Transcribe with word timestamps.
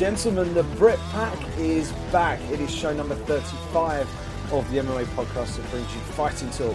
Gentlemen, 0.00 0.54
the 0.54 0.62
Brit 0.62 0.98
Pack 1.10 1.38
is 1.58 1.92
back. 2.10 2.40
It 2.50 2.58
is 2.58 2.74
show 2.74 2.90
number 2.90 3.14
35 3.14 4.08
of 4.50 4.70
the 4.70 4.78
MMA 4.78 5.04
podcast 5.14 5.56
that 5.56 5.70
brings 5.70 5.94
you 5.94 6.00
fighting 6.00 6.48
talk 6.52 6.74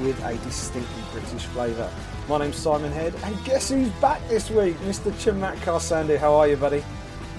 with 0.00 0.20
a 0.24 0.36
distinctly 0.38 1.02
British 1.12 1.44
flavour. 1.44 1.88
My 2.28 2.38
name's 2.38 2.56
Simon 2.56 2.90
Head, 2.90 3.14
and 3.22 3.44
guess 3.44 3.70
who's 3.70 3.90
back 4.00 4.20
this 4.28 4.50
week? 4.50 4.74
Mr. 4.78 5.12
Chamatkar 5.12 5.78
Sandhu. 5.78 6.18
How 6.18 6.34
are 6.34 6.48
you, 6.48 6.56
buddy? 6.56 6.82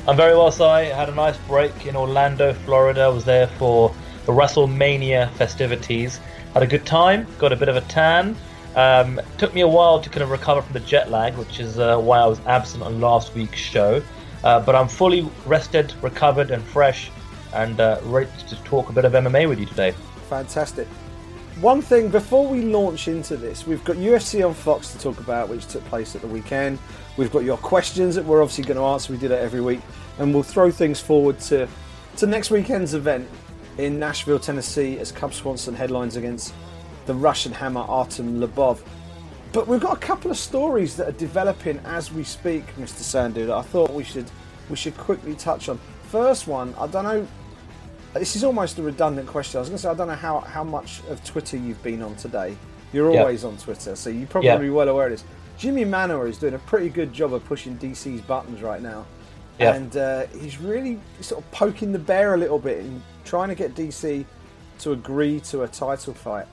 I'm 0.08 0.16
very 0.16 0.38
well, 0.38 0.54
Si. 0.54 0.64
Had 0.64 1.10
a 1.10 1.14
nice 1.14 1.38
break 1.50 1.86
in 1.86 1.98
Orlando, 1.98 2.54
Florida. 2.54 3.02
I 3.02 3.10
was 3.10 3.26
there 3.26 3.48
for 3.48 3.94
the 4.26 4.32
WrestleMania 4.32 5.30
festivities. 5.32 6.22
Had 6.54 6.64
a 6.64 6.68
good 6.68 6.86
time, 6.86 7.28
got 7.40 7.52
a 7.52 7.58
bit 7.58 7.68
of 7.68 7.76
a 7.76 7.82
tan. 7.82 8.38
Um, 8.78 9.20
took 9.38 9.54
me 9.54 9.60
a 9.62 9.68
while 9.68 10.00
to 10.00 10.10
kind 10.10 10.24
of 10.24 10.32
recover 10.32 10.62
from 10.62 10.72
the 10.72 10.80
jet 10.80 11.12
lag, 11.12 11.36
which 11.36 11.60
is 11.60 11.78
uh, 11.78 12.00
why 12.00 12.20
I 12.20 12.26
was 12.26 12.40
absent 12.46 12.84
on 12.84 13.02
last 13.02 13.36
week's 13.36 13.60
show. 13.60 14.02
Uh, 14.46 14.60
but 14.60 14.76
I'm 14.76 14.88
fully 14.88 15.28
rested, 15.46 15.94
recovered, 16.02 16.52
and 16.52 16.64
fresh, 16.64 17.12
and 17.54 17.80
uh, 17.80 18.00
ready 18.04 18.30
to 18.48 18.56
talk 18.64 18.90
a 18.90 18.94
bit 18.94 19.04
of 19.04 19.14
MMA 19.14 19.50
with 19.50 19.60
you 19.60 19.66
today. 19.66 19.92
Fantastic. 20.30 20.88
One 21.62 21.82
thing 21.82 22.10
before 22.10 22.48
we 22.48 22.62
launch 22.62 23.08
into 23.08 23.38
this, 23.38 23.66
we've 23.66 23.84
got 23.84 23.96
UFC 23.96 24.46
on 24.46 24.54
Fox 24.54 24.92
to 24.92 25.00
talk 25.00 25.20
about, 25.20 25.50
which 25.50 25.66
took 25.68 25.84
place 25.86 26.14
at 26.16 26.22
the 26.22 26.28
weekend. 26.28 26.78
We've 27.18 27.32
got 27.32 27.44
your 27.44 27.58
questions 27.58 28.14
that 28.16 28.26
we're 28.26 28.44
obviously 28.44 28.66
going 28.66 28.78
to 28.78 28.84
answer. 28.84 29.12
We 29.12 29.18
do 29.20 29.30
that 29.30 29.42
every 29.42 29.62
week, 29.62 29.82
and 30.20 30.34
we'll 30.34 30.44
throw 30.44 30.70
things 30.70 31.00
forward 31.00 31.40
to 31.42 31.68
to 32.18 32.28
next 32.28 32.50
weekend's 32.50 32.94
event 32.94 33.28
in 33.78 34.00
Nashville, 34.00 34.40
Tennessee, 34.40 35.00
as 35.00 35.12
Cub 35.12 35.34
Swanson 35.34 35.74
headlines 35.76 36.18
against 36.18 36.54
the 37.08 37.14
Russian 37.14 37.52
hammer 37.52 37.82
Artem 37.82 38.40
Lobov. 38.40 38.82
But 39.56 39.70
we've 39.70 39.80
got 39.80 39.96
a 39.96 40.00
couple 40.02 40.30
of 40.32 40.38
stories 40.38 40.98
that 40.98 41.08
are 41.08 41.14
developing 41.14 41.80
as 41.86 42.12
we 42.12 42.26
speak, 42.26 42.66
Mr. 42.76 43.04
Sandhu, 43.04 43.48
that 43.48 43.56
I 43.56 43.62
thought 43.62 43.90
we 43.90 44.04
should 44.04 44.30
we 44.70 44.76
should 44.76 44.98
quickly 44.98 45.34
touch 45.34 45.70
on. 45.70 45.80
First 46.10 46.46
one, 46.46 46.76
I 46.78 46.88
don't 46.88 47.06
know. 47.06 47.26
This 48.16 48.36
is 48.36 48.44
almost 48.44 48.78
a 48.80 48.84
redundant 48.84 49.30
question. 49.30 49.58
I 49.58 49.62
was 49.62 49.70
going 49.70 49.78
to 49.78 49.84
say 49.84 49.88
I 49.90 49.94
don't 49.94 50.10
know 50.10 50.16
how, 50.16 50.42
how 50.42 50.66
much 50.66 51.02
of 51.10 51.24
Twitter 51.24 51.56
you've 51.56 51.82
been 51.84 52.02
on 52.02 52.16
today. 52.18 52.58
You're 52.92 53.10
always 53.18 53.46
on 53.46 53.56
Twitter, 53.56 53.96
so 53.96 54.10
you're 54.10 54.28
probably 54.28 54.50
Yeah. 54.50 54.74
well 54.74 54.90
aware 54.90 55.06
of 55.06 55.12
this. 55.14 55.24
Jimmy 55.58 55.86
Manuwa 55.86 56.28
is 56.28 56.38
doing 56.38 56.56
a 56.56 56.60
pretty 56.60 56.90
good 56.90 57.14
job 57.14 57.34
of 57.34 57.46
pushing 57.46 57.78
DC's 57.78 58.20
buttons 58.20 58.62
right 58.62 58.82
now, 58.82 59.06
Yeah. 59.58 59.76
and 59.76 59.96
uh, 59.96 60.26
he's 60.38 60.60
really 60.60 61.00
sort 61.22 61.42
of 61.42 61.50
poking 61.52 61.94
the 61.94 62.00
bear 62.00 62.34
a 62.34 62.38
little 62.38 62.60
bit 62.60 62.80
and 62.80 63.02
trying 63.24 63.48
to 63.48 63.56
get 63.56 63.74
DC 63.74 64.26
to 64.80 64.92
agree 64.92 65.40
to 65.42 65.64
a 65.64 65.68
title 65.70 66.14
fight. 66.14 66.48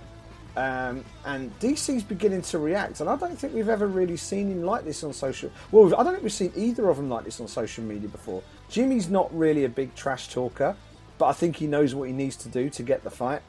Um, 0.55 1.05
and 1.25 1.59
DC's 1.61 2.03
beginning 2.03 2.43
to 2.43 2.59
react, 2.59 3.01
and 3.01 3.09
I 3.09 3.17
don't 3.17 3.39
think 3.39 3.55
we've 3.55 3.71
ever 3.71 3.87
really 3.87 4.19
seen 4.19 4.51
him 4.51 4.63
like 4.63 4.85
this 4.85 5.03
on 5.03 5.13
social. 5.13 5.51
Well, 5.71 5.95
I 5.95 6.03
don't 6.03 6.13
think 6.13 6.23
we've 6.23 6.33
seen 6.33 6.53
either 6.55 6.91
of 6.91 6.99
them 6.99 7.09
like 7.09 7.25
this 7.25 7.41
on 7.41 7.49
social 7.49 7.85
media 7.85 8.09
before. 8.09 8.43
Jimmy's 8.69 9.09
not 9.09 9.35
really 9.37 9.65
a 9.65 9.69
big 9.69 9.95
trash 9.95 10.29
talker, 10.29 10.77
but 11.17 11.27
I 11.27 11.33
think 11.33 11.57
he 11.57 11.67
knows 11.67 11.95
what 11.95 12.09
he 12.09 12.13
needs 12.13 12.37
to 12.37 12.49
do 12.49 12.69
to 12.71 12.83
get 12.83 13.03
the 13.03 13.11
fight. 13.11 13.41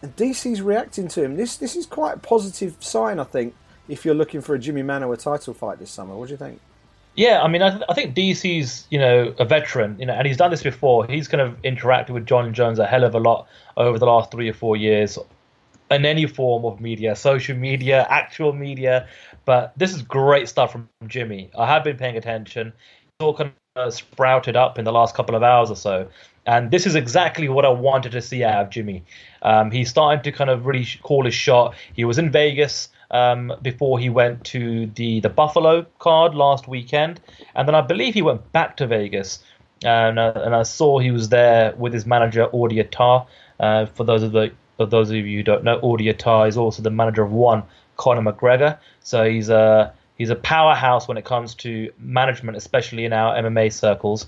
And 0.00 0.14
DC's 0.16 0.62
reacting 0.62 1.08
to 1.08 1.24
him. 1.24 1.36
This 1.36 1.56
this 1.56 1.76
is 1.76 1.86
quite 1.86 2.16
a 2.16 2.18
positive 2.18 2.76
sign, 2.80 3.18
I 3.18 3.24
think, 3.24 3.54
if 3.88 4.04
you're 4.04 4.14
looking 4.14 4.40
for 4.40 4.54
a 4.54 4.58
Jimmy 4.58 4.82
Manuwa 4.82 5.20
title 5.20 5.52
fight 5.52 5.78
this 5.78 5.90
summer. 5.90 6.14
What 6.14 6.28
do 6.28 6.34
you 6.34 6.38
think? 6.38 6.60
Yeah, 7.16 7.42
I 7.42 7.48
mean, 7.48 7.62
I, 7.62 7.70
th- 7.70 7.82
I 7.88 7.94
think 7.94 8.14
DC's 8.14 8.86
you 8.90 8.98
know 8.98 9.34
a 9.38 9.44
veteran, 9.44 9.96
you 9.98 10.06
know, 10.06 10.12
and 10.12 10.26
he's 10.26 10.36
done 10.36 10.50
this 10.50 10.62
before. 10.62 11.06
He's 11.06 11.28
kind 11.28 11.40
of 11.40 11.60
interacted 11.62 12.10
with 12.10 12.26
Jon 12.26 12.52
Jones 12.52 12.78
a 12.78 12.86
hell 12.86 13.04
of 13.04 13.14
a 13.14 13.20
lot 13.20 13.48
over 13.76 13.98
the 13.98 14.06
last 14.06 14.30
three 14.30 14.48
or 14.48 14.52
four 14.52 14.76
years, 14.76 15.18
in 15.90 16.04
any 16.04 16.26
form 16.26 16.64
of 16.64 16.80
media, 16.80 17.14
social 17.14 17.56
media, 17.56 18.06
actual 18.08 18.52
media. 18.52 19.06
But 19.44 19.72
this 19.76 19.94
is 19.94 20.02
great 20.02 20.48
stuff 20.48 20.72
from 20.72 20.88
Jimmy. 21.06 21.50
I 21.56 21.66
have 21.66 21.84
been 21.84 21.96
paying 21.96 22.16
attention. 22.16 22.68
It's 22.68 23.24
all 23.24 23.34
kind 23.34 23.52
of 23.76 23.94
sprouted 23.94 24.56
up 24.56 24.78
in 24.78 24.84
the 24.84 24.92
last 24.92 25.14
couple 25.14 25.34
of 25.34 25.42
hours 25.42 25.70
or 25.70 25.76
so, 25.76 26.08
and 26.46 26.70
this 26.70 26.86
is 26.86 26.94
exactly 26.94 27.48
what 27.48 27.64
I 27.64 27.68
wanted 27.68 28.12
to 28.12 28.22
see 28.22 28.42
out 28.42 28.64
of 28.64 28.70
Jimmy. 28.70 29.04
Um, 29.42 29.70
he's 29.70 29.88
starting 29.88 30.22
to 30.22 30.32
kind 30.32 30.50
of 30.50 30.66
really 30.66 30.86
call 31.02 31.24
his 31.24 31.34
shot. 31.34 31.74
He 31.94 32.04
was 32.04 32.18
in 32.18 32.30
Vegas 32.30 32.88
um, 33.10 33.52
before 33.62 33.98
he 33.98 34.10
went 34.10 34.44
to 34.46 34.86
the 34.86 35.20
the 35.20 35.28
Buffalo 35.28 35.86
card 35.98 36.34
last 36.34 36.66
weekend, 36.66 37.20
and 37.54 37.68
then 37.68 37.74
I 37.74 37.80
believe 37.80 38.14
he 38.14 38.22
went 38.22 38.50
back 38.52 38.76
to 38.78 38.86
Vegas. 38.86 39.42
And, 39.84 40.18
uh, 40.18 40.32
and 40.36 40.54
I 40.54 40.62
saw 40.62 40.98
he 40.98 41.10
was 41.10 41.28
there 41.28 41.74
with 41.76 41.92
his 41.92 42.06
manager 42.06 42.46
Audie 42.50 42.80
Attar. 42.80 43.26
Uh, 43.60 43.84
for 43.84 44.04
those 44.04 44.22
of 44.22 44.32
the 44.32 44.50
for 44.76 44.86
those 44.86 45.10
of 45.10 45.16
you 45.16 45.38
who 45.38 45.42
don't 45.42 45.64
know, 45.64 45.78
Audie 45.80 46.08
Attar 46.08 46.46
is 46.46 46.56
also 46.56 46.82
the 46.82 46.90
manager 46.90 47.22
of 47.22 47.32
one 47.32 47.62
Conor 47.96 48.32
McGregor. 48.32 48.78
So 49.00 49.28
he's 49.28 49.48
a 49.48 49.92
he's 50.16 50.30
a 50.30 50.36
powerhouse 50.36 51.08
when 51.08 51.16
it 51.16 51.24
comes 51.24 51.54
to 51.56 51.92
management, 51.98 52.56
especially 52.56 53.04
in 53.04 53.12
our 53.12 53.34
MMA 53.36 53.72
circles. 53.72 54.26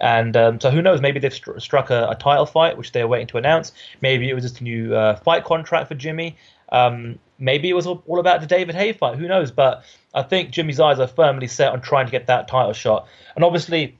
And 0.00 0.34
um, 0.36 0.60
so 0.60 0.70
who 0.70 0.80
knows? 0.80 1.02
Maybe 1.02 1.20
they've 1.20 1.32
str- 1.32 1.58
struck 1.58 1.90
a, 1.90 2.08
a 2.10 2.14
title 2.14 2.46
fight, 2.46 2.78
which 2.78 2.92
they're 2.92 3.06
waiting 3.06 3.26
to 3.28 3.36
announce. 3.36 3.72
Maybe 4.00 4.30
it 4.30 4.34
was 4.34 4.44
just 4.44 4.60
a 4.60 4.64
new 4.64 4.94
uh, 4.94 5.16
fight 5.16 5.44
contract 5.44 5.88
for 5.88 5.94
Jimmy. 5.94 6.38
Um, 6.72 7.18
maybe 7.38 7.68
it 7.68 7.74
was 7.74 7.86
all, 7.86 8.02
all 8.06 8.18
about 8.18 8.40
the 8.40 8.46
David 8.46 8.74
Haye 8.74 8.94
fight. 8.94 9.18
Who 9.18 9.28
knows? 9.28 9.50
But 9.50 9.84
I 10.14 10.22
think 10.22 10.50
Jimmy's 10.50 10.80
eyes 10.80 10.98
are 11.00 11.06
firmly 11.06 11.48
set 11.48 11.72
on 11.72 11.82
trying 11.82 12.06
to 12.06 12.12
get 12.12 12.28
that 12.28 12.48
title 12.48 12.72
shot. 12.72 13.08
And 13.34 13.44
obviously, 13.44 13.98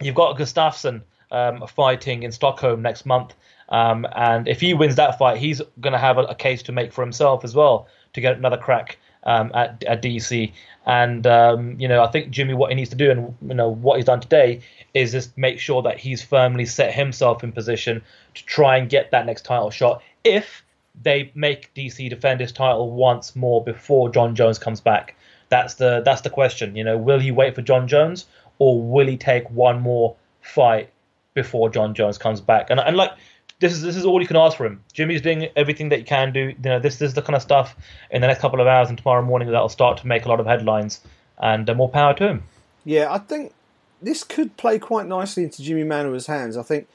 you've 0.00 0.14
got 0.14 0.38
Gustafsson 0.38 1.02
um, 1.30 1.66
fighting 1.66 2.22
in 2.22 2.32
Stockholm 2.32 2.80
next 2.80 3.04
month. 3.04 3.34
Um, 3.72 4.06
and 4.14 4.46
if 4.46 4.60
he 4.60 4.74
wins 4.74 4.96
that 4.96 5.18
fight, 5.18 5.38
he's 5.38 5.60
going 5.80 5.94
to 5.94 5.98
have 5.98 6.18
a, 6.18 6.22
a 6.24 6.34
case 6.34 6.62
to 6.64 6.72
make 6.72 6.92
for 6.92 7.02
himself 7.02 7.42
as 7.42 7.54
well 7.54 7.88
to 8.12 8.20
get 8.20 8.36
another 8.36 8.58
crack 8.58 8.98
um, 9.24 9.50
at, 9.54 9.82
at 9.84 10.02
DC. 10.02 10.52
And 10.84 11.26
um, 11.26 11.80
you 11.80 11.88
know, 11.88 12.02
I 12.02 12.08
think 12.08 12.30
Jimmy, 12.30 12.54
what 12.54 12.70
he 12.70 12.76
needs 12.76 12.90
to 12.90 12.96
do, 12.96 13.10
and 13.10 13.34
you 13.40 13.54
know 13.54 13.68
what 13.68 13.96
he's 13.96 14.04
done 14.04 14.20
today, 14.20 14.60
is 14.94 15.12
just 15.12 15.36
make 15.38 15.58
sure 15.58 15.82
that 15.82 15.98
he's 15.98 16.22
firmly 16.22 16.66
set 16.66 16.92
himself 16.92 17.42
in 17.42 17.52
position 17.52 18.02
to 18.34 18.44
try 18.44 18.76
and 18.76 18.90
get 18.90 19.10
that 19.12 19.26
next 19.26 19.44
title 19.44 19.70
shot. 19.70 20.02
If 20.22 20.62
they 21.02 21.32
make 21.34 21.72
DC 21.74 22.10
defend 22.10 22.40
his 22.40 22.52
title 22.52 22.90
once 22.90 23.34
more 23.34 23.64
before 23.64 24.10
Jon 24.10 24.34
Jones 24.34 24.58
comes 24.58 24.80
back, 24.80 25.16
that's 25.48 25.74
the 25.74 26.02
that's 26.04 26.22
the 26.22 26.30
question. 26.30 26.76
You 26.76 26.84
know, 26.84 26.98
will 26.98 27.20
he 27.20 27.30
wait 27.30 27.54
for 27.54 27.62
Jon 27.62 27.88
Jones, 27.88 28.26
or 28.58 28.82
will 28.82 29.06
he 29.06 29.16
take 29.16 29.48
one 29.50 29.80
more 29.80 30.16
fight 30.40 30.90
before 31.34 31.70
Jon 31.70 31.94
Jones 31.94 32.18
comes 32.18 32.40
back? 32.40 32.70
And 32.70 32.80
and 32.80 32.96
like 32.96 33.12
this 33.60 33.72
is 33.72 33.82
this 33.82 33.96
is 33.96 34.04
all 34.04 34.20
you 34.20 34.26
can 34.26 34.36
ask 34.36 34.56
for 34.56 34.66
him. 34.66 34.82
Jimmy's 34.92 35.22
doing 35.22 35.48
everything 35.56 35.88
that 35.90 36.00
he 36.00 36.04
can 36.04 36.32
do. 36.32 36.48
You 36.48 36.56
know, 36.64 36.80
this, 36.80 36.96
this 36.96 37.08
is 37.08 37.14
the 37.14 37.22
kind 37.22 37.36
of 37.36 37.42
stuff 37.42 37.76
in 38.10 38.20
the 38.20 38.26
next 38.26 38.40
couple 38.40 38.60
of 38.60 38.66
hours 38.66 38.88
and 38.88 38.98
tomorrow 38.98 39.22
morning 39.22 39.50
that'll 39.50 39.68
start 39.68 39.98
to 39.98 40.06
make 40.06 40.24
a 40.24 40.28
lot 40.28 40.40
of 40.40 40.46
headlines. 40.46 41.00
And 41.38 41.68
uh, 41.68 41.74
more 41.74 41.88
power 41.88 42.14
to 42.14 42.28
him. 42.28 42.42
Yeah, 42.84 43.12
I 43.12 43.18
think 43.18 43.52
this 44.00 44.24
could 44.24 44.56
play 44.56 44.78
quite 44.78 45.06
nicely 45.06 45.44
into 45.44 45.62
Jimmy 45.62 45.84
Manuwa's 45.84 46.26
hands. 46.26 46.56
I 46.56 46.62
think 46.62 46.88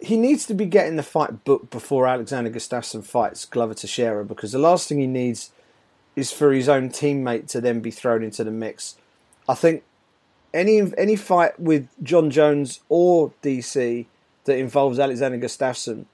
he 0.00 0.16
needs 0.16 0.46
to 0.46 0.54
be 0.54 0.66
getting 0.66 0.96
the 0.96 1.02
fight 1.02 1.44
booked 1.44 1.70
before 1.70 2.06
Alexander 2.06 2.50
Gustafsson 2.50 3.04
fights 3.04 3.44
Glover 3.44 3.74
Teixeira 3.74 4.24
because 4.24 4.52
the 4.52 4.58
last 4.58 4.88
thing 4.88 5.00
he 5.00 5.06
needs 5.06 5.50
is 6.14 6.32
for 6.32 6.52
his 6.52 6.68
own 6.68 6.88
teammate 6.88 7.48
to 7.48 7.60
then 7.60 7.80
be 7.80 7.90
thrown 7.90 8.22
into 8.22 8.44
the 8.44 8.50
mix. 8.50 8.96
I 9.48 9.54
think 9.54 9.82
any 10.52 10.80
any 10.96 11.16
fight 11.16 11.58
with 11.60 11.88
Jon 12.02 12.30
Jones 12.30 12.80
or 12.88 13.32
DC 13.42 14.06
that 14.46 14.58
involves 14.58 14.98
Alexander 14.98 15.38
Gustafsson 15.38 16.06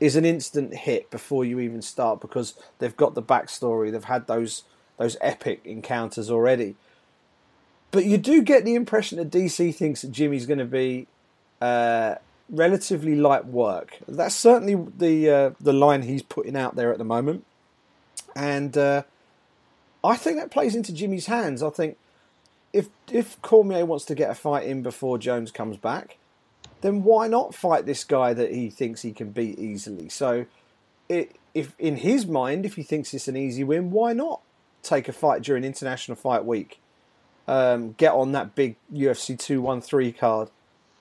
is 0.00 0.16
an 0.16 0.24
instant 0.24 0.74
hit 0.74 1.10
before 1.10 1.44
you 1.44 1.60
even 1.60 1.80
start 1.80 2.20
because 2.20 2.54
they've 2.78 2.96
got 2.96 3.14
the 3.14 3.22
backstory, 3.22 3.90
they've 3.90 4.04
had 4.04 4.26
those 4.26 4.64
those 4.98 5.16
epic 5.20 5.60
encounters 5.64 6.30
already. 6.30 6.74
But 7.90 8.04
you 8.04 8.18
do 8.18 8.42
get 8.42 8.64
the 8.64 8.74
impression 8.74 9.18
that 9.18 9.30
DC 9.30 9.74
thinks 9.74 10.02
that 10.02 10.10
Jimmy's 10.10 10.46
going 10.46 10.58
to 10.58 10.64
be 10.64 11.06
uh, 11.60 12.16
relatively 12.50 13.14
light 13.14 13.46
work. 13.46 13.98
That's 14.08 14.34
certainly 14.34 14.74
the 14.96 15.30
uh, 15.30 15.50
the 15.60 15.72
line 15.72 16.02
he's 16.02 16.22
putting 16.22 16.56
out 16.56 16.76
there 16.76 16.92
at 16.92 16.98
the 16.98 17.04
moment, 17.04 17.44
and 18.34 18.76
uh, 18.76 19.02
I 20.02 20.16
think 20.16 20.38
that 20.38 20.50
plays 20.50 20.74
into 20.74 20.92
Jimmy's 20.92 21.26
hands. 21.26 21.62
I 21.62 21.70
think 21.70 21.96
if 22.72 22.88
if 23.10 23.40
Cormier 23.42 23.86
wants 23.86 24.04
to 24.06 24.14
get 24.14 24.30
a 24.30 24.34
fight 24.34 24.66
in 24.66 24.82
before 24.82 25.18
Jones 25.18 25.50
comes 25.50 25.76
back, 25.76 26.18
then 26.86 27.02
why 27.02 27.26
not 27.26 27.52
fight 27.52 27.84
this 27.84 28.04
guy 28.04 28.32
that 28.32 28.52
he 28.52 28.70
thinks 28.70 29.02
he 29.02 29.12
can 29.12 29.30
beat 29.30 29.58
easily? 29.58 30.08
So, 30.08 30.46
it, 31.08 31.36
if 31.52 31.74
in 31.80 31.96
his 31.96 32.26
mind, 32.26 32.64
if 32.64 32.76
he 32.76 32.84
thinks 32.84 33.12
it's 33.12 33.26
an 33.26 33.36
easy 33.36 33.64
win, 33.64 33.90
why 33.90 34.12
not 34.12 34.40
take 34.82 35.08
a 35.08 35.12
fight 35.12 35.42
during 35.42 35.64
International 35.64 36.16
Fight 36.16 36.44
Week? 36.44 36.78
Um, 37.48 37.92
get 37.92 38.12
on 38.12 38.32
that 38.32 38.54
big 38.54 38.76
UFC 38.92 39.36
213 39.36 40.12
card, 40.12 40.50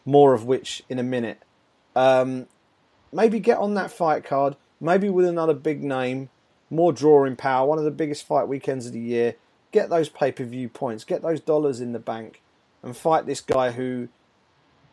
more 0.05 0.33
of 0.33 0.45
which 0.45 0.81
in 0.89 0.97
a 0.97 1.03
minute. 1.03 1.41
Um, 1.95 2.47
maybe 3.13 3.39
get 3.39 3.59
on 3.59 3.75
that 3.75 3.91
fight 3.91 4.23
card, 4.23 4.55
maybe 4.81 5.09
with 5.09 5.25
another 5.25 5.53
big 5.53 5.83
name, 5.83 6.29
more 6.71 6.93
drawing 6.93 7.35
power, 7.35 7.67
one 7.67 7.77
of 7.77 7.85
the 7.85 7.91
biggest 7.91 8.25
fight 8.25 8.47
weekends 8.47 8.87
of 8.87 8.93
the 8.93 8.99
year. 8.99 9.35
Get 9.71 9.89
those 9.89 10.09
pay 10.09 10.31
per 10.31 10.45
view 10.45 10.67
points, 10.67 11.03
get 11.03 11.21
those 11.21 11.41
dollars 11.41 11.79
in 11.79 11.91
the 11.93 11.99
bank, 11.99 12.41
and 12.81 12.97
fight 12.97 13.25
this 13.25 13.41
guy 13.41 13.71
who 13.71 14.09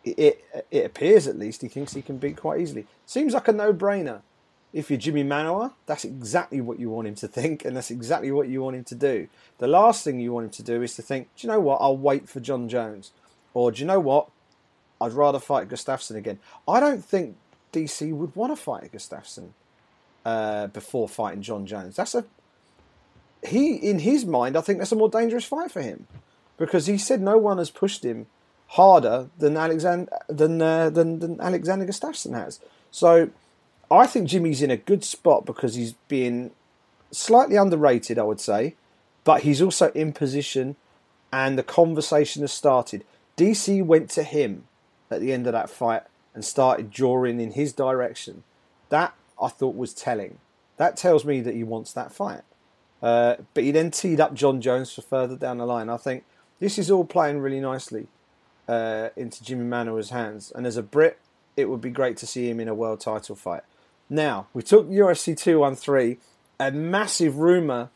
it, 0.04 0.64
it 0.70 0.86
appears 0.86 1.26
at 1.26 1.38
least 1.38 1.62
he 1.62 1.68
thinks 1.68 1.92
he 1.92 2.02
can 2.02 2.18
beat 2.18 2.36
quite 2.36 2.60
easily. 2.60 2.86
Seems 3.06 3.34
like 3.34 3.48
a 3.48 3.52
no 3.52 3.72
brainer. 3.72 4.22
If 4.72 4.90
you're 4.90 4.98
Jimmy 4.98 5.22
Manuwa, 5.22 5.74
that's 5.84 6.04
exactly 6.04 6.60
what 6.62 6.78
you 6.78 6.88
want 6.88 7.06
him 7.06 7.14
to 7.16 7.28
think, 7.28 7.64
and 7.64 7.76
that's 7.76 7.90
exactly 7.90 8.32
what 8.32 8.48
you 8.48 8.62
want 8.62 8.76
him 8.76 8.84
to 8.84 8.94
do. 8.94 9.28
The 9.58 9.66
last 9.66 10.02
thing 10.02 10.18
you 10.18 10.32
want 10.32 10.46
him 10.46 10.50
to 10.52 10.62
do 10.62 10.82
is 10.82 10.96
to 10.96 11.02
think, 11.02 11.28
do 11.36 11.46
you 11.46 11.52
know 11.52 11.60
what? 11.60 11.78
I'll 11.82 11.96
wait 11.96 12.28
for 12.28 12.40
Jon 12.40 12.70
Jones, 12.70 13.12
or 13.52 13.70
do 13.70 13.80
you 13.80 13.86
know 13.86 14.00
what? 14.00 14.30
I'd 15.00 15.12
rather 15.12 15.38
fight 15.38 15.68
Gustafsson 15.68 16.16
again. 16.16 16.38
I 16.66 16.80
don't 16.80 17.04
think 17.04 17.36
DC 17.72 18.12
would 18.14 18.34
want 18.34 18.52
to 18.52 18.62
fight 18.62 18.90
Gustafsson 18.92 19.50
uh, 20.24 20.68
before 20.68 21.08
fighting 21.08 21.42
Jon 21.42 21.66
Jones. 21.66 21.96
That's 21.96 22.14
a 22.14 22.24
he 23.46 23.74
in 23.74 23.98
his 23.98 24.24
mind. 24.24 24.56
I 24.56 24.60
think 24.60 24.78
that's 24.78 24.92
a 24.92 24.96
more 24.96 25.08
dangerous 25.08 25.44
fight 25.44 25.70
for 25.70 25.82
him 25.82 26.06
because 26.56 26.86
he 26.86 26.96
said 26.96 27.20
no 27.20 27.36
one 27.36 27.58
has 27.58 27.70
pushed 27.70 28.04
him 28.04 28.26
harder 28.72 29.28
than 29.36 29.56
Alexander 29.56 30.10
than 30.28 30.60
uh, 30.62 30.88
than, 30.88 31.18
than 31.18 31.40
Alexander 31.40 31.84
Gustafsson 31.86 32.34
has. 32.34 32.58
So 32.90 33.30
I 33.90 34.06
think 34.06 34.28
Jimmy's 34.28 34.62
in 34.62 34.70
a 34.70 34.76
good 34.76 35.04
spot 35.04 35.44
because 35.44 35.74
he's 35.74 35.92
being 36.08 36.52
slightly 37.10 37.56
underrated, 37.56 38.18
I 38.18 38.22
would 38.22 38.40
say, 38.40 38.76
but 39.24 39.42
he's 39.42 39.60
also 39.60 39.90
in 39.90 40.12
position, 40.12 40.76
and 41.30 41.58
the 41.58 41.62
conversation 41.62 42.42
has 42.42 42.52
started. 42.52 43.04
DC 43.36 43.84
went 43.84 44.08
to 44.10 44.22
him 44.22 44.64
at 45.10 45.20
the 45.20 45.32
end 45.32 45.46
of 45.46 45.52
that 45.52 45.68
fight 45.68 46.02
and 46.34 46.42
started 46.42 46.90
drawing 46.90 47.40
in 47.40 47.52
his 47.52 47.74
direction. 47.74 48.42
That 48.88 49.14
I 49.40 49.48
thought 49.48 49.76
was 49.76 49.92
telling. 49.92 50.38
That 50.78 50.96
tells 50.96 51.26
me 51.26 51.42
that 51.42 51.54
he 51.54 51.64
wants 51.64 51.92
that 51.92 52.12
fight. 52.12 52.42
Uh, 53.02 53.36
but 53.52 53.64
he 53.64 53.70
then 53.70 53.90
teed 53.90 54.20
up 54.20 54.32
Jon 54.32 54.62
Jones 54.62 54.92
for 54.92 55.02
further 55.02 55.36
down 55.36 55.58
the 55.58 55.66
line. 55.66 55.90
I 55.90 55.98
think 55.98 56.24
this 56.58 56.78
is 56.78 56.90
all 56.90 57.04
playing 57.04 57.40
really 57.40 57.60
nicely 57.60 58.06
uh, 58.68 59.08
into 59.16 59.44
Jimmy 59.44 59.64
Manuwa's 59.64 60.10
hands. 60.10 60.52
And 60.54 60.66
as 60.66 60.76
a 60.76 60.82
Brit, 60.82 61.18
it 61.56 61.68
would 61.68 61.80
be 61.80 61.90
great 61.90 62.16
to 62.18 62.26
see 62.26 62.48
him 62.48 62.60
in 62.60 62.68
a 62.68 62.74
world 62.74 63.00
title 63.00 63.36
fight. 63.36 63.62
Now, 64.08 64.46
we 64.52 64.62
took 64.62 64.88
UFC 64.88 65.36
213, 65.36 66.18
a 66.60 66.70
massive 66.70 67.38
rumour 67.38 67.90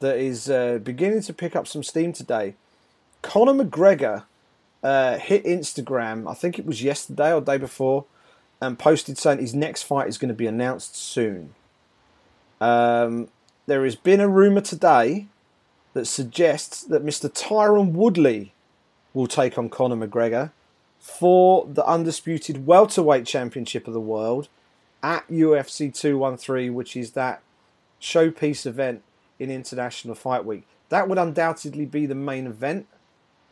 that 0.00 0.18
is 0.18 0.50
uh, 0.50 0.78
beginning 0.82 1.22
to 1.22 1.32
pick 1.32 1.56
up 1.56 1.66
some 1.66 1.82
steam 1.82 2.12
today. 2.12 2.54
Conor 3.22 3.64
McGregor 3.64 4.24
uh, 4.82 5.18
hit 5.18 5.44
Instagram, 5.44 6.28
I 6.28 6.34
think 6.34 6.58
it 6.58 6.66
was 6.66 6.82
yesterday 6.82 7.32
or 7.32 7.40
day 7.40 7.56
before, 7.56 8.04
and 8.60 8.78
posted 8.78 9.16
saying 9.16 9.38
his 9.38 9.54
next 9.54 9.82
fight 9.82 10.08
is 10.08 10.18
going 10.18 10.28
to 10.28 10.34
be 10.34 10.46
announced 10.46 10.96
soon. 10.96 11.54
Um, 12.60 13.28
there 13.66 13.84
has 13.84 13.96
been 13.96 14.20
a 14.20 14.28
rumour 14.28 14.60
today 14.60 15.26
that 15.94 16.06
suggests 16.06 16.82
that 16.84 17.04
Mr. 17.04 17.32
Tyron 17.32 17.92
Woodley 17.92 18.51
will 19.14 19.26
take 19.26 19.58
on 19.58 19.68
Conor 19.68 20.06
McGregor 20.06 20.50
for 20.98 21.66
the 21.66 21.84
undisputed 21.84 22.66
welterweight 22.66 23.26
championship 23.26 23.86
of 23.86 23.92
the 23.92 24.00
world 24.00 24.48
at 25.02 25.26
UFC 25.28 25.92
213, 25.92 26.72
which 26.74 26.96
is 26.96 27.12
that 27.12 27.42
showpiece 28.00 28.66
event 28.66 29.02
in 29.38 29.50
International 29.50 30.14
Fight 30.14 30.44
Week. 30.44 30.64
That 30.88 31.08
would 31.08 31.18
undoubtedly 31.18 31.86
be 31.86 32.06
the 32.06 32.14
main 32.14 32.46
event. 32.46 32.86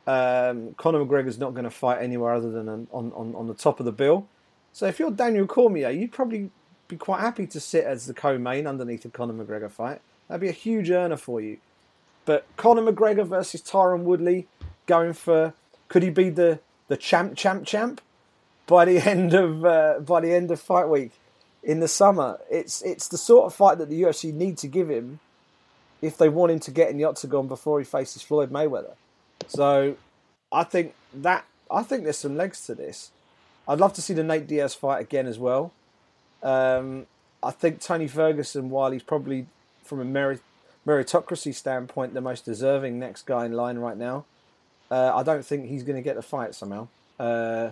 Um, 0.06 0.74
Conor 0.74 1.04
McGregor's 1.04 1.38
not 1.38 1.54
going 1.54 1.64
to 1.64 1.70
fight 1.70 2.02
anywhere 2.02 2.32
other 2.32 2.50
than 2.50 2.68
on, 2.68 2.88
on, 2.92 3.34
on 3.34 3.46
the 3.46 3.54
top 3.54 3.80
of 3.80 3.86
the 3.86 3.92
bill. 3.92 4.26
So 4.72 4.86
if 4.86 4.98
you're 4.98 5.10
Daniel 5.10 5.46
Cormier, 5.46 5.90
you'd 5.90 6.12
probably 6.12 6.50
be 6.86 6.96
quite 6.96 7.20
happy 7.20 7.46
to 7.48 7.60
sit 7.60 7.84
as 7.84 8.06
the 8.06 8.14
co-main 8.14 8.66
underneath 8.66 9.02
the 9.02 9.08
Conor 9.08 9.44
McGregor 9.44 9.70
fight. 9.70 10.00
That'd 10.28 10.40
be 10.40 10.48
a 10.48 10.52
huge 10.52 10.90
earner 10.90 11.16
for 11.16 11.40
you. 11.40 11.58
But 12.24 12.46
Conor 12.56 12.92
McGregor 12.92 13.26
versus 13.26 13.62
Tyron 13.62 14.02
Woodley, 14.02 14.46
going 14.90 15.12
for 15.12 15.54
could 15.88 16.02
he 16.02 16.10
be 16.10 16.30
the 16.30 16.58
the 16.88 16.96
champ 16.96 17.36
champ 17.36 17.64
champ 17.64 18.00
by 18.66 18.84
the 18.84 18.98
end 19.14 19.32
of 19.34 19.64
uh, 19.64 20.00
by 20.00 20.20
the 20.20 20.32
end 20.32 20.50
of 20.50 20.60
fight 20.60 20.88
week 20.88 21.12
in 21.62 21.80
the 21.80 21.88
summer? 21.88 22.38
It's 22.50 22.82
it's 22.82 23.06
the 23.08 23.18
sort 23.18 23.46
of 23.46 23.54
fight 23.54 23.78
that 23.78 23.88
the 23.88 24.02
UFC 24.02 24.34
need 24.34 24.58
to 24.58 24.68
give 24.68 24.90
him 24.90 25.20
if 26.02 26.16
they 26.16 26.28
want 26.28 26.52
him 26.52 26.60
to 26.60 26.70
get 26.70 26.90
in 26.90 26.96
the 26.96 27.04
octagon 27.04 27.46
before 27.46 27.78
he 27.78 27.84
faces 27.84 28.22
Floyd 28.22 28.50
Mayweather. 28.50 28.94
So 29.46 29.96
I 30.50 30.64
think 30.64 30.94
that 31.14 31.44
I 31.70 31.82
think 31.82 32.04
there's 32.04 32.18
some 32.18 32.36
legs 32.36 32.66
to 32.66 32.74
this. 32.74 33.10
I'd 33.68 33.78
love 33.78 33.92
to 33.94 34.02
see 34.02 34.14
the 34.14 34.24
Nate 34.24 34.48
Diaz 34.48 34.74
fight 34.74 35.00
again 35.00 35.26
as 35.26 35.38
well. 35.38 35.72
Um, 36.42 37.06
I 37.42 37.52
think 37.52 37.80
Tony 37.80 38.08
Ferguson, 38.08 38.70
while 38.70 38.90
he's 38.90 39.02
probably 39.02 39.46
from 39.84 40.00
a 40.00 40.04
merit, 40.04 40.40
meritocracy 40.86 41.54
standpoint, 41.54 42.14
the 42.14 42.20
most 42.20 42.44
deserving 42.44 42.98
next 42.98 43.26
guy 43.26 43.44
in 43.46 43.52
line 43.52 43.78
right 43.78 43.96
now. 43.96 44.24
Uh, 44.90 45.12
I 45.14 45.22
don't 45.22 45.44
think 45.44 45.68
he's 45.68 45.82
going 45.82 45.96
to 45.96 46.02
get 46.02 46.16
the 46.16 46.22
fight 46.22 46.54
somehow. 46.54 46.88
Uh, 47.18 47.70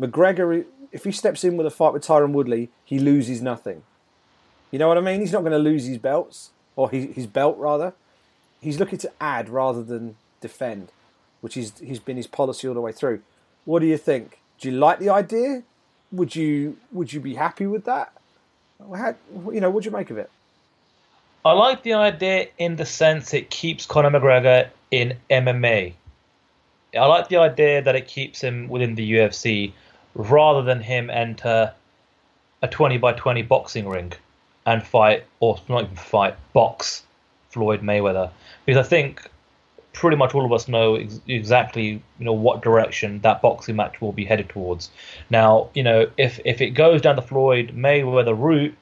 McGregor, 0.00 0.64
if 0.92 1.04
he 1.04 1.12
steps 1.12 1.44
in 1.44 1.56
with 1.56 1.66
a 1.66 1.70
fight 1.70 1.92
with 1.92 2.04
Tyron 2.04 2.32
Woodley, 2.32 2.68
he 2.84 2.98
loses 2.98 3.40
nothing. 3.40 3.82
You 4.70 4.78
know 4.78 4.88
what 4.88 4.98
I 4.98 5.00
mean? 5.00 5.20
He's 5.20 5.32
not 5.32 5.40
going 5.40 5.52
to 5.52 5.58
lose 5.58 5.86
his 5.86 5.98
belts, 5.98 6.50
or 6.76 6.90
his, 6.90 7.14
his 7.14 7.26
belt 7.26 7.56
rather. 7.58 7.94
He's 8.60 8.78
looking 8.78 8.98
to 8.98 9.12
add 9.20 9.48
rather 9.48 9.82
than 9.82 10.16
defend, 10.40 10.88
which 11.40 11.56
is 11.56 11.72
he's 11.78 12.00
been 12.00 12.16
his 12.16 12.26
policy 12.26 12.68
all 12.68 12.74
the 12.74 12.80
way 12.80 12.92
through. 12.92 13.22
What 13.64 13.80
do 13.80 13.86
you 13.86 13.96
think? 13.96 14.40
Do 14.58 14.70
you 14.70 14.76
like 14.76 14.98
the 14.98 15.08
idea? 15.08 15.62
Would 16.10 16.34
you 16.34 16.76
would 16.92 17.12
you 17.12 17.20
be 17.20 17.34
happy 17.34 17.66
with 17.66 17.84
that? 17.84 18.12
How, 18.94 19.14
you 19.52 19.60
know, 19.60 19.70
what 19.70 19.84
do 19.84 19.90
you 19.90 19.96
make 19.96 20.10
of 20.10 20.18
it? 20.18 20.30
I 21.44 21.52
like 21.52 21.82
the 21.82 21.94
idea 21.94 22.48
in 22.58 22.76
the 22.76 22.84
sense 22.84 23.32
it 23.32 23.50
keeps 23.50 23.86
Conor 23.86 24.10
McGregor 24.10 24.68
in 24.90 25.16
MMA. 25.30 25.94
I 26.94 27.06
like 27.06 27.28
the 27.28 27.36
idea 27.36 27.82
that 27.82 27.96
it 27.96 28.06
keeps 28.06 28.40
him 28.40 28.68
within 28.68 28.94
the 28.94 29.12
UFC 29.12 29.72
rather 30.14 30.62
than 30.62 30.80
him 30.80 31.10
enter 31.10 31.72
a 32.62 32.68
20 32.68 32.98
by 32.98 33.12
20 33.12 33.42
boxing 33.42 33.88
ring 33.88 34.12
and 34.66 34.82
fight, 34.82 35.24
or 35.40 35.58
not 35.68 35.84
even 35.84 35.96
fight, 35.96 36.36
box 36.52 37.04
Floyd 37.50 37.82
Mayweather. 37.82 38.30
Because 38.64 38.84
I 38.84 38.88
think 38.88 39.30
pretty 39.92 40.16
much 40.16 40.34
all 40.34 40.44
of 40.44 40.52
us 40.52 40.68
know 40.68 40.94
ex- 40.94 41.20
exactly 41.26 42.02
you 42.18 42.24
know 42.24 42.32
what 42.32 42.62
direction 42.62 43.20
that 43.20 43.42
boxing 43.42 43.76
match 43.76 44.00
will 44.00 44.12
be 44.12 44.24
headed 44.24 44.48
towards. 44.48 44.90
Now, 45.30 45.70
you 45.74 45.82
know, 45.82 46.08
if 46.16 46.40
if 46.44 46.60
it 46.60 46.70
goes 46.70 47.00
down 47.00 47.16
the 47.16 47.22
Floyd 47.22 47.72
Mayweather 47.74 48.38
route, 48.38 48.76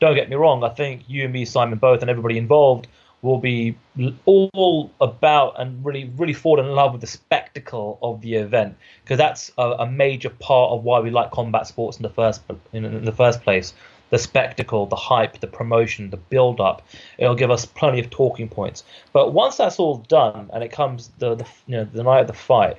don't 0.00 0.14
get 0.14 0.28
me 0.28 0.36
wrong, 0.36 0.62
I 0.64 0.70
think 0.70 1.04
you 1.08 1.24
and 1.24 1.32
me, 1.32 1.44
Simon, 1.44 1.78
both, 1.78 2.00
and 2.00 2.10
everybody 2.10 2.38
involved 2.38 2.88
will 3.26 3.38
be 3.38 3.76
all 4.24 4.90
about 5.00 5.60
and 5.60 5.84
really, 5.84 6.10
really 6.16 6.32
fall 6.32 6.60
in 6.60 6.66
love 6.66 6.92
with 6.92 7.00
the 7.00 7.06
spectacle 7.06 7.98
of 8.00 8.20
the 8.20 8.34
event 8.34 8.76
because 9.02 9.18
that's 9.18 9.50
a, 9.58 9.70
a, 9.80 9.86
major 9.86 10.30
part 10.30 10.70
of 10.70 10.84
why 10.84 11.00
we 11.00 11.10
like 11.10 11.30
combat 11.32 11.66
sports 11.66 11.96
in 11.96 12.04
the 12.04 12.10
first 12.10 12.42
in, 12.72 12.84
in 12.84 13.04
the 13.04 13.12
first 13.12 13.42
place. 13.42 13.74
The 14.10 14.18
spectacle, 14.18 14.86
the 14.86 14.94
hype, 14.94 15.40
the 15.40 15.48
promotion, 15.48 16.10
the 16.10 16.16
build 16.16 16.60
up. 16.60 16.86
It'll 17.18 17.34
give 17.34 17.50
us 17.50 17.66
plenty 17.66 17.98
of 17.98 18.08
talking 18.08 18.48
points. 18.48 18.84
But 19.12 19.32
once 19.32 19.56
that's 19.56 19.80
all 19.80 19.96
done 19.96 20.48
and 20.52 20.62
it 20.62 20.70
comes 20.70 21.10
the, 21.18 21.34
the 21.34 21.46
you 21.66 21.76
know 21.76 21.84
the 21.84 22.04
night 22.04 22.20
of 22.20 22.28
the 22.28 22.32
fight, 22.32 22.78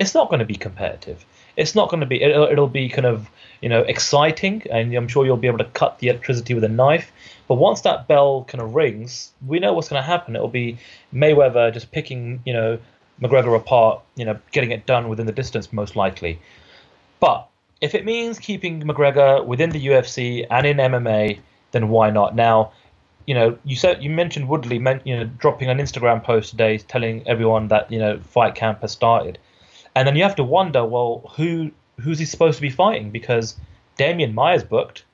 it's 0.00 0.14
not 0.14 0.28
going 0.28 0.40
to 0.40 0.44
be 0.44 0.56
competitive. 0.56 1.24
It's 1.56 1.74
not 1.74 1.88
going 1.88 2.00
to 2.00 2.06
be. 2.06 2.22
It'll, 2.22 2.44
it'll 2.44 2.68
be 2.68 2.88
kind 2.88 3.06
of 3.06 3.30
you 3.60 3.68
know 3.68 3.80
exciting, 3.82 4.62
and 4.70 4.94
I'm 4.94 5.08
sure 5.08 5.24
you'll 5.24 5.36
be 5.36 5.48
able 5.48 5.58
to 5.58 5.64
cut 5.64 5.98
the 5.98 6.08
electricity 6.08 6.54
with 6.54 6.64
a 6.64 6.68
knife. 6.68 7.12
But 7.46 7.56
once 7.56 7.82
that 7.82 8.08
bell 8.08 8.44
kind 8.48 8.62
of 8.62 8.74
rings, 8.74 9.32
we 9.46 9.58
know 9.58 9.72
what's 9.72 9.88
going 9.88 10.02
to 10.02 10.06
happen. 10.06 10.34
It'll 10.34 10.48
be 10.48 10.78
Mayweather 11.12 11.72
just 11.72 11.92
picking 11.92 12.40
you 12.44 12.52
know 12.52 12.78
McGregor 13.20 13.56
apart, 13.56 14.02
you 14.16 14.24
know, 14.24 14.38
getting 14.52 14.70
it 14.70 14.86
done 14.86 15.08
within 15.08 15.26
the 15.26 15.32
distance 15.32 15.72
most 15.72 15.96
likely. 15.96 16.40
But 17.20 17.48
if 17.80 17.94
it 17.94 18.04
means 18.04 18.38
keeping 18.38 18.82
McGregor 18.82 19.44
within 19.44 19.70
the 19.70 19.86
UFC 19.86 20.46
and 20.50 20.66
in 20.66 20.78
MMA, 20.78 21.38
then 21.72 21.88
why 21.88 22.10
not? 22.10 22.34
Now, 22.34 22.72
you 23.26 23.34
know, 23.34 23.58
you 23.64 23.76
said 23.76 24.02
you 24.02 24.10
mentioned 24.10 24.48
Woodley, 24.48 24.76
you 25.04 25.16
know, 25.16 25.24
dropping 25.38 25.70
an 25.70 25.78
Instagram 25.78 26.22
post 26.22 26.50
today 26.50 26.78
telling 26.78 27.26
everyone 27.26 27.68
that 27.68 27.90
you 27.90 27.98
know 27.98 28.18
fight 28.20 28.54
camp 28.54 28.82
has 28.82 28.92
started, 28.92 29.38
and 29.94 30.06
then 30.06 30.16
you 30.16 30.22
have 30.22 30.36
to 30.36 30.44
wonder, 30.44 30.84
well, 30.84 31.30
who 31.36 31.70
who's 32.00 32.18
he 32.18 32.24
supposed 32.24 32.56
to 32.56 32.62
be 32.62 32.70
fighting? 32.70 33.10
Because 33.10 33.56
Demian 33.98 34.34
Maia's 34.34 34.64
booked, 34.64 35.04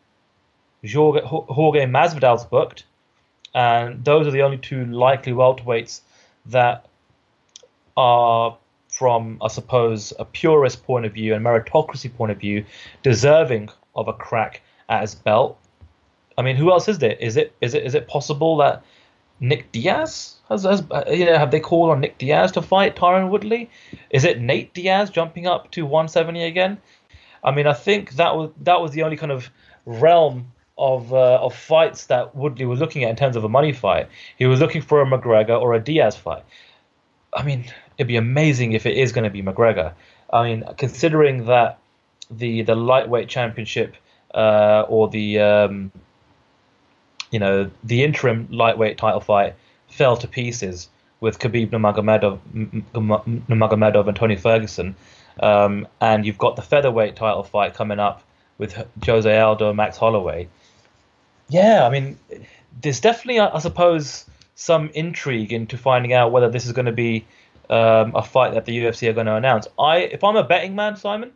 Jorge, 0.91 1.21
Jorge 1.23 1.87
Masvidal's 1.87 2.45
booked, 2.45 2.85
and 3.55 4.05
those 4.05 4.27
are 4.27 4.31
the 4.31 4.43
only 4.43 4.59
two 4.59 4.85
likely 4.87 5.33
welterweights 5.33 6.01
that 6.47 6.87
are, 7.97 8.57
from 8.89 9.39
I 9.43 9.49
suppose 9.49 10.13
a 10.19 10.25
purist 10.25 10.85
point 10.85 11.05
of 11.05 11.13
view 11.13 11.35
and 11.35 11.45
meritocracy 11.45 12.15
point 12.15 12.33
of 12.33 12.39
view, 12.39 12.65
deserving 13.03 13.69
of 13.95 14.09
a 14.09 14.13
crack 14.13 14.63
at 14.89 15.03
his 15.03 15.15
belt. 15.15 15.59
I 16.39 16.43
mean, 16.43 16.57
who 16.57 16.71
else 16.71 16.89
is 16.89 16.99
there? 16.99 17.13
Is 17.13 17.37
it 17.37 17.55
is 17.61 17.75
it 17.75 17.85
is 17.85 17.95
it 17.95 18.09
possible 18.09 18.57
that 18.59 18.83
Nick 19.41 19.73
Diaz 19.73 20.37
has, 20.49 20.65
has 20.65 20.83
you 21.11 21.25
know 21.25 21.39
have 21.39 21.51
they 21.51 21.61
called 21.61 21.91
on 21.91 22.01
Nick 22.01 22.19
Diaz 22.19 22.53
to 22.53 22.63
fight 22.63 22.95
Tyron 22.95 23.31
Woodley? 23.31 23.71
Is 24.11 24.25
it 24.25 24.41
Nate 24.41 24.73
Diaz 24.75 25.11
jumping 25.11 25.47
up 25.47 25.71
to 25.73 25.83
170 25.83 26.45
again? 26.45 26.79
I 27.43 27.51
mean, 27.51 27.67
I 27.67 27.73
think 27.73 28.13
that 28.13 28.37
was 28.37 28.51
that 28.63 28.81
was 28.81 28.93
the 28.93 29.03
only 29.03 29.17
kind 29.17 29.33
of 29.33 29.51
realm 29.87 30.53
of 30.77 31.13
uh, 31.13 31.39
of 31.41 31.55
fights 31.55 32.07
that 32.07 32.35
Woodley 32.37 32.67
was 32.67 32.81
looking 32.81 33.05
at 33.05 33.11
in 33.11 33.17
terms 33.17 33.37
of 33.37 33.45
a 33.45 33.49
money 33.49 33.73
fight. 33.73 34.09
He 34.37 34.47
was 34.47 34.61
looking 34.61 34.83
for 34.83 35.01
a 35.01 35.07
McGregor 35.07 35.61
or 35.61 35.75
a 35.75 35.81
Diaz 35.81 36.17
fight. 36.17 36.45
I 37.33 37.43
mean, 37.43 37.65
it'd 37.97 38.09
be 38.09 38.17
amazing 38.17 38.73
if 38.73 38.87
it 38.87 38.97
is 38.97 39.13
going 39.13 39.25
to 39.25 39.31
be 39.31 39.43
McGregor. 39.43 39.95
I 40.33 40.45
mean, 40.45 40.65
considering 40.77 41.47
that 41.47 41.79
the 42.31 42.63
the 42.63 42.75
lightweight 42.75 43.29
championship 43.29 43.97
uh, 44.35 44.85
or 44.89 45.09
the 45.09 45.39
um, 45.41 45.93
you 47.31 47.39
know, 47.39 47.71
the 47.85 48.03
interim 48.05 48.49
lightweight 48.51 48.99
title 48.99 49.21
fight 49.21 49.55
fell 49.89 50.17
to 50.17 50.29
pieces 50.29 50.89
with 51.21 51.39
Khabib 51.39 51.71
Nurmagomedov, 51.71 52.41
Nurmagomedov 52.93 54.09
and 54.09 54.17
Tony 54.17 54.37
Ferguson. 54.37 54.97
Um, 55.39 55.87
and 56.01 56.27
you've 56.27 56.39
got 56.39 56.57
the 56.57 56.63
featherweight 56.63 57.17
title 57.17 57.43
fight 57.43 57.75
coming 57.75 57.99
up 57.99 58.23
with 58.59 58.75
Jose 59.05 59.39
Aldo 59.39 59.69
and 59.69 59.77
Max 59.77 59.97
Holloway. 59.97 60.49
Yeah, 61.49 61.87
I 61.87 61.91
mean, 61.91 62.19
there's 62.81 63.01
definitely, 63.01 63.41
I 63.41 63.59
suppose, 63.59 64.25
some 64.55 64.91
intrigue 64.95 65.53
into 65.53 65.77
finding 65.77 66.13
out 66.13 66.33
whether 66.33 66.49
this 66.49 66.67
is 66.67 66.73
going 66.73 66.87
to 66.87 66.93
be 66.93 67.27
um, 67.69 68.15
a 68.15 68.23
fight 68.23 68.55
that 68.55 68.65
the 68.65 68.79
UFC 68.79 69.09
are 69.09 69.13
going 69.13 69.27
to 69.27 69.35
announce. 69.35 69.67
I, 69.79 69.99
if 69.99 70.23
I'm 70.25 70.37
a 70.37 70.45
betting 70.45 70.75
man, 70.75 70.97
Simon, 70.97 71.33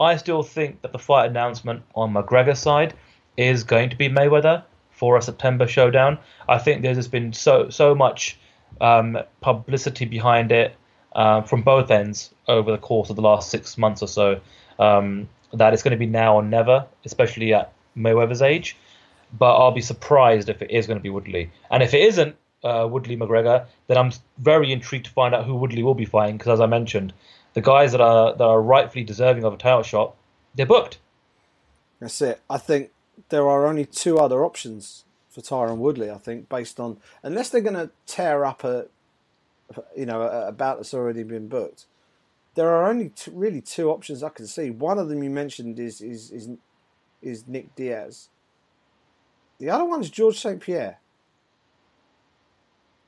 I 0.00 0.16
still 0.16 0.42
think 0.42 0.82
that 0.82 0.92
the 0.92 0.98
fight 0.98 1.30
announcement 1.30 1.82
on 1.94 2.12
McGregor's 2.12 2.58
side 2.58 2.94
is 3.36 3.64
going 3.64 3.90
to 3.90 3.96
be 3.96 4.08
Mayweather 4.08 4.64
for 5.04 5.18
a 5.18 5.22
September 5.22 5.66
showdown. 5.66 6.18
I 6.48 6.56
think 6.56 6.80
there's 6.80 6.96
just 6.96 7.10
been 7.10 7.34
so 7.34 7.68
so 7.68 7.94
much 7.94 8.38
um, 8.80 9.18
publicity 9.42 10.06
behind 10.06 10.50
it 10.50 10.74
uh, 11.14 11.42
from 11.42 11.60
both 11.60 11.90
ends 11.90 12.30
over 12.48 12.70
the 12.72 12.78
course 12.78 13.10
of 13.10 13.16
the 13.16 13.22
last 13.30 13.50
six 13.50 13.76
months 13.76 14.00
or 14.00 14.08
so 14.08 14.40
um, 14.78 15.28
that 15.52 15.74
it's 15.74 15.82
going 15.82 15.92
to 15.92 15.98
be 15.98 16.06
now 16.06 16.36
or 16.36 16.42
never, 16.42 16.86
especially 17.04 17.52
at 17.52 17.70
Mayweather's 17.94 18.40
age. 18.40 18.78
But 19.38 19.56
I'll 19.56 19.72
be 19.72 19.82
surprised 19.82 20.48
if 20.48 20.62
it 20.62 20.70
is 20.70 20.86
going 20.86 20.98
to 20.98 21.02
be 21.02 21.10
Woodley, 21.10 21.50
and 21.70 21.82
if 21.82 21.92
it 21.92 22.00
isn't 22.00 22.34
uh, 22.62 22.88
Woodley 22.90 23.14
McGregor, 23.14 23.66
then 23.88 23.98
I'm 23.98 24.10
very 24.38 24.72
intrigued 24.72 25.04
to 25.04 25.10
find 25.10 25.34
out 25.34 25.44
who 25.44 25.54
Woodley 25.54 25.82
will 25.82 25.94
be 25.94 26.06
fighting 26.06 26.38
because, 26.38 26.54
as 26.54 26.60
I 26.62 26.66
mentioned, 26.66 27.12
the 27.52 27.60
guys 27.60 27.92
that 27.92 28.00
are 28.00 28.32
that 28.32 28.44
are 28.44 28.62
rightfully 28.62 29.04
deserving 29.04 29.44
of 29.44 29.52
a 29.52 29.58
title 29.58 29.82
shot, 29.82 30.14
they're 30.54 30.64
booked. 30.64 30.96
That's 32.00 32.22
it. 32.22 32.40
I 32.48 32.56
think 32.56 32.90
there 33.28 33.48
are 33.48 33.66
only 33.66 33.84
two 33.84 34.18
other 34.18 34.44
options 34.44 35.04
for 35.28 35.40
Tyron 35.40 35.78
Woodley. 35.78 36.10
I 36.10 36.18
think 36.18 36.48
based 36.48 36.78
on 36.78 36.98
unless 37.22 37.50
they're 37.50 37.60
going 37.60 37.74
to 37.74 37.90
tear 38.06 38.44
up 38.44 38.64
a, 38.64 38.86
you 39.96 40.06
know, 40.06 40.22
a, 40.22 40.52
bout 40.52 40.76
that's 40.76 40.94
already 40.94 41.22
been 41.22 41.48
booked, 41.48 41.86
there 42.54 42.68
are 42.68 42.88
only 42.88 43.12
really 43.32 43.60
two 43.60 43.90
options 43.90 44.22
I 44.22 44.28
can 44.28 44.46
see. 44.46 44.70
One 44.70 44.98
of 44.98 45.08
them 45.08 45.22
you 45.22 45.30
mentioned 45.30 45.78
is 45.78 46.00
is 46.00 46.30
is, 46.30 46.48
is 47.22 47.48
Nick 47.48 47.74
Diaz. 47.74 48.28
The 49.58 49.70
other 49.70 49.84
one 49.84 50.00
is 50.00 50.10
George 50.10 50.38
St 50.38 50.60
Pierre. 50.60 50.98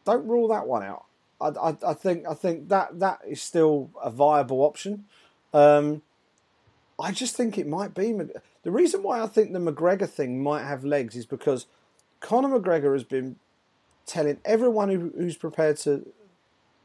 Don't 0.05 0.27
rule 0.27 0.49
that 0.49 0.67
one 0.67 0.85
out. 0.85 1.05
I, 1.41 1.49
I, 1.49 1.77
I, 1.89 1.95
think 1.95 2.27
I 2.27 2.35
think 2.35 2.69
that 2.69 2.99
that 3.01 3.21
is 3.27 3.43
still 3.43 3.91
a 4.03 4.11
viable 4.11 4.63
option. 4.63 5.05
Um, 5.53 6.03
I 6.99 7.13
just 7.13 7.37
think 7.37 7.59
it 7.59 7.67
might 7.67 7.95
be. 7.95 8.13
The 8.63 8.71
reason 8.71 9.03
why 9.03 9.21
I 9.21 9.27
think 9.27 9.53
the 9.53 9.59
McGregor 9.59 10.09
thing 10.09 10.43
might 10.43 10.65
have 10.65 10.85
legs 10.85 11.15
is 11.15 11.27
because 11.27 11.67
Conor 12.21 12.59
McGregor 12.59 12.93
has 12.95 13.05
been 13.05 13.37
telling 14.07 14.39
everyone 14.45 14.89
who, 14.89 15.13
who's 15.17 15.37
prepared 15.37 15.77
to 15.79 16.07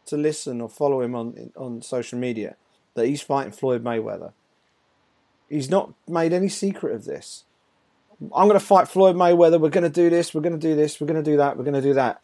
to 0.08 0.18
listen 0.18 0.60
or 0.62 0.68
follow 0.68 1.02
him 1.02 1.16
on 1.16 1.52
on 1.56 1.82
social 1.82 2.20
media 2.20 2.56
that 2.96 3.08
he's 3.08 3.22
fighting 3.22 3.54
Floyd 3.54 3.84
Mayweather. 3.84 4.34
He's 5.50 5.70
not 5.70 5.94
made 6.08 6.34
any 6.34 6.50
secret 6.50 6.94
of 6.96 7.06
this. 7.06 7.44
I'm 8.34 8.48
going 8.48 8.60
to 8.60 8.66
fight 8.66 8.88
Floyd 8.88 9.16
Mayweather. 9.16 9.60
We're 9.60 9.70
going 9.70 9.84
to 9.84 9.90
do 9.90 10.10
this. 10.10 10.34
We're 10.34 10.42
going 10.42 10.60
to 10.60 10.68
do 10.68 10.76
this. 10.76 11.00
We're 11.00 11.08
going 11.08 11.24
to 11.24 11.32
do 11.32 11.38
that. 11.38 11.58
We're 11.58 11.64
going 11.64 11.74
to 11.74 11.82
do 11.82 11.94
that. 11.94 12.22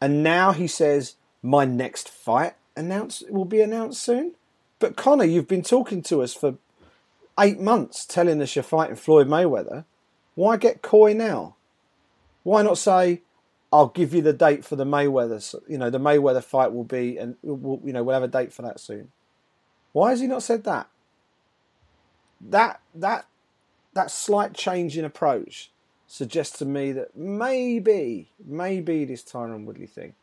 And 0.00 0.22
now 0.22 0.52
he 0.52 0.66
says 0.66 1.16
my 1.42 1.64
next 1.64 2.08
fight 2.08 2.54
announced 2.76 3.30
will 3.30 3.44
be 3.44 3.60
announced 3.60 4.02
soon. 4.02 4.34
But 4.78 4.96
Conor, 4.96 5.24
you've 5.24 5.48
been 5.48 5.62
talking 5.62 6.02
to 6.02 6.22
us 6.22 6.34
for 6.34 6.56
eight 7.38 7.60
months, 7.60 8.04
telling 8.04 8.40
us 8.40 8.54
you're 8.54 8.62
fighting 8.62 8.96
Floyd 8.96 9.28
Mayweather. 9.28 9.84
Why 10.34 10.56
get 10.56 10.82
coy 10.82 11.12
now? 11.12 11.56
Why 12.42 12.62
not 12.62 12.78
say, 12.78 13.22
"I'll 13.72 13.88
give 13.88 14.12
you 14.14 14.22
the 14.22 14.32
date 14.32 14.64
for 14.64 14.76
the 14.76 14.84
Mayweather"? 14.84 15.54
You 15.68 15.78
know, 15.78 15.90
the 15.90 15.98
Mayweather 15.98 16.42
fight 16.42 16.72
will 16.72 16.84
be, 16.84 17.16
and 17.16 17.36
we'll, 17.42 17.80
you 17.84 17.92
know, 17.92 18.02
we'll 18.02 18.14
have 18.14 18.22
a 18.22 18.28
date 18.28 18.52
for 18.52 18.62
that 18.62 18.80
soon. 18.80 19.12
Why 19.92 20.10
has 20.10 20.20
he 20.20 20.26
not 20.26 20.42
said 20.42 20.64
that? 20.64 20.88
That 22.40 22.80
that 22.94 23.26
that 23.94 24.10
slight 24.10 24.54
change 24.54 24.98
in 24.98 25.04
approach 25.04 25.70
suggests 26.06 26.58
to 26.58 26.64
me 26.64 26.92
that 26.92 27.16
maybe, 27.16 28.30
maybe 28.44 29.04
this 29.04 29.22
Tyron 29.22 29.64
Woodley 29.64 29.86
thing 29.86 30.14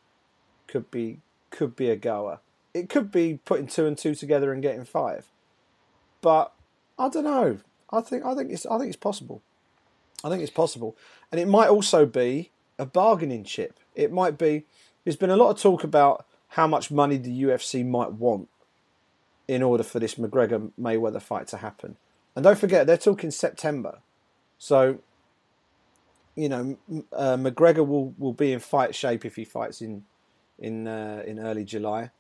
could 0.68 0.92
be 0.92 1.20
could 1.50 1.76
be 1.76 1.90
a 1.90 1.96
goer. 1.96 2.40
It 2.74 2.90
could 2.90 3.12
be 3.12 3.40
putting 3.44 3.68
two 3.68 3.86
and 3.86 3.98
two 3.98 4.16
together 4.16 4.54
and 4.54 4.62
getting 4.62 4.86
five. 4.86 5.26
But 6.22 6.54
I 7.02 7.10
don't 7.10 7.24
know. 7.24 7.58
I 7.92 8.02
think 8.02 8.24
I 8.24 8.36
think 8.36 8.52
it's 8.52 8.66
I 8.68 8.78
think 8.78 8.90
it's 8.90 8.98
possible. 8.98 9.42
I 10.24 10.30
think 10.30 10.44
it's 10.44 10.52
possible, 10.52 10.96
and 11.32 11.42
it 11.42 11.48
might 11.48 11.68
also 11.68 12.06
be 12.06 12.52
a 12.78 12.86
bargaining 12.86 13.44
chip. 13.44 13.80
It 13.96 14.12
might 14.12 14.38
be. 14.38 14.66
There's 15.04 15.16
been 15.16 15.32
a 15.32 15.36
lot 15.36 15.50
of 15.50 15.60
talk 15.60 15.84
about 15.84 16.28
how 16.50 16.68
much 16.68 16.92
money 16.92 17.18
the 17.18 17.44
UFC 17.44 17.84
might 17.84 18.14
want 18.14 18.50
in 19.48 19.64
order 19.64 19.84
for 19.84 20.00
this 20.00 20.16
McGregor 20.16 20.72
Mayweather 20.80 21.22
fight 21.22 21.48
to 21.48 21.58
happen. 21.58 21.98
And 22.36 22.44
don't 22.44 22.60
forget, 22.60 22.86
they're 22.86 22.98
talking 22.98 23.32
September, 23.32 24.00
so 24.60 25.00
you 26.36 26.50
know 26.50 26.78
uh, 27.14 27.36
McGregor 27.36 27.86
will, 27.86 28.14
will 28.20 28.34
be 28.34 28.54
in 28.54 28.60
fight 28.60 28.94
shape 28.94 29.26
if 29.26 29.38
he 29.38 29.44
fights 29.44 29.82
in 29.82 30.06
in 30.60 30.88
uh, 30.88 31.24
in 31.26 31.40
early 31.40 31.66
July, 31.66 32.12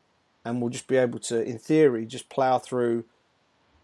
and 0.44 0.60
we'll 0.60 0.72
just 0.72 0.88
be 0.88 0.98
able 0.98 1.20
to, 1.20 1.40
in 1.44 1.60
theory, 1.60 2.08
just 2.08 2.30
plough 2.30 2.58
through 2.58 3.06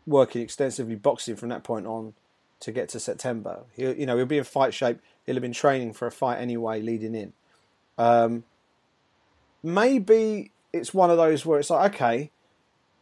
working 0.07 0.41
extensively 0.41 0.95
boxing 0.95 1.35
from 1.35 1.49
that 1.49 1.63
point 1.63 1.85
on 1.85 2.13
to 2.61 2.71
get 2.71 2.89
to 2.89 2.99
September. 2.99 3.59
He'll, 3.75 3.93
you 3.93 4.05
know, 4.05 4.17
he'll 4.17 4.25
be 4.25 4.37
in 4.39 4.43
fight 4.43 4.73
shape. 4.73 4.99
He'll 5.25 5.35
have 5.35 5.41
been 5.41 5.51
training 5.51 5.93
for 5.93 6.07
a 6.07 6.11
fight 6.11 6.39
anyway, 6.39 6.81
leading 6.81 7.13
in. 7.13 7.33
Um, 7.97 8.45
maybe 9.61 10.51
it's 10.73 10.93
one 10.93 11.11
of 11.11 11.17
those 11.17 11.45
where 11.45 11.59
it's 11.59 11.69
like, 11.69 11.93
okay, 11.95 12.31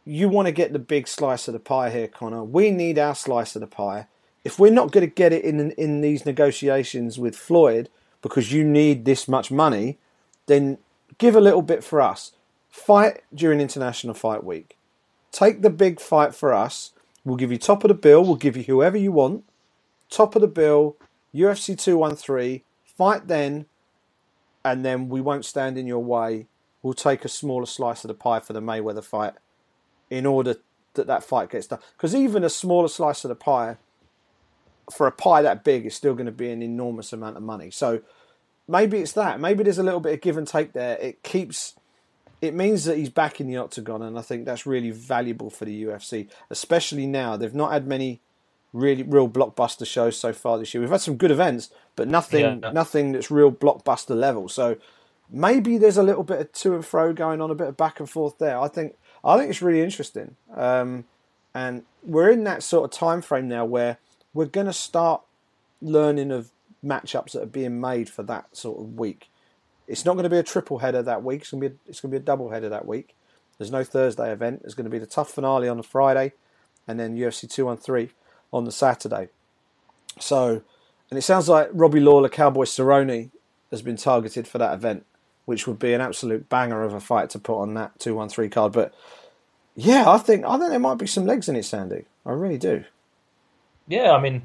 you 0.04 0.28
want 0.28 0.46
to 0.46 0.52
get 0.52 0.72
the 0.72 0.78
big 0.78 1.08
slice 1.08 1.48
of 1.48 1.54
the 1.54 1.60
pie 1.60 1.90
here, 1.90 2.08
Conor. 2.08 2.44
We 2.44 2.70
need 2.70 2.98
our 2.98 3.14
slice 3.14 3.56
of 3.56 3.60
the 3.60 3.66
pie. 3.66 4.06
If 4.44 4.58
we're 4.58 4.72
not 4.72 4.92
going 4.92 5.06
to 5.06 5.12
get 5.12 5.32
it 5.32 5.44
in 5.44 5.72
in 5.72 6.00
these 6.00 6.24
negotiations 6.24 7.18
with 7.18 7.36
Floyd 7.36 7.88
because 8.22 8.52
you 8.52 8.64
need 8.64 9.04
this 9.04 9.26
much 9.26 9.50
money, 9.50 9.98
then 10.46 10.78
give 11.18 11.34
a 11.34 11.40
little 11.40 11.62
bit 11.62 11.82
for 11.82 12.00
us. 12.00 12.32
Fight 12.70 13.22
during 13.34 13.60
International 13.60 14.14
Fight 14.14 14.44
Week. 14.44 14.76
Take 15.32 15.62
the 15.62 15.70
big 15.70 16.00
fight 16.00 16.34
for 16.34 16.54
us. 16.54 16.92
We'll 17.26 17.36
give 17.36 17.50
you 17.50 17.58
top 17.58 17.82
of 17.82 17.88
the 17.88 17.94
bill. 17.94 18.24
We'll 18.24 18.36
give 18.36 18.56
you 18.56 18.62
whoever 18.62 18.96
you 18.96 19.10
want. 19.10 19.42
Top 20.08 20.36
of 20.36 20.42
the 20.42 20.48
bill, 20.48 20.96
UFC 21.34 21.76
213. 21.76 22.62
Fight 22.84 23.26
then, 23.26 23.66
and 24.64 24.84
then 24.84 25.08
we 25.08 25.20
won't 25.20 25.44
stand 25.44 25.76
in 25.76 25.88
your 25.88 26.02
way. 26.02 26.46
We'll 26.82 26.94
take 26.94 27.24
a 27.24 27.28
smaller 27.28 27.66
slice 27.66 28.04
of 28.04 28.08
the 28.08 28.14
pie 28.14 28.38
for 28.38 28.52
the 28.52 28.62
Mayweather 28.62 29.04
fight 29.04 29.34
in 30.08 30.24
order 30.24 30.54
that 30.94 31.08
that 31.08 31.24
fight 31.24 31.50
gets 31.50 31.66
done. 31.66 31.80
Because 31.96 32.14
even 32.14 32.44
a 32.44 32.48
smaller 32.48 32.86
slice 32.86 33.24
of 33.24 33.30
the 33.30 33.34
pie, 33.34 33.76
for 34.94 35.08
a 35.08 35.12
pie 35.12 35.42
that 35.42 35.64
big, 35.64 35.84
is 35.84 35.96
still 35.96 36.14
going 36.14 36.26
to 36.26 36.32
be 36.32 36.50
an 36.50 36.62
enormous 36.62 37.12
amount 37.12 37.36
of 37.36 37.42
money. 37.42 37.72
So 37.72 38.02
maybe 38.68 38.98
it's 38.98 39.12
that. 39.14 39.40
Maybe 39.40 39.64
there's 39.64 39.78
a 39.78 39.82
little 39.82 39.98
bit 39.98 40.14
of 40.14 40.20
give 40.20 40.38
and 40.38 40.46
take 40.46 40.74
there. 40.74 40.96
It 40.98 41.24
keeps. 41.24 41.74
It 42.42 42.54
means 42.54 42.84
that 42.84 42.98
he's 42.98 43.08
back 43.08 43.40
in 43.40 43.46
the 43.46 43.56
octagon, 43.56 44.02
and 44.02 44.18
I 44.18 44.22
think 44.22 44.44
that's 44.44 44.66
really 44.66 44.90
valuable 44.90 45.50
for 45.50 45.64
the 45.64 45.84
UFC, 45.84 46.28
especially 46.50 47.06
now. 47.06 47.36
They've 47.36 47.54
not 47.54 47.72
had 47.72 47.86
many 47.86 48.20
really 48.72 49.02
real 49.02 49.28
blockbuster 49.28 49.86
shows 49.86 50.18
so 50.18 50.32
far 50.32 50.58
this 50.58 50.74
year. 50.74 50.82
We've 50.82 50.90
had 50.90 51.00
some 51.00 51.16
good 51.16 51.30
events, 51.30 51.70
but 51.96 52.08
nothing 52.08 52.60
yeah. 52.62 52.72
nothing 52.72 53.12
that's 53.12 53.30
real 53.30 53.50
blockbuster 53.50 54.14
level. 54.14 54.48
So 54.48 54.76
maybe 55.30 55.78
there's 55.78 55.96
a 55.96 56.02
little 56.02 56.24
bit 56.24 56.40
of 56.40 56.52
to 56.52 56.74
and 56.74 56.84
fro 56.84 57.12
going 57.12 57.40
on, 57.40 57.50
a 57.50 57.54
bit 57.54 57.68
of 57.68 57.76
back 57.76 58.00
and 58.00 58.08
forth 58.08 58.38
there. 58.38 58.58
I 58.58 58.68
think 58.68 58.96
I 59.24 59.38
think 59.38 59.50
it's 59.50 59.62
really 59.62 59.80
interesting, 59.80 60.36
um, 60.54 61.04
and 61.54 61.84
we're 62.02 62.30
in 62.30 62.44
that 62.44 62.62
sort 62.62 62.84
of 62.84 62.90
time 62.96 63.22
frame 63.22 63.48
now 63.48 63.64
where 63.64 63.98
we're 64.34 64.46
going 64.46 64.66
to 64.66 64.72
start 64.72 65.22
learning 65.80 66.30
of 66.30 66.50
matchups 66.84 67.32
that 67.32 67.42
are 67.42 67.46
being 67.46 67.80
made 67.80 68.08
for 68.08 68.22
that 68.24 68.54
sort 68.56 68.78
of 68.78 68.98
week. 68.98 69.28
It's 69.86 70.04
not 70.04 70.14
going 70.14 70.24
to 70.24 70.30
be 70.30 70.38
a 70.38 70.42
triple 70.42 70.78
header 70.78 71.02
that 71.02 71.22
week. 71.22 71.42
It's 71.42 71.50
going 71.50 71.62
to 71.62 71.68
be 71.68 71.74
a, 71.74 71.78
it's 71.88 72.00
going 72.00 72.10
to 72.10 72.18
be 72.18 72.22
a 72.22 72.24
double 72.24 72.50
header 72.50 72.68
that 72.68 72.86
week. 72.86 73.14
There's 73.58 73.70
no 73.70 73.84
Thursday 73.84 74.32
event. 74.32 74.62
There's 74.62 74.74
going 74.74 74.84
to 74.84 74.90
be 74.90 74.98
the 74.98 75.06
TUF 75.06 75.30
finale 75.30 75.68
on 75.68 75.76
the 75.76 75.82
Friday, 75.82 76.32
and 76.86 77.00
then 77.00 77.16
UFC 77.16 77.50
213 77.50 78.10
on 78.52 78.64
the 78.64 78.72
Saturday. 78.72 79.28
So, 80.18 80.62
and 81.10 81.18
it 81.18 81.22
sounds 81.22 81.48
like 81.48 81.70
Robbie 81.72 82.00
Lawler, 82.00 82.28
Cowboy 82.28 82.64
Cerrone, 82.64 83.30
has 83.70 83.82
been 83.82 83.96
targeted 83.96 84.46
for 84.46 84.58
that 84.58 84.74
event, 84.74 85.06
which 85.44 85.66
would 85.66 85.78
be 85.78 85.92
an 85.92 86.00
absolute 86.00 86.48
banger 86.48 86.82
of 86.82 86.92
a 86.92 87.00
fight 87.00 87.30
to 87.30 87.38
put 87.38 87.60
on 87.60 87.74
that 87.74 87.98
213 87.98 88.50
card. 88.50 88.72
But 88.72 88.94
yeah, 89.74 90.08
I 90.08 90.18
think 90.18 90.44
I 90.44 90.58
think 90.58 90.70
there 90.70 90.78
might 90.78 90.98
be 90.98 91.06
some 91.06 91.26
legs 91.26 91.48
in 91.48 91.56
it, 91.56 91.64
Sandy. 91.64 92.04
I 92.24 92.32
really 92.32 92.58
do. 92.58 92.84
Yeah, 93.88 94.12
I 94.12 94.20
mean, 94.20 94.42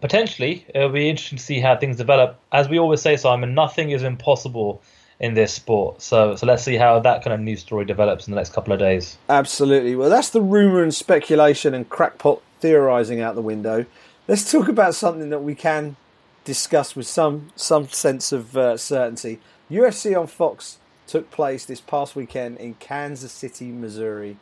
potentially 0.00 0.66
it'll 0.74 0.88
be 0.88 1.08
interesting 1.08 1.38
to 1.38 1.44
see 1.44 1.60
how 1.60 1.76
things 1.76 1.96
develop. 1.96 2.38
As 2.52 2.68
we 2.68 2.78
always 2.78 3.00
say, 3.00 3.16
Simon, 3.16 3.54
nothing 3.54 3.90
is 3.90 4.02
impossible 4.02 4.82
in 5.20 5.34
this 5.34 5.52
sport. 5.52 6.02
So, 6.02 6.36
so 6.36 6.46
let's 6.46 6.62
see 6.62 6.76
how 6.76 7.00
that 7.00 7.22
kind 7.24 7.32
of 7.32 7.40
news 7.40 7.60
story 7.60 7.84
develops 7.84 8.26
in 8.26 8.32
the 8.32 8.36
next 8.36 8.52
couple 8.52 8.72
of 8.72 8.78
days. 8.78 9.16
Absolutely. 9.28 9.96
Well, 9.96 10.10
that's 10.10 10.30
the 10.30 10.42
rumor 10.42 10.82
and 10.82 10.94
speculation 10.94 11.74
and 11.74 11.88
crackpot 11.88 12.42
theorizing 12.60 13.20
out 13.20 13.34
the 13.34 13.42
window. 13.42 13.86
Let's 14.28 14.50
talk 14.50 14.68
about 14.68 14.94
something 14.94 15.30
that 15.30 15.42
we 15.42 15.54
can 15.54 15.96
discuss 16.44 16.94
with 16.94 17.06
some 17.06 17.50
some 17.56 17.88
sense 17.88 18.32
of 18.32 18.56
uh, 18.56 18.76
certainty. 18.76 19.40
UFC 19.70 20.18
on 20.18 20.26
Fox 20.26 20.78
took 21.06 21.30
place 21.30 21.64
this 21.64 21.80
past 21.80 22.16
weekend 22.16 22.58
in 22.58 22.74
Kansas 22.74 23.32
City, 23.32 23.66
Missouri, 23.66 24.36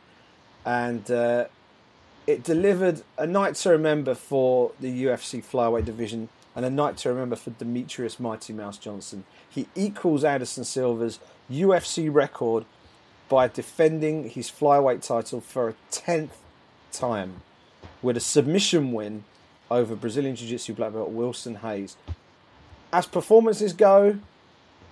and 0.65 1.09
uh, 1.11 1.45
it 2.27 2.43
delivered 2.43 3.03
a 3.17 3.27
night 3.27 3.55
to 3.55 3.69
remember 3.69 4.15
for 4.15 4.71
the 4.79 5.05
UFC 5.05 5.43
flyweight 5.43 5.85
division 5.85 6.29
and 6.55 6.65
a 6.65 6.69
night 6.69 6.97
to 6.97 7.09
remember 7.09 7.35
for 7.35 7.51
Demetrious 7.51 8.19
Mighty 8.19 8.53
Mouse 8.53 8.77
Johnson. 8.77 9.25
He 9.49 9.67
equals 9.75 10.23
Anderson 10.23 10.63
Silva's 10.63 11.19
UFC 11.51 12.11
record 12.11 12.65
by 13.27 13.47
defending 13.47 14.29
his 14.29 14.49
flyweight 14.49 15.05
title 15.05 15.41
for 15.41 15.69
a 15.69 15.75
tenth 15.91 16.37
time 16.91 17.41
with 18.01 18.17
a 18.17 18.21
submission 18.21 18.91
win 18.91 19.23
over 19.69 19.95
Brazilian 19.95 20.35
Jiu 20.35 20.47
Jitsu 20.47 20.73
black 20.73 20.93
belt 20.93 21.09
Wilson 21.09 21.59
Reis. 21.61 21.97
As 22.93 23.05
performances 23.05 23.73
go, 23.73 24.19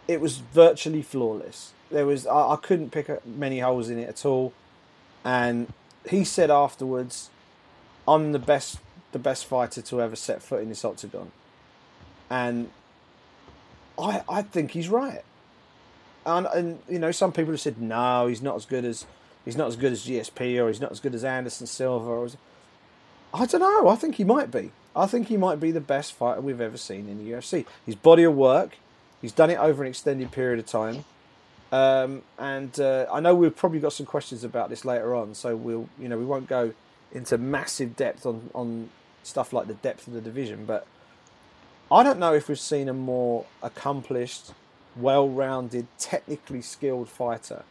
it 0.07 0.19
was 0.19 0.37
virtually 0.37 1.01
flawless. 1.01 1.71
There 1.89 2.05
was 2.05 2.27
I, 2.27 2.53
I 2.53 2.57
couldn't 2.61 2.91
pick 2.91 3.09
up 3.09 3.25
many 3.25 3.59
holes 3.59 3.89
in 3.89 3.99
it 3.99 4.09
at 4.09 4.25
all, 4.25 4.51
and 5.23 5.71
he 6.09 6.23
said 6.23 6.51
afterwards, 6.51 7.29
"I'm 8.07 8.31
the 8.31 8.39
best, 8.39 8.79
the 9.11 9.19
best 9.19 9.45
fighter 9.45 9.81
to 9.81 10.01
ever 10.01 10.15
set 10.15 10.41
foot 10.41 10.61
in 10.61 10.69
this 10.69 10.83
octagon," 10.85 11.31
and 12.29 12.69
I 13.97 14.23
I 14.27 14.41
think 14.41 14.71
he's 14.71 14.89
right. 14.89 15.23
And, 16.25 16.47
and 16.47 16.79
you 16.87 16.99
know 16.99 17.11
some 17.11 17.31
people 17.31 17.51
have 17.51 17.61
said 17.61 17.81
no, 17.81 18.27
he's 18.27 18.41
not 18.41 18.55
as 18.55 18.65
good 18.65 18.85
as 18.85 19.05
he's 19.45 19.57
not 19.57 19.67
as 19.67 19.75
good 19.75 19.91
as 19.91 20.05
GSP 20.05 20.61
or 20.61 20.67
he's 20.67 20.79
not 20.81 20.91
as 20.91 20.99
good 20.99 21.15
as 21.15 21.23
Anderson 21.23 21.67
Silva. 21.67 22.09
Or 22.09 22.29
I 23.33 23.45
don't 23.45 23.61
know. 23.61 23.87
I 23.89 23.95
think 23.95 24.15
he 24.15 24.23
might 24.23 24.51
be. 24.51 24.71
I 24.95 25.05
think 25.07 25.27
he 25.27 25.37
might 25.37 25.59
be 25.59 25.71
the 25.71 25.81
best 25.81 26.13
fighter 26.13 26.39
we've 26.39 26.61
ever 26.61 26.77
seen 26.77 27.09
in 27.09 27.17
the 27.17 27.31
UFC. 27.31 27.65
His 27.85 27.95
body 27.95 28.23
of 28.23 28.35
work, 28.35 28.77
he's 29.21 29.31
done 29.31 29.49
it 29.49 29.57
over 29.57 29.83
an 29.83 29.89
extended 29.89 30.31
period 30.31 30.59
of 30.59 30.65
time. 30.65 31.03
Um, 31.73 32.21
and 32.37 32.79
uh, 32.79 33.07
I 33.11 33.19
know 33.19 33.33
we've 33.33 33.55
probably 33.55 33.79
got 33.79 33.93
some 33.93 34.05
questions 34.05 34.43
about 34.43 34.69
this 34.69 34.85
later 34.85 35.15
on, 35.15 35.33
so 35.33 35.55
we'll, 35.55 35.89
you 35.99 36.07
know, 36.07 36.19
we 36.19 36.25
won't 36.25 36.47
go 36.47 36.71
into 37.11 37.35
massive 37.39 37.95
depth 37.95 38.27
on, 38.27 38.51
on 38.53 38.91
stuff 39.23 39.53
like 39.53 39.65
the 39.65 39.73
depth 39.73 40.05
of 40.05 40.13
the 40.13 40.21
division, 40.21 40.65
but 40.65 40.85
I 41.91 42.03
don't 42.03 42.19
know 42.19 42.35
if 42.35 42.47
we've 42.47 42.59
seen 42.59 42.89
a 42.89 42.93
more 42.93 43.45
accomplished, 43.63 44.51
well-rounded, 44.95 45.87
technically 45.97 46.61
skilled 46.61 47.09
fighter 47.09 47.63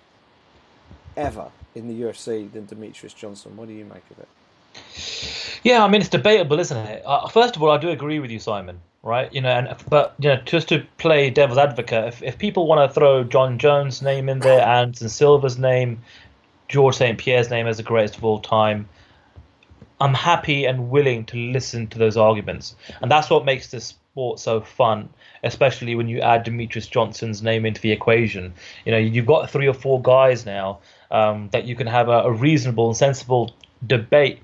ever 1.16 1.52
in 1.76 1.86
the 1.86 2.02
UFC 2.02 2.50
than 2.52 2.66
Demetrious 2.66 3.14
Johnson. 3.14 3.56
What 3.56 3.68
do 3.68 3.74
you 3.74 3.84
make 3.84 4.02
of 4.10 4.18
it? 4.18 5.60
Yeah, 5.62 5.84
I 5.84 5.88
mean 5.88 6.00
it's 6.00 6.10
debatable, 6.10 6.58
isn't 6.58 6.76
it? 6.76 7.04
Uh, 7.06 7.28
first 7.28 7.54
of 7.54 7.62
all, 7.62 7.70
I 7.70 7.78
do 7.78 7.90
agree 7.90 8.18
with 8.18 8.32
you, 8.32 8.40
Simon. 8.40 8.80
Right, 9.04 9.32
you 9.34 9.40
know, 9.40 9.48
and 9.48 9.74
but 9.88 10.14
you 10.20 10.28
know, 10.28 10.36
just 10.44 10.68
to 10.68 10.86
play 10.96 11.28
devil's 11.28 11.58
advocate, 11.58 12.06
if, 12.06 12.22
if 12.22 12.38
people 12.38 12.68
want 12.68 12.88
to 12.88 12.94
throw 12.94 13.24
Jon 13.24 13.58
Jones' 13.58 14.00
name 14.00 14.28
in 14.28 14.38
there, 14.38 14.64
Anderson 14.64 15.08
Silva's 15.08 15.58
name, 15.58 16.00
George 16.68 16.94
St. 16.94 17.18
Pierre's 17.18 17.50
name 17.50 17.66
as 17.66 17.78
the 17.78 17.82
greatest 17.82 18.16
of 18.16 18.24
all 18.24 18.38
time, 18.38 18.88
I'm 20.00 20.14
happy 20.14 20.66
and 20.66 20.88
willing 20.88 21.24
to 21.26 21.36
listen 21.36 21.88
to 21.88 21.98
those 21.98 22.16
arguments, 22.16 22.76
and 23.00 23.10
that's 23.10 23.28
what 23.28 23.44
makes 23.44 23.72
this 23.72 23.86
sport 24.12 24.38
so 24.38 24.60
fun, 24.60 25.08
especially 25.42 25.96
when 25.96 26.06
you 26.06 26.20
add 26.20 26.46
Demetrious 26.46 26.88
Johnson's 26.88 27.42
name 27.42 27.66
into 27.66 27.80
the 27.80 27.90
equation. 27.90 28.52
You 28.84 28.92
know, 28.92 28.98
you've 28.98 29.26
got 29.26 29.50
three 29.50 29.66
or 29.66 29.74
four 29.74 30.00
guys 30.00 30.46
now 30.46 30.78
um, 31.10 31.48
that 31.50 31.64
you 31.64 31.74
can 31.74 31.88
have 31.88 32.08
a, 32.08 32.20
a 32.20 32.30
reasonable 32.30 32.86
and 32.86 32.96
sensible 32.96 33.52
debate 33.84 34.38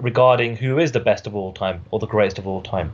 regarding 0.00 0.56
who 0.56 0.78
is 0.78 0.92
the 0.92 1.00
best 1.00 1.26
of 1.26 1.34
all 1.34 1.52
time 1.52 1.82
or 1.90 1.98
the 2.00 2.06
greatest 2.06 2.38
of 2.38 2.46
all 2.46 2.60
time. 2.60 2.92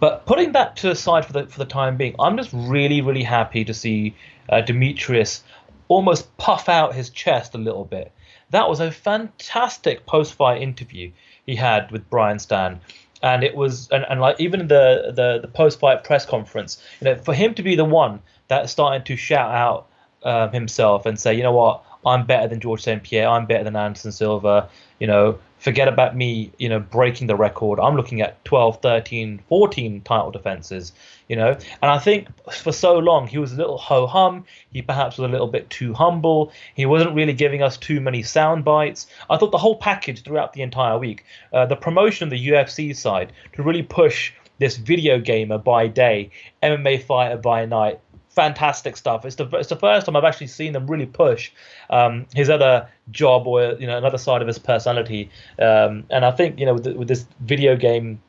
But 0.00 0.26
putting 0.26 0.52
that 0.52 0.76
to 0.76 0.88
the 0.88 0.96
side 0.96 1.26
for 1.26 1.32
the 1.32 1.46
for 1.46 1.58
the 1.58 1.66
time 1.66 1.96
being, 1.96 2.16
I'm 2.18 2.36
just 2.36 2.50
really 2.52 3.00
really 3.02 3.22
happy 3.22 3.64
to 3.64 3.74
see 3.74 4.14
uh, 4.48 4.62
Demetrious 4.62 5.42
almost 5.88 6.36
puff 6.38 6.68
out 6.68 6.94
his 6.94 7.10
chest 7.10 7.54
a 7.54 7.58
little 7.58 7.84
bit. 7.84 8.12
That 8.50 8.68
was 8.68 8.80
a 8.80 8.90
fantastic 8.90 10.06
post-fight 10.06 10.62
interview 10.62 11.12
he 11.46 11.56
had 11.56 11.90
with 11.90 12.08
Brian 12.08 12.38
Stann. 12.38 12.80
And 13.22 13.44
it 13.44 13.54
was, 13.54 13.88
and, 13.90 14.06
and 14.08 14.20
like 14.20 14.40
even 14.40 14.68
the, 14.68 15.12
the 15.14 15.40
the 15.42 15.48
post-fight 15.48 16.04
press 16.04 16.24
conference, 16.24 16.82
you 17.00 17.04
know, 17.04 17.16
for 17.16 17.34
him 17.34 17.54
to 17.54 17.62
be 17.62 17.76
the 17.76 17.84
one 17.84 18.20
that 18.48 18.70
started 18.70 19.04
to 19.06 19.16
shout 19.16 19.52
out 19.52 19.88
uh, 20.22 20.48
himself 20.48 21.06
and 21.06 21.18
say, 21.18 21.34
you 21.34 21.42
know 21.42 21.52
what, 21.52 21.84
I'm 22.06 22.24
better 22.24 22.48
than 22.48 22.60
George 22.60 22.82
St. 22.82 23.02
Pierre, 23.02 23.28
I'm 23.28 23.46
better 23.46 23.64
than 23.64 23.76
Anderson 23.76 24.12
Silva, 24.12 24.70
you 24.98 25.06
know, 25.06 25.38
forget 25.60 25.88
about 25.88 26.16
me, 26.16 26.50
you 26.58 26.68
know, 26.68 26.80
breaking 26.80 27.26
the 27.26 27.36
record. 27.36 27.78
I'm 27.78 27.94
looking 27.94 28.20
at 28.22 28.42
12, 28.44 28.80
13, 28.80 29.42
14 29.48 30.00
title 30.00 30.30
defenses, 30.30 30.92
you 31.28 31.36
know. 31.36 31.50
And 31.50 31.90
I 31.90 31.98
think 31.98 32.28
for 32.50 32.72
so 32.72 32.98
long 32.98 33.26
he 33.26 33.38
was 33.38 33.52
a 33.52 33.56
little 33.56 33.78
ho 33.78 34.06
hum. 34.06 34.44
He 34.72 34.82
perhaps 34.82 35.18
was 35.18 35.28
a 35.28 35.32
little 35.32 35.46
bit 35.46 35.68
too 35.70 35.92
humble. 35.92 36.52
He 36.74 36.86
wasn't 36.86 37.14
really 37.14 37.34
giving 37.34 37.62
us 37.62 37.76
too 37.76 38.00
many 38.00 38.22
sound 38.22 38.64
bites. 38.64 39.06
I 39.28 39.36
thought 39.36 39.52
the 39.52 39.58
whole 39.58 39.76
package 39.76 40.22
throughout 40.22 40.54
the 40.54 40.62
entire 40.62 40.98
week, 40.98 41.24
uh, 41.52 41.66
the 41.66 41.76
promotion 41.76 42.24
of 42.24 42.30
the 42.30 42.48
UFC 42.48 42.96
side 42.96 43.32
to 43.52 43.62
really 43.62 43.82
push 43.82 44.32
this 44.58 44.76
video 44.76 45.18
gamer 45.18 45.58
by 45.58 45.86
day, 45.86 46.30
MMA 46.62 47.02
fighter 47.02 47.38
by 47.38 47.64
night, 47.64 48.00
fantastic 48.40 48.96
stuff. 48.96 49.26
It's 49.26 49.36
the 49.36 49.46
it's 49.52 49.68
the 49.68 49.76
first 49.76 50.06
time 50.06 50.16
I've 50.16 50.24
actually 50.24 50.46
seen 50.46 50.72
them 50.72 50.86
really 50.86 51.04
push 51.04 51.52
um, 51.90 52.26
his 52.34 52.48
other 52.48 52.88
job 53.10 53.46
or 53.46 53.74
you 53.74 53.86
know 53.86 53.98
another 53.98 54.16
side 54.16 54.40
of 54.40 54.48
his 54.48 54.58
personality. 54.58 55.30
Um, 55.58 56.04
and 56.08 56.24
I 56.24 56.30
think 56.30 56.58
you 56.58 56.64
know 56.64 56.74
with, 56.74 56.84
the, 56.84 56.94
with, 56.94 57.08
this 57.08 57.26
video 57.40 57.76
game 57.76 58.22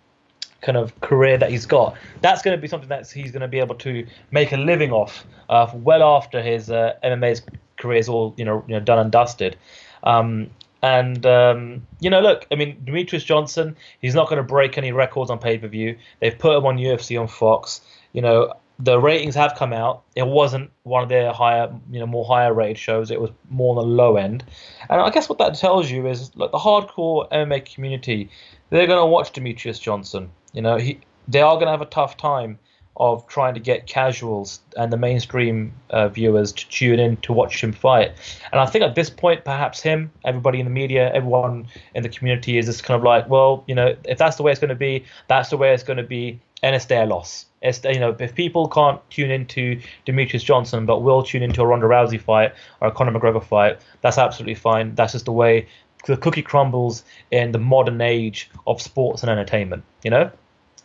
kind 0.62 0.78
of 0.78 1.00
career 1.00 1.38
that 1.38 1.50
he's 1.50 1.66
got, 1.66 1.96
that's 2.20 2.42
going 2.42 2.58
to 2.58 2.62
be 2.62 2.68
something 2.68 2.90
that 2.90 3.10
he's 3.10 3.32
going 3.32 3.42
to 3.42 3.48
be 3.48 3.60
able 3.60 3.76
to 3.76 4.06
make 4.32 4.52
a 4.52 4.58
living 4.58 4.92
off 4.92 5.26
uh, 5.50 5.72
well 5.74 6.04
after 6.04 6.42
his 6.42 6.70
uh, 6.70 6.94
MMA 7.06 7.42
career 7.78 7.98
is 7.98 8.10
all 8.10 8.34
you 8.36 8.44
know 8.44 8.66
you 8.68 8.74
know 8.74 8.82
done 8.82 9.00
and 9.00 9.12
dusted. 9.14 9.56
Um, 10.04 10.50
and 10.84 11.26
um, 11.26 11.88
you 12.02 12.10
know, 12.10 12.20
look, 12.20 12.48
I 12.52 12.56
mean, 12.56 12.82
Demetrious 12.84 13.24
Johnson, 13.24 13.78
he's 14.02 14.16
not 14.16 14.28
going 14.28 14.38
to 14.38 14.44
break 14.44 14.78
any 14.78 14.92
records 14.92 15.32
on 15.32 15.40
pay 15.40 15.58
per 15.58 15.70
view. 15.70 15.98
They've 16.20 16.38
put 16.38 16.58
him 16.58 16.66
on 16.66 16.78
UFC 16.78 17.18
on 17.22 17.28
Fox. 17.28 17.80
You 18.14 18.22
know, 18.24 18.54
the 18.84 19.00
ratings 19.00 19.36
have 19.36 19.56
come 19.56 19.74
out. 19.74 20.04
It 20.16 20.28
wasn't 20.28 20.72
one 20.84 21.04
of 21.04 21.10
their 21.10 21.32
higher, 21.32 21.72
you 21.92 22.00
know, 22.00 22.08
more 22.08 22.26
higher 22.26 22.54
rated 22.54 22.78
shows. 22.78 23.12
It 23.12 23.22
was 23.22 23.30
more 23.50 23.78
on 23.78 23.88
the 23.88 23.90
low 23.90 24.18
end. 24.18 24.44
And 24.90 25.00
I 25.00 25.10
guess 25.12 25.30
what 25.30 25.38
that 25.38 25.56
tells 25.56 25.92
you 25.92 26.08
is, 26.08 26.36
like, 26.36 26.52
the 26.52 26.58
hardcore 26.58 27.30
MMA 27.32 27.74
community, 27.74 28.30
they're 28.70 28.88
going 28.88 29.00
to 29.00 29.06
watch 29.06 29.34
Demetrious 29.34 29.80
Johnson. 29.80 30.32
You 30.54 30.62
know, 30.62 30.78
he 30.78 31.00
they 31.28 31.42
are 31.42 31.56
going 31.56 31.68
to 31.68 31.72
have 31.72 31.82
a 31.82 31.86
tough 31.86 32.18
time 32.18 32.58
of 32.98 33.26
trying 33.28 33.54
to 33.54 33.60
get 33.60 33.88
casuals 33.88 34.60
and 34.78 34.92
the 34.92 34.98
mainstream 34.98 35.72
uh, 35.92 36.10
viewers 36.10 36.52
to 36.52 36.68
tune 36.70 37.00
in 37.00 37.16
to 37.18 37.32
watch 37.32 37.64
him 37.64 37.72
fight. 37.72 38.12
And 38.52 38.60
I 38.60 38.66
think 38.66 38.84
at 38.84 38.96
this 38.96 39.10
point, 39.10 39.46
perhaps 39.46 39.82
him, 39.82 40.12
everybody 40.26 40.60
in 40.60 40.66
the 40.66 40.72
media, 40.72 41.12
everyone 41.14 41.68
in 41.96 42.04
the 42.04 42.10
community 42.10 42.58
is 42.58 42.66
just 42.66 42.84
kind 42.84 42.98
of 42.98 43.04
like, 43.04 43.30
well, 43.30 43.64
you 43.66 43.76
know, 43.76 43.96
if 44.04 44.18
that's 44.18 44.36
the 44.36 44.44
way 44.44 44.52
it's 44.52 44.60
going 44.60 44.70
to 44.70 44.76
be, 44.76 45.06
that's 45.30 45.50
the 45.50 45.58
way 45.58 45.74
it's 45.74 45.84
going 45.84 45.98
to 45.98 46.04
be 46.04 46.40
and 46.64 46.76
it's 46.76 46.86
their 46.86 47.06
loss. 47.06 47.46
It's 47.62 47.84
you 47.84 48.00
know 48.00 48.16
if 48.20 48.36
people 48.36 48.68
can't 48.68 49.00
tune 49.10 49.32
into 49.32 49.80
Demetrious 50.06 50.44
Johnson 50.44 50.86
but 50.86 51.02
will 51.02 51.24
tune 51.24 51.44
into 51.44 51.62
a 51.62 51.68
Ronda 51.68 51.88
Rousey 51.88 52.20
fight 52.20 52.54
or 52.80 52.88
a 52.88 52.92
Conor 52.92 53.18
McGregor 53.20 53.44
fight, 53.44 53.80
that's 54.02 54.18
absolutely 54.18 54.56
fine. 54.56 54.96
That's 54.96 55.14
just 55.14 55.26
the 55.26 55.32
way 55.32 55.68
the 56.06 56.18
cookie 56.18 56.42
crumbles 56.42 57.04
in 57.30 57.52
the 57.52 57.60
modern 57.60 58.02
age 58.02 58.50
of 58.66 58.82
sports 58.82 59.22
and 59.22 59.30
entertainment. 59.30 59.84
You 60.04 60.12
know, 60.12 60.32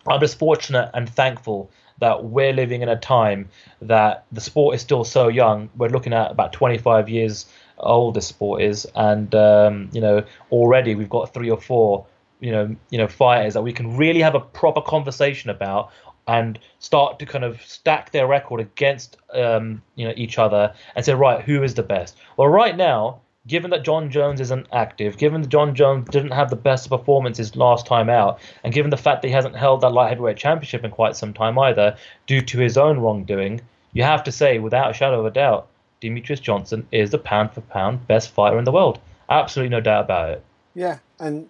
I'm 0.06 0.20
just 0.20 0.38
fortunate 0.38 0.90
and 0.94 1.08
thankful 1.08 1.70
that 1.98 2.24
we're 2.24 2.52
living 2.52 2.82
in 2.82 2.90
a 2.90 2.96
time 2.96 3.48
that 3.80 4.26
the 4.32 4.40
sport 4.40 4.74
is 4.74 4.82
still 4.82 5.04
so 5.04 5.28
young. 5.28 5.70
We're 5.76 5.88
looking 5.88 6.12
at 6.12 6.30
about 6.30 6.52
25 6.52 7.08
years 7.08 7.46
old. 7.78 8.14
This 8.14 8.26
sport 8.26 8.62
is, 8.62 8.86
and 8.94 9.34
um, 9.34 9.88
you 9.92 10.00
know 10.00 10.24
already 10.52 10.94
we've 10.94 11.08
got 11.08 11.32
three 11.32 11.50
or 11.50 11.60
four 11.60 12.06
you 12.40 12.53
know 12.53 12.75
you 12.90 12.99
know 12.99 13.09
fighters 13.09 13.55
that 13.55 13.62
we 13.62 13.72
can 13.72 13.96
really 13.96 14.20
have 14.20 14.35
a 14.35 14.40
proper 14.40 14.81
conversation 14.81 15.51
about 15.51 15.90
and 16.29 16.59
start 16.81 17.18
to 17.20 17.27
kind 17.27 17.44
of 17.44 17.62
stack 17.62 18.11
their 18.11 18.27
record 18.27 18.61
against 18.61 19.16
um, 19.33 19.83
you 19.94 20.07
know 20.07 20.14
each 20.16 20.38
other 20.38 20.75
and 20.94 21.05
say 21.05 21.14
right 21.14 21.44
who 21.44 21.62
is 21.62 21.75
the 21.75 21.83
best? 21.83 22.16
Well 22.37 22.49
right 22.49 22.77
now 22.77 23.20
given 23.46 23.70
that 23.70 23.85
jon 23.85 24.11
Jones 24.11 24.40
isn't 24.40 24.66
active 24.72 25.16
given 25.18 25.40
that 25.40 25.49
jon 25.49 25.75
Jones 25.75 26.09
didn't 26.11 26.33
have 26.33 26.51
the 26.51 26.57
best 26.57 26.88
performances 26.88 27.55
last 27.57 27.87
time 27.87 28.11
out 28.11 28.40
and 28.64 28.75
given 28.75 28.90
the 28.90 28.96
fact 28.96 29.22
that 29.22 29.29
he 29.29 29.35
hasn't 29.35 29.57
held 29.57 29.81
that 29.81 29.92
light 29.92 30.09
heavyweight 30.09 30.37
championship 30.37 30.85
in 30.85 30.90
quite 30.90 31.16
some 31.16 31.33
time 31.33 31.59
either 31.61 31.96
due 32.27 32.40
to 32.40 32.59
his 32.59 32.77
own 32.77 32.99
wrongdoing 32.99 33.61
you 33.92 34.03
have 34.03 34.25
to 34.25 34.33
say 34.33 34.59
without 34.59 34.90
a 34.90 34.94
shadow 34.94 35.20
of 35.20 35.27
a 35.27 35.31
doubt 35.31 35.68
Demetrious 36.03 36.40
Johnson 36.40 36.87
is 36.92 37.11
the 37.11 37.18
pound 37.18 37.53
for 37.53 37.62
pound 37.62 38.07
best 38.07 38.31
fighter 38.31 38.59
in 38.59 38.64
the 38.64 38.72
world. 38.72 38.99
Absolutely 39.31 39.70
no 39.70 39.81
doubt 39.81 40.05
about 40.05 40.31
it. 40.31 40.44
Yeah 40.75 40.99
and 41.18 41.49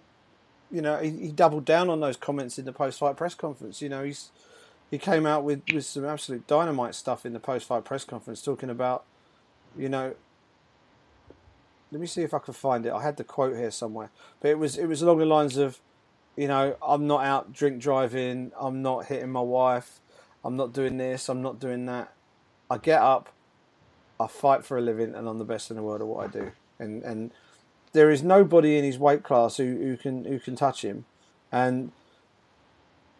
you 0.71 0.81
know, 0.81 0.97
he, 0.97 1.09
he 1.11 1.31
doubled 1.31 1.65
down 1.65 1.89
on 1.89 1.99
those 1.99 2.17
comments 2.17 2.57
in 2.59 2.65
the 2.65 2.73
post-fight 2.73 3.15
press 3.15 3.35
conference. 3.35 3.81
You 3.81 3.89
know, 3.89 4.03
he's 4.03 4.31
he 4.89 4.97
came 4.97 5.25
out 5.25 5.43
with, 5.43 5.63
with 5.73 5.85
some 5.85 6.05
absolute 6.05 6.47
dynamite 6.47 6.95
stuff 6.95 7.25
in 7.25 7.33
the 7.33 7.39
post-fight 7.39 7.83
press 7.83 8.05
conference, 8.05 8.41
talking 8.41 8.69
about, 8.69 9.03
you 9.77 9.89
know. 9.89 10.15
Let 11.91 12.01
me 12.01 12.07
see 12.07 12.21
if 12.21 12.33
I 12.33 12.39
can 12.39 12.53
find 12.53 12.85
it. 12.85 12.91
I 12.91 13.01
had 13.01 13.15
the 13.15 13.23
quote 13.23 13.55
here 13.55 13.71
somewhere, 13.71 14.09
but 14.41 14.49
it 14.51 14.59
was 14.59 14.77
it 14.77 14.87
was 14.87 15.01
along 15.01 15.19
the 15.19 15.25
lines 15.25 15.55
of, 15.55 15.79
you 16.35 16.47
know, 16.47 16.75
I'm 16.85 17.07
not 17.07 17.23
out 17.23 17.53
drink 17.53 17.81
driving. 17.81 18.51
I'm 18.59 18.81
not 18.81 19.05
hitting 19.05 19.29
my 19.29 19.41
wife. 19.41 20.01
I'm 20.43 20.57
not 20.57 20.73
doing 20.73 20.97
this. 20.97 21.29
I'm 21.29 21.41
not 21.41 21.59
doing 21.59 21.85
that. 21.85 22.13
I 22.69 22.77
get 22.77 23.01
up, 23.01 23.29
I 24.19 24.27
fight 24.27 24.65
for 24.65 24.77
a 24.77 24.81
living, 24.81 25.15
and 25.15 25.29
I'm 25.29 25.39
the 25.39 25.45
best 25.45 25.71
in 25.71 25.77
the 25.77 25.83
world 25.83 26.01
at 26.01 26.07
what 26.07 26.27
I 26.27 26.27
do. 26.29 26.51
And 26.77 27.03
and 27.03 27.31
there 27.93 28.09
is 28.09 28.23
nobody 28.23 28.77
in 28.77 28.83
his 28.83 28.97
weight 28.97 29.23
class 29.23 29.57
who, 29.57 29.77
who 29.77 29.97
can 29.97 30.25
who 30.25 30.39
can 30.39 30.55
touch 30.55 30.83
him, 30.83 31.05
and 31.51 31.91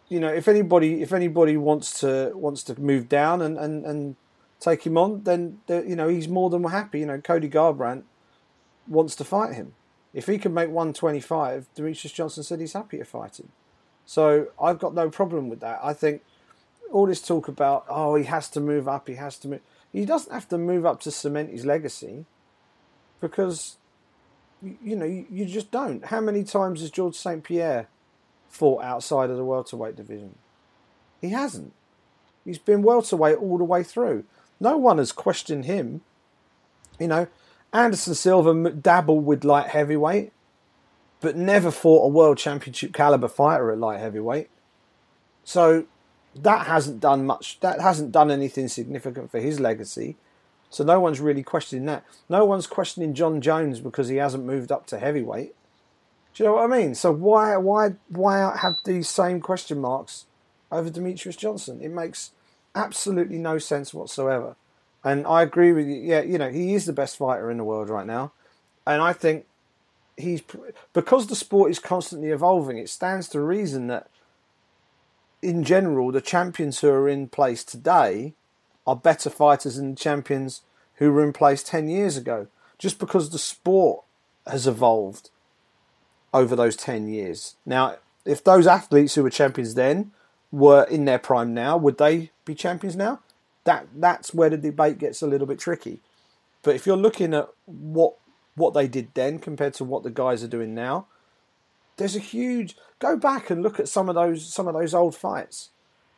you 0.08 0.20
know 0.20 0.28
if 0.28 0.48
anybody 0.48 1.02
if 1.02 1.12
anybody 1.12 1.56
wants 1.56 2.00
to 2.00 2.32
wants 2.34 2.62
to 2.64 2.80
move 2.80 3.08
down 3.08 3.42
and, 3.42 3.58
and, 3.58 3.84
and 3.84 4.16
take 4.60 4.86
him 4.86 4.98
on, 4.98 5.24
then 5.24 5.60
you 5.68 5.96
know 5.96 6.08
he's 6.08 6.28
more 6.28 6.50
than 6.50 6.64
happy. 6.64 7.00
You 7.00 7.06
know 7.06 7.20
Cody 7.20 7.48
Garbrandt 7.48 8.04
wants 8.86 9.14
to 9.16 9.24
fight 9.24 9.54
him. 9.54 9.74
If 10.14 10.26
he 10.26 10.38
can 10.38 10.54
make 10.54 10.68
125, 10.68 11.68
Demetrious 11.76 12.14
Johnson 12.14 12.42
said 12.42 12.60
he's 12.60 12.72
happy 12.72 12.98
to 12.98 13.04
fight 13.04 13.38
him. 13.38 13.50
So 14.06 14.48
I've 14.60 14.78
got 14.78 14.94
no 14.94 15.10
problem 15.10 15.50
with 15.50 15.60
that. 15.60 15.80
I 15.82 15.92
think 15.92 16.22
all 16.90 17.06
this 17.06 17.20
talk 17.20 17.48
about 17.48 17.84
oh 17.88 18.14
he 18.14 18.24
has 18.24 18.48
to 18.50 18.60
move 18.60 18.88
up, 18.88 19.08
he 19.08 19.14
has 19.14 19.38
to 19.38 19.48
move. 19.48 19.60
He 19.92 20.04
doesn't 20.04 20.32
have 20.32 20.48
to 20.48 20.58
move 20.58 20.84
up 20.84 21.00
to 21.00 21.10
cement 21.10 21.50
his 21.50 21.64
legacy 21.64 22.26
because 23.20 23.76
you 24.62 24.96
know 24.96 25.06
you 25.06 25.44
just 25.44 25.70
don't. 25.70 26.06
How 26.06 26.20
many 26.20 26.44
times 26.44 26.80
has 26.80 26.90
George 26.90 27.14
St 27.14 27.42
Pierre 27.42 27.88
fought 28.48 28.82
outside 28.82 29.30
of 29.30 29.36
the 29.36 29.44
welterweight 29.44 29.96
division? 29.96 30.36
He 31.20 31.30
hasn't. 31.30 31.72
He's 32.44 32.58
been 32.58 32.82
welterweight 32.82 33.38
all 33.38 33.58
the 33.58 33.64
way 33.64 33.82
through. 33.82 34.24
No 34.60 34.76
one 34.76 34.98
has 34.98 35.12
questioned 35.12 35.66
him. 35.66 36.00
You 36.98 37.08
know, 37.08 37.26
Anderson 37.72 38.14
Silva 38.14 38.70
dabbled 38.70 39.24
with 39.24 39.44
light 39.44 39.68
heavyweight, 39.68 40.32
but 41.20 41.36
never 41.36 41.70
fought 41.70 42.06
a 42.06 42.08
world 42.08 42.38
championship 42.38 42.92
caliber 42.92 43.28
fighter 43.28 43.70
at 43.70 43.78
light 43.78 44.00
heavyweight. 44.00 44.48
So 45.44 45.86
that 46.34 46.66
hasn't 46.66 47.00
done 47.00 47.26
much. 47.26 47.60
That 47.60 47.80
hasn't 47.80 48.12
done 48.12 48.30
anything 48.30 48.68
significant 48.68 49.30
for 49.30 49.40
his 49.40 49.60
legacy. 49.60 50.16
So 50.70 50.84
no 50.84 51.00
one's 51.00 51.20
really 51.20 51.42
questioning 51.42 51.86
that. 51.86 52.04
No 52.28 52.44
one's 52.44 52.66
questioning 52.66 53.14
Jon 53.14 53.40
Jones 53.40 53.80
because 53.80 54.08
he 54.08 54.16
hasn't 54.16 54.44
moved 54.44 54.70
up 54.70 54.86
to 54.88 54.98
heavyweight. 54.98 55.54
Do 56.34 56.44
you 56.44 56.48
know 56.48 56.56
what 56.56 56.70
I 56.70 56.78
mean? 56.78 56.94
So 56.94 57.12
why 57.12 57.56
why 57.56 57.96
why 58.08 58.56
have 58.56 58.76
these 58.84 59.08
same 59.08 59.40
question 59.40 59.80
marks 59.80 60.26
over 60.70 60.90
Demetrious 60.90 61.36
Johnson? 61.36 61.80
It 61.82 61.90
makes 61.90 62.32
absolutely 62.74 63.38
no 63.38 63.58
sense 63.58 63.94
whatsoever. 63.94 64.56
And 65.02 65.26
I 65.26 65.42
agree 65.42 65.72
with 65.72 65.86
you. 65.86 65.96
Yeah, 65.96 66.22
you 66.22 66.38
know, 66.38 66.50
he 66.50 66.74
is 66.74 66.84
the 66.84 66.92
best 66.92 67.16
fighter 67.16 67.50
in 67.50 67.56
the 67.56 67.64
world 67.64 67.88
right 67.88 68.06
now. 68.06 68.32
And 68.86 69.00
I 69.02 69.12
think 69.12 69.46
he's 70.16 70.42
because 70.92 71.26
the 71.28 71.36
sport 71.36 71.70
is 71.70 71.78
constantly 71.78 72.28
evolving, 72.28 72.78
it 72.78 72.90
stands 72.90 73.28
to 73.28 73.40
reason 73.40 73.86
that 73.86 74.08
in 75.40 75.62
general, 75.62 76.10
the 76.10 76.20
champions 76.20 76.80
who 76.80 76.88
are 76.88 77.08
in 77.08 77.28
place 77.28 77.64
today 77.64 78.34
are 78.88 78.96
better 78.96 79.28
fighters 79.28 79.76
than 79.76 79.94
champions 79.94 80.62
who 80.94 81.12
were 81.12 81.22
in 81.22 81.34
place 81.34 81.62
10 81.62 81.88
years 81.88 82.16
ago, 82.16 82.46
just 82.78 82.98
because 82.98 83.28
the 83.28 83.38
sport 83.38 84.02
has 84.46 84.66
evolved 84.66 85.28
over 86.32 86.56
those 86.56 86.74
10 86.74 87.06
years. 87.06 87.56
Now, 87.66 87.96
if 88.24 88.42
those 88.42 88.66
athletes 88.66 89.14
who 89.14 89.22
were 89.22 89.30
champions 89.30 89.74
then 89.74 90.12
were 90.50 90.84
in 90.84 91.04
their 91.04 91.18
prime 91.18 91.52
now, 91.52 91.76
would 91.76 91.98
they 91.98 92.30
be 92.46 92.54
champions 92.54 92.96
now? 92.96 93.20
That 93.64 93.88
that's 93.94 94.32
where 94.32 94.48
the 94.48 94.56
debate 94.56 94.96
gets 94.96 95.20
a 95.20 95.26
little 95.26 95.46
bit 95.46 95.58
tricky. 95.58 96.00
But 96.62 96.74
if 96.74 96.86
you're 96.86 96.96
looking 96.96 97.34
at 97.34 97.48
what 97.66 98.14
what 98.54 98.72
they 98.72 98.88
did 98.88 99.08
then 99.12 99.38
compared 99.38 99.74
to 99.74 99.84
what 99.84 100.02
the 100.02 100.10
guys 100.10 100.42
are 100.42 100.48
doing 100.48 100.74
now, 100.74 101.06
there's 101.98 102.16
a 102.16 102.20
huge 102.20 102.74
go 103.00 103.18
back 103.18 103.50
and 103.50 103.62
look 103.62 103.78
at 103.78 103.88
some 103.88 104.08
of 104.08 104.14
those 104.14 104.50
some 104.50 104.66
of 104.66 104.72
those 104.72 104.94
old 104.94 105.14
fights, 105.14 105.68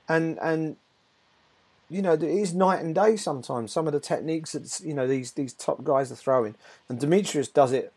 and 0.08 0.38
and 0.40 0.76
you 1.90 2.02
know 2.02 2.12
it 2.12 2.22
is 2.22 2.54
night 2.54 2.82
and 2.82 2.94
day 2.94 3.16
sometimes. 3.16 3.72
Some 3.72 3.86
of 3.86 3.92
the 3.92 4.00
techniques 4.00 4.52
that 4.52 4.80
you 4.86 4.94
know 4.94 5.06
these 5.06 5.32
these 5.32 5.52
top 5.52 5.84
guys 5.84 6.12
are 6.12 6.16
throwing, 6.16 6.54
and 6.88 6.98
Demetrious 6.98 7.52
does 7.52 7.72
it 7.72 7.92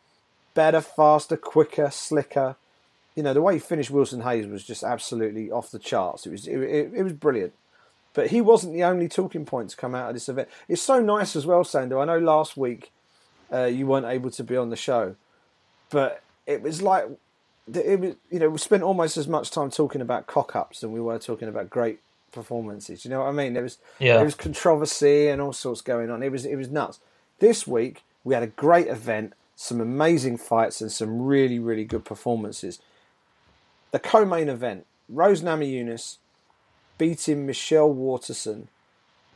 better, 0.54 0.82
faster, 0.82 1.38
quicker, 1.38 1.90
slicker. 1.92 2.56
You 3.16 3.24
know 3.24 3.34
the 3.34 3.42
way 3.42 3.54
he 3.54 3.60
finished 3.60 3.92
Wilson 3.92 4.24
Reis 4.24 4.48
was 4.48 4.64
just 4.64 4.84
absolutely 4.84 5.52
off 5.52 5.72
the 5.72 5.80
charts. 5.80 6.26
It 6.26 6.32
was 6.32 6.48
it, 6.48 6.58
it, 6.58 6.92
it 6.94 7.04
was 7.04 7.14
brilliant. 7.14 7.54
But 8.14 8.28
he 8.28 8.42
wasn't 8.42 8.74
the 8.74 8.84
only 8.84 9.08
talking 9.08 9.44
point 9.44 9.72
to 9.72 9.76
come 9.78 9.96
out 9.96 10.10
of 10.10 10.16
this 10.16 10.30
event. 10.30 10.48
It's 10.68 10.82
so 10.82 11.02
nice 11.02 11.36
as 11.36 11.48
well, 11.48 11.64
Sando. 11.64 12.00
I 12.00 12.06
know 12.06 12.20
last 12.20 12.56
week 12.56 12.92
uh, 13.52 13.66
you 13.66 13.88
weren't 13.88 14.06
able 14.06 14.30
to 14.32 14.44
be 14.44 14.56
on 14.56 14.70
the 14.70 14.76
show, 14.76 15.16
but 15.90 16.22
it 16.46 16.62
was 16.62 16.82
like 16.82 17.06
it 17.74 18.00
was, 18.00 18.16
you 18.30 18.40
know, 18.40 18.50
we 18.50 18.58
spent 18.58 18.84
almost 18.84 19.18
as 19.18 19.28
much 19.28 19.52
time 19.52 19.72
talking 19.72 20.02
about 20.02 20.28
cock 20.28 20.56
ups 20.56 20.82
than 20.82 20.92
we 20.92 21.00
were 21.00 21.18
talking 21.18 21.48
about 21.48 21.70
great 21.70 22.00
performances. 22.34 23.06
You 23.06 23.12
know 23.12 23.20
what 23.20 23.30
I 23.30 23.32
mean? 23.32 23.54
There 23.54 23.64
was 23.64 23.78
yeah. 24.00 24.16
there 24.16 24.26
was 24.26 24.36
controversy 24.36 25.28
and 25.28 25.42
all 25.42 25.54
sorts 25.54 25.82
going 25.82 26.10
on. 26.10 26.24
It 26.24 26.32
was 26.32 26.46
it 26.46 26.56
was 26.56 26.70
nuts. 26.70 27.00
This 27.40 27.66
week 27.66 28.04
we 28.24 28.34
had 28.34 28.44
a 28.44 28.48
great 28.48 28.88
event, 28.88 29.34
some 29.56 29.80
amazing 29.80 30.38
fights, 30.38 30.82
and 30.82 30.92
some 30.92 31.22
really 31.22 31.60
really 31.60 31.86
good 31.86 32.04
performances. 32.04 32.80
The 33.92 34.00
co-main 34.00 34.50
event: 34.50 34.86
Rose 35.08 35.42
Namajunas 35.42 36.18
beating 36.98 37.46
Michelle 37.46 37.92
Waterson. 37.92 38.68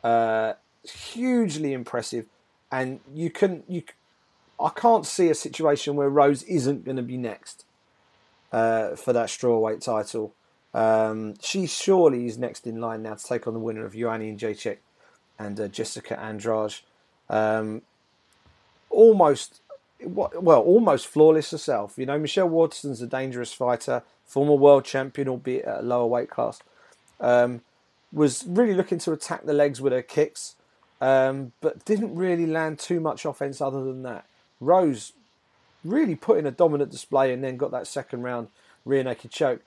Uh, 0.03 0.53
hugely 0.83 1.73
impressive, 1.73 2.25
and 2.71 2.99
you 3.13 3.29
can 3.29 3.63
you. 3.67 3.83
I 4.59 4.69
can't 4.69 5.05
see 5.05 5.29
a 5.29 5.35
situation 5.35 5.95
where 5.95 6.09
Rose 6.09 6.41
isn't 6.43 6.83
going 6.83 6.97
to 6.97 7.03
be 7.03 7.17
next 7.17 7.65
uh, 8.51 8.95
for 8.95 9.13
that 9.13 9.27
strawweight 9.27 9.83
title. 9.83 10.33
Um, 10.77 11.33
she 11.41 11.65
surely 11.65 12.27
is 12.27 12.37
next 12.37 12.67
in 12.67 12.79
line 12.79 13.01
now 13.01 13.15
to 13.15 13.23
take 13.23 13.47
on 13.47 13.55
the 13.55 13.59
winner 13.59 13.83
of 13.83 13.95
Joanna 13.95 14.25
Jędrzejczyk 14.25 14.77
and 15.39 15.59
uh, 15.59 15.67
Jessica 15.67 16.19
Andrade. 16.19 16.75
Um, 17.31 17.81
almost, 18.91 19.61
well, 19.99 20.61
almost 20.61 21.07
flawless 21.07 21.49
herself. 21.49 21.95
You 21.97 22.05
know, 22.05 22.19
Michelle 22.19 22.47
Waterson's 22.47 23.01
a 23.01 23.07
dangerous 23.07 23.51
fighter, 23.51 24.03
former 24.27 24.53
world 24.53 24.85
champion, 24.85 25.27
albeit 25.29 25.65
at 25.65 25.79
a 25.79 25.81
lower 25.81 26.05
weight 26.05 26.29
class. 26.29 26.61
Um, 27.19 27.61
was 28.13 28.45
really 28.45 28.75
looking 28.75 28.99
to 28.99 29.11
attack 29.13 29.45
the 29.45 29.53
legs 29.53 29.81
with 29.81 29.93
her 29.93 30.03
kicks, 30.03 30.53
um, 31.01 31.53
but 31.59 31.85
didn't 31.85 32.15
really 32.15 32.45
land 32.45 32.77
too 32.77 32.99
much 32.99 33.25
offense 33.25 33.61
other 33.61 33.83
than 33.83 34.03
that. 34.03 34.25
Rose 34.61 35.13
really 35.83 36.15
put 36.15 36.37
in 36.37 36.45
a 36.45 36.51
dominant 36.51 36.91
display 36.91 37.33
and 37.33 37.43
then 37.43 37.57
got 37.57 37.71
that 37.71 37.87
second 37.87 38.21
round 38.21 38.49
rear 38.85 39.03
naked 39.03 39.31
choke. 39.31 39.61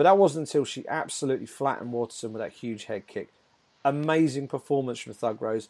But 0.00 0.04
that 0.04 0.16
wasn't 0.16 0.48
until 0.48 0.64
she 0.64 0.88
absolutely 0.88 1.44
flattened 1.44 1.92
Waterson 1.92 2.32
with 2.32 2.40
that 2.40 2.52
huge 2.52 2.84
head 2.84 3.06
kick. 3.06 3.28
Amazing 3.84 4.48
performance 4.48 4.98
from 4.98 5.12
Thug 5.12 5.42
Rose. 5.42 5.68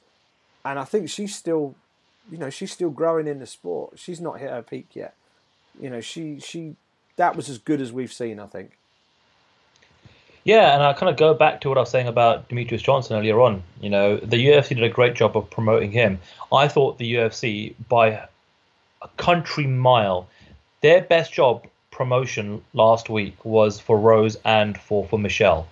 And 0.64 0.78
I 0.78 0.84
think 0.84 1.10
she's 1.10 1.34
still, 1.34 1.74
you 2.30 2.38
know, 2.38 2.48
she's 2.48 2.70
still 2.70 2.90
growing 2.90 3.26
in 3.26 3.40
the 3.40 3.46
sport. 3.46 3.94
She's 3.98 4.20
not 4.20 4.38
hit 4.38 4.50
her 4.50 4.62
peak 4.62 4.86
yet. 4.94 5.16
You 5.80 5.90
know, 5.90 6.00
she, 6.00 6.38
she, 6.38 6.76
that 7.16 7.34
was 7.34 7.48
as 7.48 7.58
good 7.58 7.80
as 7.80 7.92
we've 7.92 8.12
seen, 8.12 8.38
I 8.38 8.46
think. 8.46 8.78
Yeah, 10.44 10.74
and 10.74 10.82
I 10.84 10.92
kind 10.92 11.10
of 11.10 11.16
go 11.16 11.34
back 11.34 11.60
to 11.62 11.68
what 11.68 11.76
I 11.76 11.80
was 11.80 11.90
saying 11.90 12.06
about 12.06 12.48
Demetrious 12.48 12.84
Johnson 12.84 13.16
earlier 13.16 13.40
on. 13.40 13.64
You 13.80 13.90
know, 13.90 14.16
the 14.18 14.46
UFC 14.46 14.68
did 14.68 14.84
a 14.84 14.88
great 14.88 15.14
job 15.14 15.36
of 15.36 15.50
promoting 15.50 15.90
him. 15.90 16.20
I 16.52 16.68
thought 16.68 16.98
the 16.98 17.14
UFC, 17.14 17.74
by 17.88 18.10
a 19.02 19.08
country 19.16 19.66
mile. 19.66 20.28
Their 20.82 21.02
best 21.02 21.32
job 21.32 21.66
promotion 22.00 22.62
last 22.72 23.10
week 23.10 23.44
was 23.44 23.78
for 23.78 23.98
Rose 23.98 24.38
and 24.46 24.80
for, 24.80 25.06
for 25.08 25.18
Michelle. 25.18 25.66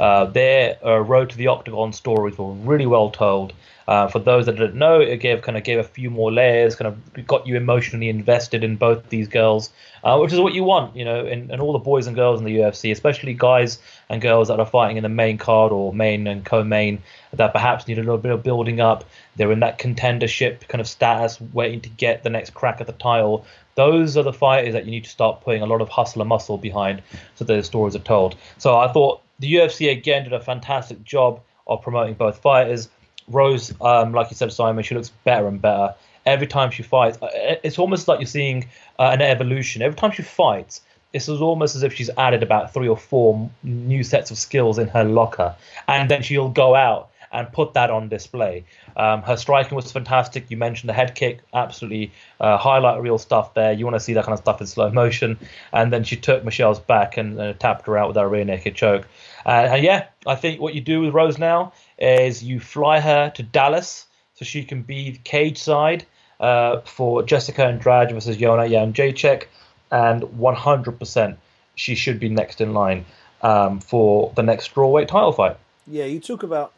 Uh, 0.00 0.26
their 0.26 0.78
uh, 0.84 0.98
Road 0.98 1.30
to 1.30 1.36
the 1.36 1.48
Octagon 1.48 1.92
stories 1.92 2.36
were 2.38 2.52
really 2.52 2.86
well 2.86 3.10
told. 3.10 3.52
Uh, 3.86 4.08
for 4.08 4.18
those 4.18 4.46
that 4.46 4.56
didn't 4.56 4.76
know, 4.76 5.00
it 5.00 5.18
gave 5.18 5.42
kind 5.42 5.58
of 5.58 5.64
gave 5.64 5.78
a 5.78 5.84
few 5.84 6.08
more 6.08 6.32
layers, 6.32 6.74
kind 6.74 6.88
of 6.88 7.26
got 7.26 7.46
you 7.46 7.56
emotionally 7.56 8.08
invested 8.08 8.64
in 8.64 8.76
both 8.76 9.10
these 9.10 9.28
girls, 9.28 9.70
uh, 10.02 10.16
which 10.18 10.32
is 10.32 10.40
what 10.40 10.54
you 10.54 10.64
want, 10.64 10.96
you 10.96 11.04
know, 11.04 11.26
and, 11.26 11.50
all 11.60 11.72
the 11.72 11.78
boys 11.78 12.06
and 12.06 12.16
girls 12.16 12.40
in 12.40 12.46
the 12.46 12.56
UFC, 12.56 12.90
especially 12.90 13.34
guys 13.34 13.78
and 14.08 14.22
girls 14.22 14.48
that 14.48 14.58
are 14.58 14.66
fighting 14.66 14.96
in 14.96 15.02
the 15.02 15.08
main 15.08 15.36
card 15.36 15.70
or 15.70 15.92
main 15.92 16.26
and 16.26 16.44
co-main 16.44 17.02
that 17.34 17.52
perhaps 17.52 17.86
need 17.86 17.98
a 17.98 18.02
little 18.02 18.18
bit 18.18 18.32
of 18.32 18.42
building 18.42 18.80
up. 18.80 19.04
They're 19.36 19.52
in 19.52 19.60
that 19.60 19.78
contendership 19.78 20.66
kind 20.68 20.80
of 20.80 20.88
status, 20.88 21.38
waiting 21.52 21.82
to 21.82 21.88
get 21.90 22.22
the 22.22 22.30
next 22.30 22.54
crack 22.54 22.80
at 22.80 22.86
the 22.86 22.92
title. 22.94 23.44
Those 23.74 24.16
are 24.16 24.22
the 24.22 24.32
fighters 24.32 24.72
that 24.72 24.84
you 24.84 24.92
need 24.92 25.04
to 25.04 25.10
start 25.10 25.42
putting 25.42 25.62
a 25.62 25.66
lot 25.66 25.80
of 25.80 25.88
hustle 25.88 26.22
and 26.22 26.28
muscle 26.28 26.56
behind, 26.56 27.02
so 27.34 27.44
the 27.44 27.62
stories 27.62 27.96
are 27.96 28.00
told. 28.00 28.36
So 28.56 28.78
I 28.78 28.90
thought 28.92 29.23
the 29.38 29.54
UFC 29.54 29.90
again 29.90 30.24
did 30.24 30.32
a 30.32 30.40
fantastic 30.40 31.02
job 31.04 31.40
of 31.66 31.82
promoting 31.82 32.14
both 32.14 32.38
fighters. 32.38 32.88
Rose, 33.28 33.72
um, 33.80 34.12
like 34.12 34.30
you 34.30 34.36
said, 34.36 34.52
Simon, 34.52 34.84
she 34.84 34.94
looks 34.94 35.10
better 35.24 35.46
and 35.46 35.60
better 35.60 35.94
every 36.26 36.46
time 36.46 36.70
she 36.70 36.82
fights. 36.82 37.18
Uh, 37.20 37.28
it's 37.62 37.78
almost 37.78 38.08
like 38.08 38.20
you're 38.20 38.26
seeing 38.26 38.68
uh, 38.98 39.10
an 39.12 39.22
evolution. 39.22 39.82
Every 39.82 39.96
time 39.96 40.12
she 40.12 40.22
fights, 40.22 40.82
it's 41.12 41.28
almost 41.28 41.76
as 41.76 41.82
if 41.82 41.94
she's 41.94 42.10
added 42.18 42.42
about 42.42 42.74
three 42.74 42.88
or 42.88 42.96
four 42.96 43.48
new 43.62 44.02
sets 44.02 44.30
of 44.30 44.38
skills 44.38 44.78
in 44.78 44.88
her 44.88 45.04
locker, 45.04 45.54
and 45.86 46.10
then 46.10 46.22
she'll 46.22 46.48
go 46.48 46.74
out 46.74 47.10
and 47.34 47.52
put 47.52 47.74
that 47.74 47.90
on 47.90 48.08
display. 48.08 48.64
Um, 48.96 49.22
her 49.22 49.36
striking 49.36 49.74
was 49.74 49.90
fantastic. 49.90 50.50
You 50.50 50.56
mentioned 50.56 50.88
the 50.88 50.94
head 50.94 51.14
kick, 51.14 51.40
absolutely 51.52 52.12
uh, 52.40 52.56
highlight 52.56 53.02
reel 53.02 53.18
stuff 53.18 53.54
there. 53.54 53.72
You 53.72 53.84
want 53.84 53.96
to 53.96 54.00
see 54.00 54.14
that 54.14 54.24
kind 54.24 54.32
of 54.32 54.38
stuff 54.38 54.60
in 54.60 54.66
slow 54.66 54.90
motion. 54.90 55.38
And 55.72 55.92
then 55.92 56.04
she 56.04 56.16
took 56.16 56.44
Michelle's 56.44 56.78
back 56.78 57.16
and 57.16 57.38
uh, 57.38 57.52
tapped 57.54 57.86
her 57.86 57.98
out 57.98 58.08
with 58.08 58.16
her 58.16 58.28
rear 58.28 58.44
naked 58.44 58.76
choke. 58.76 59.06
Uh, 59.44 59.68
and 59.72 59.82
yeah, 59.82 60.06
I 60.26 60.36
think 60.36 60.60
what 60.60 60.74
you 60.74 60.80
do 60.80 61.00
with 61.00 61.12
Rose 61.12 61.36
now 61.36 61.72
is 61.98 62.42
you 62.42 62.60
fly 62.60 63.00
her 63.00 63.30
to 63.30 63.42
Dallas 63.42 64.06
so 64.34 64.44
she 64.44 64.64
can 64.64 64.82
be 64.82 65.20
cage 65.24 65.58
side. 65.58 66.06
Uh, 66.40 66.80
for 66.80 67.22
Jessica 67.22 67.64
Andrade 67.64 68.10
versus 68.10 68.36
Joanna 68.36 68.64
Jędrzejczyk, 68.64 69.44
and 69.92 70.22
100% 70.22 71.36
she 71.76 71.94
should 71.94 72.18
be 72.18 72.28
next 72.28 72.60
in 72.60 72.74
line 72.74 73.04
um, 73.40 73.78
for 73.78 74.32
the 74.34 74.42
next 74.42 74.74
strawweight 74.74 75.06
title 75.06 75.32
fight. 75.32 75.56
Yeah, 75.86 76.06
you 76.06 76.18
talk 76.18 76.42
about 76.42 76.72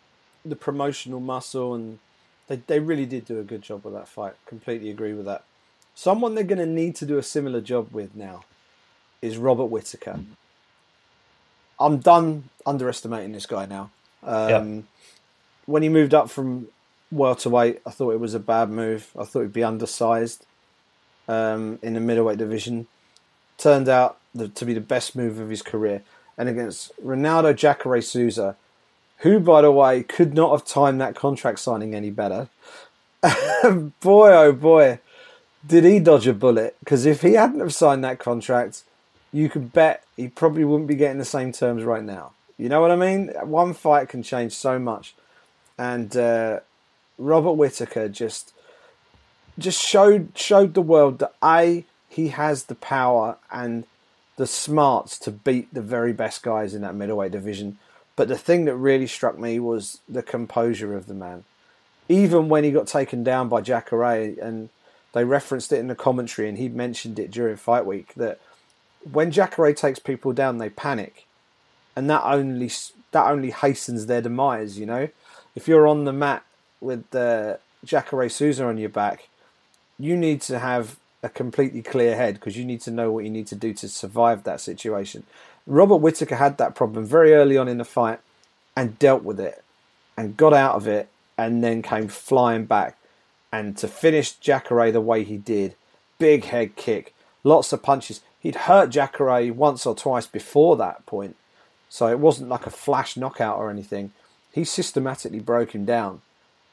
the 0.49 0.57
promotional 0.57 1.21
muscle, 1.21 1.75
and 1.75 1.99
they, 2.49 2.57
they 2.67 2.81
really 2.81 3.07
did 3.07 3.25
do 3.25 3.39
a 3.39 3.45
good 3.45 3.63
job 3.63 3.85
with 3.85 3.95
that 3.95 4.09
fight. 4.09 4.35
Completely 4.47 4.91
agree 4.91 5.13
with 5.13 5.27
that. 5.27 5.45
Someone 5.95 6.35
they're 6.35 6.45
going 6.45 6.59
to 6.59 6.67
need 6.67 6.95
to 6.97 7.07
do 7.07 7.19
a 7.19 7.23
similar 7.23 7.61
job 7.61 7.89
with 7.93 8.15
now 8.15 8.45
is 9.23 9.39
Robert 9.39 9.67
Whitaker. 9.67 10.21
I'm 11.81 11.99
done 11.99 12.45
underestimating 12.65 13.33
this 13.33 13.47
guy 13.47 13.67
now. 13.67 13.91
Um, 14.23 14.89
When 15.67 15.83
he 15.83 15.89
moved 15.89 16.15
up 16.15 16.31
from 16.31 16.69
welterweight, 17.11 17.81
I 17.85 17.91
thought 17.91 18.13
it 18.13 18.21
was 18.21 18.35
a 18.35 18.39
bad 18.39 18.71
move. 18.71 19.11
I 19.19 19.25
thought 19.25 19.43
he'd 19.43 19.53
be 19.53 19.65
undersized 19.65 20.47
um, 21.29 21.79
in 21.83 21.95
the 21.95 22.01
middleweight 22.01 22.39
division. 22.39 22.87
Turned 23.59 23.89
out 23.89 24.19
the, 24.35 24.49
to 24.49 24.65
be 24.65 24.75
the 24.75 24.81
best 24.81 25.17
move 25.17 25.41
of 25.41 25.49
his 25.51 25.63
career. 25.63 26.03
And 26.39 26.49
against 26.49 26.93
Ronaldo 27.05 27.57
Jacare 27.57 28.01
Souza, 28.01 28.57
who, 29.19 29.41
by 29.41 29.63
the 29.63 29.73
way, 29.73 30.03
could 30.03 30.35
not 30.35 30.51
have 30.53 30.65
timed 30.65 31.01
that 31.01 31.15
contract 31.15 31.59
signing 31.59 31.95
any 31.95 32.11
better. 32.11 32.49
boy, 34.01 34.33
oh 34.33 34.53
boy, 34.53 35.01
did 35.67 35.85
he 35.85 35.99
dodge 35.99 36.27
a 36.27 36.35
bullet? 36.35 36.77
Because 36.81 37.07
if 37.07 37.23
he 37.23 37.33
hadn't 37.33 37.61
have 37.61 37.75
signed 37.75 38.05
that 38.05 38.19
contract, 38.19 38.83
you 39.33 39.49
could 39.49 39.73
bet 39.73 40.05
he 40.17 40.29
probably 40.29 40.65
wouldn't 40.65 40.89
be 40.89 40.95
getting 40.95 41.19
the 41.19 41.25
same 41.25 41.53
terms 41.53 41.85
right 41.85 42.05
now. 42.05 42.33
You 42.59 42.69
know 42.69 42.81
what 42.81 42.91
I 42.91 42.97
mean? 42.97 43.33
One 43.43 43.75
fight 43.75 44.09
can 44.09 44.23
change 44.23 44.53
so 44.53 44.79
much, 44.79 45.15
and 45.77 46.17
uh, 46.17 46.61
Robert 47.19 47.53
Whitaker 47.53 48.09
just 48.09 48.55
just 49.59 49.81
showed 49.81 50.33
showed 50.35 50.75
the 50.75 50.83
world 50.83 51.19
that 51.19 51.35
a 51.43 51.85
he 52.09 52.29
has 52.29 52.65
the 52.65 52.75
power 52.75 53.37
and 53.51 53.85
the 54.37 54.47
smarts 54.47 55.19
to 55.19 55.31
beat 55.31 55.73
the 55.73 55.83
very 55.83 56.13
best 56.13 56.43
guys 56.43 56.75
in 56.75 56.83
that 56.83 56.95
middleweight 56.95 57.33
division. 57.33 57.79
But 58.17 58.29
the 58.29 58.39
thing 58.39 58.65
that 58.65 58.77
really 58.77 59.07
struck 59.07 59.39
me 59.39 59.61
was 59.61 60.01
the 60.09 60.23
composure 60.23 60.97
of 60.97 61.07
the 61.07 61.15
man. 61.15 61.45
Even 62.09 62.49
when 62.49 62.65
he 62.65 62.71
got 62.71 62.87
taken 62.87 63.23
down 63.23 63.49
by 63.49 63.61
Jacare, 63.61 64.35
and 64.41 64.71
they 65.13 65.25
referenced 65.25 65.73
it 65.73 65.79
in 65.79 65.89
the 65.89 65.95
commentary, 65.95 66.49
and 66.49 66.57
he 66.57 66.69
mentioned 66.69 67.19
it 67.19 67.31
during 67.31 67.57
fight 67.57 67.85
week 67.85 68.15
that 68.15 68.41
when 69.11 69.31
Jacare 69.31 69.73
takes 69.73 69.99
people 69.99 70.33
down, 70.33 70.59
they 70.59 70.71
panic, 70.71 71.27
and 71.95 72.09
that 72.11 72.23
only 72.25 72.71
that 73.13 73.27
only 73.27 73.51
hastens 73.51 74.07
their 74.07 74.23
demise. 74.23 74.79
You 74.79 74.87
know, 74.87 75.09
if 75.55 75.69
you're 75.69 75.87
on 75.87 76.05
the 76.05 76.13
mat 76.13 76.45
with 76.81 77.15
uh, 77.15 77.57
Jacare 77.85 78.29
Souza 78.29 78.65
on 78.67 78.79
your 78.79 78.89
back, 78.89 79.29
you 79.99 80.17
need 80.17 80.41
to 80.43 80.59
have 80.59 80.97
a 81.23 81.29
completely 81.29 81.83
clear 81.83 82.17
head 82.17 82.35
because 82.35 82.57
you 82.57 82.65
need 82.65 82.81
to 82.83 82.91
know 82.91 83.11
what 83.11 83.25
you 83.25 83.31
need 83.31 83.47
to 83.49 83.55
do 83.55 83.73
to 83.75 83.89
survive 83.89 84.45
that 84.45 84.61
situation. 84.61 85.25
Robert 85.67 85.97
Whitaker 85.97 86.37
had 86.37 86.59
that 86.59 86.75
problem 86.75 87.05
very 87.05 87.35
early 87.35 87.57
on 87.57 87.69
in 87.69 87.79
the 87.79 87.85
fight 87.85 88.21
and 88.77 88.99
dealt 88.99 89.23
with 89.23 89.41
it 89.41 89.65
and 90.17 90.37
got 90.37 90.53
out 90.53 90.77
of 90.77 90.87
it 90.87 91.09
and 91.37 91.63
then 91.63 91.83
came 91.83 92.09
flying 92.09 92.67
back. 92.67 92.97
And 93.53 93.77
to 93.79 93.89
finish 93.89 94.33
Jacare 94.33 94.93
the 94.93 95.01
way 95.01 95.25
he 95.25 95.37
did, 95.37 95.75
big 96.19 96.45
head 96.45 96.77
kick, 96.77 97.15
lots 97.43 97.73
of 97.73 97.83
punches. 97.83 98.21
He'd 98.39 98.55
hurt 98.55 98.91
Jacare 98.91 99.53
once 99.53 99.87
or 99.87 99.95
twice 99.95 100.27
before 100.27 100.77
that 100.77 101.05
point, 101.07 101.37
so 101.89 102.09
it 102.09 102.19
wasn't 102.19 102.49
like 102.49 102.67
a 102.67 102.71
flash 102.71 103.17
knockout 103.17 103.57
or 103.59 103.71
anything. 103.71 104.13
He 104.53 104.65
systematically 104.65 105.41
broke 105.41 105.75
him 105.75 105.85
down. 105.85 106.23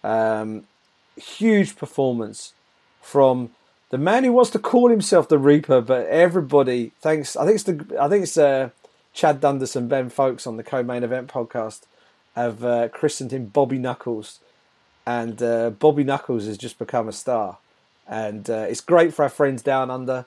Um, 0.03 0.65
huge 1.15 1.75
performance 1.75 2.53
from 3.01 3.51
the 3.89 3.97
man 3.97 4.23
who 4.23 4.33
wants 4.33 4.51
to 4.51 4.59
call 4.59 4.89
himself 4.89 5.29
the 5.29 5.37
Reaper, 5.37 5.81
but 5.81 6.07
everybody 6.07 6.91
thanks. 6.99 7.35
I 7.35 7.45
think 7.45 7.55
it's 7.55 7.63
the 7.63 7.97
I 7.99 8.07
think 8.09 8.23
it's 8.23 8.37
uh, 8.37 8.69
Chad 9.13 9.39
Dundas 9.39 9.75
and 9.75 9.87
Ben 9.87 10.09
Fowlkes 10.09 10.47
on 10.47 10.57
the 10.57 10.63
co-main 10.63 11.03
event 11.03 11.27
podcast 11.27 11.81
have 12.35 12.63
uh, 12.63 12.89
christened 12.89 13.31
him 13.31 13.45
Bobby 13.45 13.77
Knuckles, 13.77 14.39
and 15.05 15.41
uh, 15.41 15.69
Bobby 15.69 16.03
Knuckles 16.03 16.45
has 16.45 16.57
just 16.57 16.79
become 16.79 17.07
a 17.07 17.11
star, 17.11 17.57
and 18.07 18.49
uh, 18.49 18.65
it's 18.67 18.81
great 18.81 19.13
for 19.13 19.23
our 19.23 19.29
friends 19.29 19.61
down 19.61 19.91
under. 19.91 20.25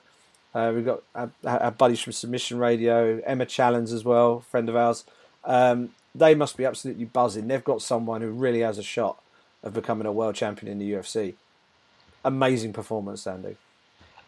Uh, 0.55 0.71
we've 0.73 0.85
got 0.85 1.03
our, 1.13 1.29
our, 1.43 1.71
buddies 1.71 1.99
from 1.99 2.13
Submission 2.13 2.57
Radio, 2.57 3.21
Emma 3.25 3.45
Challenge 3.45 3.91
as 3.91 4.03
well, 4.03 4.39
friend 4.39 4.69
of 4.69 4.75
ours. 4.75 5.03
Um, 5.43 5.89
they 6.15 6.33
must 6.33 6.57
be 6.57 6.65
absolutely 6.65 7.05
buzzing. 7.05 7.47
They've 7.47 7.63
got 7.63 7.81
someone 7.81 8.21
who 8.21 8.31
really 8.31 8.61
has 8.61 8.77
a 8.77 8.83
shot 8.83 9.21
of 9.61 9.73
becoming 9.73 10.07
a 10.07 10.11
world 10.11 10.35
champion 10.35 10.71
in 10.71 10.79
the 10.79 10.91
UFC. 10.93 11.35
Amazing 12.23 12.73
performance, 12.73 13.27
Andy. 13.27 13.57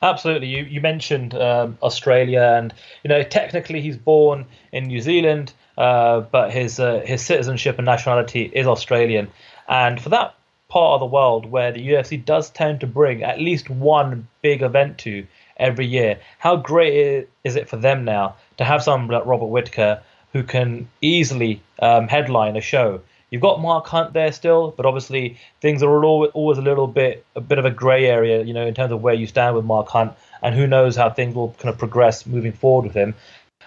Absolutely. 0.02 0.48
You 0.48 0.64
you 0.64 0.82
mentioned 0.82 1.36
um, 1.36 1.78
Australia, 1.84 2.56
and 2.58 2.74
you 3.04 3.10
know 3.10 3.24
technically 3.24 3.82
he's 3.82 3.98
born 3.98 4.46
in 4.72 4.86
New 4.86 5.02
Zealand, 5.02 5.54
uh, 5.78 6.22
but 6.22 6.52
his 6.52 6.80
uh, 6.80 7.02
his 7.06 7.22
citizenship 7.22 7.78
and 7.78 7.86
nationality 7.86 8.50
is 8.54 8.66
Australian. 8.66 9.30
And 9.68 10.02
for 10.02 10.10
that 10.10 10.36
part 10.70 10.94
of 10.94 11.00
the 11.00 11.06
world 11.06 11.46
where 11.46 11.72
the 11.72 11.86
UFC 11.90 12.24
does 12.24 12.50
tend 12.50 12.80
to 12.80 12.88
bring 12.88 13.24
at 13.24 13.40
least 13.40 13.70
one 13.70 14.28
big 14.42 14.62
event 14.62 15.00
to 15.00 15.26
every 15.58 15.86
year, 15.86 16.20
how 16.38 16.56
great 16.56 17.28
is 17.44 17.56
it 17.56 17.68
for 17.68 17.76
them 17.76 18.06
now 18.06 18.36
to 18.58 18.64
have 18.64 18.84
someone 18.84 19.10
like 19.10 19.26
Robert 19.26 19.48
Whitaker 19.48 20.02
who 20.32 20.44
can 20.44 20.88
easily 21.02 21.62
um, 21.80 22.08
headline 22.08 22.56
a 22.56 22.62
show? 22.62 23.02
You've 23.32 23.42
got 23.42 23.62
Mark 23.62 23.86
Hunt 23.88 24.14
there 24.14 24.32
still, 24.32 24.72
but 24.76 24.86
obviously 24.86 25.38
things 25.62 25.84
are 25.84 26.06
always 26.06 26.58
a 26.58 26.62
little 26.62 26.88
bit 26.88 27.26
a 27.36 27.42
bit 27.42 27.60
of 27.60 27.66
a 27.66 27.72
grey 27.72 28.06
area, 28.06 28.44
you 28.44 28.54
know, 28.54 28.66
in 28.66 28.74
terms 28.74 28.92
of 28.92 29.02
where 29.02 29.14
you 29.14 29.28
stand 29.28 29.56
with 29.56 29.66
Mark 29.66 29.88
Hunt, 29.88 30.14
and 30.42 30.56
who 30.56 30.68
knows 30.68 30.96
how 30.96 31.10
things 31.10 31.36
will 31.36 31.54
kind 31.60 31.70
of 31.70 31.78
progress 31.78 32.26
moving 32.26 32.54
forward 32.54 32.86
with 32.86 32.96
him. 32.96 33.16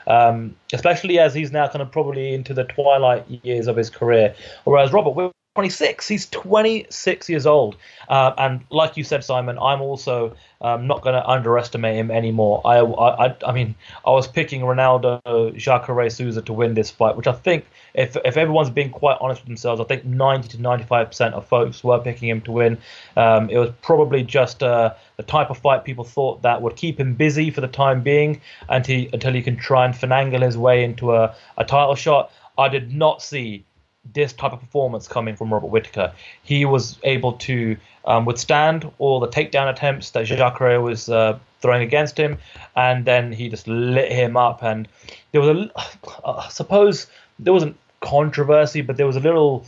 Um, 0.07 0.57
especially 0.72 1.20
as 1.20 1.33
he's 1.33 1.53
now 1.53 1.68
kind 1.68 1.81
of 1.81 1.92
probably 1.92 2.35
into 2.35 2.55
the 2.55 2.64
twilight 2.64 3.25
years 3.44 3.68
of 3.68 3.77
his 3.77 3.88
career, 3.88 4.35
whereas 4.64 4.92
Robert 4.92 5.33
26. 5.55 6.09
He's 6.09 6.27
26 6.31 7.29
years 7.29 7.45
old. 7.45 7.77
Uh, 8.09 8.33
and 8.38 8.62
like 8.71 8.97
you 8.97 9.05
said, 9.05 9.23
Simon, 9.23 9.59
I'm 9.59 9.83
also 9.83 10.35
um, 10.62 10.87
not 10.87 11.03
going 11.03 11.15
to 11.15 11.29
underestimate 11.29 11.95
him 11.97 12.11
anymore. 12.11 12.62
I, 12.65 12.79
I, 12.79 13.37
I 13.47 13.53
mean, 13.53 13.75
I 14.07 14.11
was 14.12 14.27
picking 14.27 14.62
Ronaldo 14.62 15.55
Jacare 15.55 16.09
Souza 16.09 16.41
to 16.41 16.53
win 16.55 16.73
this 16.73 16.91
fight, 16.91 17.19
which 17.19 17.27
I 17.27 17.33
think, 17.33 17.67
if, 17.93 18.17
if 18.25 18.38
everyone's 18.38 18.71
being 18.71 18.88
quite 18.88 19.19
honest 19.21 19.43
with 19.43 19.49
themselves, 19.49 19.79
I 19.79 19.85
think 19.85 20.07
90 20.07 20.49
to 20.49 20.57
95% 20.57 21.33
of 21.35 21.47
folks 21.47 21.85
were 21.85 21.99
picking 21.99 22.31
him 22.31 22.41
to 22.43 22.53
win. 22.53 22.79
Um, 23.19 23.51
it 23.51 23.59
was 23.59 23.73
probably 23.83 24.23
just 24.23 24.62
uh, 24.62 24.95
the 25.19 25.23
type 25.23 25.51
of 25.51 25.59
fight 25.59 25.85
people 25.85 26.05
thought 26.05 26.41
that 26.43 26.62
would 26.62 26.77
keep 26.77 26.99
him 26.99 27.15
busy 27.15 27.51
for 27.51 27.61
the 27.61 27.69
time 27.69 28.03
being 28.03 28.41
until 28.71 28.97
he, 28.97 29.11
until 29.12 29.35
he 29.35 29.43
can 29.43 29.57
try 29.57 29.85
and 29.85 29.95
finagle 29.95 30.41
his 30.41 30.57
way 30.57 30.83
into 30.83 31.15
a, 31.15 31.35
a 31.59 31.65
title 31.67 31.95
shot. 31.95 32.33
I 32.57 32.69
did 32.69 32.95
not 32.95 33.21
see 33.21 33.67
this 34.12 34.33
type 34.33 34.53
of 34.53 34.61
performance 34.61 35.07
coming 35.07 35.37
from 35.37 35.53
Robert 35.53 35.69
Whitaker. 35.69 36.12
He 36.43 36.65
was 36.65 36.99
able 37.03 37.35
to 37.35 37.77
um, 38.05 38.25
withstand 38.25 38.91
all 38.99 39.21
the 39.21 39.29
takedown 39.29 39.71
attempts 39.71 40.11
that 40.11 40.27
Jacare 40.27 40.81
was 40.81 41.09
uh, 41.09 41.38
throwing 41.61 41.83
against 41.83 42.19
him, 42.19 42.38
and 42.75 43.05
then 43.05 43.33
he 43.33 43.49
just 43.49 43.69
lit 43.69 44.11
him 44.11 44.37
up. 44.37 44.62
And 44.62 44.88
there 45.31 45.41
was 45.41 45.51
a, 45.51 45.71
I 46.27 46.49
suppose 46.51 47.07
there 47.38 47.53
wasn't 47.53 47.77
controversy, 48.01 48.81
but 48.81 48.97
there 48.97 49.07
was 49.07 49.17
a 49.17 49.21
little 49.21 49.65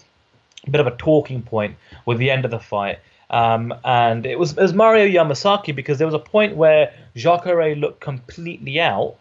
bit 0.70 0.81
of 0.81 0.87
a 0.87 0.97
talking 0.97 1.42
point 1.42 1.77
with 2.07 2.18
the 2.18 2.31
end 2.31 2.44
of 2.44 2.51
the 2.51 2.59
fight. 2.59 2.99
Um, 3.31 3.75
and 3.85 4.27
it 4.27 4.38
was, 4.38 4.53
it 4.53 4.61
was 4.61 4.75
Mario 4.75 5.07
Yamasaki 5.07 5.75
because 5.75 5.99
there 5.99 6.07
was 6.07 6.14
a 6.14 6.18
point 6.18 6.57
where 6.57 6.92
Jacare 7.16 7.75
looked 7.75 8.01
completely 8.01 8.81
out, 8.81 9.16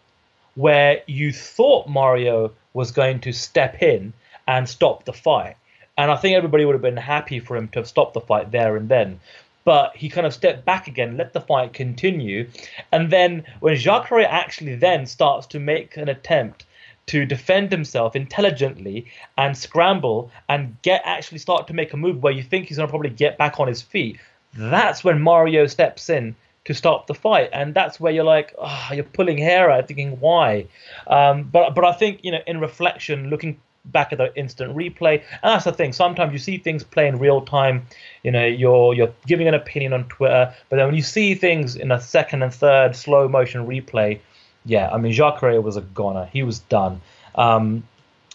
where 0.54 1.02
you 1.06 1.32
thought 1.32 1.88
Mario 1.88 2.52
was 2.74 2.90
going 2.90 3.20
to 3.20 3.32
step 3.32 3.82
in 3.82 4.12
and 4.46 4.68
stop 4.68 5.04
the 5.04 5.12
fight. 5.12 5.56
And 5.96 6.10
I 6.10 6.16
think 6.16 6.36
everybody 6.36 6.64
would 6.64 6.74
have 6.74 6.82
been 6.82 6.96
happy 6.96 7.40
for 7.40 7.56
him 7.56 7.68
to 7.68 7.78
have 7.80 7.88
stopped 7.88 8.14
the 8.14 8.20
fight 8.20 8.50
there 8.50 8.76
and 8.76 8.88
then. 8.88 9.20
But 9.64 9.96
he 9.96 10.08
kind 10.08 10.26
of 10.26 10.34
stepped 10.34 10.64
back 10.64 10.88
again, 10.88 11.16
let 11.16 11.32
the 11.32 11.40
fight 11.40 11.72
continue. 11.72 12.48
And 12.92 13.10
then 13.10 13.44
when 13.60 13.76
Jacare 13.76 14.26
actually 14.26 14.74
then 14.74 15.06
starts 15.06 15.46
to 15.48 15.60
make 15.60 15.96
an 15.96 16.08
attempt 16.08 16.66
to 17.06 17.26
defend 17.26 17.70
himself 17.70 18.16
intelligently 18.16 19.06
and 19.36 19.56
scramble 19.56 20.30
and 20.48 20.76
get 20.82 21.02
actually 21.04 21.38
start 21.38 21.66
to 21.68 21.74
make 21.74 21.92
a 21.92 21.96
move 21.96 22.22
where 22.22 22.32
you 22.32 22.42
think 22.42 22.66
he's 22.66 22.78
going 22.78 22.88
to 22.88 22.90
probably 22.90 23.10
get 23.10 23.38
back 23.38 23.60
on 23.60 23.68
his 23.68 23.82
feet, 23.82 24.18
that's 24.54 25.04
when 25.04 25.20
Mario 25.20 25.66
steps 25.66 26.08
in 26.08 26.34
to 26.64 26.74
stop 26.74 27.06
the 27.06 27.14
fight, 27.14 27.50
and 27.52 27.74
that's 27.74 28.00
where 28.00 28.12
you're 28.12 28.24
like, 28.24 28.54
oh, 28.58 28.88
you're 28.92 29.04
pulling 29.04 29.36
hair 29.36 29.70
out, 29.70 29.86
thinking 29.86 30.18
why. 30.20 30.66
Um, 31.06 31.44
but 31.44 31.74
but 31.74 31.84
I 31.84 31.92
think 31.92 32.20
you 32.24 32.32
know, 32.32 32.40
in 32.46 32.58
reflection, 32.60 33.28
looking 33.28 33.60
back 33.84 34.12
at 34.12 34.18
the 34.18 34.34
instant 34.36 34.74
replay. 34.74 35.22
And 35.42 35.52
that's 35.52 35.64
the 35.64 35.72
thing. 35.72 35.92
Sometimes 35.92 36.32
you 36.32 36.38
see 36.38 36.58
things 36.58 36.84
play 36.84 37.06
in 37.06 37.18
real 37.18 37.42
time. 37.42 37.86
You 38.22 38.30
know, 38.30 38.46
you're 38.46 38.94
you're 38.94 39.12
giving 39.26 39.48
an 39.48 39.54
opinion 39.54 39.92
on 39.92 40.04
Twitter, 40.04 40.54
but 40.68 40.76
then 40.76 40.86
when 40.86 40.94
you 40.94 41.02
see 41.02 41.34
things 41.34 41.76
in 41.76 41.90
a 41.90 42.00
second 42.00 42.42
and 42.42 42.52
third 42.52 42.96
slow 42.96 43.28
motion 43.28 43.66
replay, 43.66 44.20
yeah, 44.64 44.90
I 44.90 44.98
mean 44.98 45.12
Jacare 45.12 45.60
was 45.60 45.76
a 45.76 45.82
goner. 45.82 46.26
He 46.32 46.42
was 46.42 46.60
done. 46.60 47.00
Um, 47.34 47.84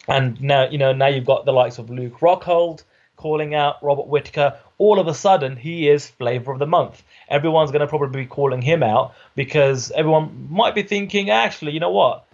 and 0.08 0.42
now 0.42 0.68
you 0.70 0.78
know 0.78 0.94
now 0.94 1.08
you've 1.08 1.26
got 1.26 1.46
the 1.46 1.54
likes 1.54 1.78
of 1.78 1.90
Luke 1.90 2.20
Rockhold 2.20 2.84
calling 3.20 3.54
out 3.54 3.84
Robert 3.84 4.08
Whitaker, 4.08 4.58
all 4.78 4.98
of 4.98 5.08
a 5.08 5.14
sudden 5.14 5.58
he 5.58 5.90
is 5.90 6.08
flavor 6.08 6.54
of 6.54 6.60
the 6.60 6.66
month. 6.66 7.04
Everyone's 7.28 7.70
going 7.70 7.82
to 7.82 7.88
probably 7.88 8.22
be 8.22 8.26
calling 8.26 8.62
him 8.62 8.82
out 8.82 9.14
because 9.36 9.92
everyone 9.92 10.48
might 10.50 10.74
be 10.74 10.84
thinking, 10.84 11.30
actually, 11.30 11.74
you 11.74 11.82
know 11.82 11.92
what? 11.92 12.26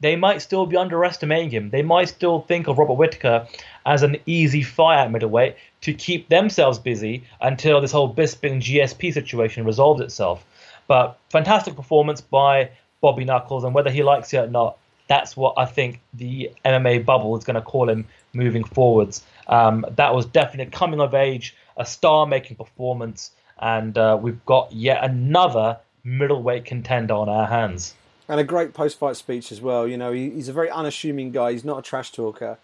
They 0.00 0.14
might 0.14 0.42
still 0.42 0.64
be 0.64 0.76
underestimating 0.76 1.50
him. 1.50 1.70
They 1.70 1.82
might 1.82 2.08
still 2.08 2.40
think 2.42 2.68
of 2.68 2.78
Robert 2.78 2.94
Whitaker 2.94 3.48
as 3.84 4.02
an 4.02 4.16
easy 4.26 4.62
fire 4.62 4.98
at 5.00 5.10
middleweight 5.10 5.56
to 5.80 5.92
keep 5.92 6.28
themselves 6.28 6.78
busy 6.78 7.24
until 7.40 7.80
this 7.80 7.90
whole 7.90 8.12
Bisping 8.14 8.60
GSP 8.60 9.12
situation 9.12 9.64
resolves 9.64 10.00
itself. 10.00 10.44
But 10.86 11.18
fantastic 11.30 11.74
performance 11.74 12.20
by 12.20 12.70
Bobby 13.00 13.24
Knuckles, 13.24 13.64
and 13.64 13.74
whether 13.74 13.90
he 13.90 14.02
likes 14.02 14.32
it 14.32 14.38
or 14.38 14.46
not, 14.46 14.78
that's 15.08 15.36
what 15.36 15.54
I 15.56 15.64
think 15.64 16.00
the 16.14 16.50
MMA 16.64 17.04
bubble 17.04 17.36
is 17.36 17.44
going 17.44 17.56
to 17.56 17.62
call 17.62 17.88
him 17.88 18.06
moving 18.32 18.62
forwards. 18.62 19.24
Um, 19.48 19.84
that 19.96 20.14
was 20.14 20.26
definitely 20.26 20.70
coming 20.70 21.00
of 21.00 21.14
age, 21.14 21.56
a 21.76 21.84
star-making 21.84 22.56
performance, 22.56 23.32
and 23.58 23.96
uh, 23.98 24.18
we've 24.20 24.44
got 24.44 24.70
yet 24.72 25.02
another 25.02 25.78
middleweight 26.04 26.64
contender 26.66 27.14
on 27.14 27.28
our 27.28 27.46
hands. 27.46 27.94
And 28.28 28.38
a 28.38 28.44
great 28.44 28.74
post-fight 28.74 29.16
speech 29.16 29.50
as 29.50 29.60
well. 29.60 29.86
You 29.86 29.96
know, 29.96 30.12
he, 30.12 30.30
he's 30.30 30.48
a 30.48 30.52
very 30.52 30.70
unassuming 30.70 31.30
guy. 31.32 31.52
He's 31.52 31.64
not 31.64 31.78
a 31.78 31.82
trash 31.82 32.12
talker, 32.12 32.58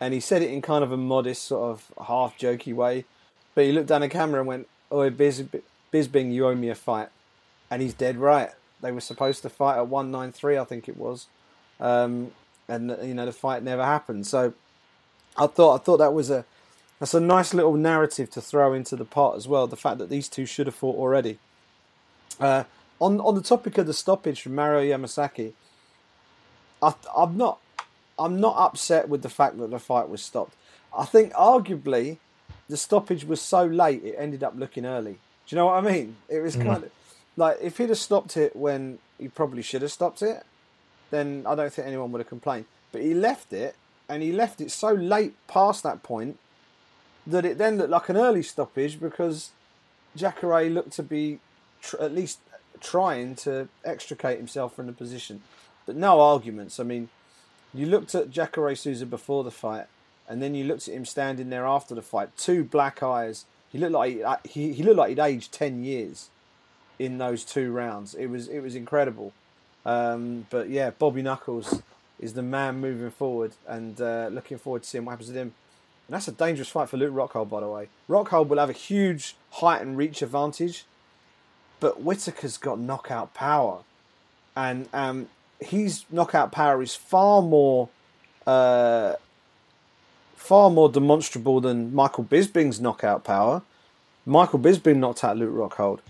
and 0.00 0.14
he 0.14 0.20
said 0.20 0.42
it 0.42 0.50
in 0.50 0.62
kind 0.62 0.84
of 0.84 0.92
a 0.92 0.96
modest, 0.96 1.42
sort 1.44 1.70
of 1.70 2.06
half 2.06 2.38
jokey 2.38 2.72
way. 2.72 3.04
But 3.54 3.64
he 3.64 3.72
looked 3.72 3.88
down 3.88 4.02
the 4.02 4.08
camera 4.08 4.40
and 4.40 4.46
went, 4.46 4.68
"Oh, 4.92 5.10
Biz, 5.10 5.46
Bisping, 5.92 6.32
you 6.32 6.46
owe 6.46 6.54
me 6.54 6.68
a 6.68 6.76
fight," 6.76 7.08
and 7.70 7.82
he's 7.82 7.94
dead 7.94 8.16
right. 8.16 8.50
They 8.80 8.92
were 8.92 9.00
supposed 9.00 9.42
to 9.42 9.48
fight 9.48 9.76
at 9.76 9.88
193, 9.88 10.56
I 10.56 10.64
think 10.64 10.88
it 10.88 10.96
was, 10.96 11.26
um, 11.80 12.30
and 12.68 12.96
you 13.02 13.14
know 13.14 13.26
the 13.26 13.32
fight 13.32 13.64
never 13.64 13.84
happened. 13.84 14.26
So 14.26 14.54
I 15.36 15.48
thought 15.48 15.80
I 15.80 15.82
thought 15.82 15.96
that 15.96 16.14
was 16.14 16.30
a 16.30 16.44
that's 16.98 17.14
a 17.14 17.20
nice 17.20 17.54
little 17.54 17.74
narrative 17.74 18.30
to 18.30 18.40
throw 18.40 18.72
into 18.72 18.96
the 18.96 19.04
pot 19.04 19.36
as 19.36 19.46
well. 19.46 19.66
The 19.66 19.76
fact 19.76 19.98
that 19.98 20.08
these 20.10 20.28
two 20.28 20.46
should 20.46 20.66
have 20.66 20.74
fought 20.74 20.96
already. 20.96 21.38
Uh, 22.40 22.64
on 23.00 23.20
on 23.20 23.34
the 23.34 23.42
topic 23.42 23.78
of 23.78 23.86
the 23.86 23.94
stoppage 23.94 24.42
from 24.42 24.54
Mario 24.54 24.96
Yamasaki, 24.96 25.52
I, 26.82 26.94
I'm 27.16 27.36
not 27.36 27.58
I'm 28.18 28.40
not 28.40 28.56
upset 28.56 29.08
with 29.08 29.22
the 29.22 29.28
fact 29.28 29.58
that 29.58 29.70
the 29.70 29.78
fight 29.78 30.08
was 30.08 30.22
stopped. 30.22 30.54
I 30.96 31.04
think 31.04 31.32
arguably 31.34 32.18
the 32.68 32.76
stoppage 32.76 33.24
was 33.24 33.40
so 33.40 33.64
late 33.64 34.02
it 34.04 34.14
ended 34.18 34.42
up 34.42 34.54
looking 34.56 34.84
early. 34.84 35.12
Do 35.12 35.54
you 35.54 35.56
know 35.56 35.66
what 35.66 35.84
I 35.84 35.92
mean? 35.92 36.16
It 36.28 36.40
was 36.40 36.56
mm. 36.56 36.64
kind 36.64 36.84
of 36.84 36.90
like 37.36 37.58
if 37.62 37.78
he'd 37.78 37.88
have 37.88 37.98
stopped 37.98 38.36
it 38.36 38.54
when 38.54 38.98
he 39.18 39.28
probably 39.28 39.62
should 39.62 39.82
have 39.82 39.92
stopped 39.92 40.22
it, 40.22 40.44
then 41.10 41.44
I 41.46 41.54
don't 41.54 41.72
think 41.72 41.86
anyone 41.86 42.12
would 42.12 42.20
have 42.20 42.28
complained. 42.28 42.66
But 42.92 43.02
he 43.02 43.14
left 43.14 43.52
it, 43.52 43.76
and 44.08 44.22
he 44.22 44.32
left 44.32 44.60
it 44.60 44.70
so 44.70 44.92
late 44.92 45.34
past 45.46 45.82
that 45.82 46.02
point 46.02 46.38
that 47.26 47.44
it 47.44 47.58
then 47.58 47.76
looked 47.76 47.90
like 47.90 48.08
an 48.08 48.16
early 48.16 48.42
stoppage 48.42 48.98
because 48.98 49.50
Jacare 50.16 50.70
looked 50.70 50.92
to 50.92 51.02
be 51.02 51.40
tr- 51.82 52.00
at 52.00 52.14
least 52.14 52.40
trying 52.80 53.34
to 53.36 53.68
extricate 53.84 54.38
himself 54.38 54.74
from 54.74 54.86
the 54.86 54.92
position. 54.92 55.42
But 55.86 55.96
no 55.96 56.20
arguments. 56.20 56.78
I 56.78 56.84
mean, 56.84 57.08
you 57.72 57.86
looked 57.86 58.14
at 58.14 58.30
Jacare 58.30 58.74
Souza 58.74 59.06
before 59.06 59.44
the 59.44 59.50
fight, 59.50 59.86
and 60.28 60.42
then 60.42 60.54
you 60.54 60.64
looked 60.64 60.88
at 60.88 60.94
him 60.94 61.04
standing 61.04 61.50
there 61.50 61.66
after 61.66 61.94
the 61.94 62.02
fight. 62.02 62.36
Two 62.36 62.64
black 62.64 63.02
eyes. 63.02 63.44
He 63.70 63.78
looked 63.78 63.92
like 63.92 64.46
he, 64.46 64.72
he 64.72 64.82
looked 64.82 64.96
like 64.96 65.10
he'd 65.10 65.18
aged 65.18 65.52
ten 65.52 65.84
years 65.84 66.28
in 66.98 67.18
those 67.18 67.44
two 67.44 67.72
rounds. 67.72 68.14
It 68.14 68.26
was 68.26 68.48
it 68.48 68.60
was 68.60 68.74
incredible. 68.74 69.32
Um, 69.86 70.46
but 70.50 70.68
yeah, 70.68 70.90
Bobby 70.90 71.22
Knuckles 71.22 71.82
is 72.18 72.34
the 72.34 72.42
man 72.42 72.80
moving 72.80 73.10
forward, 73.10 73.52
and 73.66 74.00
uh, 74.00 74.28
looking 74.30 74.58
forward 74.58 74.82
to 74.82 74.88
seeing 74.88 75.04
what 75.04 75.12
happens 75.12 75.28
with 75.28 75.36
him. 75.36 75.54
And 76.06 76.14
that's 76.14 76.28
a 76.28 76.32
dangerous 76.32 76.68
fight 76.68 76.88
for 76.88 76.96
Luke 76.96 77.12
Rockhold, 77.12 77.50
by 77.50 77.60
the 77.60 77.68
way. 77.68 77.88
Rockhold 78.08 78.48
will 78.48 78.58
have 78.58 78.70
a 78.70 78.74
huge 78.74 79.36
height 79.52 79.82
and 79.82 79.96
reach 79.96 80.22
advantage, 80.22 80.84
but 81.80 82.00
Whitaker's 82.00 82.56
got 82.56 82.78
knockout 82.78 83.34
power, 83.34 83.80
and 84.56 84.88
um, 84.92 85.28
his 85.60 86.04
knockout 86.10 86.52
power 86.52 86.82
is 86.82 86.94
far 86.94 87.42
more, 87.42 87.88
uh, 88.46 89.14
far 90.36 90.70
more 90.70 90.88
demonstrable 90.88 91.60
than 91.60 91.94
Michael 91.94 92.24
Bisping's 92.24 92.80
knockout 92.80 93.24
power. 93.24 93.62
Michael 94.26 94.58
Bisping 94.58 94.96
knocked 94.96 95.24
out 95.24 95.36
Luke 95.36 95.54
Rockhold. 95.54 96.00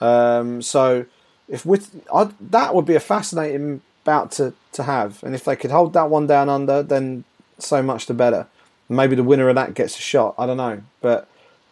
Um, 0.00 0.62
so 0.62 1.04
if 1.48 1.66
with 1.66 2.04
that 2.50 2.74
would 2.74 2.86
be 2.86 2.94
a 2.94 3.00
fascinating 3.00 3.82
bout 4.04 4.30
to, 4.32 4.54
to 4.72 4.84
have, 4.84 5.22
and 5.22 5.34
if 5.34 5.44
they 5.44 5.56
could 5.56 5.70
hold 5.70 5.92
that 5.92 6.08
one 6.08 6.26
down 6.26 6.48
under, 6.48 6.82
then 6.82 7.24
so 7.58 7.82
much 7.82 8.06
the 8.06 8.14
better. 8.14 8.46
Maybe 8.88 9.16
the 9.16 9.22
winner 9.24 9.48
of 9.48 9.54
that 9.56 9.74
gets 9.74 9.98
a 9.98 10.00
shot. 10.00 10.34
I 10.38 10.46
don't 10.46 10.56
know, 10.56 10.82
but 11.00 11.28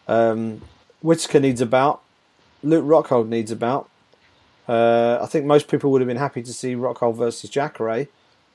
um, 0.07 0.61
Whitaker 1.01 1.39
needs 1.39 1.61
a 1.61 1.65
bout. 1.65 2.01
Luke 2.63 2.85
Rockhold 2.85 3.27
needs 3.27 3.51
a 3.51 3.55
bout. 3.55 3.89
Uh, 4.67 5.19
I 5.21 5.25
think 5.27 5.45
most 5.45 5.67
people 5.67 5.91
would 5.91 6.01
have 6.01 6.07
been 6.07 6.17
happy 6.17 6.43
to 6.43 6.53
see 6.53 6.75
Rockhold 6.75 7.15
versus 7.15 7.49
Jacare. 7.49 8.07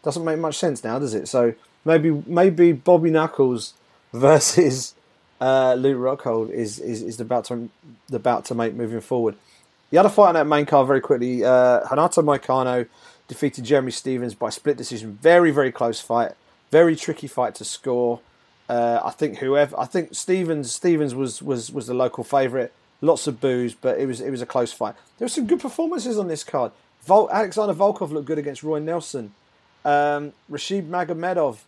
Doesn't 0.02 0.24
make 0.24 0.38
much 0.38 0.58
sense 0.58 0.84
now, 0.84 0.98
does 0.98 1.14
it? 1.14 1.28
So 1.28 1.54
maybe 1.84 2.10
maybe 2.26 2.72
Bobby 2.72 3.10
Knuckles 3.10 3.74
versus 4.12 4.94
uh, 5.40 5.74
Luke 5.74 5.98
Rockhold 5.98 6.50
is, 6.50 6.78
is, 6.78 7.02
is 7.02 7.16
the 7.16 7.24
about 7.24 7.46
to 7.46 7.68
about 8.12 8.44
to 8.46 8.54
make 8.54 8.74
moving 8.74 9.00
forward. 9.00 9.36
The 9.90 9.98
other 9.98 10.08
fight 10.08 10.28
on 10.28 10.34
that 10.34 10.46
main 10.46 10.66
card, 10.66 10.86
very 10.86 11.00
quickly, 11.00 11.44
uh, 11.44 11.80
Renato 11.90 12.22
Moicano 12.22 12.86
defeated 13.28 13.64
Jeremy 13.64 13.90
Stephens 13.90 14.34
by 14.34 14.50
split 14.50 14.76
decision. 14.76 15.18
Very, 15.20 15.50
very 15.50 15.72
close 15.72 16.00
fight. 16.00 16.32
Very 16.70 16.96
tricky 16.96 17.26
fight 17.26 17.54
to 17.56 17.64
score. 17.64 18.20
Uh, 18.68 19.00
I 19.04 19.10
think 19.10 19.38
whoever, 19.38 19.78
I 19.78 19.84
think 19.84 20.14
Stevens 20.14 20.72
Stephens 20.72 21.14
was 21.14 21.42
was 21.42 21.70
was 21.70 21.86
the 21.86 21.94
local 21.94 22.24
favourite. 22.24 22.72
Lots 23.02 23.26
of 23.26 23.40
boos, 23.40 23.74
but 23.74 23.98
it 23.98 24.06
was 24.06 24.20
it 24.20 24.30
was 24.30 24.40
a 24.40 24.46
close 24.46 24.72
fight. 24.72 24.94
There 25.18 25.26
were 25.26 25.30
some 25.30 25.46
good 25.46 25.60
performances 25.60 26.16
on 26.18 26.28
this 26.28 26.44
card. 26.44 26.72
Vol- 27.04 27.30
Alexander 27.30 27.74
Volkov 27.74 28.12
looked 28.12 28.26
good 28.26 28.38
against 28.38 28.62
Roy 28.62 28.78
Nelson. 28.78 29.34
Um, 29.84 30.32
Rashid 30.48 30.88
Magomedov 30.88 31.58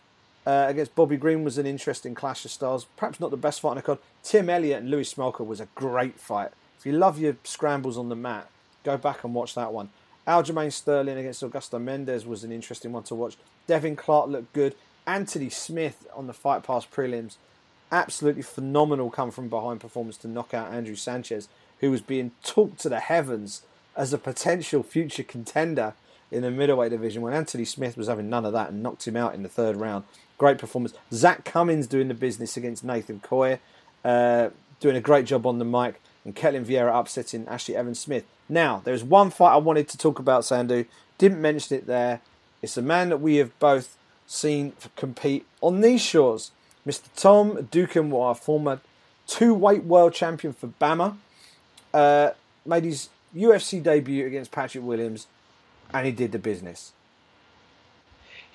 uh, 0.47 0.65
against 0.69 0.95
Bobby 0.95 1.17
Green 1.17 1.43
was 1.43 1.57
an 1.57 1.65
interesting 1.65 2.15
clash 2.15 2.45
of 2.45 2.51
styles. 2.51 2.85
Perhaps 2.95 3.19
not 3.19 3.31
the 3.31 3.37
best 3.37 3.59
fight 3.59 3.71
on 3.71 3.75
the 3.75 3.81
card. 3.81 3.99
Tim 4.23 4.49
Elliott 4.49 4.81
and 4.81 4.89
Louis 4.89 5.13
Smolka 5.13 5.45
was 5.45 5.59
a 5.59 5.67
great 5.75 6.19
fight. 6.19 6.51
If 6.79 6.85
you 6.85 6.93
love 6.93 7.19
your 7.19 7.35
scrambles 7.43 7.97
on 7.97 8.07
the 8.09 8.15
mat, 8.15 8.49
go 8.85 8.95
back 8.95 9.25
and 9.25 9.33
watch 9.33 9.55
that 9.55 9.73
one. 9.73 9.89
Aljamain 10.25 10.71
Sterling 10.71 11.17
against 11.17 11.43
Augusto 11.43 11.81
Mendes 11.81 12.25
was 12.25 12.43
an 12.43 12.51
interesting 12.51 12.91
one 12.93 13.03
to 13.03 13.15
watch. 13.15 13.35
Devin 13.67 13.95
Clark 13.95 14.29
looked 14.29 14.53
good. 14.53 14.75
Anthony 15.05 15.49
Smith 15.49 16.07
on 16.15 16.27
the 16.27 16.33
Fight 16.33 16.63
Pass 16.63 16.85
prelims, 16.85 17.35
absolutely 17.95 18.41
phenomenal 18.41 19.09
come 19.09 19.31
from 19.31 19.47
behind 19.49 19.79
performance 19.79 20.17
to 20.17 20.27
knock 20.27 20.53
out 20.53 20.73
Andrew 20.73 20.95
Sanchez, 20.95 21.47
who 21.79 21.89
was 21.89 22.01
being 22.01 22.31
talked 22.43 22.79
to 22.81 22.89
the 22.89 22.99
heavens 22.99 23.63
as 23.95 24.11
a 24.11 24.17
potential 24.17 24.83
future 24.83 25.23
contender 25.23 25.93
in 26.31 26.41
the 26.41 26.51
middleweight 26.51 26.91
division 26.91 27.21
when 27.21 27.33
Anthony 27.33 27.65
Smith 27.65 27.95
was 27.95 28.07
having 28.07 28.29
none 28.29 28.45
of 28.45 28.53
that 28.53 28.69
and 28.69 28.83
knocked 28.83 29.07
him 29.07 29.15
out 29.15 29.33
in 29.33 29.43
the 29.43 29.49
third 29.49 29.77
round. 29.77 30.03
Great 30.37 30.57
performance. 30.57 30.93
Zak 31.13 31.45
Cummings 31.45 31.87
doing 31.87 32.09
the 32.09 32.13
business 32.13 32.57
against 32.57 32.83
Nathan 32.83 33.21
Coy, 33.21 33.59
uh, 34.03 34.49
doing 34.79 34.97
a 34.97 35.01
great 35.01 35.25
job 35.25 35.45
on 35.45 35.59
the 35.59 35.65
mic 35.65 36.01
and 36.25 36.35
Ketlen 36.35 36.65
Vieira 36.65 36.99
upsetting 36.99 37.45
Ashlee 37.45 37.75
Evans 37.75 37.99
Smith. 37.99 38.25
Now, 38.49 38.81
there's 38.83 39.03
one 39.03 39.29
fight 39.29 39.53
I 39.53 39.57
wanted 39.57 39.87
to 39.89 39.97
talk 39.97 40.19
about, 40.19 40.43
Sandhu. 40.43 40.85
Didn't 41.17 41.41
mention 41.41 41.77
it 41.77 41.87
there. 41.87 42.19
It's 42.61 42.77
a 42.77 42.81
man 42.81 43.09
that 43.09 43.21
we 43.21 43.37
have 43.37 43.57
both 43.59 43.95
seen 44.27 44.73
compete 44.95 45.45
on 45.61 45.81
these 45.81 46.01
shores. 46.01 46.51
Mr. 46.87 47.03
Tom 47.15 47.57
Duquesnoy, 47.71 48.37
former 48.37 48.79
two-weight 49.27 49.83
world 49.83 50.13
champion 50.13 50.53
for 50.53 50.67
BAMMA, 50.67 51.17
uh, 51.93 52.31
made 52.65 52.83
his 52.83 53.09
UFC 53.35 53.81
debut 53.81 54.25
against 54.25 54.51
Patrick 54.51 54.83
Williams, 54.83 55.27
and 55.93 56.05
he 56.05 56.11
did 56.11 56.31
the 56.31 56.39
business. 56.39 56.93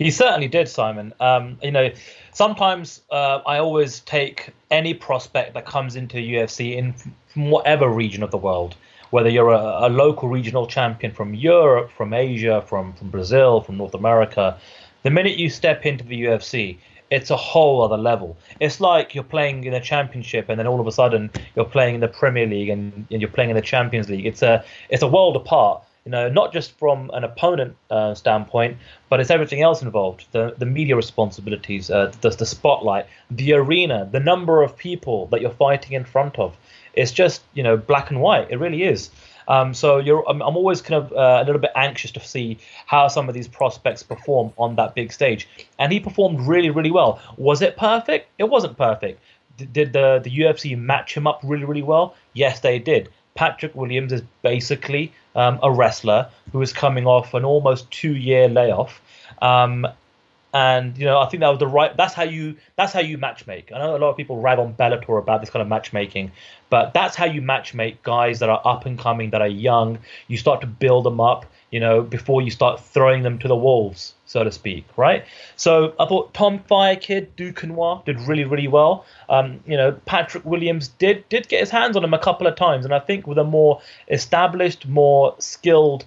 He 0.01 0.11
certainly 0.11 0.49
did, 0.49 0.67
Simon. 0.69 1.13
Um, 1.21 1.59
you 1.63 1.71
know, 1.71 1.91
sometimes 2.33 3.03
uh, 3.11 3.41
I 3.47 3.59
always 3.59 4.01
take 4.01 4.51
any 4.71 4.95
prospect 4.95 5.53
that 5.55 5.67
comes 5.67 5.95
into 5.95 6.17
UFC 6.17 6.75
in 6.77 6.95
from 7.27 7.51
whatever 7.51 7.89
region 7.89 8.23
of 8.23 8.31
the 8.31 8.39
world, 8.39 8.77
whether 9.11 9.29
you're 9.29 9.51
a, 9.51 9.87
a, 9.87 9.91
local 9.91 10.29
regional 10.29 10.67
champion 10.67 11.13
from 11.13 11.35
Europe, 11.35 11.91
from 11.91 12.15
Asia, 12.15 12.65
from, 12.67 12.95
from 12.95 13.11
Brazil, 13.11 13.61
from 13.61 13.77
North 13.77 13.95
America, 13.95 14.59
the 15.03 15.11
minute 15.11 15.37
you 15.37 15.51
step 15.51 15.85
into 15.85 16.03
the 16.05 16.25
UFC, 16.25 16.79
it's 17.11 17.31
a 17.31 17.37
whole 17.37 17.83
other 17.83 17.97
level. 17.97 18.37
It's 18.61 18.81
like 18.81 19.15
you're 19.15 19.25
playing 19.25 19.65
in 19.65 19.75
a 19.75 19.81
championship, 19.81 20.49
and 20.49 20.59
then 20.59 20.67
all 20.67 20.81
of 20.81 20.87
a 20.87 20.93
sudden 20.93 21.31
you're 21.57 21.65
playing 21.65 21.97
in 21.97 22.01
the 22.01 22.09
Premier 22.09 22.47
League 22.47 22.69
and, 22.69 23.07
and 23.11 23.21
you're 23.21 23.31
playing 23.31 23.51
in 23.51 23.57
the 23.57 23.63
Champions 23.63 24.09
League. 24.09 24.27
It's 24.27 24.43
a 24.43 24.65
it's 24.89 25.03
a 25.03 25.09
world 25.09 25.37
apart. 25.37 25.83
You 26.05 26.13
know, 26.13 26.31
not 26.31 26.53
just 26.53 26.79
from 26.79 27.11
an 27.13 27.25
opponent 27.25 27.77
uh, 27.91 28.15
standpoint, 28.15 28.79
but 29.11 29.21
it's 29.21 29.31
everything 29.31 29.61
else 29.61 29.83
involved: 29.83 30.27
the 30.33 30.55
the 30.57 30.67
media 30.67 30.97
responsibilities, 30.97 31.91
uh, 31.91 32.13
the 32.21 32.31
the 32.31 32.47
spotlight, 32.47 33.07
the 33.31 33.53
arena, 33.55 34.09
the 34.11 34.21
number 34.21 34.63
of 34.63 34.77
people 34.77 35.27
that 35.27 35.41
you're 35.41 35.51
fighting 35.51 35.93
in 35.93 36.05
front 36.05 36.39
of. 36.39 36.57
It's 36.95 37.13
just 37.13 37.43
you 37.55 37.63
know 37.63 37.77
black 37.77 38.11
and 38.11 38.21
white. 38.21 38.51
It 38.51 38.59
really 38.59 38.85
is. 38.85 39.11
Um, 39.51 39.75
so 39.75 39.99
I'm, 40.29 40.41
I'm, 40.43 40.57
always 40.57 40.81
kind 40.81 41.03
of 41.03 41.13
uh, 41.13 41.43
a 41.43 41.45
little 41.45 41.61
bit 41.61 41.73
anxious 41.75 42.13
to 42.13 42.21
see 42.21 42.57
how 42.87 43.09
some 43.09 43.29
of 43.29 43.35
these 43.35 43.49
prospects 43.49 44.01
perform 44.01 44.53
on 44.57 44.77
that 44.77 44.95
big 44.95 45.13
stage. 45.13 45.49
And 45.81 45.93
he 45.93 45.99
performed 45.99 46.47
really, 46.47 46.71
really 46.71 46.93
well. 46.93 47.21
Was 47.37 47.61
it 47.61 47.77
perfect? 47.77 48.29
It 48.39 48.45
wasn't 48.45 48.79
perfect. 48.79 49.21
did 49.57 49.93
the 49.93 50.21
the 50.23 50.31
UFC 50.31 50.79
match 50.79 51.17
him 51.17 51.27
up 51.27 51.41
really 51.43 51.65
really 51.65 51.83
well? 51.83 52.15
Yes, 52.33 52.61
they 52.61 52.79
did. 52.79 53.09
Patrick 53.35 53.75
Williams 53.75 54.13
is 54.13 54.23
basically 54.43 55.13
um, 55.35 55.59
a 55.65 55.73
wrestler 55.73 56.29
who 56.53 56.63
is 56.63 56.73
coming 56.73 57.07
off 57.07 57.35
an 57.35 57.45
almost 57.45 57.91
two 57.91 58.15
year 58.15 58.49
layoff. 58.49 59.01
Um, 59.43 59.87
and 60.53 60.99
you 60.99 61.05
know, 61.05 61.19
I 61.19 61.29
think 61.29 61.41
that 61.43 61.49
was 61.49 61.59
the 61.59 61.67
right. 61.67 61.97
That's 61.97 62.15
how 62.15 62.25
you. 62.25 62.57
That's 62.77 62.93
how 62.93 63.01
you 63.01 63.19
matchmake. 63.19 63.73
I 63.73 63.79
know 63.79 63.97
a 63.97 63.99
lot 63.99 64.11
of 64.11 64.17
people 64.17 64.41
rag 64.41 64.59
on 64.59 64.75
Bellator 64.75 65.19
about 65.19 65.41
this 65.41 65.51
kind 65.51 65.63
of 65.63 65.69
matchmaking, 65.69 66.33
but 66.71 66.93
that's 66.93 67.15
how 67.15 67.27
you 67.27 67.41
matchmake 67.41 67.99
guys 68.03 68.41
that 68.41 68.49
are 68.49 68.61
up 68.65 68.85
and 68.87 68.99
coming, 68.99 69.31
that 69.31 69.41
are 69.43 69.49
young. 69.49 69.99
You 70.27 70.37
start 70.37 70.61
to 70.63 70.67
build 70.67 71.05
them 71.05 71.21
up, 71.21 71.47
you 71.71 71.79
know, 71.79 72.03
before 72.03 72.43
you 72.43 72.51
start 72.51 72.81
throwing 72.81 73.23
them 73.23 73.39
to 73.39 73.49
the 73.49 73.55
wolves, 73.55 74.15
so 74.27 74.43
to 74.43 74.51
speak, 74.51 74.87
right? 74.97 75.25
So 75.55 75.95
I 76.01 76.07
thought 76.07 76.35
Tom 76.35 76.61
Fire 76.67 76.97
Kid 76.97 77.37
Duquesnoy 77.37 78.05
did 78.05 78.21
really, 78.21 78.45
really 78.45 78.69
well. 78.69 79.07
Um, 79.29 79.61
you 79.67 79.77
know, 79.77 79.93
Patrick 80.05 80.45
Williams 80.45 80.89
did 80.89 81.29
did 81.29 81.49
get 81.49 81.61
his 81.61 81.71
hands 81.71 81.97
on 81.97 82.03
him 82.03 82.15
a 82.15 82.19
couple 82.19 82.49
of 82.49 82.57
times, 82.57 82.85
and 82.85 82.93
I 82.93 82.99
think 82.99 83.27
with 83.29 83.39
a 83.39 83.45
more 83.45 83.81
established, 84.09 84.87
more 84.89 85.37
skilled 85.39 86.07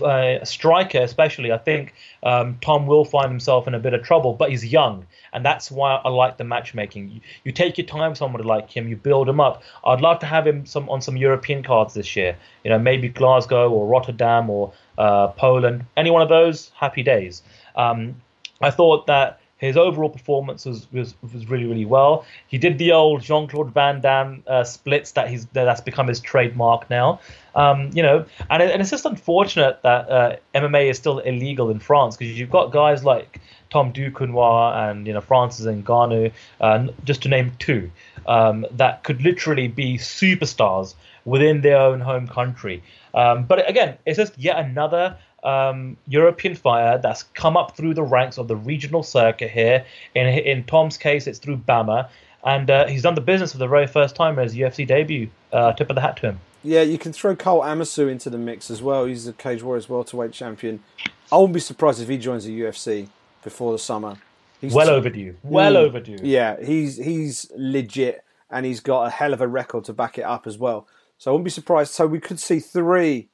uh, 0.00 0.44
striker, 0.44 0.98
especially, 0.98 1.52
I 1.52 1.58
think 1.58 1.94
um, 2.22 2.58
Tom 2.60 2.86
will 2.86 3.04
find 3.04 3.28
himself 3.28 3.68
in 3.68 3.74
a 3.74 3.78
bit 3.78 3.94
of 3.94 4.02
trouble. 4.02 4.32
But 4.32 4.50
he's 4.50 4.64
young, 4.64 5.06
and 5.32 5.44
that's 5.44 5.70
why 5.70 5.96
I 5.96 6.08
like 6.08 6.38
the 6.38 6.44
matchmaking. 6.44 7.10
You, 7.10 7.20
you 7.44 7.52
take 7.52 7.78
your 7.78 7.86
time 7.86 8.10
with 8.10 8.18
somebody 8.18 8.44
like 8.44 8.70
him, 8.70 8.88
you 8.88 8.96
build 8.96 9.28
him 9.28 9.40
up. 9.40 9.62
I'd 9.84 10.00
love 10.00 10.18
to 10.20 10.26
have 10.26 10.46
him 10.46 10.64
some 10.66 10.88
on 10.88 11.02
some 11.02 11.16
European 11.16 11.62
cards 11.62 11.94
this 11.94 12.16
year. 12.16 12.36
You 12.64 12.70
know, 12.70 12.78
maybe 12.78 13.08
Glasgow 13.08 13.70
or 13.70 13.86
Rotterdam 13.86 14.48
or 14.48 14.72
uh, 14.98 15.28
Poland. 15.28 15.84
Any 15.96 16.10
one 16.10 16.22
of 16.22 16.28
those, 16.28 16.70
happy 16.74 17.02
days. 17.02 17.42
Um, 17.76 18.16
I 18.60 18.70
thought 18.70 19.06
that 19.08 19.40
his 19.66 19.76
overall 19.76 20.10
performance 20.10 20.64
was, 20.66 20.86
was, 20.92 21.14
was 21.22 21.48
really 21.48 21.66
really 21.66 21.84
well. 21.84 22.24
He 22.48 22.58
did 22.58 22.78
the 22.78 22.92
old 22.92 23.22
Jean 23.22 23.46
Claude 23.48 23.72
Van 23.72 24.00
Damme 24.00 24.42
uh, 24.46 24.64
splits 24.64 25.12
that 25.12 25.28
he's 25.28 25.46
that's 25.46 25.80
become 25.80 26.08
his 26.08 26.20
trademark 26.20 26.90
now. 26.90 27.20
Um, 27.54 27.90
you 27.92 28.02
know, 28.02 28.24
and, 28.50 28.62
and 28.62 28.80
it's 28.80 28.90
just 28.90 29.04
unfortunate 29.04 29.80
that 29.82 30.10
uh, 30.10 30.36
MMA 30.54 30.90
is 30.90 30.96
still 30.96 31.18
illegal 31.18 31.70
in 31.70 31.80
France 31.80 32.16
because 32.16 32.38
you've 32.38 32.50
got 32.50 32.72
guys 32.72 33.04
like 33.04 33.40
Tom 33.70 33.92
Duquesnoy 33.92 34.90
and 34.90 35.06
you 35.06 35.12
know 35.12 35.20
Francis 35.20 35.66
Ngannou, 35.66 36.32
uh, 36.60 36.88
just 37.04 37.22
to 37.22 37.28
name 37.28 37.52
two, 37.58 37.90
um, 38.26 38.66
that 38.72 39.04
could 39.04 39.22
literally 39.22 39.68
be 39.68 39.96
superstars 39.96 40.94
within 41.24 41.60
their 41.60 41.78
own 41.78 42.00
home 42.00 42.26
country. 42.26 42.82
Um, 43.14 43.44
but 43.44 43.68
again, 43.68 43.96
it's 44.06 44.18
just 44.18 44.36
yet 44.38 44.58
another 44.58 45.16
um, 45.42 45.96
European 46.06 46.54
fighter 46.54 47.00
that's 47.02 47.24
come 47.34 47.56
up 47.56 47.76
through 47.76 47.94
the 47.94 48.02
ranks 48.02 48.38
of 48.38 48.48
the 48.48 48.56
regional 48.56 49.02
circuit 49.02 49.50
here. 49.50 49.84
In 50.14 50.26
in 50.26 50.64
Tom's 50.64 50.96
case, 50.96 51.26
it's 51.26 51.38
through 51.38 51.58
BAMMA, 51.58 52.08
and 52.44 52.70
uh, 52.70 52.86
he's 52.86 53.02
done 53.02 53.14
the 53.14 53.20
business 53.20 53.52
for 53.52 53.58
the 53.58 53.68
very 53.68 53.86
first 53.86 54.16
time 54.16 54.38
in 54.38 54.44
his 54.44 54.54
UFC 54.54 54.86
debut. 54.86 55.28
Uh, 55.52 55.72
tip 55.72 55.90
of 55.90 55.96
the 55.96 56.00
hat 56.00 56.16
to 56.18 56.28
him. 56.28 56.40
Yeah, 56.64 56.82
you 56.82 56.96
can 56.96 57.12
throw 57.12 57.34
Karl 57.34 57.60
Amoussou 57.60 58.10
into 58.10 58.30
the 58.30 58.38
mix 58.38 58.70
as 58.70 58.80
well. 58.80 59.04
He's 59.06 59.26
a 59.26 59.32
Cage 59.32 59.62
Warriors 59.62 59.88
welterweight 59.88 60.32
champion. 60.32 60.82
I 61.30 61.36
wouldn't 61.36 61.54
be 61.54 61.60
surprised 61.60 62.00
if 62.00 62.08
he 62.08 62.18
joins 62.18 62.44
the 62.44 62.60
UFC 62.60 63.08
before 63.42 63.72
the 63.72 63.78
summer. 63.78 64.18
He's 64.60 64.72
well 64.72 64.86
t- 64.86 64.92
overdue. 64.92 65.36
Well 65.42 65.74
mm, 65.74 65.76
overdue. 65.76 66.18
Yeah, 66.22 66.62
he's 66.62 66.96
he's 66.96 67.50
legit, 67.56 68.24
and 68.48 68.64
he's 68.64 68.78
got 68.80 69.06
a 69.08 69.10
hell 69.10 69.32
of 69.32 69.40
a 69.40 69.48
record 69.48 69.84
to 69.84 69.92
back 69.92 70.18
it 70.18 70.22
up 70.22 70.46
as 70.46 70.56
well. 70.56 70.86
So 71.18 71.30
I 71.30 71.32
wouldn't 71.32 71.46
be 71.46 71.50
surprised. 71.50 71.92
So 71.92 72.06
we 72.06 72.20
could 72.20 72.38
see 72.38 72.60
three 72.60 73.28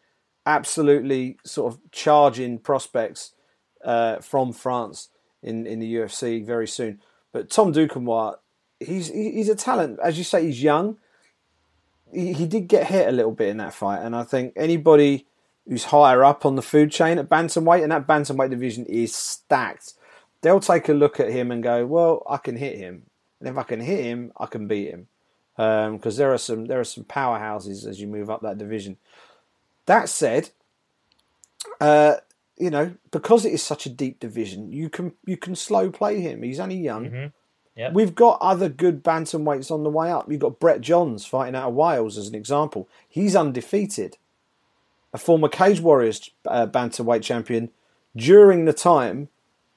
absolutely 0.49 1.39
sort 1.45 1.73
of 1.73 1.79
charging 1.93 2.59
prospects 2.59 3.33
uh, 3.85 4.17
from 4.19 4.53
France 4.53 5.11
in, 5.43 5.67
in 5.67 5.79
the 5.79 5.95
UFC 5.95 6.45
very 6.45 6.67
soon. 6.67 7.01
But 7.33 7.51
Tom 7.51 7.73
Duquesnoy, 7.73 8.37
he's 8.81 9.09
he's 9.09 9.51
a 9.51 9.55
talent. 9.55 10.01
As 10.03 10.17
you 10.17 10.25
say, 10.25 10.47
he's 10.47 10.63
young. 10.63 10.97
He, 12.13 12.33
he 12.33 12.47
did 12.47 12.67
get 12.67 12.87
hit 12.87 13.07
a 13.07 13.13
little 13.13 13.33
bit 13.33 13.51
in 13.51 13.59
that 13.59 13.75
fight, 13.75 14.01
and 14.01 14.17
I 14.17 14.25
think 14.25 14.55
anybody 14.57 15.27
who's 15.69 15.85
higher 15.85 16.25
up 16.25 16.47
on 16.47 16.57
the 16.57 16.63
food 16.63 16.91
chain 16.91 17.19
at 17.19 17.29
bantamweight, 17.29 17.83
and 17.83 17.93
that 17.93 18.07
bantamweight 18.07 18.49
division 18.49 18.87
is 18.87 19.15
stacked. 19.15 19.93
They'll 20.41 20.61
take 20.61 20.89
a 20.89 20.95
look 20.95 21.21
at 21.21 21.31
him 21.31 21.51
and 21.51 21.63
go, 21.63 21.85
"Well, 21.85 22.23
I 22.29 22.39
can 22.39 22.57
hit 22.57 22.79
him, 22.79 23.05
and 23.39 23.49
if 23.49 23.59
I 23.59 23.63
can 23.65 23.81
hit 23.81 24.05
him, 24.05 24.33
I 24.39 24.47
can 24.47 24.67
beat 24.67 24.89
him." 24.89 25.09
Because 25.57 26.15
um, 26.15 26.19
there 26.19 26.33
are 26.33 26.39
some 26.39 26.65
there 26.65 26.81
are 26.81 26.85
some 26.85 27.05
powerhouses 27.05 27.87
as 27.87 28.01
you 28.01 28.07
move 28.07 28.31
up 28.31 28.41
that 28.41 28.57
division. 28.57 28.97
That 29.89 30.11
said, 30.11 30.51
uh, 31.81 32.17
you 32.59 32.69
know, 32.69 32.95
because 33.11 33.47
it 33.47 33.55
is 33.55 33.63
such 33.63 33.87
a 33.87 33.89
deep 33.89 34.21
division, 34.21 34.71
you 34.71 34.91
can 34.91 35.15
you 35.25 35.39
can 35.39 35.57
slow 35.57 35.91
play 35.91 36.21
him. 36.21 36.43
He's 36.43 36.61
only 36.61 36.77
young. 36.77 37.07
Mm-hmm. 37.07 37.27
Yep. 37.75 37.93
We've 37.95 38.15
got 38.15 38.39
other 38.43 38.69
good 38.69 39.03
bantamweights 39.03 39.71
on 39.71 39.85
the 39.85 39.91
way 39.91 40.11
up. 40.11 40.31
You've 40.31 40.41
got 40.41 40.61
Brett 40.61 40.83
Johns 40.83 41.25
fighting 41.25 41.55
out 41.55 41.69
of 41.69 41.75
Wales 41.75 42.19
as 42.19 42.29
an 42.29 42.35
example. 42.35 42.87
He's 43.09 43.35
undefeated. 43.35 44.19
A 45.15 45.19
former 45.19 45.49
Cage 45.49 45.81
Warriors 45.81 46.29
uh, 46.47 46.67
bantamweight 46.67 47.23
champion 47.23 47.71
during 48.15 48.67
the 48.67 48.75
time 48.75 49.29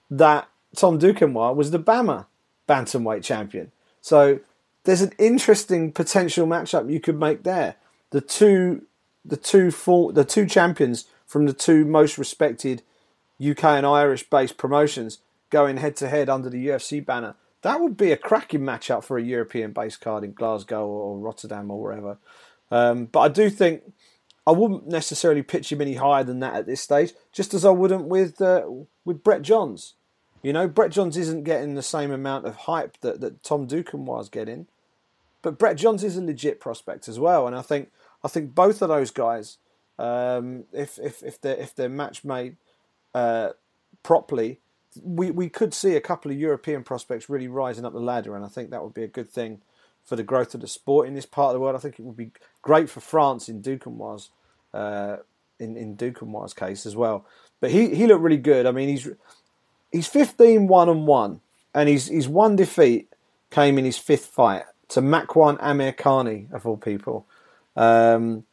that 0.10 0.50
Tom 0.76 1.00
Duquesnoy 1.00 1.56
was 1.56 1.72
the 1.72 1.80
BAMMA 1.80 2.26
bantamweight 2.68 3.24
champion. 3.24 3.72
So 4.02 4.42
there's 4.84 5.02
an 5.02 5.14
interesting 5.18 5.94
potential 5.94 6.46
matchup 6.46 6.92
you 6.92 7.00
could 7.00 7.18
make 7.18 7.44
there. 7.44 7.76
The 8.10 8.20
two 8.20 8.88
the 9.24 9.38
two 9.38 9.72
full, 9.72 10.12
the 10.12 10.26
two 10.26 10.46
champions 10.46 11.06
from 11.26 11.46
the 11.46 11.54
two 11.54 11.86
most 11.86 12.18
respected 12.18 12.84
UK 13.42 13.64
and 13.64 13.86
Irish 13.86 14.30
based 14.30 14.58
promotions 14.58 15.20
going 15.50 15.78
head 15.78 15.96
to 15.98 16.08
head 16.08 16.30
under 16.30 16.50
the 16.50 16.68
UFC 16.68 17.06
banner. 17.06 17.36
That 17.62 17.80
would 17.80 17.96
be 17.96 18.12
a 18.12 18.18
cracking 18.18 18.62
matchup 18.62 19.04
for 19.04 19.18
a 19.18 19.24
European 19.24 19.72
based 19.72 20.02
card 20.02 20.24
in 20.24 20.34
Glasgow 20.34 20.88
or 20.88 21.20
Rotterdam 21.20 21.70
or 21.70 21.80
wherever. 21.80 22.18
Um, 22.72 23.06
but 23.06 23.20
I 23.20 23.28
do 23.28 23.50
think 23.50 23.84
I 24.48 24.52
wouldn't 24.52 24.88
necessarily 24.88 25.44
pitch 25.44 25.72
him 25.72 25.82
any 25.82 25.96
higher 25.96 26.24
than 26.24 26.40
that 26.40 26.56
at 26.56 26.66
this 26.66 26.82
stage, 26.82 27.14
just 27.32 27.54
as 27.54 27.64
I 27.64 27.70
wouldn't 27.70 28.06
with 28.06 28.42
uh, 28.42 28.66
with 29.06 29.24
Brett 29.24 29.44
Johns. 29.44 29.94
You 30.42 30.54
know, 30.54 30.68
Brett 30.68 30.92
Johns 30.92 31.18
isn't 31.18 31.44
getting 31.44 31.76
the 31.76 31.84
same 31.84 32.12
amount 32.12 32.48
of 32.48 32.56
hype 32.56 33.00
that, 33.02 33.22
that 33.22 33.44
Tom 33.44 33.68
Duquesnoy 33.68 34.06
was 34.06 34.30
getting, 34.30 34.66
but 35.44 35.60
Brett 35.60 35.78
Johns 35.78 36.04
is 36.04 36.18
a 36.18 36.24
legit 36.24 36.60
prospect 36.60 37.08
as 37.08 37.20
well, 37.20 37.46
and 37.46 37.56
I 37.56 37.62
think 37.62 37.92
I 38.24 38.28
think 38.28 38.54
both 38.54 38.82
of 38.82 38.90
those 38.90 39.12
guys, 39.12 39.58
um, 39.98 40.66
if 40.74 41.00
if 41.00 41.24
if 41.24 41.40
they're 41.42 41.58
if 41.58 41.76
they're 41.76 41.90
match 41.90 42.24
made 42.24 42.58
uh, 43.14 43.50
properly, 44.04 44.60
we 45.02 45.32
we 45.32 45.50
could 45.50 45.74
see 45.74 45.96
a 45.96 46.02
couple 46.02 46.32
of 46.32 46.38
European 46.38 46.84
prospects 46.84 47.30
really 47.30 47.48
rising 47.48 47.86
up 47.86 47.94
the 47.94 48.00
ladder, 48.00 48.36
and 48.36 48.46
I 48.46 48.48
think 48.48 48.70
that 48.70 48.84
would 48.84 48.94
be 48.94 49.04
a 49.04 49.08
good 49.08 49.30
thing 49.30 49.62
for 50.04 50.16
the 50.16 50.24
growth 50.24 50.54
of 50.54 50.62
the 50.62 50.68
sport 50.68 51.08
in 51.08 51.14
this 51.14 51.26
part 51.26 51.50
of 51.50 51.54
the 51.54 51.60
world. 51.60 51.76
I 51.76 51.80
think 51.80 52.00
it 52.00 52.04
would 52.04 52.18
be 52.18 52.32
great 52.62 52.90
for 52.90 53.00
France 53.00 53.48
in 53.48 53.62
Duquesnoy's 53.62 54.30
uh, 54.74 55.18
in 55.60 55.78
in 55.78 55.96
Duquesnoy's 55.96 56.54
case 56.54 56.86
as 56.86 56.96
well. 56.96 57.26
But 57.60 57.72
he 57.72 57.96
he 57.96 58.08
looked 58.08 58.22
really 58.22 58.38
good. 58.38 58.66
I 58.66 58.72
mean, 58.72 58.90
he's 58.90 59.08
he's 59.92 60.08
15 60.08 60.68
one 60.68 60.90
and 60.90 61.08
one, 61.08 61.42
and 61.74 61.88
his 61.88 62.08
his 62.08 62.28
one 62.28 62.56
defeat 62.56 63.08
came 63.50 63.78
in 63.78 63.86
his 63.86 63.98
fifth 63.98 64.26
fight 64.26 64.64
to 64.90 65.02
Makwan 65.02 65.60
Amirkhani 65.60 66.52
of 66.52 66.66
all 66.66 66.78
people. 66.78 67.26
Um, 67.76 68.46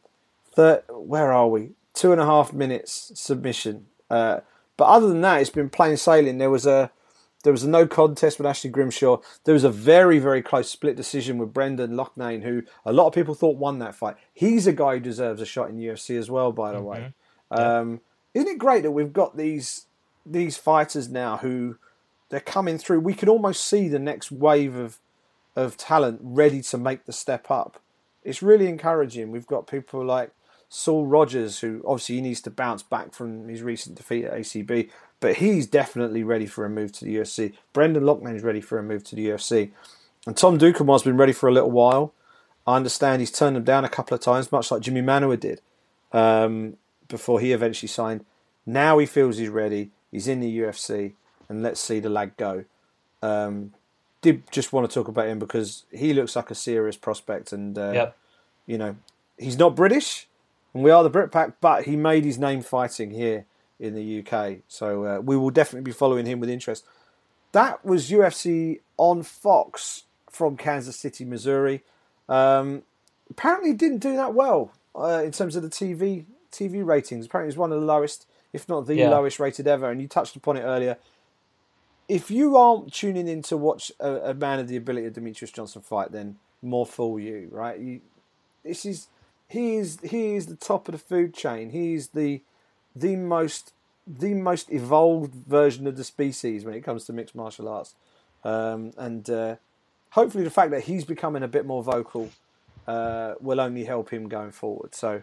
where 0.55 1.31
are 1.31 1.47
we? 1.47 1.71
Two 1.93 2.11
and 2.11 2.21
a 2.21 2.25
half 2.25 2.53
minutes 2.53 3.11
submission. 3.15 3.87
Uh, 4.09 4.39
but 4.77 4.85
other 4.85 5.07
than 5.07 5.21
that, 5.21 5.41
it's 5.41 5.49
been 5.49 5.69
plain 5.69 5.97
sailing. 5.97 6.37
There 6.37 6.49
was 6.49 6.65
a 6.65 6.91
there 7.43 7.53
was 7.53 7.63
a 7.63 7.69
no 7.69 7.87
contest 7.87 8.37
with 8.37 8.45
Ashley 8.45 8.69
Grimshaw. 8.69 9.21
There 9.43 9.53
was 9.53 9.63
a 9.63 9.69
very 9.69 10.19
very 10.19 10.41
close 10.41 10.69
split 10.69 10.95
decision 10.95 11.37
with 11.37 11.53
Brendan 11.53 11.91
Loughnane, 11.91 12.43
who 12.43 12.63
a 12.85 12.93
lot 12.93 13.07
of 13.07 13.13
people 13.13 13.35
thought 13.35 13.57
won 13.57 13.79
that 13.79 13.95
fight. 13.95 14.15
He's 14.33 14.67
a 14.67 14.73
guy 14.73 14.95
who 14.95 14.99
deserves 14.99 15.41
a 15.41 15.45
shot 15.45 15.69
in 15.69 15.77
the 15.77 15.85
UFC 15.85 16.17
as 16.17 16.29
well. 16.29 16.51
By 16.51 16.71
the 16.71 16.77
mm-hmm. 16.79 16.87
way, 16.87 17.13
um, 17.51 18.01
isn't 18.33 18.47
it 18.47 18.57
great 18.57 18.83
that 18.83 18.91
we've 18.91 19.13
got 19.13 19.37
these 19.37 19.85
these 20.25 20.57
fighters 20.57 21.09
now 21.09 21.37
who 21.37 21.77
they're 22.29 22.39
coming 22.39 22.77
through? 22.77 22.99
We 23.01 23.13
can 23.13 23.29
almost 23.29 23.63
see 23.63 23.87
the 23.87 23.99
next 23.99 24.31
wave 24.31 24.75
of 24.75 24.99
of 25.55 25.77
talent 25.77 26.19
ready 26.23 26.61
to 26.61 26.77
make 26.77 27.05
the 27.05 27.13
step 27.13 27.49
up 27.49 27.81
it's 28.29 28.43
really 28.43 28.67
encouraging. 28.67 29.31
We've 29.31 29.47
got 29.47 29.65
people 29.65 30.05
like 30.05 30.29
Saul 30.69 31.07
Rogers, 31.07 31.59
who 31.59 31.83
obviously 31.85 32.15
he 32.15 32.21
needs 32.21 32.41
to 32.41 32.51
bounce 32.51 32.83
back 32.83 33.11
from 33.13 33.47
his 33.47 33.63
recent 33.63 33.95
defeat 33.95 34.25
at 34.25 34.33
ACB, 34.33 34.89
but 35.19 35.37
he's 35.37 35.65
definitely 35.65 36.23
ready 36.23 36.45
for 36.45 36.63
a 36.63 36.69
move 36.69 36.91
to 36.93 37.05
the 37.05 37.15
UFC. 37.15 37.53
Brendan 37.73 38.03
Loughnane 38.03 38.35
is 38.35 38.43
ready 38.43 38.61
for 38.61 38.77
a 38.77 38.83
move 38.83 39.03
to 39.05 39.15
the 39.15 39.29
UFC. 39.29 39.71
And 40.27 40.37
Tom 40.37 40.59
Duquesnoy's 40.59 41.01
been 41.01 41.17
ready 41.17 41.33
for 41.33 41.49
a 41.49 41.51
little 41.51 41.71
while. 41.71 42.13
I 42.67 42.75
understand 42.75 43.21
he's 43.21 43.31
turned 43.31 43.55
them 43.55 43.63
down 43.63 43.83
a 43.83 43.89
couple 43.89 44.13
of 44.13 44.21
times, 44.21 44.51
much 44.51 44.69
like 44.69 44.81
Jimmy 44.81 45.01
Manuwa 45.01 45.39
did 45.39 45.59
um, 46.11 46.77
before 47.07 47.39
he 47.39 47.51
eventually 47.51 47.87
signed. 47.87 48.23
Now 48.63 48.99
he 48.99 49.07
feels 49.07 49.37
he's 49.37 49.49
ready. 49.49 49.89
He's 50.11 50.27
in 50.27 50.39
the 50.39 50.59
UFC, 50.59 51.13
and 51.47 51.63
let's 51.63 51.79
see 51.79 51.99
the 51.99 52.09
lad 52.09 52.37
go. 52.37 52.65
Um, 53.23 53.73
did 54.21 54.43
just 54.51 54.73
want 54.73 54.89
to 54.89 54.93
talk 54.93 55.07
about 55.07 55.27
him 55.27 55.39
because 55.39 55.85
he 55.91 56.13
looks 56.13 56.35
like 56.35 56.51
a 56.51 56.55
serious 56.55 56.97
prospect, 56.97 57.51
and 57.53 57.77
uh, 57.77 57.91
yep. 57.91 58.17
You 58.69 58.77
know 58.77 58.95
he's 59.39 59.57
not 59.57 59.75
British, 59.75 60.27
and 60.75 60.83
we 60.83 60.91
are 60.91 61.01
the 61.03 61.09
Brit 61.09 61.31
Pack, 61.31 61.53
but 61.59 61.85
he 61.85 61.95
made 61.95 62.23
his 62.23 62.37
name 62.37 62.61
fighting 62.61 63.09
here 63.09 63.45
in 63.79 63.95
the 63.95 64.19
UK, 64.19 64.57
so 64.67 65.05
uh, 65.05 65.19
we 65.19 65.35
will 65.35 65.49
definitely 65.49 65.89
be 65.89 65.91
following 65.91 66.27
him 66.27 66.39
with 66.39 66.49
interest. 66.51 66.85
That 67.51 67.83
was 67.83 68.11
UFC 68.11 68.81
on 68.97 69.23
Fox 69.23 70.03
from 70.29 70.55
Kansas 70.55 70.95
City, 70.97 71.25
Missouri. 71.25 71.81
Um, 72.27 72.83
apparently, 73.31 73.73
didn't 73.73 73.99
do 73.99 74.15
that 74.15 74.35
well 74.35 74.71
uh, 74.95 75.23
in 75.25 75.31
terms 75.31 75.55
of 75.55 75.63
the 75.63 75.69
TV 75.69 76.25
TV 76.51 76.85
ratings. 76.85 77.25
Apparently, 77.25 77.51
he's 77.51 77.57
one 77.57 77.71
of 77.71 77.79
the 77.79 77.85
lowest, 77.87 78.27
if 78.53 78.69
not 78.69 78.85
the 78.85 78.95
Yeah. 78.95 79.09
lowest 79.09 79.39
rated 79.39 79.65
ever. 79.67 79.89
And 79.89 79.99
you 79.99 80.07
touched 80.07 80.35
upon 80.35 80.57
it 80.57 80.61
earlier. 80.61 80.97
If 82.07 82.29
you 82.29 82.55
aren't 82.55 82.93
tuning 82.93 83.27
in 83.27 83.41
to 83.43 83.57
watch 83.57 83.91
a, 83.99 84.31
a 84.31 84.33
man 84.35 84.59
of 84.59 84.67
the 84.67 84.77
ability 84.77 85.07
of 85.07 85.13
Demetrious 85.13 85.53
Johnson 85.53 85.81
fight, 85.81 86.11
then 86.11 86.37
more 86.61 86.85
fool 86.85 87.19
you, 87.19 87.47
right? 87.51 87.79
You, 87.79 88.01
this 88.63 88.85
is 88.85 89.07
he 89.47 89.75
is 89.77 89.99
he 90.03 90.35
is 90.35 90.45
the 90.45 90.55
top 90.55 90.87
of 90.87 90.93
the 90.93 90.99
food 90.99 91.33
chain. 91.33 91.71
He 91.71 91.93
is 91.93 92.09
the 92.09 92.41
the 92.95 93.15
most 93.15 93.73
the 94.07 94.33
most 94.33 94.71
evolved 94.71 95.33
version 95.33 95.85
of 95.85 95.95
the 95.95 96.03
species 96.03 96.65
when 96.65 96.73
it 96.73 96.81
comes 96.81 97.05
to 97.05 97.13
mixed 97.13 97.35
martial 97.35 97.67
arts. 97.67 97.95
Um, 98.43 98.93
and 98.97 99.29
uh, 99.29 99.55
hopefully, 100.11 100.43
the 100.43 100.49
fact 100.49 100.71
that 100.71 100.83
he's 100.83 101.03
becoming 101.03 101.43
a 101.43 101.47
bit 101.47 101.65
more 101.65 101.83
vocal 101.83 102.29
uh, 102.87 103.35
will 103.39 103.59
only 103.59 103.83
help 103.83 104.11
him 104.11 104.27
going 104.27 104.51
forward. 104.51 104.95
So, 104.95 105.21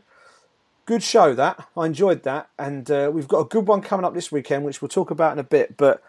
good 0.84 1.02
show 1.02 1.34
that 1.34 1.66
I 1.76 1.86
enjoyed 1.86 2.22
that, 2.22 2.48
and 2.58 2.90
uh, 2.90 3.10
we've 3.12 3.28
got 3.28 3.40
a 3.40 3.44
good 3.44 3.66
one 3.66 3.80
coming 3.80 4.04
up 4.04 4.14
this 4.14 4.30
weekend, 4.30 4.64
which 4.64 4.80
we'll 4.80 4.88
talk 4.88 5.10
about 5.10 5.32
in 5.32 5.38
a 5.38 5.44
bit. 5.44 5.76
But 5.76 6.02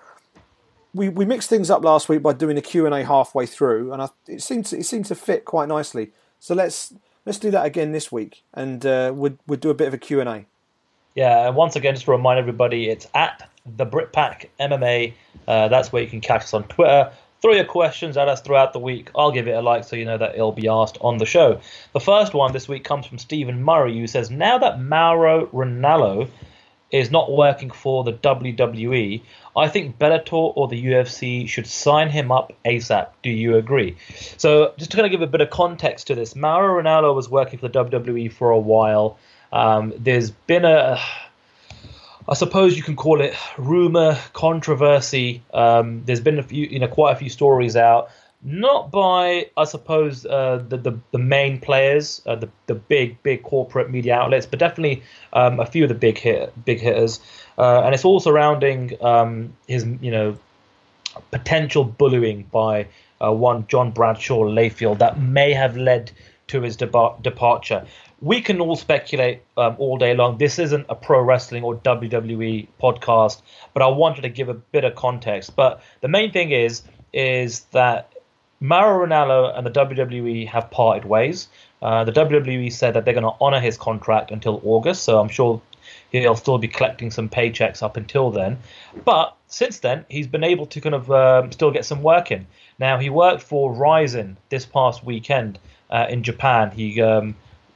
we, 0.93 1.09
we 1.09 1.25
mixed 1.25 1.49
things 1.49 1.69
up 1.69 1.83
last 1.83 2.09
week 2.09 2.21
by 2.21 2.33
doing 2.33 2.57
a 2.57 2.61
Q 2.61 2.85
and 2.85 2.93
A 2.93 3.03
halfway 3.03 3.45
through, 3.45 3.93
and 3.93 4.01
I, 4.01 4.09
it 4.27 4.41
seemed 4.41 4.65
to, 4.67 4.77
it 4.77 4.85
seemed 4.85 5.05
to 5.05 5.15
fit 5.15 5.45
quite 5.45 5.67
nicely. 5.67 6.11
So 6.39 6.53
let's 6.53 6.93
let's 7.27 7.37
do 7.37 7.51
that 7.51 7.65
again 7.65 7.91
this 7.91 8.09
week, 8.11 8.41
and 8.53 8.83
uh, 8.85 9.11
we'll, 9.13 9.37
we'll 9.45 9.59
do 9.59 9.69
a 9.69 9.73
bit 9.73 9.87
of 9.87 9.93
a 9.93 9.97
Q 9.97 10.21
and 10.21 10.29
A. 10.29 10.45
Yeah, 11.13 11.47
and 11.47 11.55
once 11.55 11.75
again, 11.75 11.93
just 11.93 12.05
to 12.05 12.11
remind 12.11 12.39
everybody, 12.39 12.89
it's 12.89 13.07
at 13.13 13.49
the 13.65 13.85
Britpack 13.85 14.47
MMA. 14.59 15.13
Uh, 15.47 15.67
that's 15.67 15.91
where 15.91 16.01
you 16.01 16.09
can 16.09 16.21
catch 16.21 16.43
us 16.43 16.53
on 16.53 16.63
Twitter. 16.63 17.11
Throw 17.41 17.53
your 17.53 17.65
questions 17.65 18.17
at 18.17 18.29
us 18.29 18.41
throughout 18.41 18.71
the 18.71 18.79
week. 18.79 19.11
I'll 19.15 19.31
give 19.31 19.47
it 19.47 19.51
a 19.51 19.61
like 19.61 19.83
so 19.83 19.95
you 19.95 20.05
know 20.05 20.17
that 20.17 20.35
it'll 20.35 20.53
be 20.53 20.69
asked 20.69 20.97
on 21.01 21.17
the 21.17 21.25
show. 21.25 21.59
The 21.93 21.99
first 21.99 22.33
one 22.33 22.53
this 22.53 22.67
week 22.67 22.83
comes 22.83 23.05
from 23.05 23.17
Stephen 23.17 23.61
Murray, 23.61 23.99
who 23.99 24.07
says, 24.07 24.31
Now 24.31 24.57
that 24.57 24.81
Mauro 24.81 25.47
Ranallo 25.47 26.29
is 26.91 27.11
not 27.11 27.31
working 27.31 27.69
for 27.69 28.03
the 28.03 28.13
WWE, 28.13 29.21
I 29.55 29.67
think 29.67 29.97
Bellator 29.97 30.53
or 30.55 30.67
the 30.67 30.85
UFC 30.85 31.47
should 31.47 31.67
sign 31.67 32.09
him 32.09 32.31
up 32.31 32.53
ASAP. 32.65 33.09
Do 33.23 33.29
you 33.29 33.57
agree? 33.57 33.97
So, 34.37 34.73
just 34.77 34.91
to 34.91 34.97
kind 34.97 35.05
of 35.05 35.11
give 35.11 35.21
a 35.21 35.27
bit 35.27 35.41
of 35.41 35.49
context 35.49 36.07
to 36.07 36.15
this, 36.15 36.35
Mauro 36.35 36.81
Ranallo 36.81 37.13
was 37.13 37.29
working 37.29 37.59
for 37.59 37.67
the 37.67 37.83
WWE 37.85 38.31
for 38.31 38.51
a 38.51 38.59
while. 38.59 39.17
Um, 39.51 39.93
there's 39.97 40.31
been 40.31 40.63
a, 40.63 40.99
I 42.27 42.33
suppose 42.33 42.77
you 42.77 42.83
can 42.83 42.95
call 42.95 43.21
it 43.21 43.35
rumor, 43.57 44.17
controversy. 44.33 45.43
Um, 45.53 46.03
there's 46.05 46.21
been 46.21 46.39
a 46.39 46.43
few, 46.43 46.67
you 46.67 46.79
know, 46.79 46.87
quite 46.87 47.13
a 47.13 47.15
few 47.15 47.29
stories 47.29 47.75
out, 47.75 48.09
not 48.43 48.91
by, 48.91 49.49
I 49.57 49.63
suppose, 49.63 50.25
uh, 50.25 50.63
the, 50.67 50.77
the 50.77 50.99
the 51.11 51.17
main 51.17 51.59
players, 51.59 52.21
uh, 52.25 52.35
the 52.35 52.49
the 52.67 52.75
big 52.75 53.21
big 53.23 53.43
corporate 53.43 53.89
media 53.89 54.15
outlets, 54.15 54.45
but 54.45 54.59
definitely 54.59 55.03
um, 55.33 55.59
a 55.59 55.65
few 55.65 55.83
of 55.83 55.89
the 55.89 55.95
big 55.95 56.17
hit 56.17 56.53
big 56.63 56.79
hitters, 56.79 57.19
uh, 57.57 57.81
and 57.81 57.93
it's 57.95 58.05
all 58.05 58.19
surrounding 58.19 58.93
um, 59.03 59.53
his, 59.67 59.85
you 60.01 60.11
know, 60.11 60.37
potential 61.31 61.83
bullying 61.83 62.43
by 62.51 62.87
uh, 63.23 63.31
one 63.31 63.65
John 63.67 63.91
Bradshaw 63.91 64.43
Layfield 64.43 64.99
that 64.99 65.19
may 65.19 65.53
have 65.53 65.75
led 65.75 66.11
to 66.47 66.61
his 66.61 66.77
deba- 66.77 67.21
departure. 67.21 67.85
We 68.21 68.41
can 68.41 68.61
all 68.61 68.75
speculate 68.75 69.41
um, 69.57 69.75
all 69.77 69.97
day 69.97 70.15
long. 70.15 70.37
This 70.37 70.57
isn't 70.59 70.85
a 70.89 70.95
pro 70.95 71.21
wrestling 71.21 71.63
or 71.63 71.75
WWE 71.75 72.67
podcast, 72.81 73.41
but 73.73 73.83
I 73.83 73.87
wanted 73.87 74.21
to 74.21 74.29
give 74.29 74.49
a 74.49 74.53
bit 74.53 74.83
of 74.83 74.95
context. 74.95 75.55
But 75.55 75.81
the 76.01 76.07
main 76.07 76.31
thing 76.31 76.51
is, 76.51 76.83
is 77.13 77.61
that 77.71 78.11
Mauro 78.59 79.05
Ranallo 79.05 79.55
and 79.55 79.65
the 79.65 79.71
WWE 79.71 80.47
have 80.47 80.71
parted 80.71 81.05
ways. 81.05 81.47
Uh, 81.81 82.03
the 82.03 82.11
WWE 82.11 82.71
said 82.71 82.95
that 82.95 83.05
they're 83.05 83.13
going 83.13 83.23
to 83.23 83.35
honor 83.39 83.59
his 83.59 83.77
contract 83.77 84.31
until 84.31 84.59
August, 84.63 85.03
so 85.03 85.19
I'm 85.19 85.29
sure 85.29 85.61
he'll 86.11 86.35
still 86.35 86.57
be 86.57 86.67
collecting 86.67 87.11
some 87.11 87.29
paychecks 87.29 87.83
up 87.83 87.97
until 87.97 88.31
then. 88.31 88.57
But 89.05 89.35
since 89.47 89.79
then, 89.79 90.05
he's 90.09 90.27
been 90.27 90.43
able 90.43 90.65
to 90.67 90.81
kind 90.81 90.95
of 90.95 91.11
um, 91.11 91.51
still 91.51 91.71
get 91.71 91.85
some 91.85 92.01
work 92.01 92.31
in. 92.31 92.47
Now, 92.79 92.97
he 92.97 93.09
worked 93.09 93.43
for 93.43 93.73
Rizin 93.73 94.37
this 94.49 94.65
past 94.65 95.03
weekend 95.03 95.59
uh, 95.89 96.07
in 96.09 96.23
Japan. 96.23 96.71
He 96.71 97.01
um, 97.01 97.35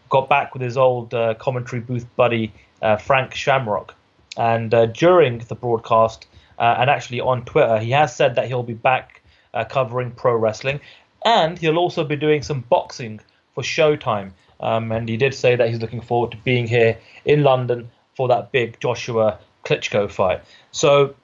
got 0.09 0.29
back 0.29 0.53
with 0.53 0.61
his 0.61 0.77
old 0.77 1.13
uh, 1.13 1.35
commentary 1.35 1.81
booth 1.81 2.05
buddy, 2.15 2.53
uh, 2.81 2.97
Frank 2.97 3.33
Shamrock. 3.33 3.93
And 4.37 4.73
uh, 4.73 4.87
during 4.87 5.39
the 5.39 5.55
broadcast, 5.55 6.27
uh, 6.57 6.75
and 6.79 6.89
actually 6.89 7.19
on 7.21 7.45
Twitter, 7.45 7.79
he 7.79 7.91
has 7.91 8.15
said 8.15 8.35
that 8.35 8.47
he'll 8.47 8.63
be 8.63 8.73
back 8.73 9.20
uh, 9.53 9.63
covering 9.65 10.11
pro 10.11 10.35
wrestling. 10.35 10.79
And 11.25 11.57
he'll 11.57 11.77
also 11.77 12.03
be 12.03 12.15
doing 12.15 12.41
some 12.41 12.61
boxing 12.61 13.19
for 13.53 13.63
Showtime. 13.63 14.31
Um, 14.59 14.91
and 14.91 15.09
he 15.09 15.17
did 15.17 15.33
say 15.33 15.55
that 15.55 15.69
he's 15.69 15.79
looking 15.79 16.01
forward 16.01 16.31
to 16.31 16.37
being 16.37 16.67
here 16.67 16.97
in 17.25 17.43
London 17.43 17.89
for 18.15 18.27
that 18.27 18.51
big 18.51 18.79
Joshua 18.79 19.39
Klitschko 19.65 20.09
fight. 20.09 20.41
So, 20.71 21.15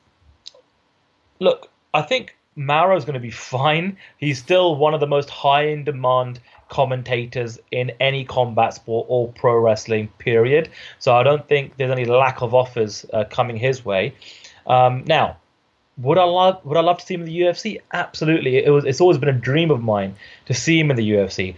look, 1.39 1.69
I 1.93 2.01
think 2.01 2.35
Mauro's 2.55 3.05
going 3.05 3.13
to 3.13 3.19
be 3.19 3.31
fine. 3.51 3.97
He's 4.17 4.39
still 4.39 4.75
one 4.75 4.93
of 4.93 4.99
the 4.99 5.07
most 5.07 5.29
high 5.29 5.67
in 5.67 5.83
demand 5.83 6.39
commentators 6.69 7.59
in 7.71 7.91
any 7.99 8.25
combat 8.25 8.73
sport 8.73 9.05
or 9.09 9.31
pro 9.33 9.57
wrestling, 9.57 10.09
period. 10.17 10.69
So 10.99 11.15
I 11.15 11.23
don't 11.23 11.47
think 11.47 11.77
there's 11.77 11.91
any 11.91 12.05
lack 12.05 12.41
of 12.41 12.53
offers 12.53 13.05
uh, 13.13 13.23
coming 13.25 13.55
his 13.55 13.85
way. 13.85 14.15
Um, 14.65 15.05
now, 15.07 15.37
would 15.97 16.17
I 16.17 16.23
love 16.23 16.63
would 16.63 16.77
I 16.77 16.81
love 16.81 16.99
to 16.99 17.05
see 17.05 17.15
him 17.15 17.21
in 17.21 17.27
the 17.27 17.39
UFC? 17.39 17.81
Absolutely. 17.91 18.57
It 18.57 18.69
was 18.69 18.85
it's 18.85 19.01
always 19.01 19.17
been 19.17 19.29
a 19.29 19.33
dream 19.33 19.71
of 19.71 19.81
mine 19.81 20.15
to 20.45 20.53
see 20.53 20.79
him 20.79 20.91
in 20.91 20.97
the 20.97 21.09
UFC. 21.09 21.55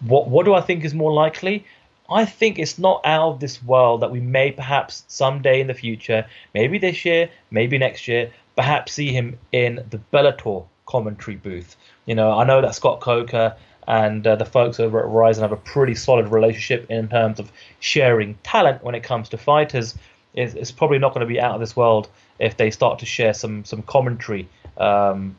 What 0.00 0.28
what 0.28 0.44
do 0.44 0.54
I 0.54 0.60
think 0.60 0.84
is 0.84 0.94
more 0.94 1.12
likely? 1.12 1.64
I 2.10 2.26
think 2.26 2.58
it's 2.58 2.78
not 2.78 3.00
out 3.04 3.30
of 3.30 3.40
this 3.40 3.62
world 3.62 4.02
that 4.02 4.10
we 4.10 4.20
may 4.20 4.52
perhaps 4.52 5.04
someday 5.08 5.60
in 5.60 5.68
the 5.68 5.74
future, 5.74 6.26
maybe 6.52 6.76
this 6.78 7.04
year, 7.04 7.30
maybe 7.50 7.78
next 7.78 8.06
year, 8.06 8.30
perhaps 8.56 8.92
see 8.92 9.10
him 9.10 9.38
in 9.52 9.84
the 9.88 9.98
Bellator 10.12 10.66
commentary 10.86 11.36
booth. 11.36 11.76
You 12.04 12.14
know, 12.14 12.32
I 12.32 12.44
know 12.44 12.60
that 12.60 12.74
Scott 12.74 13.00
Coker 13.00 13.56
and 13.88 14.26
uh, 14.26 14.36
the 14.36 14.44
folks 14.44 14.80
over 14.80 15.00
at 15.00 15.06
Rizin 15.06 15.42
have 15.42 15.52
a 15.52 15.56
pretty 15.56 15.94
solid 15.94 16.28
relationship 16.28 16.90
in 16.90 17.08
terms 17.08 17.38
of 17.38 17.50
sharing 17.80 18.34
talent 18.42 18.82
when 18.82 18.94
it 18.94 19.02
comes 19.02 19.30
to 19.30 19.38
fighters. 19.38 19.94
It's, 20.34 20.54
it's 20.54 20.72
probably 20.72 20.98
not 20.98 21.14
going 21.14 21.26
to 21.26 21.32
be 21.32 21.40
out 21.40 21.54
of 21.54 21.60
this 21.60 21.74
world 21.74 22.08
if 22.38 22.56
they 22.56 22.70
start 22.70 22.98
to 23.00 23.06
share 23.06 23.34
some 23.34 23.64
some 23.64 23.82
commentary 23.82 24.48
um, 24.76 25.36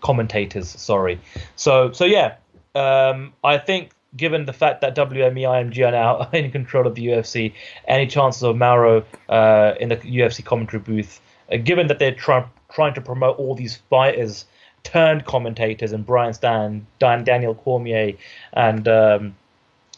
commentators. 0.00 0.68
Sorry. 0.68 1.20
So 1.56 1.92
so 1.92 2.04
yeah, 2.04 2.36
um, 2.74 3.32
I 3.42 3.58
think 3.58 3.90
given 4.16 4.46
the 4.46 4.52
fact 4.52 4.80
that 4.80 4.96
WME 4.96 5.42
IMG 5.42 5.86
are 5.86 5.92
now 5.92 6.30
in 6.32 6.50
control 6.50 6.86
of 6.86 6.94
the 6.94 7.06
UFC, 7.06 7.52
any 7.86 8.06
chances 8.06 8.42
of 8.42 8.56
Mauro 8.56 9.04
uh, 9.28 9.74
in 9.80 9.90
the 9.90 9.96
UFC 9.96 10.44
commentary 10.44 10.80
booth, 10.80 11.20
uh, 11.52 11.56
given 11.56 11.88
that 11.88 11.98
they're 11.98 12.14
try- 12.14 12.46
trying 12.72 12.94
to 12.94 13.00
promote 13.00 13.38
all 13.38 13.54
these 13.54 13.76
fighters 13.90 14.46
turned 14.82 15.24
commentators 15.24 15.92
and 15.92 16.06
Brian 16.06 16.32
Stann, 16.32 16.86
Dan, 16.98 17.24
Daniel 17.24 17.54
Cormier, 17.54 18.12
and 18.52 18.86
um, 18.86 19.34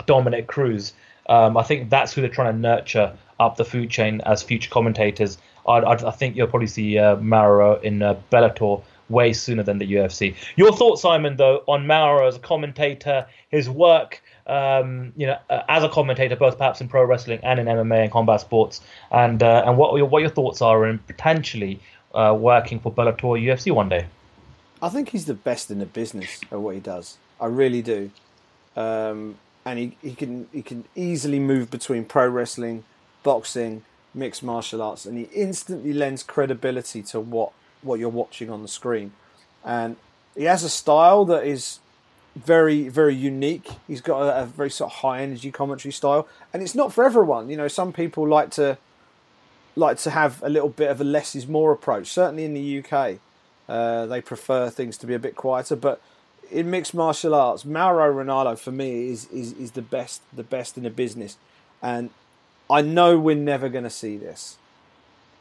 Dominick 0.07 0.47
Cruz. 0.47 0.95
Um, 1.29 1.57
I 1.57 1.63
think 1.63 1.91
that's 1.91 2.15
who 2.15 2.23
they're 2.23 2.31
trying 2.31 2.55
to 2.55 2.59
nurture 2.59 3.17
up 3.39 3.57
the 3.57 3.65
food 3.65 3.91
chain 3.91 4.21
as 4.25 4.43
future 4.43 4.71
commentators. 4.71 5.39
I, 5.69 5.79
I, 5.79 6.09
I 6.09 6.11
think 6.11 6.37
you'll 6.37 6.49
probably 6.49 6.67
see 6.67 6.99
uh, 6.99 7.17
Mauro 7.17 7.79
in 7.81 8.03
uh, 8.03 8.19
Bellator 8.33 8.83
way 9.09 9.33
sooner 9.33 9.63
than 9.63 9.79
the 9.79 9.93
UFC. 9.93 10.35
Your 10.57 10.73
thoughts, 10.73 11.03
Simon, 11.03 11.37
though, 11.37 11.63
on 11.67 11.87
Mauro 11.87 12.27
as 12.27 12.37
a 12.37 12.41
commentator, 12.41 13.27
his 13.51 13.69
work, 13.69 14.23
um, 14.47 15.13
you 15.17 15.27
know, 15.27 15.39
uh, 15.51 15.63
as 15.69 15.83
a 15.83 15.89
commentator, 15.89 16.37
both 16.37 16.59
perhaps 16.59 16.81
in 16.81 16.89
pro 16.89 17.05
wrestling 17.05 17.41
and 17.43 17.61
in 17.61 17.67
MMA 17.67 18.05
and 18.05 18.13
combat 18.13 18.41
sports, 18.41 18.81
and 19.11 19.43
uh, 19.43 19.63
and 19.67 19.77
what 19.77 19.97
your, 19.97 20.07
what 20.07 20.21
your 20.21 20.31
thoughts 20.31 20.63
are 20.63 20.87
in 20.87 20.99
potentially 20.99 21.81
uh, 22.15 22.37
working 22.39 22.81
for 22.81 22.93
Bellator 22.93 23.41
UFC 23.43 23.73
one 23.73 23.89
day. 23.89 24.07
I 24.81 24.89
think 24.89 25.11
he's 25.11 25.27
the 25.27 25.35
best 25.35 25.71
in 25.71 25.79
the 25.79 25.87
business 25.87 26.41
at 26.51 26.61
what 26.61 26.75
he 26.75 26.81
does. 26.81 27.19
I 27.41 27.47
really 27.47 27.83
do. 27.83 28.11
Um, 28.77 29.39
and 29.65 29.79
he, 29.79 29.97
he 30.01 30.15
can 30.15 30.49
he 30.53 30.63
can 30.63 30.85
easily 30.95 31.39
move 31.39 31.71
between 31.71 32.05
pro 32.05 32.29
wrestling, 32.29 32.85
boxing, 33.23 33.85
mixed 34.15 34.43
martial 34.43 34.83
arts, 34.83 35.07
and 35.07 35.19
he 35.19 35.25
instantly 35.35 35.93
lends 35.93 36.23
credibility 36.23 37.03
to 37.03 37.21
what, 37.21 37.53
what 37.83 37.99
you're 38.01 38.09
watching 38.09 38.51
on 38.51 38.63
the 38.63 38.69
screen. 38.69 39.13
And 39.65 39.97
he 40.37 40.45
has 40.45 40.63
a 40.63 40.69
style 40.69 41.25
that 41.27 41.45
is 41.45 41.81
very 42.37 42.89
very 42.89 43.15
unique. 43.15 43.69
He's 43.87 44.01
got 44.01 44.23
a, 44.23 44.43
a 44.43 44.47
very 44.47 44.71
sort 44.71 44.93
of 44.93 44.99
high 44.99 45.23
energy 45.23 45.51
commentary 45.51 45.93
style, 45.93 46.29
and 46.53 46.63
it's 46.63 46.75
not 46.75 46.93
for 46.93 47.05
everyone. 47.05 47.51
You 47.51 47.57
know, 47.57 47.69
some 47.69 47.93
people 47.93 48.27
like 48.27 48.51
to 48.53 48.79
like 49.77 49.99
to 49.99 50.11
have 50.11 50.43
a 50.43 50.49
little 50.49 50.69
bit 50.69 50.91
of 50.91 51.01
a 51.01 51.05
less 51.05 51.35
is 51.35 51.47
more 51.47 51.73
approach. 51.73 52.09
Certainly 52.09 52.45
in 52.45 52.55
the 52.55 52.85
UK, 52.85 53.19
uh, 53.69 54.07
they 54.07 54.21
prefer 54.21 54.71
things 54.71 54.97
to 54.99 55.07
be 55.07 55.15
a 55.15 55.19
bit 55.19 55.37
quieter. 55.37 55.77
But 55.77 56.01
in 56.51 56.71
mixed 56.71 56.95
martial 56.95 57.35
arts, 57.35 57.65
Mauro 57.65 58.13
Ranallo 58.13 58.59
for 58.59 58.73
me 58.73 59.11
is, 59.11 59.27
is 59.27 59.53
is 59.53 59.73
the 59.73 59.83
best 59.83 60.23
the 60.33 60.45
best 60.45 60.77
in 60.77 60.85
the 60.85 60.91
business, 60.91 61.37
and 61.83 62.11
I 62.71 62.83
know 62.83 63.19
we're 63.19 63.37
never 63.37 63.69
going 63.69 63.85
to 63.85 63.91
see 63.91 64.17
this. 64.17 64.59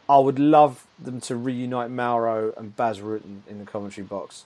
I 0.09 0.19
would 0.19 0.39
love 0.39 0.86
them 0.97 1.19
to 1.21 1.36
reunite 1.36 1.91
Mauro 1.91 2.53
and 2.55 2.75
Bas 2.75 2.99
Rutten 2.99 3.41
in 3.49 3.59
the 3.59 3.65
commentary 3.65 4.05
box. 4.07 4.45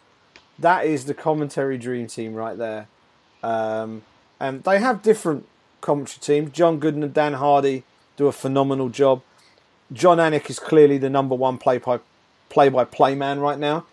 that 0.57 0.85
is 0.85 1.05
the 1.05 1.13
commentary 1.13 1.77
dream 1.77 2.07
team 2.07 2.33
right 2.33 2.57
there. 2.57 2.87
Um, 3.43 4.03
and 4.39 4.63
they 4.63 4.79
have 4.79 5.01
different 5.01 5.47
commentary 5.81 6.19
teams. 6.21 6.51
John 6.51 6.79
Gooden 6.79 7.03
and 7.03 7.13
Dan 7.13 7.33
Hardy 7.33 7.83
do 8.17 8.27
a 8.27 8.31
phenomenal 8.31 8.89
job. 8.89 9.21
Jon 9.91 10.17
Anik 10.17 10.49
is 10.49 10.59
clearly 10.59 10.97
the 10.97 11.09
number 11.09 11.35
one 11.35 11.57
play 11.57 11.77
by 11.77 11.99
play 12.49 12.69
by 12.69 12.85
play 12.85 13.15
man 13.15 13.39
right 13.39 13.59
now, 13.59 13.85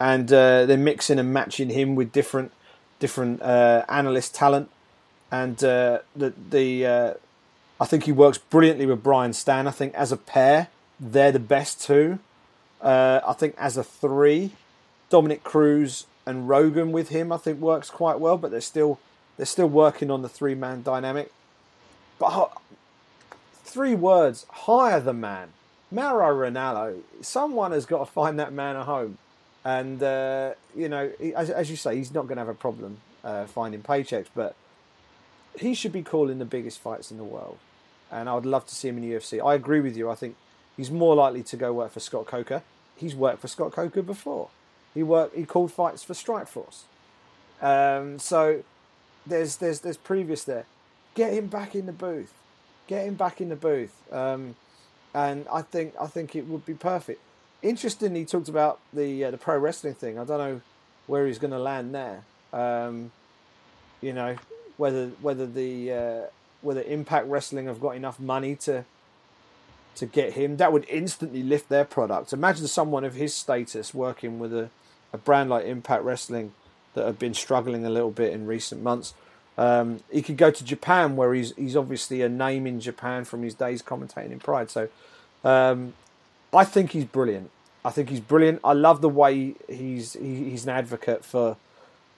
and 0.00 0.32
uh, 0.32 0.66
they're 0.66 0.76
mixing 0.76 1.18
and 1.18 1.32
matching 1.32 1.70
him 1.70 1.94
with 1.94 2.12
different 2.12 2.52
different 2.98 3.40
uh, 3.42 3.84
analyst 3.88 4.34
talent, 4.34 4.70
and 5.30 5.62
uh, 5.62 6.00
the 6.16 6.32
the 6.50 6.86
uh, 6.86 7.14
I 7.84 7.86
think 7.86 8.04
he 8.04 8.12
works 8.12 8.38
brilliantly 8.38 8.86
with 8.86 9.02
Brian 9.02 9.32
Stann. 9.32 9.68
I 9.68 9.70
think 9.70 9.92
as 9.92 10.10
a 10.10 10.16
pair, 10.16 10.68
they're 10.98 11.30
the 11.30 11.38
best 11.38 11.82
two. 11.82 12.18
Uh, 12.80 13.20
I 13.26 13.34
think 13.34 13.54
as 13.58 13.76
a 13.76 13.84
three, 13.84 14.52
Dominick 15.10 15.44
Cruz 15.44 16.06
and 16.24 16.48
Rogan 16.48 16.92
with 16.92 17.10
him, 17.10 17.30
I 17.30 17.36
think 17.36 17.60
works 17.60 17.90
quite 17.90 18.18
well. 18.18 18.38
But 18.38 18.52
they're 18.52 18.62
still 18.62 19.00
they're 19.36 19.44
still 19.44 19.68
working 19.68 20.10
on 20.10 20.22
the 20.22 20.30
three 20.30 20.54
man 20.54 20.82
dynamic. 20.82 21.30
But 22.18 22.56
three 23.52 23.94
words: 23.94 24.46
hire 24.50 24.98
the 24.98 25.12
man. 25.12 25.50
Mauro 25.90 26.34
Ranallo. 26.34 27.02
Someone 27.20 27.72
has 27.72 27.84
got 27.84 27.98
to 27.98 28.06
find 28.06 28.38
that 28.38 28.50
man 28.50 28.76
a 28.76 28.84
home, 28.84 29.18
and 29.62 30.02
uh, 30.02 30.54
you 30.74 30.88
know, 30.88 31.12
as, 31.36 31.50
as, 31.50 31.68
you 31.68 31.76
say, 31.76 31.96
he's 31.96 32.14
not 32.14 32.28
going 32.28 32.36
to 32.36 32.40
have 32.40 32.48
a 32.48 32.54
problem 32.54 33.02
uh, 33.22 33.44
finding 33.44 33.82
paychecks, 33.82 34.28
but 34.34 34.56
he 35.60 35.74
should 35.74 35.92
be 35.92 36.02
calling 36.02 36.38
the 36.38 36.46
biggest 36.46 36.78
fights 36.78 37.10
in 37.10 37.18
the 37.18 37.24
world. 37.24 37.58
And 38.14 38.28
I 38.28 38.34
would 38.34 38.46
love 38.46 38.64
to 38.66 38.74
see 38.74 38.88
him 38.88 38.98
in 38.98 39.08
the 39.08 39.16
UFC. 39.16 39.44
I 39.44 39.54
agree 39.54 39.80
with 39.80 39.96
you. 39.96 40.08
I 40.08 40.14
think 40.14 40.36
he's 40.76 40.90
more 40.90 41.16
likely 41.16 41.42
to 41.42 41.56
go 41.56 41.72
work 41.72 41.90
for 41.90 42.00
Scott 42.00 42.26
Coker. 42.26 42.62
He's 42.96 43.14
worked 43.14 43.40
for 43.40 43.48
Scott 43.48 43.72
Coker 43.72 44.02
before. 44.02 44.50
He 44.94 45.02
worked. 45.02 45.36
He 45.36 45.44
called 45.44 45.72
fights 45.72 46.04
for 46.04 46.14
Strikeforce. 46.14 46.82
Um, 47.60 48.20
so 48.20 48.62
there's 49.26 49.56
there's 49.56 49.80
there's 49.80 49.96
previous 49.96 50.44
there. 50.44 50.66
Get 51.14 51.32
him 51.32 51.48
back 51.48 51.74
in 51.74 51.86
the 51.86 51.92
booth. 51.92 52.32
Get 52.86 53.06
him 53.06 53.14
back 53.14 53.40
in 53.40 53.48
the 53.48 53.56
booth. 53.56 53.94
Um, 54.12 54.54
and 55.12 55.46
I 55.52 55.62
think 55.62 55.94
I 56.00 56.06
think 56.06 56.36
it 56.36 56.46
would 56.46 56.64
be 56.64 56.74
perfect. 56.74 57.20
Interestingly, 57.62 58.20
he 58.20 58.26
talked 58.26 58.48
about 58.48 58.78
the 58.92 59.24
uh, 59.24 59.30
the 59.32 59.38
pro 59.38 59.58
wrestling 59.58 59.94
thing. 59.94 60.18
I 60.18 60.24
don't 60.24 60.38
know 60.38 60.60
where 61.08 61.26
he's 61.26 61.38
going 61.38 61.52
to 61.52 61.58
land 61.58 61.94
there. 61.94 62.22
Um, 62.52 63.10
you 64.00 64.12
know 64.12 64.36
whether 64.76 65.08
whether 65.20 65.46
the 65.46 65.92
uh, 65.92 66.20
whether 66.64 66.82
Impact 66.82 67.26
Wrestling 67.28 67.66
have 67.66 67.80
got 67.80 67.96
enough 67.96 68.18
money 68.18 68.56
to 68.56 68.84
to 69.96 70.06
get 70.06 70.32
him. 70.32 70.56
That 70.56 70.72
would 70.72 70.86
instantly 70.88 71.42
lift 71.42 71.68
their 71.68 71.84
product. 71.84 72.32
Imagine 72.32 72.66
someone 72.66 73.04
of 73.04 73.14
his 73.14 73.32
status 73.32 73.94
working 73.94 74.38
with 74.38 74.52
a, 74.52 74.70
a 75.12 75.18
brand 75.18 75.50
like 75.50 75.66
Impact 75.66 76.02
Wrestling 76.02 76.52
that 76.94 77.06
have 77.06 77.18
been 77.18 77.34
struggling 77.34 77.84
a 77.84 77.90
little 77.90 78.10
bit 78.10 78.32
in 78.32 78.46
recent 78.46 78.82
months. 78.82 79.14
Um, 79.56 80.00
he 80.10 80.22
could 80.22 80.36
go 80.36 80.50
to 80.50 80.64
Japan, 80.64 81.14
where 81.16 81.32
he's 81.32 81.54
he's 81.56 81.76
obviously 81.76 82.22
a 82.22 82.28
name 82.28 82.66
in 82.66 82.80
Japan 82.80 83.24
from 83.24 83.42
his 83.42 83.54
days 83.54 83.82
commentating 83.82 84.32
in 84.32 84.40
Pride. 84.40 84.70
So, 84.70 84.88
um, 85.44 85.94
I 86.52 86.64
think 86.64 86.90
he's 86.90 87.04
brilliant. 87.04 87.50
I 87.84 87.90
think 87.90 88.08
he's 88.08 88.20
brilliant. 88.20 88.60
I 88.64 88.72
love 88.72 89.00
the 89.00 89.08
way 89.08 89.54
he's 89.68 90.14
he, 90.14 90.50
he's 90.50 90.64
an 90.64 90.70
advocate 90.70 91.24
for 91.24 91.56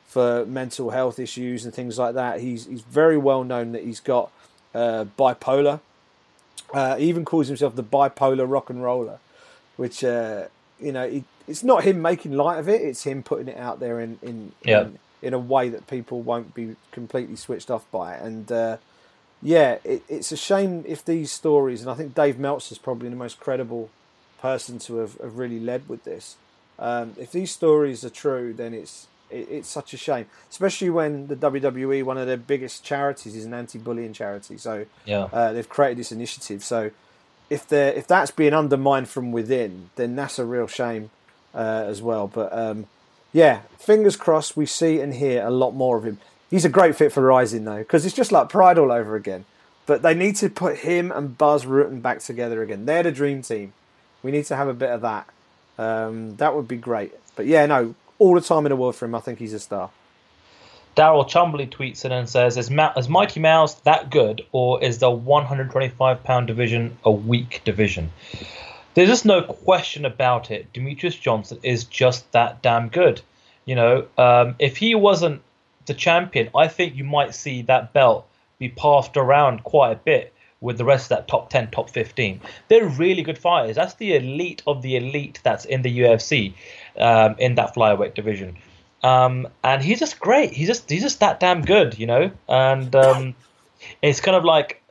for 0.07 0.47
mental 0.47 0.91
health 0.91 1.19
issues 1.19 1.65
and 1.65 1.75
things 1.75 1.99
like 1.99 2.15
that. 2.15 2.41
He's 2.41 2.67
he's 2.67 2.83
very 2.83 3.19
well 3.19 3.45
known 3.45 3.73
that 3.73 3.85
he's 3.85 4.01
got 4.01 4.31
uh, 4.75 5.07
bipolar. 5.19 5.81
Uh, 6.73 6.97
he 6.97 7.09
even 7.09 7.25
calls 7.25 7.49
himself 7.49 7.77
the 7.77 7.83
bipolar 7.85 8.51
rock 8.51 8.71
and 8.71 8.83
roller, 8.83 9.19
which 9.77 10.03
uh, 10.03 10.47
you 10.81 10.93
know 10.93 11.09
he, 11.09 11.25
it's 11.47 11.63
not 11.63 11.85
him 11.85 12.01
making 12.01 12.33
light 12.33 12.59
of 12.59 12.69
it. 12.69 12.81
It's 12.81 13.05
him 13.05 13.23
putting 13.23 13.49
it 13.49 13.59
out 13.59 13.81
there 13.81 14.01
in 14.01 14.19
in, 14.23 14.53
yeah. 14.65 14.83
in 14.83 14.99
in 15.23 15.35
a 15.35 15.39
way 15.39 15.69
that 15.69 15.87
people 15.87 16.23
won't 16.23 16.55
be 16.55 16.77
completely 16.93 17.37
switched 17.37 17.71
off 17.71 17.91
by 17.91 18.15
it. 18.15 18.23
And 18.23 18.51
uh, 18.53 18.77
yeah, 19.43 19.79
it, 19.85 20.03
it's 20.09 20.33
a 20.33 20.37
shame 20.37 20.85
if 20.87 21.05
these 21.05 21.33
stories, 21.33 21.83
and 21.83 21.91
I 21.91 21.95
think 21.95 22.15
Dave 22.15 22.39
Meltzer 22.39 22.73
is 22.73 22.79
probably 22.79 23.09
the 23.09 23.17
most 23.17 23.41
credible 23.41 23.91
person 24.41 24.79
to 24.81 24.97
have, 24.99 25.19
have 25.19 25.39
really 25.39 25.61
led 25.61 25.89
with 25.89 26.05
this. 26.05 26.37
Um, 26.79 27.15
if 27.19 27.33
these 27.33 27.51
stories 27.51 28.05
are 28.05 28.11
true, 28.11 28.53
then 28.53 28.75
it's 28.75 29.07
it, 29.31 29.49
it's 29.51 29.69
such 29.69 29.95
a 29.95 29.97
shame, 29.97 30.27
especially 30.51 30.91
when 30.91 31.27
the 31.29 31.37
WWE, 31.37 32.05
one 32.05 32.19
of 32.19 32.27
their 32.27 32.37
biggest 32.37 32.85
charities, 32.85 33.35
is 33.35 33.45
an 33.45 33.55
anti-bullying 33.55 34.13
charity. 34.13 34.59
So 34.59 34.87
yeah, 35.05 35.29
uh, 35.33 35.53
they've 35.53 35.69
created 35.69 35.99
this 35.99 36.13
initiative. 36.13 36.63
So 36.65 36.91
if 37.51 37.67
they 37.67 37.95
if 37.95 38.07
that's 38.07 38.31
being 38.31 38.55
undermined 38.55 39.09
from 39.09 39.33
within, 39.33 39.91
then 39.97 40.17
that's 40.17 40.39
a 40.39 40.45
real 40.45 40.67
shame 40.67 41.11
uh, 41.55 41.85
as 41.87 42.03
well. 42.03 42.29
But 42.29 42.53
um, 42.57 42.87
yeah, 43.33 43.63
fingers 43.79 44.17
crossed 44.17 44.57
we 44.57 44.67
see 44.67 45.01
and 45.01 45.15
hear 45.15 45.45
a 45.45 45.51
lot 45.51 45.73
more 45.73 45.97
of 45.97 46.05
him. 46.05 46.19
He's 46.51 46.65
a 46.65 46.69
great 46.69 46.97
fit 46.97 47.13
for 47.13 47.23
Rizin 47.23 47.65
though, 47.65 47.79
because 47.79 48.07
it's 48.07 48.15
just 48.15 48.33
like 48.33 48.49
Pride 48.49 48.79
all 48.79 48.93
over 48.93 49.17
again. 49.17 49.45
But 49.87 50.03
they 50.03 50.15
need 50.15 50.37
to 50.37 50.51
put 50.51 50.79
him 50.79 51.13
and 51.13 51.39
Bas 51.39 51.65
Rutten 51.65 52.03
back 52.03 52.19
together 52.19 52.63
again. 52.63 52.87
They're 52.87 53.05
the 53.05 53.13
dream 53.13 53.43
team. 53.43 53.73
We 54.23 54.33
need 54.33 54.45
to 54.47 54.57
have 54.57 54.67
a 54.67 54.75
bit 54.75 54.91
of 54.91 55.01
that. 55.03 55.29
Um, 55.79 56.37
that 56.37 56.57
would 56.57 56.67
be 56.67 56.77
great. 56.77 57.13
But 57.37 57.47
yeah, 57.47 57.67
no, 57.67 57.95
all 58.19 58.35
the 58.35 58.41
time 58.41 58.67
in 58.67 58.71
the 58.71 58.77
world 58.77 58.97
for 58.97 59.05
him. 59.05 59.15
I 59.15 59.21
think 59.21 59.39
he's 59.39 59.53
a 59.53 59.61
star. 59.61 59.91
Daryl 60.97 61.29
Chumbley 61.29 61.69
tweets 61.69 62.07
in 62.07 62.13
and 62.13 62.29
says, 62.29 62.57
is, 62.57 62.71
Ma- 62.71 62.93
is 62.97 63.09
Mighty 63.09 63.39
Mouse 63.39 63.75
that 63.81 64.11
good, 64.11 64.47
or 64.53 64.83
is 64.83 64.99
the 64.99 65.11
125 65.11 66.25
pound 66.25 66.47
division 66.47 66.97
a 67.05 67.11
weak 67.11 67.61
division? 67.65 68.11
There's 68.95 69.11
just 69.11 69.27
no 69.27 69.43
question 69.43 70.07
about 70.07 70.51
it. 70.51 70.73
Demetrious 70.73 71.21
Johnson 71.21 71.59
is 71.63 71.85
just 71.85 72.33
that 72.33 72.63
damn 72.63 72.89
good. 72.89 73.21
You 73.67 73.75
know, 73.75 74.07
um, 74.17 74.55
if 74.59 74.79
he 74.79 74.95
wasn't 74.95 75.43
the 75.85 75.93
champion, 75.93 76.49
I 76.55 76.69
think 76.69 76.97
you 76.97 77.05
might 77.05 77.35
see 77.35 77.61
that 77.63 77.93
belt 77.93 78.27
be 78.59 78.71
passed 78.71 79.19
around 79.19 79.65
quite 79.65 79.93
a 79.93 79.97
bit 79.97 80.33
with 80.63 80.79
the 80.79 80.85
rest 80.85 81.07
of 81.13 81.19
that 81.19 81.29
top 81.29 81.51
10, 81.51 81.71
top 81.73 81.91
15. 81.91 82.41
They're 82.69 82.89
really 82.89 83.23
good 83.23 83.37
fighters. 83.37 83.77
That's 83.77 83.95
the 83.95 84.17
elite 84.17 84.63
of 84.67 84.81
the 84.81 84.97
elite 84.97 85.41
that's 85.43 85.67
in 85.67 85.83
the 85.83 86.01
UFC 86.01 86.55
um, 86.99 87.37
in 87.39 87.55
that 87.57 87.75
flyweight 87.75 88.15
division. 88.15 88.57
Um, 89.03 89.49
and 89.63 89.83
he's 89.83 89.99
just 89.99 90.19
great. 90.19 90.53
He's 90.53 90.69
just 90.69 90.91
he's 90.91 91.03
just 91.03 91.21
that 91.21 91.41
damn 91.41 91.63
good, 91.63 91.99
you 91.99 92.07
know. 92.07 92.31
And 92.49 92.95
um, 92.97 93.35
it's 94.03 94.21
kind 94.21 94.37
of 94.37 94.45
like 94.45 94.83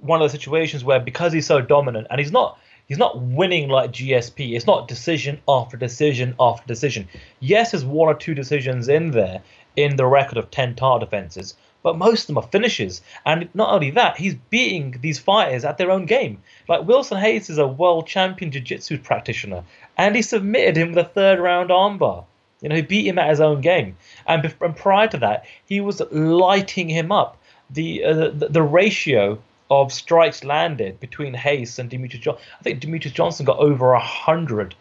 one 0.00 0.20
of 0.20 0.30
the 0.30 0.36
situations 0.36 0.84
where 0.84 1.00
because 1.00 1.32
he's 1.32 1.46
so 1.46 1.60
dominant 1.60 2.06
and 2.10 2.20
he's 2.20 2.32
not 2.32 2.58
He's 2.86 2.98
not 2.98 3.20
winning 3.20 3.68
like 3.68 3.90
GSP. 3.90 4.54
It's 4.54 4.66
not 4.66 4.86
decision 4.86 5.40
after 5.48 5.76
decision 5.76 6.36
after 6.38 6.64
decision. 6.68 7.08
Yes, 7.40 7.72
there's 7.72 7.84
one 7.84 8.08
or 8.08 8.14
two 8.14 8.32
decisions 8.32 8.88
in 8.88 9.10
there 9.10 9.42
in 9.74 9.96
the 9.96 10.06
record 10.06 10.38
of 10.38 10.52
10 10.52 10.76
tar 10.76 11.00
defenses, 11.00 11.56
but 11.82 11.98
most 11.98 12.22
of 12.22 12.26
them 12.28 12.38
are 12.38 12.48
finishes. 12.48 13.02
And 13.24 13.48
not 13.54 13.70
only 13.70 13.90
that, 13.90 14.18
he's 14.18 14.36
beating 14.50 14.98
these 15.00 15.18
fighters 15.18 15.64
at 15.64 15.78
their 15.78 15.90
own 15.90 16.06
game. 16.06 16.40
Like 16.68 16.86
Wilson 16.86 17.20
Reis 17.20 17.50
is 17.50 17.58
a 17.58 17.66
world 17.66 18.06
champion 18.06 18.52
jiu 18.52 18.60
jitsu 18.60 18.98
practitioner, 18.98 19.64
and 19.96 20.16
he 20.16 20.22
submitted 20.22 20.76
him 20.76 20.88
with 20.90 21.06
a 21.06 21.08
third 21.08 21.38
round 21.38 21.70
armbar. 21.70 22.24
You 22.60 22.68
know, 22.68 22.76
he 22.76 22.82
beat 22.82 23.06
him 23.06 23.18
at 23.18 23.30
his 23.30 23.40
own 23.40 23.60
game. 23.60 23.96
And, 24.26 24.52
and 24.60 24.76
prior 24.76 25.08
to 25.08 25.18
that, 25.18 25.44
he 25.66 25.80
was 25.80 26.00
lighting 26.10 26.88
him 26.88 27.12
up. 27.12 27.36
The, 27.70 28.04
uh, 28.04 28.14
the, 28.30 28.48
the 28.48 28.62
ratio 28.62 29.38
of 29.70 29.92
strikes 29.92 30.44
landed 30.44 31.00
between 31.00 31.34
Reis 31.44 31.78
and 31.78 31.90
Demetrious 31.90 32.20
Johnson. 32.20 32.44
I 32.60 32.62
think 32.62 32.80
Demetrious 32.80 33.12
Johnson 33.12 33.46
got 33.46 33.58
over 33.58 33.92
a 33.92 34.00
hundred, 34.00 34.74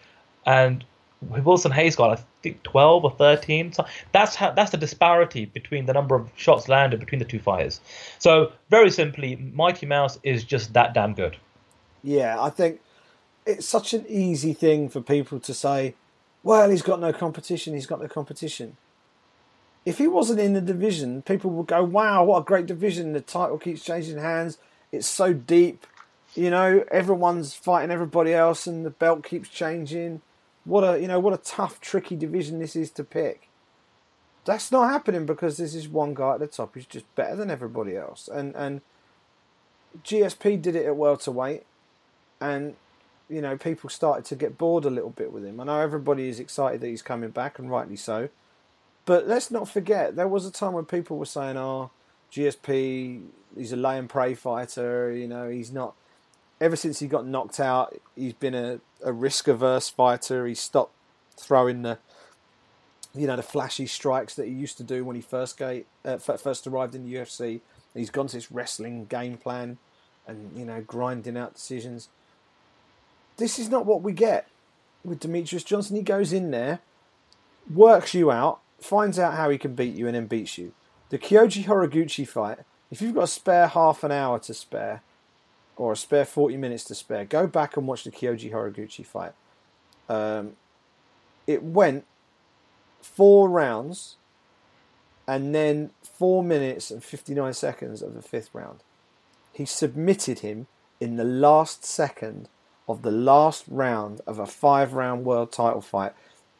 and 0.46 0.84
Wilson 1.22 1.72
Reis 1.72 1.96
got 1.96 2.20
I 2.20 2.24
think 2.44 2.62
twelve 2.64 3.04
or 3.04 3.12
thirteen. 3.12 3.74
So 3.74 3.86
that's 4.12 4.36
how 4.36 4.52
that's 4.52 4.72
the 4.72 4.78
disparity 4.78 5.46
between 5.46 5.86
the 5.86 5.94
number 5.94 6.16
of 6.16 6.30
shots 6.36 6.70
landed 6.70 7.00
between 7.00 7.20
the 7.20 7.26
two 7.26 7.40
fighters. 7.40 7.82
So 8.20 8.52
very 8.70 8.92
simply, 8.92 9.36
Mighty 9.36 9.86
Mouse 9.86 10.20
is 10.24 10.44
just 10.44 10.74
that 10.74 10.94
damn 10.94 11.14
good. 11.14 11.38
Yeah, 12.04 12.40
I 12.40 12.52
think 12.52 12.80
it's 13.46 13.66
such 13.66 13.94
an 13.94 14.06
easy 14.08 14.54
thing 14.54 14.90
for 14.90 15.02
people 15.02 15.40
to 15.40 15.54
say. 15.54 15.96
Well, 16.44 16.70
he's 16.70 16.82
got 16.82 17.00
no 17.00 17.12
competition. 17.12 17.74
He's 17.74 17.88
got 17.88 18.02
no 18.02 18.08
competition 18.08 18.78
if 19.86 20.00
he 20.00 20.08
wasn't 20.08 20.40
in 20.40 20.54
the 20.54 20.62
division, 20.62 21.22
people 21.22 21.52
would 21.52 21.68
go, 21.68 21.84
"Wow, 21.84 22.24
what 22.26 22.40
a 22.40 22.44
great 22.44 22.66
division! 22.66 23.14
The 23.14 23.22
title 23.22 23.60
keeps 23.60 23.84
changing 23.84 24.18
hands. 24.18 24.58
It's 24.92 25.08
so 25.08 25.32
deep. 25.32 25.86
You 26.34 26.50
know, 26.50 26.84
everyone's 26.92 27.54
fighting 27.54 27.92
everybody 27.92 28.34
else, 28.34 28.68
and 28.68 28.86
the 28.86 28.90
belt 28.90 29.24
keeps 29.24 29.48
changing. 29.48 30.22
What 30.66 30.82
a 30.82 31.00
you 31.00 31.08
know 31.08 31.20
what 31.20 31.34
a 31.34 31.38
tough, 31.38 31.80
tricky 31.80 32.16
division 32.16 32.60
this 32.60 32.76
is 32.76 32.90
to 32.92 33.04
pick. 33.04 33.50
That's 34.44 34.72
not 34.72 34.90
happening 34.90 35.26
because 35.26 35.58
this 35.58 35.76
is 35.76 35.88
one 35.88 36.14
guy 36.14 36.34
at 36.34 36.40
the 36.40 36.48
top 36.48 36.74
who's 36.74 36.86
just 36.86 37.14
better 37.16 37.36
than 37.36 37.52
everybody 37.52 37.96
else. 37.96 38.28
And 38.28 38.56
and 38.56 38.82
GSP 40.04 40.62
did 40.62 40.76
it 40.76 40.86
at 40.88 40.96
welterweight, 40.96 41.64
and 42.42 42.76
you 43.30 43.42
know 43.42 43.58
people 43.58 43.90
started 43.90 44.26
to 44.26 44.36
get 44.36 44.58
bored 44.58 44.86
a 44.86 44.90
little 44.90 45.10
bit 45.10 45.32
with 45.32 45.46
him. 45.46 45.60
I 45.60 45.66
know 45.66 45.80
everybody 45.80 46.28
is 46.30 46.40
excited 46.40 46.82
that 46.82 46.88
he's 46.88 47.02
coming 47.02 47.32
back, 47.32 47.60
and 47.60 47.70
rightly 47.70 47.96
so. 47.96 48.30
But 49.06 49.28
let's 49.28 49.52
not 49.52 49.70
forget 49.70 50.16
there 50.16 50.28
was 50.28 50.46
a 50.46 50.52
time 50.52 50.74
when 50.74 50.86
people 50.86 51.18
were 51.18 51.26
saying, 51.26 51.58
"Oh, 51.58 51.92
GSP 52.32 53.22
he's 53.58 53.72
a 53.72 53.76
lay 53.76 53.98
and 53.98 54.10
pray 54.10 54.34
fighter. 54.34 55.12
You 55.12 55.28
know, 55.28 55.50
he's 55.50 55.72
not. 55.72 55.96
Ever 56.60 56.76
since 56.76 57.00
he 57.00 57.08
got 57.08 57.26
knocked 57.26 57.60
out, 57.60 58.00
he's 58.16 58.34
been 58.34 58.56
a, 58.56 58.80
a 59.04 59.12
risk 59.12 59.48
averse 59.48 59.90
fighter. 59.90 60.46
He 60.46 60.56
stopped 60.56 60.94
throwing 61.38 61.82
the 61.82 62.00
you 63.14 63.28
know 63.28 63.36
the 63.36 63.44
flashy 63.44 63.88
strikes 63.88 64.36
that 64.36 64.48
he 64.48 64.54
used 64.54 64.78
to 64.78 64.84
do 64.84 65.06
when 65.06 65.16
he 65.16 65.22
first 65.22 65.58
gate, 65.58 65.88
uh, 66.04 66.18
first 66.18 66.68
arrived 66.68 66.96
in 66.96 67.10
the 67.10 67.16
UFC. 67.16 67.62
He's 67.94 68.10
gone 68.10 68.28
to 68.28 68.36
this 68.36 68.52
wrestling 68.52 69.06
game 69.06 69.38
plan, 69.38 69.78
and 70.28 70.58
you 70.58 70.66
know 70.66 70.82
grinding 70.82 71.38
out 71.38 71.56
decisions. 71.56 72.10
This 73.38 73.60
is 73.60 73.70
not 73.70 73.86
what 73.86 74.02
we 74.02 74.14
get 74.14 74.48
with 75.04 75.20
Demetrious 75.20 75.66
Johnson. 75.66 75.96
He 75.96 76.02
goes 76.02 76.32
in 76.32 76.52
there, 76.52 76.80
works 77.74 78.14
you 78.14 78.32
out, 78.32 78.60
finds 78.80 79.20
out 79.20 79.34
how 79.34 79.50
he 79.50 79.58
can 79.58 79.76
beat 79.76 79.96
you, 79.96 80.08
and 80.08 80.16
then 80.16 80.28
beats 80.28 80.58
you. 80.58 80.74
The 81.10 81.20
Kyoji 81.20 81.66
Horiguchi 81.66 82.28
fight. 82.28 82.60
If 82.92 83.02
you've 83.02 83.16
got 83.16 83.24
a 83.24 83.28
spare 83.28 83.68
half 83.68 84.04
an 84.04 84.12
hour 84.12 84.40
to 84.40 84.54
spare, 84.54 85.02
or 85.76 85.92
a 85.92 85.98
spare 85.98 86.26
forty 86.26 86.58
minutes 86.58 86.86
to 86.86 86.96
spare, 86.96 87.26
go 87.26 87.48
back 87.48 87.76
and 87.76 87.88
watch 87.88 88.04
the 88.04 88.12
Kyoji 88.12 88.52
Horiguchi 88.52 89.06
fight. 89.06 89.34
Um, 90.08 90.56
it 91.48 91.64
went 91.64 92.06
four 93.02 93.50
rounds 93.50 94.16
and 95.28 95.54
then 95.54 95.92
four 96.04 96.44
minutes 96.44 96.92
and 96.92 97.04
59 97.04 97.54
seconds 97.54 98.02
of 98.02 98.14
the 98.14 98.22
fifth 98.22 98.50
round. 98.54 98.80
He 99.54 99.66
submitted 99.66 100.40
him 100.40 100.68
in 101.00 101.16
the 101.18 101.24
last 101.24 101.84
second 101.86 102.50
of 102.88 103.02
the 103.02 103.12
last 103.12 103.66
round 103.68 104.22
of 104.28 104.40
a 104.40 104.46
five 104.46 104.94
round 104.94 105.26
world 105.26 105.52
title 105.52 105.82
fight. 105.82 106.14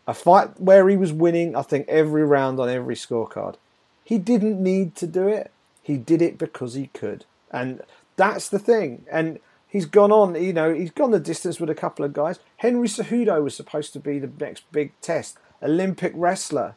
A 0.08 0.14
fight 0.14 0.60
where 0.60 0.88
he 0.88 0.98
was 0.98 1.12
winning, 1.12 1.56
I 1.56 1.62
think, 1.64 1.88
every 1.88 2.24
round 2.24 2.60
on 2.60 2.70
every 2.70 2.96
scorecard. 2.96 3.56
He 4.04 4.18
didn't 4.18 4.62
need 4.62 4.96
to 4.96 5.08
do 5.08 5.28
it. 5.28 5.52
He 5.82 5.98
did 5.98 6.22
it 6.22 6.38
because 6.38 6.76
he 6.76 6.88
could. 6.88 7.26
And 7.52 7.82
that's 8.16 8.50
the 8.50 8.60
thing. 8.60 9.06
And 9.12 9.40
he's 9.68 9.86
gone 9.86 10.12
on, 10.12 10.42
you 10.42 10.54
know, 10.54 10.74
he's 10.74 10.92
gone 10.92 11.12
the 11.12 11.20
distance 11.20 11.60
with 11.60 11.70
a 11.70 11.76
couple 11.76 12.06
of 12.06 12.14
guys. 12.14 12.40
Henry 12.58 12.88
Cejudo 12.88 13.44
was 13.44 13.56
supposed 13.56 13.94
to 13.94 14.00
be 14.00 14.20
the 14.20 14.32
next 14.40 14.72
big 14.72 14.92
test. 15.02 15.38
Olympic 15.62 16.14
wrestler. 16.16 16.76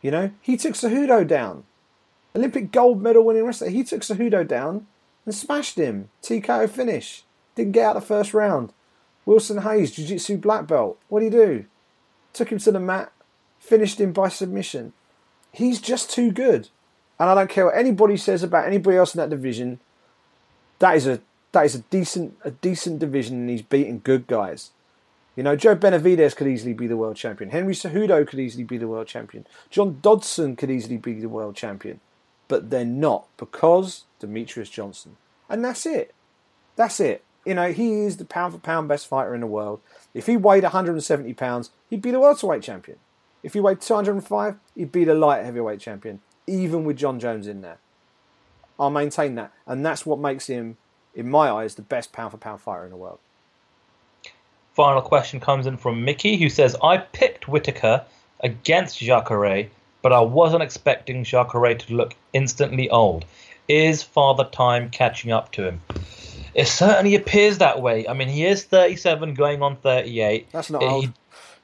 You 0.00 0.10
know, 0.10 0.30
he 0.40 0.56
took 0.56 0.74
Cejudo 0.74 1.26
down. 1.26 1.64
Olympic 2.34 2.72
gold 2.72 3.02
medal 3.02 3.24
winning 3.24 3.44
wrestler. 3.44 3.68
He 3.68 3.84
took 3.84 4.00
Cejudo 4.00 4.46
down 4.46 4.86
and 5.26 5.34
smashed 5.34 5.76
him. 5.76 6.08
TKO 6.22 6.70
finish. 6.70 7.24
Didn't 7.60 7.72
get 7.72 7.84
out 7.84 7.94
the 7.94 8.00
first 8.00 8.32
round. 8.32 8.72
Wilson 9.26 9.58
Reis, 9.58 9.90
Jiu 9.90 10.06
Jitsu 10.06 10.38
black 10.38 10.66
belt. 10.66 10.98
What 11.10 11.18
do 11.18 11.26
you 11.26 11.30
do? 11.30 11.66
Took 12.32 12.50
him 12.50 12.58
to 12.58 12.72
the 12.72 12.80
mat, 12.80 13.12
finished 13.58 14.00
him 14.00 14.14
by 14.14 14.30
submission. 14.30 14.94
He's 15.52 15.78
just 15.78 16.10
too 16.10 16.32
good. 16.32 16.70
And 17.18 17.28
I 17.28 17.34
don't 17.34 17.50
care 17.50 17.66
what 17.66 17.76
anybody 17.76 18.16
says 18.16 18.42
about 18.42 18.66
anybody 18.66 18.96
else 18.96 19.14
in 19.14 19.18
that 19.18 19.28
division. 19.28 19.78
That 20.78 20.96
is 20.96 21.06
a 21.06 21.20
that 21.52 21.66
is 21.66 21.74
a 21.74 21.80
decent 21.80 22.38
a 22.46 22.50
decent 22.50 22.98
division 22.98 23.36
and 23.36 23.50
he's 23.50 23.60
beating 23.60 24.00
good 24.02 24.26
guys. 24.26 24.70
You 25.36 25.42
know, 25.42 25.54
Joe 25.54 25.76
Benavidez 25.76 26.34
could 26.34 26.46
easily 26.46 26.72
be 26.72 26.86
the 26.86 26.96
world 26.96 27.16
champion. 27.16 27.50
Henry 27.50 27.74
Cejudo 27.74 28.26
could 28.26 28.40
easily 28.40 28.64
be 28.64 28.78
the 28.78 28.88
world 28.88 29.06
champion. 29.06 29.46
John 29.68 29.98
Dodson 30.00 30.56
could 30.56 30.70
easily 30.70 30.96
be 30.96 31.20
the 31.20 31.28
world 31.28 31.56
champion. 31.56 32.00
But 32.48 32.70
they're 32.70 32.86
not 32.86 33.26
because 33.36 34.04
Demetrious 34.18 34.70
Johnson. 34.70 35.18
And 35.50 35.62
that's 35.62 35.84
it. 35.84 36.14
That's 36.76 37.00
it. 37.00 37.22
You 37.44 37.54
know, 37.54 37.72
he 37.72 38.00
is 38.00 38.18
the 38.18 38.24
pound 38.24 38.52
for 38.52 38.60
pound 38.60 38.88
best 38.88 39.06
fighter 39.06 39.34
in 39.34 39.40
the 39.40 39.46
world. 39.46 39.80
If 40.12 40.26
he 40.26 40.36
weighed 40.36 40.62
170 40.62 41.32
pounds, 41.34 41.70
he'd 41.88 42.02
be 42.02 42.10
the 42.10 42.20
welterweight 42.20 42.62
champion. 42.62 42.98
If 43.42 43.54
he 43.54 43.60
weighed 43.60 43.80
205, 43.80 44.56
he'd 44.74 44.92
be 44.92 45.04
the 45.04 45.14
light 45.14 45.44
heavyweight 45.44 45.80
champion, 45.80 46.20
even 46.46 46.84
with 46.84 46.98
Jon 46.98 47.18
Jones 47.18 47.46
in 47.46 47.62
there. 47.62 47.78
I'll 48.78 48.90
maintain 48.90 49.34
that. 49.36 49.52
And 49.66 49.84
that's 49.84 50.04
what 50.04 50.18
makes 50.18 50.46
him, 50.46 50.76
in 51.14 51.30
my 51.30 51.50
eyes, 51.50 51.74
the 51.74 51.82
best 51.82 52.12
pound 52.12 52.32
for 52.32 52.38
pound 52.38 52.60
fighter 52.60 52.84
in 52.84 52.90
the 52.90 52.96
world. 52.96 53.18
Final 54.74 55.02
question 55.02 55.40
comes 55.40 55.66
in 55.66 55.76
from 55.76 56.04
Mickey, 56.04 56.36
who 56.36 56.48
says, 56.48 56.76
I 56.82 56.98
picked 56.98 57.48
Whitaker 57.48 58.04
against 58.40 58.98
Jacare, 58.98 59.68
but 60.02 60.12
I 60.12 60.20
wasn't 60.20 60.62
expecting 60.62 61.24
Jacare 61.24 61.74
to 61.74 61.94
look 61.94 62.14
instantly 62.32 62.88
old. 62.88 63.24
Is 63.68 64.02
Father 64.02 64.44
Time 64.44 64.90
catching 64.90 65.32
up 65.32 65.52
to 65.52 65.64
him? 65.64 65.80
It 66.54 66.66
certainly 66.66 67.14
appears 67.14 67.58
that 67.58 67.80
way. 67.80 68.08
I 68.08 68.14
mean, 68.14 68.28
he 68.28 68.44
is 68.44 68.64
37 68.64 69.34
going 69.34 69.62
on 69.62 69.76
38. 69.76 70.50
That's 70.52 70.70
not 70.70 70.82
he, 70.82 70.88
old. 70.88 71.12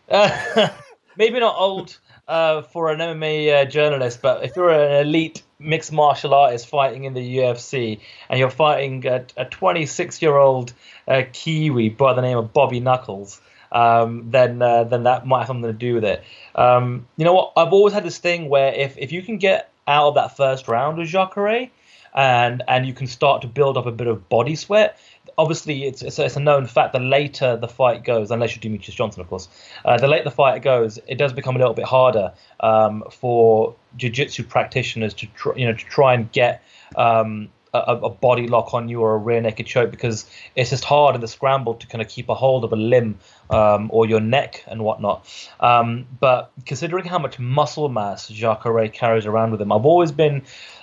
Uh, 0.08 0.68
maybe 1.16 1.40
not 1.40 1.56
old 1.58 1.96
uh, 2.28 2.62
for 2.62 2.90
an 2.90 2.98
MMA 2.98 3.62
uh, 3.62 3.64
journalist, 3.66 4.20
but 4.22 4.44
if 4.44 4.56
you're 4.56 4.70
an 4.70 5.06
elite 5.06 5.42
mixed 5.58 5.92
martial 5.92 6.34
artist 6.34 6.68
fighting 6.68 7.04
in 7.04 7.14
the 7.14 7.38
UFC 7.38 8.00
and 8.28 8.38
you're 8.38 8.50
fighting 8.50 9.04
a 9.06 9.44
26 9.44 10.20
year 10.22 10.36
old 10.36 10.72
uh, 11.08 11.22
Kiwi 11.32 11.88
by 11.88 12.14
the 12.14 12.22
name 12.22 12.38
of 12.38 12.52
Bobby 12.52 12.80
Knuckles, 12.80 13.40
um, 13.72 14.30
then 14.30 14.60
uh, 14.62 14.84
then 14.84 15.04
that 15.04 15.26
might 15.26 15.38
have 15.38 15.46
something 15.48 15.70
to 15.70 15.72
do 15.72 15.94
with 15.94 16.04
it. 16.04 16.22
Um, 16.54 17.06
you 17.16 17.24
know 17.24 17.34
what? 17.34 17.52
I've 17.56 17.72
always 17.72 17.94
had 17.94 18.04
this 18.04 18.18
thing 18.18 18.48
where 18.48 18.72
if, 18.72 18.96
if 18.98 19.12
you 19.12 19.22
can 19.22 19.38
get 19.38 19.70
out 19.86 20.08
of 20.08 20.14
that 20.14 20.36
first 20.36 20.68
round 20.68 20.98
with 20.98 21.08
Jacare 21.08 21.70
and 22.16 22.62
and 22.66 22.86
you 22.86 22.94
can 22.94 23.06
start 23.06 23.42
to 23.42 23.48
build 23.48 23.76
up 23.76 23.86
a 23.86 23.92
bit 23.92 24.06
of 24.06 24.28
body 24.28 24.56
sweat, 24.56 24.98
obviously 25.38 25.84
it's, 25.84 26.02
it's, 26.02 26.18
it's, 26.18 26.36
a 26.36 26.40
known 26.40 26.66
fact 26.66 26.92
the 26.92 26.98
later 26.98 27.56
the 27.56 27.68
fight 27.68 28.04
goes, 28.04 28.30
unless 28.30 28.56
you're 28.56 28.62
Demetrious 28.62 28.94
Johnson, 28.94 29.20
of 29.20 29.28
course, 29.28 29.48
uh, 29.84 29.98
the 29.98 30.08
later 30.08 30.24
the 30.24 30.30
fight 30.30 30.62
goes, 30.62 30.98
it 31.06 31.16
does 31.16 31.32
become 31.32 31.56
a 31.56 31.58
little 31.58 31.74
bit 31.74 31.84
harder 31.84 32.32
um, 32.60 33.04
for 33.10 33.76
jiu-jitsu 33.96 34.44
practitioners 34.44 35.14
to 35.14 35.26
tr- 35.26 35.56
you 35.56 35.66
know 35.66 35.72
to 35.72 35.84
try 35.84 36.14
and 36.14 36.32
get 36.32 36.62
um, 36.96 37.48
a, 37.74 37.96
a, 37.96 38.10
body 38.10 38.46
lock 38.46 38.72
on 38.72 38.88
you 38.88 39.00
or 39.00 39.14
a 39.14 39.18
rear 39.18 39.40
naked 39.40 39.66
choke 39.66 39.90
because 39.90 40.28
it's 40.54 40.70
just 40.70 40.84
hard 40.84 41.14
in 41.14 41.20
the 41.20 41.28
scramble 41.28 41.74
to 41.74 41.86
kind 41.86 42.00
of 42.00 42.08
keep 42.08 42.28
a 42.28 42.34
hold 42.34 42.64
of 42.64 42.72
a 42.72 42.76
limb 42.76 43.18
um, 43.50 43.90
or 43.92 44.06
your 44.06 44.20
neck 44.20 44.64
and 44.66 44.82
whatnot. 44.82 45.28
Um, 45.60 46.06
but 46.18 46.52
considering 46.64 47.04
how 47.04 47.18
much 47.18 47.38
muscle 47.38 47.88
mass 47.88 48.28
Jacare 48.28 48.88
carries 48.88 49.26
around 49.26 49.50
with 49.50 49.60
him, 49.60 49.72
I've 49.72 49.84
always 49.84 50.12
been 50.12 50.42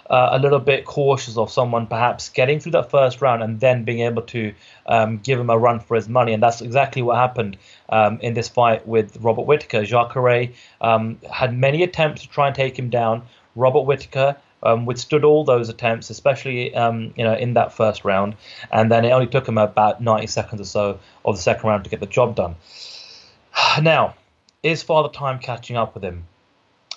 uh, 0.09 0.29
a 0.31 0.39
little 0.39 0.59
bit 0.59 0.85
cautious 0.85 1.37
of 1.37 1.51
someone 1.51 1.87
perhaps 1.87 2.29
getting 2.29 2.59
through 2.59 2.73
that 2.73 2.91
first 2.91 3.21
round 3.21 3.43
and 3.43 3.59
then 3.59 3.83
being 3.83 4.01
able 4.01 4.21
to 4.23 4.53
um, 4.85 5.17
give 5.17 5.39
him 5.39 5.49
a 5.49 5.57
run 5.57 5.79
for 5.79 5.95
his 5.95 6.09
money. 6.09 6.33
And 6.33 6.43
that's 6.43 6.61
exactly 6.61 7.01
what 7.01 7.17
happened 7.17 7.57
um, 7.89 8.19
in 8.21 8.33
this 8.33 8.49
fight 8.49 8.87
with 8.87 9.17
Robert 9.17 9.43
Whitaker. 9.43 9.85
Jacare 9.85 10.49
um, 10.81 11.19
had 11.31 11.57
many 11.57 11.83
attempts 11.83 12.23
to 12.23 12.29
try 12.29 12.47
and 12.47 12.55
take 12.55 12.77
him 12.77 12.89
down. 12.89 13.23
Robert 13.55 13.81
Whitaker 13.81 14.37
um, 14.63 14.85
withstood 14.85 15.23
all 15.23 15.43
those 15.43 15.69
attempts, 15.69 16.09
especially 16.09 16.73
um, 16.73 17.13
you 17.15 17.23
know 17.23 17.35
in 17.35 17.53
that 17.53 17.73
first 17.73 18.05
round, 18.05 18.35
and 18.71 18.91
then 18.91 19.05
it 19.05 19.11
only 19.11 19.27
took 19.27 19.47
him 19.47 19.57
about 19.57 20.01
90 20.01 20.27
seconds 20.27 20.61
or 20.61 20.65
so 20.65 20.99
of 21.25 21.35
the 21.35 21.41
second 21.41 21.69
round 21.69 21.83
to 21.83 21.89
get 21.89 21.99
the 21.99 22.05
job 22.05 22.35
done. 22.35 22.55
Now, 23.81 24.15
is 24.63 24.81
Father 24.81 25.09
Time 25.09 25.39
catching 25.39 25.75
up 25.75 25.93
with 25.93 26.03
him? 26.03 26.25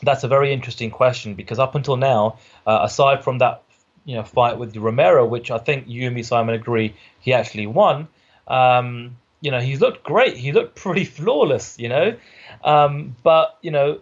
That's 0.02 0.24
a 0.24 0.28
very 0.28 0.52
interesting 0.52 0.90
question 0.90 1.34
because 1.34 1.58
up 1.58 1.74
until 1.74 1.96
now, 1.96 2.38
uh, 2.66 2.80
aside 2.82 3.24
from 3.24 3.38
that 3.38 3.62
you 4.04 4.14
know 4.14 4.22
fight 4.22 4.58
with 4.58 4.76
Romero, 4.76 5.26
which 5.26 5.50
I 5.50 5.58
think 5.58 5.84
you 5.88 6.06
and 6.06 6.14
me, 6.14 6.22
Simon, 6.22 6.54
agree 6.54 6.94
he 7.20 7.32
actually 7.32 7.66
won. 7.66 8.08
Um, 8.46 9.16
you 9.40 9.50
know, 9.50 9.60
he's 9.60 9.80
looked 9.80 10.02
great. 10.04 10.36
He 10.36 10.52
looked 10.52 10.76
pretty 10.82 11.04
flawless. 11.04 11.78
You 11.78 11.88
know, 11.88 12.16
um, 12.64 13.16
but 13.22 13.58
you 13.62 13.70
know, 13.70 14.00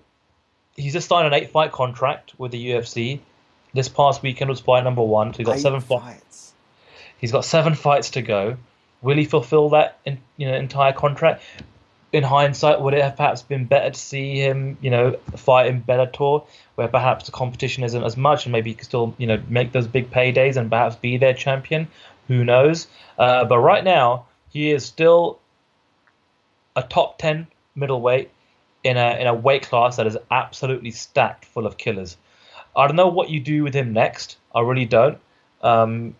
he's 0.76 0.92
just 0.92 1.08
signed 1.08 1.26
an 1.26 1.34
eight-fight 1.34 1.72
contract 1.72 2.38
with 2.38 2.52
the 2.52 2.70
UFC. 2.70 3.20
This 3.72 3.88
past 3.88 4.22
weekend 4.22 4.50
was 4.50 4.60
fight 4.60 4.84
number 4.84 5.02
one. 5.02 5.32
So 5.32 5.38
he's 5.38 5.46
got 5.46 5.56
eight 5.56 5.62
seven 5.62 5.80
fights. 5.80 6.52
He's 7.18 7.32
got 7.32 7.44
seven 7.44 7.74
fights 7.74 8.10
to 8.10 8.22
go. 8.22 8.56
Will 9.02 9.16
he 9.16 9.24
fulfill 9.24 9.70
that 9.70 9.98
in, 10.04 10.18
you 10.36 10.46
know 10.46 10.54
entire 10.54 10.92
contract? 10.92 11.42
In 12.14 12.22
hindsight, 12.22 12.80
would 12.80 12.94
it 12.94 13.02
have 13.02 13.16
perhaps 13.16 13.42
been 13.42 13.64
better 13.64 13.90
to 13.90 13.98
see 13.98 14.36
him, 14.38 14.78
you 14.80 14.88
know, 14.88 15.16
fight 15.36 15.66
in 15.66 15.82
Bellator, 15.82 16.46
where 16.76 16.86
perhaps 16.86 17.26
the 17.26 17.32
competition 17.32 17.82
isn't 17.82 18.04
as 18.04 18.16
much, 18.16 18.46
and 18.46 18.52
maybe 18.52 18.70
he 18.70 18.74
could 18.76 18.84
still, 18.84 19.14
you 19.18 19.26
know, 19.26 19.42
make 19.48 19.72
those 19.72 19.88
big 19.88 20.12
paydays 20.12 20.56
and 20.56 20.70
perhaps 20.70 20.94
be 20.94 21.16
their 21.16 21.34
champion? 21.34 21.88
Who 22.28 22.44
knows? 22.44 22.86
Uh, 23.18 23.44
but 23.44 23.58
right 23.58 23.82
now, 23.82 24.26
he 24.48 24.70
is 24.70 24.84
still 24.84 25.40
a 26.76 26.82
top 26.82 27.18
ten 27.18 27.48
middleweight 27.74 28.30
in 28.84 28.96
a 28.96 29.18
in 29.20 29.26
a 29.26 29.34
weight 29.34 29.62
class 29.62 29.96
that 29.96 30.06
is 30.06 30.16
absolutely 30.30 30.92
stacked 30.92 31.44
full 31.44 31.66
of 31.66 31.76
killers. 31.76 32.16
I 32.76 32.86
don't 32.86 32.96
know 32.96 33.08
what 33.08 33.28
you 33.28 33.40
do 33.40 33.64
with 33.64 33.74
him 33.74 33.92
next. 33.92 34.36
I 34.54 34.60
really 34.60 34.86
don't. 34.86 35.18
Um, 35.62 36.14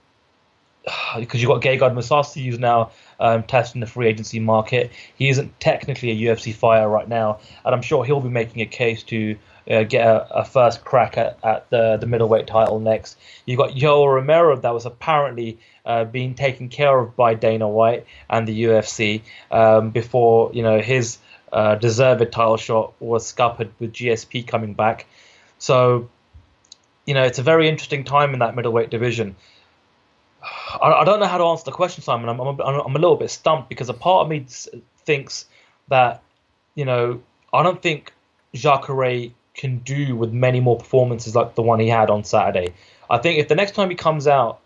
because 1.19 1.41
you've 1.41 1.51
got 1.51 1.63
Gegard 1.63 1.95
Mousasi 1.95 2.45
who's 2.45 2.59
now 2.59 2.91
um, 3.21 3.43
testing 3.43 3.81
the 3.81 3.87
free 3.87 4.09
agency 4.09 4.41
market. 4.41 4.93
He 5.17 5.29
isn't 5.29 5.59
technically 5.61 6.11
a 6.11 6.35
UFC 6.35 6.55
fighter 6.55 6.89
right 6.89 7.09
now, 7.09 7.41
and 7.65 7.75
I'm 7.75 7.83
sure 7.83 8.05
he'll 8.05 8.21
be 8.21 8.29
making 8.29 8.63
a 8.63 8.67
case 8.67 9.03
to 9.05 9.37
uh, 9.71 9.83
get 9.85 10.07
a, 10.07 10.41
a, 10.41 10.45
first 10.45 10.85
crack 10.85 11.17
at, 11.17 11.39
at 11.43 11.71
the, 11.71 11.97
the 11.97 12.07
middleweight 12.07 12.47
title 12.47 12.81
next. 12.81 13.17
You've 13.47 13.59
got 13.59 13.71
Yoel 13.71 14.15
Romero 14.15 14.57
that 14.57 14.75
was 14.75 14.85
apparently 14.85 15.59
uh, 15.87 16.05
being 16.05 16.35
taken 16.35 16.69
care 16.69 16.99
of 16.99 17.17
by 17.17 17.35
Dana 17.35 17.67
White 17.69 18.07
and 18.29 18.47
the 18.47 18.65
UFC 18.65 19.23
um, 19.51 19.91
before 19.91 20.51
you 20.53 20.63
know 20.63 20.81
his 20.81 21.19
uh, 21.55 21.77
deserved 21.77 22.21
title 22.33 22.57
shot 22.57 22.95
was 23.01 23.27
scuppered 23.27 23.71
with 23.79 23.93
GSP 23.93 24.47
coming 24.47 24.75
back. 24.75 25.07
So, 25.59 26.11
you 27.07 27.15
know, 27.15 27.23
it's 27.23 27.39
a 27.39 27.43
very 27.43 27.69
interesting 27.69 28.05
time 28.05 28.35
in 28.35 28.41
that 28.41 28.57
middleweight 28.57 28.91
division. 28.91 29.37
I, 30.81 31.01
I, 31.01 31.05
don't 31.05 31.21
know 31.21 31.27
how 31.27 31.39
to 31.39 31.45
answer 31.45 31.65
the 31.65 31.73
question, 31.73 32.03
Simon. 32.03 32.29
I'm, 32.29 32.41
I'm, 32.41 32.61
I'm 32.61 32.97
a 32.97 32.99
little 32.99 33.17
bit 33.17 33.31
stumped 33.31 33.69
because 33.69 33.89
a 33.89 33.95
part 33.95 34.25
of 34.25 34.29
me 34.29 34.47
thinks 35.05 35.47
that, 35.89 36.23
you 36.75 36.85
know, 36.85 37.23
I 37.53 37.63
don't 37.63 37.81
think 37.81 38.13
Jacare 38.55 39.31
can 39.55 39.79
do 39.79 40.17
with 40.17 40.33
many 40.33 40.61
more 40.61 40.77
performances 40.77 41.35
like 41.35 41.55
the 41.55 41.63
one 41.63 41.81
he 41.81 41.89
had 41.89 42.11
on 42.11 42.25
Saturday. 42.25 42.75
I 43.09 43.19
think 43.19 43.39
if 43.39 43.49
the 43.49 43.55
next 43.55 43.73
time 43.73 43.91
he 43.91 43.97
comes 43.97 44.27
out, 44.27 44.61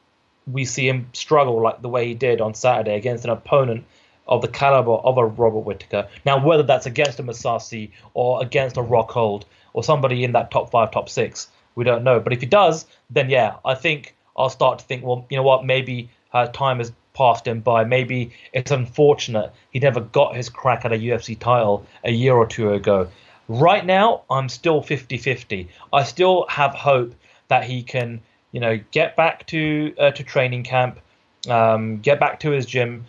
we 0.51 0.65
see 0.65 0.89
him 0.89 1.09
struggle 1.13 1.61
like 1.61 1.83
the 1.83 1.89
way 1.89 2.07
he 2.07 2.15
did 2.15 2.41
on 2.41 2.55
Saturday 2.55 2.97
against 2.97 3.25
an 3.25 3.31
opponent 3.31 3.85
of 4.27 4.43
the 4.43 4.49
caliber 4.49 4.93
of 4.93 5.19
a 5.19 5.27
Robert 5.27 5.61
Whitaker. 5.61 6.09
Now, 6.25 6.45
whether 6.45 6.63
that's 6.63 6.87
against 6.87 7.19
a 7.19 7.23
Mousasi 7.23 7.91
or 8.15 8.43
against 8.43 8.77
a 8.77 8.83
Rockhold 8.83 9.45
or 9.73 9.83
somebody 9.83 10.25
in 10.25 10.33
that 10.33 10.51
top 10.51 10.71
five, 10.71 10.91
top 10.91 11.09
six, 11.09 11.49
we 11.75 11.85
don't 11.85 12.05
know. 12.05 12.21
But 12.21 12.33
if 12.33 12.41
he 12.41 12.47
does, 12.47 12.87
then 13.11 13.31
yeah, 13.31 13.57
I 13.65 13.75
think 13.75 14.15
I'll 14.39 14.51
start 14.51 14.79
to 14.79 14.85
think, 14.85 15.05
well, 15.05 15.27
you 15.29 15.37
know 15.37 15.43
what, 15.43 15.65
maybe 15.65 16.09
uh, 16.33 16.47
time 16.47 16.79
has 16.79 16.93
passed 17.15 17.47
him 17.47 17.61
by. 17.61 17.85
Maybe 17.85 18.31
it's 18.53 18.71
unfortunate 18.71 19.53
he 19.71 19.81
never 19.81 20.01
got 20.01 20.37
his 20.37 20.49
crack 20.49 20.85
at 20.85 20.93
a 20.93 20.97
UFC 20.97 21.39
title 21.39 21.85
a 22.05 22.13
year 22.13 22.35
or 22.35 22.47
two 22.47 22.73
ago. 22.73 23.09
Right 23.49 23.85
now, 23.85 24.23
I'm 24.31 24.49
still 24.49 24.83
50 24.83 25.19
50. 25.19 25.69
I 25.93 26.05
still 26.05 26.47
have 26.49 26.75
hope 26.75 27.15
that 27.49 27.65
he 27.65 27.83
can, 27.83 28.21
you 28.53 28.61
know, 28.61 28.79
get 28.93 29.17
back 29.17 29.47
to 29.49 29.95
uh, 29.99 30.11
to 30.13 30.23
training 30.23 30.63
camp, 30.63 31.01
um, 31.49 31.99
get 31.99 32.21
back 32.21 32.41
to 32.41 32.51
his 32.51 32.67
gym, 32.67 33.05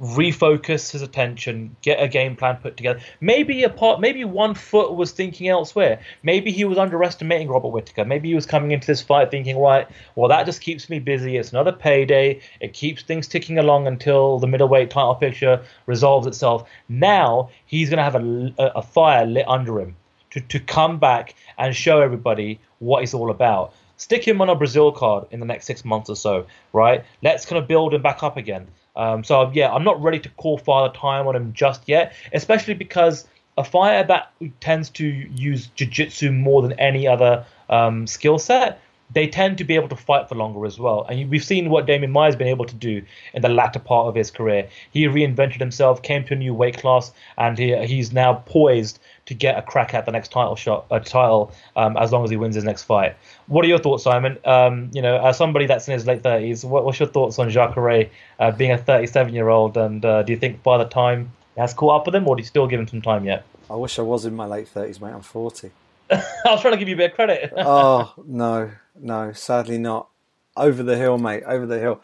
refocus 0.00 0.92
his 0.92 1.02
attention, 1.02 1.74
get 1.82 2.00
a 2.02 2.08
game 2.08 2.36
plan 2.36 2.56
put 2.56 2.76
together. 2.76 3.00
Maybe 3.20 3.64
a 3.64 3.70
part, 3.70 4.00
maybe 4.00 4.24
one 4.24 4.54
foot 4.54 4.94
was 4.94 5.12
thinking 5.12 5.48
elsewhere. 5.48 6.00
Maybe 6.22 6.52
he 6.52 6.64
was 6.64 6.78
underestimating 6.78 7.48
Robert 7.48 7.68
Whitaker. 7.68 8.04
Maybe 8.04 8.28
he 8.28 8.34
was 8.34 8.46
coming 8.46 8.70
into 8.70 8.86
this 8.86 9.02
fight 9.02 9.30
thinking, 9.30 9.58
right, 9.58 9.88
well 10.14 10.28
that 10.28 10.46
just 10.46 10.60
keeps 10.60 10.88
me 10.88 10.98
busy. 10.98 11.36
It's 11.36 11.50
another 11.50 11.72
payday. 11.72 12.40
It 12.60 12.74
keeps 12.74 13.02
things 13.02 13.26
ticking 13.26 13.58
along 13.58 13.86
until 13.86 14.38
the 14.38 14.46
middleweight 14.46 14.90
title 14.90 15.14
picture 15.14 15.64
resolves 15.86 16.26
itself. 16.26 16.68
Now 16.88 17.50
he's 17.66 17.90
going 17.90 17.98
to 17.98 18.04
have 18.04 18.14
a, 18.14 18.52
a 18.76 18.82
fire 18.82 19.26
lit 19.26 19.48
under 19.48 19.80
him 19.80 19.96
to 20.30 20.40
to 20.40 20.60
come 20.60 20.98
back 20.98 21.34
and 21.56 21.74
show 21.74 22.00
everybody 22.00 22.60
what 22.78 23.02
it's 23.02 23.14
all 23.14 23.30
about. 23.30 23.74
Stick 23.96 24.26
him 24.26 24.40
on 24.40 24.48
a 24.48 24.54
Brazil 24.54 24.92
card 24.92 25.26
in 25.32 25.40
the 25.40 25.46
next 25.46 25.66
six 25.66 25.84
months 25.84 26.08
or 26.08 26.14
so, 26.14 26.46
right? 26.72 27.04
Let's 27.20 27.46
kind 27.46 27.60
of 27.60 27.66
build 27.66 27.94
him 27.94 28.02
back 28.02 28.22
up 28.22 28.36
again. 28.36 28.68
Um, 28.98 29.24
so 29.24 29.50
yeah, 29.54 29.72
I'm 29.72 29.84
not 29.84 30.02
ready 30.02 30.18
to 30.18 30.28
call 30.30 30.58
father 30.58 30.92
time 30.92 31.26
on 31.26 31.34
him 31.34 31.52
just 31.54 31.88
yet, 31.88 32.14
especially 32.32 32.74
because 32.74 33.26
a 33.56 33.64
fighter 33.64 34.06
that 34.08 34.32
tends 34.60 34.90
to 34.90 35.06
use 35.06 35.68
jiu-jitsu 35.68 36.32
more 36.32 36.62
than 36.62 36.72
any 36.74 37.08
other 37.08 37.46
um, 37.70 38.06
skill 38.06 38.38
set 38.38 38.80
they 39.10 39.26
tend 39.26 39.58
to 39.58 39.64
be 39.64 39.74
able 39.74 39.88
to 39.88 39.96
fight 39.96 40.28
for 40.28 40.34
longer 40.34 40.66
as 40.66 40.78
well. 40.78 41.06
And 41.08 41.30
we've 41.30 41.44
seen 41.44 41.70
what 41.70 41.86
Damien 41.86 42.12
Maia's 42.12 42.36
been 42.36 42.48
able 42.48 42.66
to 42.66 42.74
do 42.74 43.02
in 43.32 43.42
the 43.42 43.48
latter 43.48 43.78
part 43.78 44.06
of 44.06 44.14
his 44.14 44.30
career. 44.30 44.68
He 44.90 45.04
reinvented 45.04 45.58
himself, 45.58 46.02
came 46.02 46.24
to 46.24 46.34
a 46.34 46.36
new 46.36 46.54
weight 46.54 46.78
class, 46.78 47.12
and 47.36 47.56
he, 47.56 47.74
he's 47.86 48.12
now 48.12 48.42
poised 48.46 48.98
to 49.28 49.34
get 49.34 49.58
a 49.58 49.62
crack 49.62 49.92
at 49.92 50.06
the 50.06 50.10
next 50.10 50.32
title 50.32 50.56
shot, 50.56 50.86
a 50.90 50.98
title, 50.98 51.52
um, 51.76 51.98
as 51.98 52.12
long 52.12 52.24
as 52.24 52.30
he 52.30 52.36
wins 52.36 52.54
his 52.54 52.64
next 52.64 52.84
fight. 52.84 53.14
What 53.46 53.62
are 53.62 53.68
your 53.68 53.78
thoughts, 53.78 54.02
Simon? 54.02 54.38
Um, 54.46 54.90
you 54.94 55.02
know, 55.02 55.22
as 55.22 55.36
somebody 55.36 55.66
that's 55.66 55.86
in 55.86 55.92
his 55.92 56.06
late 56.06 56.22
thirties, 56.22 56.64
what, 56.64 56.86
what's 56.86 56.98
your 56.98 57.10
thoughts 57.10 57.38
on 57.38 57.50
Jacare 57.50 58.08
uh, 58.38 58.50
being 58.52 58.72
a 58.72 58.78
37 58.78 59.34
year 59.34 59.50
old? 59.50 59.76
And 59.76 60.02
uh, 60.02 60.22
do 60.22 60.32
you 60.32 60.38
think 60.38 60.62
by 60.62 60.78
the 60.78 60.86
time 60.86 61.30
he 61.54 61.60
has 61.60 61.74
caught 61.74 62.00
up 62.00 62.06
with 62.06 62.14
him, 62.14 62.26
or 62.26 62.36
do 62.36 62.40
you 62.40 62.46
still 62.46 62.66
give 62.66 62.80
him 62.80 62.88
some 62.88 63.02
time 63.02 63.26
yet? 63.26 63.44
I 63.70 63.74
wish 63.74 63.98
I 63.98 64.02
was 64.02 64.24
in 64.24 64.34
my 64.34 64.46
late 64.46 64.72
30s, 64.72 64.98
mate. 64.98 65.12
I'm 65.12 65.20
40. 65.20 65.70
I 66.10 66.22
was 66.46 66.62
trying 66.62 66.72
to 66.72 66.78
give 66.78 66.88
you 66.88 66.94
a 66.94 66.98
bit 66.98 67.10
of 67.10 67.16
credit. 67.16 67.52
oh 67.58 68.14
no, 68.26 68.70
no, 68.98 69.32
sadly 69.32 69.76
not. 69.76 70.08
Over 70.56 70.82
the 70.82 70.96
hill, 70.96 71.18
mate. 71.18 71.42
Over 71.46 71.66
the 71.66 71.78
hill. 71.78 72.00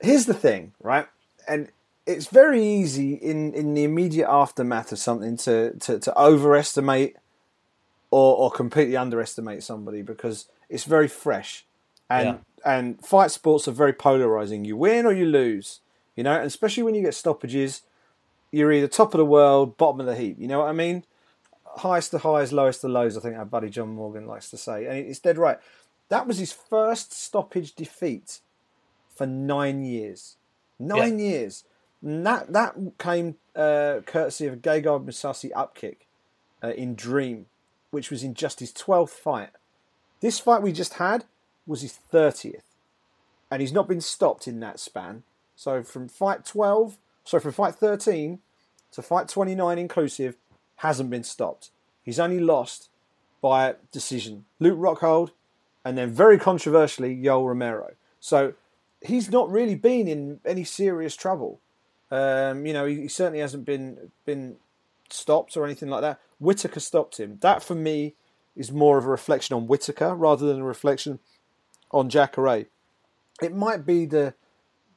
Here's 0.00 0.26
the 0.26 0.34
thing, 0.34 0.72
right? 0.80 1.08
And 1.48 1.68
it's 2.10 2.26
very 2.26 2.64
easy 2.64 3.14
in, 3.14 3.54
in 3.54 3.74
the 3.74 3.84
immediate 3.84 4.28
aftermath 4.28 4.92
of 4.92 4.98
something 4.98 5.36
to, 5.38 5.74
to, 5.78 5.98
to 5.98 6.18
overestimate 6.18 7.16
or, 8.10 8.36
or 8.36 8.50
completely 8.50 8.96
underestimate 8.96 9.62
somebody 9.62 10.02
because 10.02 10.46
it's 10.68 10.84
very 10.84 11.08
fresh. 11.08 11.64
And 12.08 12.26
yeah. 12.26 12.72
and 12.78 13.04
fight 13.04 13.30
sports 13.30 13.68
are 13.68 13.72
very 13.72 13.92
polarizing. 13.92 14.64
You 14.64 14.76
win 14.76 15.06
or 15.06 15.12
you 15.12 15.26
lose. 15.26 15.80
You 16.16 16.24
know, 16.24 16.34
and 16.36 16.46
especially 16.46 16.82
when 16.82 16.96
you 16.96 17.02
get 17.02 17.14
stoppages, 17.14 17.82
you're 18.50 18.72
either 18.72 18.88
top 18.88 19.14
of 19.14 19.18
the 19.18 19.24
world, 19.24 19.76
bottom 19.76 20.00
of 20.00 20.06
the 20.06 20.16
heap. 20.16 20.36
You 20.38 20.48
know 20.48 20.58
what 20.58 20.68
I 20.68 20.72
mean? 20.72 21.04
highest 21.76 22.10
to 22.12 22.18
highs, 22.18 22.52
lowest 22.52 22.80
to 22.82 22.88
lows. 22.88 23.16
I 23.16 23.20
think 23.20 23.36
our 23.36 23.44
buddy 23.44 23.70
John 23.70 23.90
Morgan 23.90 24.26
likes 24.26 24.50
to 24.50 24.56
say, 24.56 24.86
and 24.86 24.98
it's 24.98 25.18
dead 25.18 25.38
right. 25.38 25.58
That 26.08 26.26
was 26.26 26.38
his 26.38 26.52
first 26.52 27.12
stoppage 27.12 27.74
defeat 27.74 28.40
for 29.14 29.26
nine 29.26 29.82
years. 29.82 30.36
Nine 30.78 31.18
yeah. 31.18 31.26
years. 31.26 31.64
And 32.02 32.26
that 32.26 32.52
that 32.52 32.74
came 32.98 33.36
uh, 33.54 34.00
courtesy 34.06 34.46
of 34.46 34.54
a 34.54 34.56
Gegard 34.56 35.04
Mousasi 35.04 35.50
upkick 35.52 35.96
uh, 36.62 36.72
in 36.72 36.94
Dream, 36.94 37.46
which 37.90 38.10
was 38.10 38.22
in 38.22 38.34
just 38.34 38.60
his 38.60 38.72
twelfth 38.72 39.14
fight. 39.14 39.50
This 40.20 40.38
fight 40.38 40.62
we 40.62 40.72
just 40.72 40.94
had 40.94 41.24
was 41.66 41.82
his 41.82 41.92
thirtieth, 41.92 42.64
and 43.50 43.60
he's 43.60 43.72
not 43.72 43.88
been 43.88 44.00
stopped 44.00 44.48
in 44.48 44.60
that 44.60 44.80
span. 44.80 45.24
So 45.56 45.82
from 45.82 46.08
fight 46.08 46.46
twelve, 46.46 46.96
so 47.24 47.38
from 47.38 47.52
fight 47.52 47.74
thirteen 47.74 48.38
to 48.92 49.02
fight 49.02 49.28
twenty 49.28 49.54
nine 49.54 49.78
inclusive, 49.78 50.36
hasn't 50.76 51.10
been 51.10 51.24
stopped. 51.24 51.70
He's 52.02 52.18
only 52.18 52.40
lost 52.40 52.88
by 53.42 53.74
decision. 53.92 54.46
Luke 54.58 54.78
Rockhold, 54.78 55.30
and 55.84 55.98
then 55.98 56.10
very 56.10 56.38
controversially, 56.38 57.14
Yoel 57.14 57.46
Romero. 57.46 57.92
So 58.20 58.54
he's 59.02 59.30
not 59.30 59.50
really 59.50 59.74
been 59.74 60.08
in 60.08 60.40
any 60.44 60.64
serious 60.64 61.14
trouble. 61.14 61.60
Um, 62.10 62.66
you 62.66 62.72
know, 62.72 62.86
he, 62.86 63.02
he, 63.02 63.08
certainly 63.08 63.38
hasn't 63.38 63.64
been 63.64 64.10
been 64.24 64.56
stopped 65.10 65.56
or 65.56 65.64
anything 65.64 65.88
like 65.88 66.00
that. 66.00 66.20
Whitaker 66.38 66.80
stopped 66.80 67.20
him. 67.20 67.38
That 67.40 67.62
for 67.62 67.74
me 67.74 68.14
is 68.56 68.72
more 68.72 68.98
of 68.98 69.06
a 69.06 69.10
reflection 69.10 69.54
on 69.54 69.68
Whitaker 69.68 70.14
rather 70.14 70.46
than 70.46 70.60
a 70.60 70.64
reflection 70.64 71.20
on 71.92 72.08
Jacare. 72.08 72.66
It 73.40 73.54
might 73.54 73.86
be 73.86 74.06
the 74.06 74.34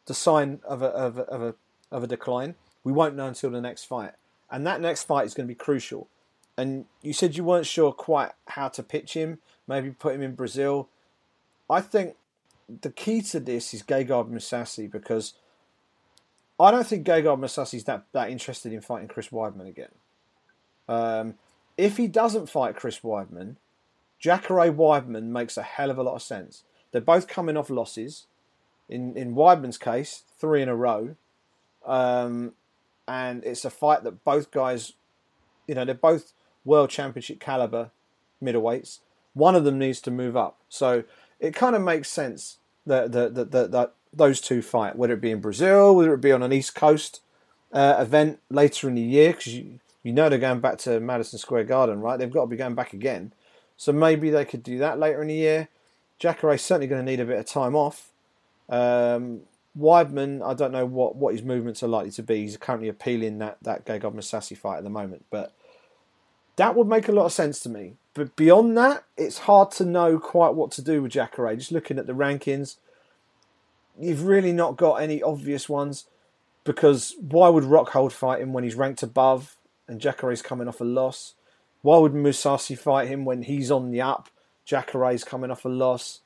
the 0.05 0.13
sign 0.13 0.59
of 0.63 0.81
a, 0.81 0.87
of 0.87 1.17
a, 1.17 1.21
of 1.21 1.41
a 1.41 1.55
of 1.91 2.03
a 2.03 2.07
decline. 2.07 2.55
We 2.83 2.91
won't 2.91 3.15
know 3.15 3.27
until 3.27 3.51
the 3.51 3.61
next 3.61 3.85
fight 3.85 4.13
and 4.53 4.67
that 4.67 4.79
next 4.79 5.03
fight 5.05 5.25
is 5.25 5.33
going 5.33 5.47
to 5.47 5.51
be 5.51 5.57
crucial. 5.57 6.07
And 6.55 6.85
you 7.01 7.11
said 7.11 7.35
you 7.35 7.43
weren't 7.43 7.65
sure 7.65 7.91
quite 7.91 8.33
how 8.49 8.69
to 8.69 8.83
pitch 8.83 9.15
him, 9.15 9.39
maybe 9.67 9.89
put 9.89 10.13
him 10.13 10.21
in 10.21 10.35
Brazil. 10.35 10.89
I 11.67 11.81
think 11.81 12.15
the 12.81 12.91
key 12.91 13.23
to 13.23 13.39
this 13.39 13.73
is 13.73 13.81
Gegard 13.81 14.29
Mousasi 14.29 14.89
because 14.89 15.33
I 16.59 16.71
don't 16.71 16.85
think 16.85 17.05
Gegard 17.05 17.39
Mousasi 17.39 17.75
is 17.75 17.83
that, 17.85 18.05
that 18.11 18.29
interested 18.29 18.73
in 18.73 18.81
fighting 18.81 19.07
Chris 19.07 19.29
Weidman 19.29 19.67
again. 19.67 19.91
Um, 20.87 21.35
if 21.77 21.97
he 21.97 22.07
doesn't 22.07 22.49
fight 22.49 22.75
Chris 22.75 22.99
Weidman, 22.99 23.55
Jacare 24.19 24.71
Weidman 24.71 25.23
makes 25.23 25.57
a 25.57 25.63
hell 25.63 25.89
of 25.89 25.97
a 25.97 26.03
lot 26.03 26.15
of 26.15 26.21
sense. 26.21 26.63
They're 26.91 27.01
both 27.01 27.27
coming 27.27 27.57
off 27.57 27.69
losses. 27.69 28.27
In 28.89 29.15
in 29.17 29.33
Weidman's 29.33 29.77
case, 29.77 30.23
three 30.37 30.61
in 30.61 30.69
a 30.69 30.75
row. 30.75 31.15
Um, 31.85 32.53
and 33.07 33.43
it's 33.43 33.65
a 33.65 33.69
fight 33.69 34.03
that 34.03 34.23
both 34.23 34.51
guys, 34.51 34.93
you 35.67 35.75
know, 35.75 35.85
they're 35.85 35.95
both 35.95 36.33
world 36.63 36.89
championship 36.89 37.39
caliber 37.39 37.91
middleweights. 38.41 38.99
One 39.33 39.55
of 39.55 39.63
them 39.63 39.79
needs 39.79 39.99
to 40.01 40.11
move 40.11 40.37
up, 40.37 40.59
so 40.69 41.03
it 41.39 41.55
kind 41.55 41.75
of 41.75 41.81
makes 41.81 42.09
sense 42.09 42.59
that 42.85 43.11
that, 43.11 43.35
that, 43.35 43.51
that, 43.51 43.71
that 43.71 43.93
those 44.13 44.39
two 44.39 44.61
fight, 44.61 44.95
whether 44.95 45.13
it 45.13 45.21
be 45.21 45.31
in 45.31 45.41
Brazil, 45.41 45.95
whether 45.95 46.13
it 46.13 46.21
be 46.21 46.31
on 46.31 46.43
an 46.43 46.53
East 46.53 46.75
Coast 46.75 47.21
uh, 47.71 47.97
event 47.99 48.39
later 48.49 48.87
in 48.87 48.95
the 48.95 49.01
year, 49.01 49.31
because 49.31 49.53
you, 49.53 49.79
you 50.03 50.13
know 50.13 50.29
they're 50.29 50.39
going 50.39 50.59
back 50.59 50.77
to 50.79 50.99
Madison 50.99 51.39
Square 51.39 51.65
Garden, 51.65 52.01
right? 52.01 52.17
They've 52.17 52.31
got 52.31 52.41
to 52.41 52.47
be 52.47 52.55
going 52.55 52.75
back 52.75 52.93
again, 52.93 53.33
so 53.77 53.91
maybe 53.91 54.29
they 54.29 54.45
could 54.45 54.63
do 54.63 54.77
that 54.79 54.99
later 54.99 55.21
in 55.21 55.27
the 55.29 55.33
year. 55.33 55.69
Jacare's 56.19 56.61
certainly 56.61 56.87
going 56.87 57.03
to 57.03 57.11
need 57.11 57.19
a 57.19 57.25
bit 57.25 57.39
of 57.39 57.45
time 57.45 57.75
off. 57.75 58.11
Um, 58.69 59.41
Weidman, 59.77 60.45
I 60.45 60.53
don't 60.53 60.71
know 60.71 60.85
what, 60.85 61.15
what 61.15 61.33
his 61.33 61.43
movements 61.43 61.81
are 61.81 61.87
likely 61.87 62.11
to 62.11 62.23
be. 62.23 62.41
He's 62.41 62.57
currently 62.57 62.89
appealing 62.89 63.39
that, 63.39 63.57
that 63.63 63.85
Gegard 63.85 64.13
Mousasi 64.13 64.55
fight 64.55 64.77
at 64.77 64.83
the 64.83 64.89
moment. 64.89 65.25
But 65.31 65.53
that 66.55 66.75
would 66.75 66.87
make 66.87 67.07
a 67.07 67.11
lot 67.11 67.25
of 67.25 67.33
sense 67.33 67.59
to 67.61 67.69
me. 67.69 67.93
But 68.13 68.35
beyond 68.35 68.77
that, 68.77 69.03
it's 69.17 69.39
hard 69.39 69.71
to 69.71 69.85
know 69.85 70.19
quite 70.19 70.53
what 70.53 70.71
to 70.73 70.81
do 70.83 71.01
with 71.01 71.13
Jacare. 71.13 71.55
Just 71.55 71.71
looking 71.71 71.97
at 71.97 72.05
the 72.05 72.13
rankings, 72.13 72.75
you've 73.99 74.25
really 74.25 74.51
not 74.53 74.77
got 74.77 74.95
any 74.95 75.21
obvious 75.21 75.69
ones 75.69 76.05
because 76.63 77.15
why 77.19 77.49
would 77.49 77.63
Rockhold 77.63 78.11
fight 78.11 78.41
him 78.41 78.53
when 78.53 78.63
he's 78.63 78.75
ranked 78.75 79.03
above 79.03 79.57
and 79.87 79.99
Jacare's 79.99 80.41
coming 80.41 80.67
off 80.67 80.81
a 80.81 80.85
loss? 80.85 81.35
Why 81.81 81.97
would 81.97 82.13
Mousasi 82.13 82.77
fight 82.77 83.09
him 83.09 83.25
when 83.25 83.43
he's 83.43 83.69
on 83.69 83.91
the 83.91 84.01
up? 84.01 84.29
Jacare's 84.65 85.23
coming 85.23 85.51
off 85.51 85.65
a 85.65 85.69
loss. 85.69 86.21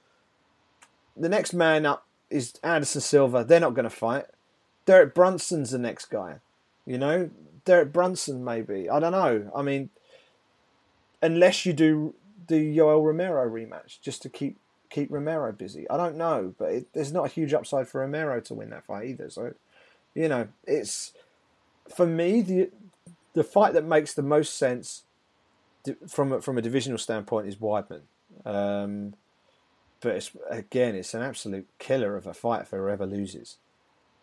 The 1.16 1.30
next 1.30 1.54
man 1.54 1.86
up 1.86 2.06
is 2.30 2.54
Anderson 2.64 3.02
Silva. 3.02 3.44
They're 3.44 3.60
not 3.60 3.74
going 3.74 3.90
to 3.90 3.90
fight. 3.90 4.26
Derek 4.86 5.16
Brunson's 5.16 5.72
the 5.72 5.80
next 5.80 6.06
guy. 6.06 6.36
You 6.86 6.98
know, 6.98 7.30
Derek 7.66 7.92
Brunson 7.92 8.44
maybe. 8.44 8.90
I 8.90 9.00
don't 9.00 9.12
know. 9.12 9.52
I 9.56 9.62
mean, 9.62 9.90
unless 11.22 11.66
you 11.66 11.74
do 11.74 12.14
the 12.48 12.78
Yoel 12.78 13.04
Romero 13.04 13.50
rematch 13.50 14.00
just 14.02 14.22
to 14.22 14.30
keep 14.30 14.58
keep 14.90 15.12
Romero 15.12 15.52
busy. 15.52 15.90
I 15.90 15.98
don't 15.98 16.16
know, 16.16 16.54
but 16.58 16.72
it, 16.72 16.94
there's 16.94 17.12
not 17.12 17.26
a 17.26 17.30
huge 17.30 17.54
upside 17.54 17.88
for 17.88 18.02
Romero 18.02 18.40
to 18.42 18.54
win 18.54 18.70
that 18.72 18.86
fight 18.86 19.08
either. 19.08 19.30
So, 19.30 19.54
you 20.14 20.28
know, 20.28 20.48
it's 20.66 21.14
for 21.96 22.06
me 22.06 22.42
the 22.42 22.70
the 23.34 23.44
fight 23.44 23.74
that 23.74 23.86
makes 23.86 24.14
the 24.14 24.24
most 24.24 24.56
sense 24.58 25.04
from 26.08 26.34
a, 26.34 26.42
from 26.42 26.58
a 26.58 26.62
divisional 26.62 26.98
standpoint 26.98 27.48
is 27.48 27.56
Weidman. 27.58 28.02
Um, 28.46 29.14
but 30.02 30.16
it's 30.16 30.32
again, 30.50 30.96
it's 30.96 31.14
an 31.14 31.22
absolute 31.22 31.68
killer 31.80 32.16
of 32.16 32.28
a 32.28 32.34
fight 32.34 32.64
if 32.64 32.70
whoever 32.70 33.06
loses. 33.06 33.58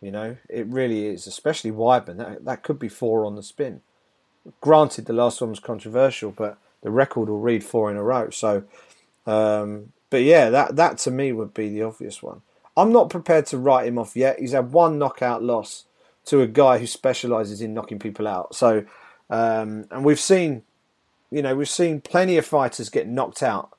You 0.01 0.11
know, 0.11 0.37
it 0.49 0.67
really 0.67 1.07
is, 1.07 1.27
especially 1.27 1.71
Weidman. 1.71 2.19
That 2.19 2.45
that 2.45 2.63
could 2.63 2.79
be 2.79 2.89
four 2.89 3.25
on 3.25 3.37
the 3.37 3.43
spin. 3.43 3.81
Granted, 4.61 5.07
the 5.07 5.15
last 5.15 5.41
one 5.41 5.51
was 5.51 5.61
controversial, 5.61 6.31
but 6.31 6.59
the 6.83 6.91
record 6.91 7.29
will 7.29 7.41
read 7.41 7.65
four 7.65 7.91
in 7.91 7.97
a 7.97 8.03
row. 8.03 8.29
So, 8.31 8.65
um, 9.27 9.93
but 10.15 10.23
yeah, 10.23 10.49
that 10.49 10.77
that 10.77 10.99
to 10.99 11.11
me 11.11 11.33
would 11.33 11.53
be 11.53 11.69
the 11.69 11.83
obvious 11.83 12.23
one. 12.23 12.43
I'm 12.77 12.93
not 12.93 13.11
prepared 13.11 13.47
to 13.47 13.59
write 13.59 13.89
him 13.89 13.99
off 13.99 14.15
yet. 14.15 14.39
He's 14.39 14.53
had 14.53 14.71
one 14.71 14.97
knockout 14.97 15.43
loss 15.43 15.87
to 16.27 16.41
a 16.41 16.47
guy 16.47 16.79
who 16.79 16.87
specialises 16.87 17.61
in 17.61 17.75
knocking 17.75 17.99
people 17.99 18.29
out. 18.29 18.55
So, 18.55 18.85
um, 19.29 19.87
and 19.91 20.05
we've 20.05 20.21
seen, 20.21 20.63
you 21.33 21.43
know, 21.43 21.57
we've 21.57 21.69
seen 21.69 22.01
plenty 22.01 22.37
of 22.37 22.47
fighters 22.47 22.91
get 22.91 23.09
knocked 23.09 23.43
out 23.43 23.77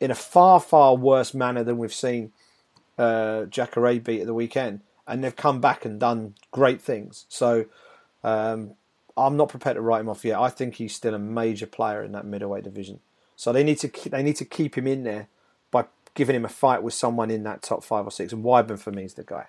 in 0.00 0.10
a 0.10 0.14
far 0.14 0.60
far 0.60 0.96
worse 0.96 1.34
manner 1.34 1.62
than 1.62 1.76
we've 1.76 1.92
seen 1.92 2.32
uh, 2.96 3.44
Jacare 3.44 4.00
beat 4.00 4.22
at 4.22 4.26
the 4.26 4.32
weekend, 4.32 4.80
and 5.06 5.22
they've 5.22 5.36
come 5.36 5.60
back 5.60 5.84
and 5.84 6.00
done 6.00 6.36
great 6.50 6.80
things. 6.80 7.26
So. 7.28 7.66
Um, 8.24 8.76
I'm 9.18 9.38
not 9.38 9.48
prepared 9.48 9.76
to 9.76 9.80
write 9.80 10.00
him 10.00 10.10
off 10.10 10.26
yet. 10.26 10.38
I 10.38 10.50
think 10.50 10.74
he's 10.74 10.94
still 10.94 11.14
a 11.14 11.18
major 11.18 11.66
player 11.66 12.02
in 12.04 12.12
that 12.12 12.26
middleweight 12.26 12.64
division. 12.64 13.00
So 13.34 13.50
they 13.50 13.64
need 13.64 13.78
to 13.78 14.10
they 14.10 14.22
need 14.22 14.36
to 14.36 14.44
keep 14.44 14.76
him 14.76 14.86
in 14.86 15.04
there 15.04 15.28
giving 16.16 16.34
him 16.34 16.44
a 16.44 16.48
fight 16.48 16.82
with 16.82 16.94
someone 16.94 17.30
in 17.30 17.44
that 17.44 17.62
top 17.62 17.84
five 17.84 18.04
or 18.04 18.10
six. 18.10 18.32
And 18.32 18.44
Weidman 18.44 18.78
for 18.78 18.90
me 18.90 19.04
is 19.04 19.14
the 19.14 19.22
guy. 19.22 19.46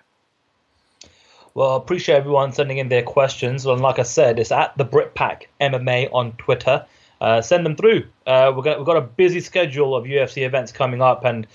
Well, 1.54 1.72
I 1.72 1.76
appreciate 1.76 2.14
everyone 2.14 2.52
sending 2.52 2.78
in 2.78 2.88
their 2.88 3.02
questions. 3.02 3.66
And 3.66 3.80
like 3.80 3.98
I 3.98 4.04
said, 4.04 4.38
it's 4.38 4.52
at 4.52 4.76
the 4.76 4.84
Britpack 4.84 5.46
MMA 5.60 6.10
on 6.12 6.32
Twitter. 6.32 6.86
Uh, 7.20 7.42
send 7.42 7.66
them 7.66 7.74
through. 7.74 8.06
Uh, 8.26 8.52
we've 8.54 8.64
got 8.64 8.78
we've 8.78 8.86
got 8.86 8.96
a 8.96 9.00
busy 9.00 9.40
schedule 9.40 9.96
of 9.96 10.04
UFC 10.04 10.46
events 10.46 10.70
coming 10.70 11.02
up, 11.02 11.24
and 11.24 11.48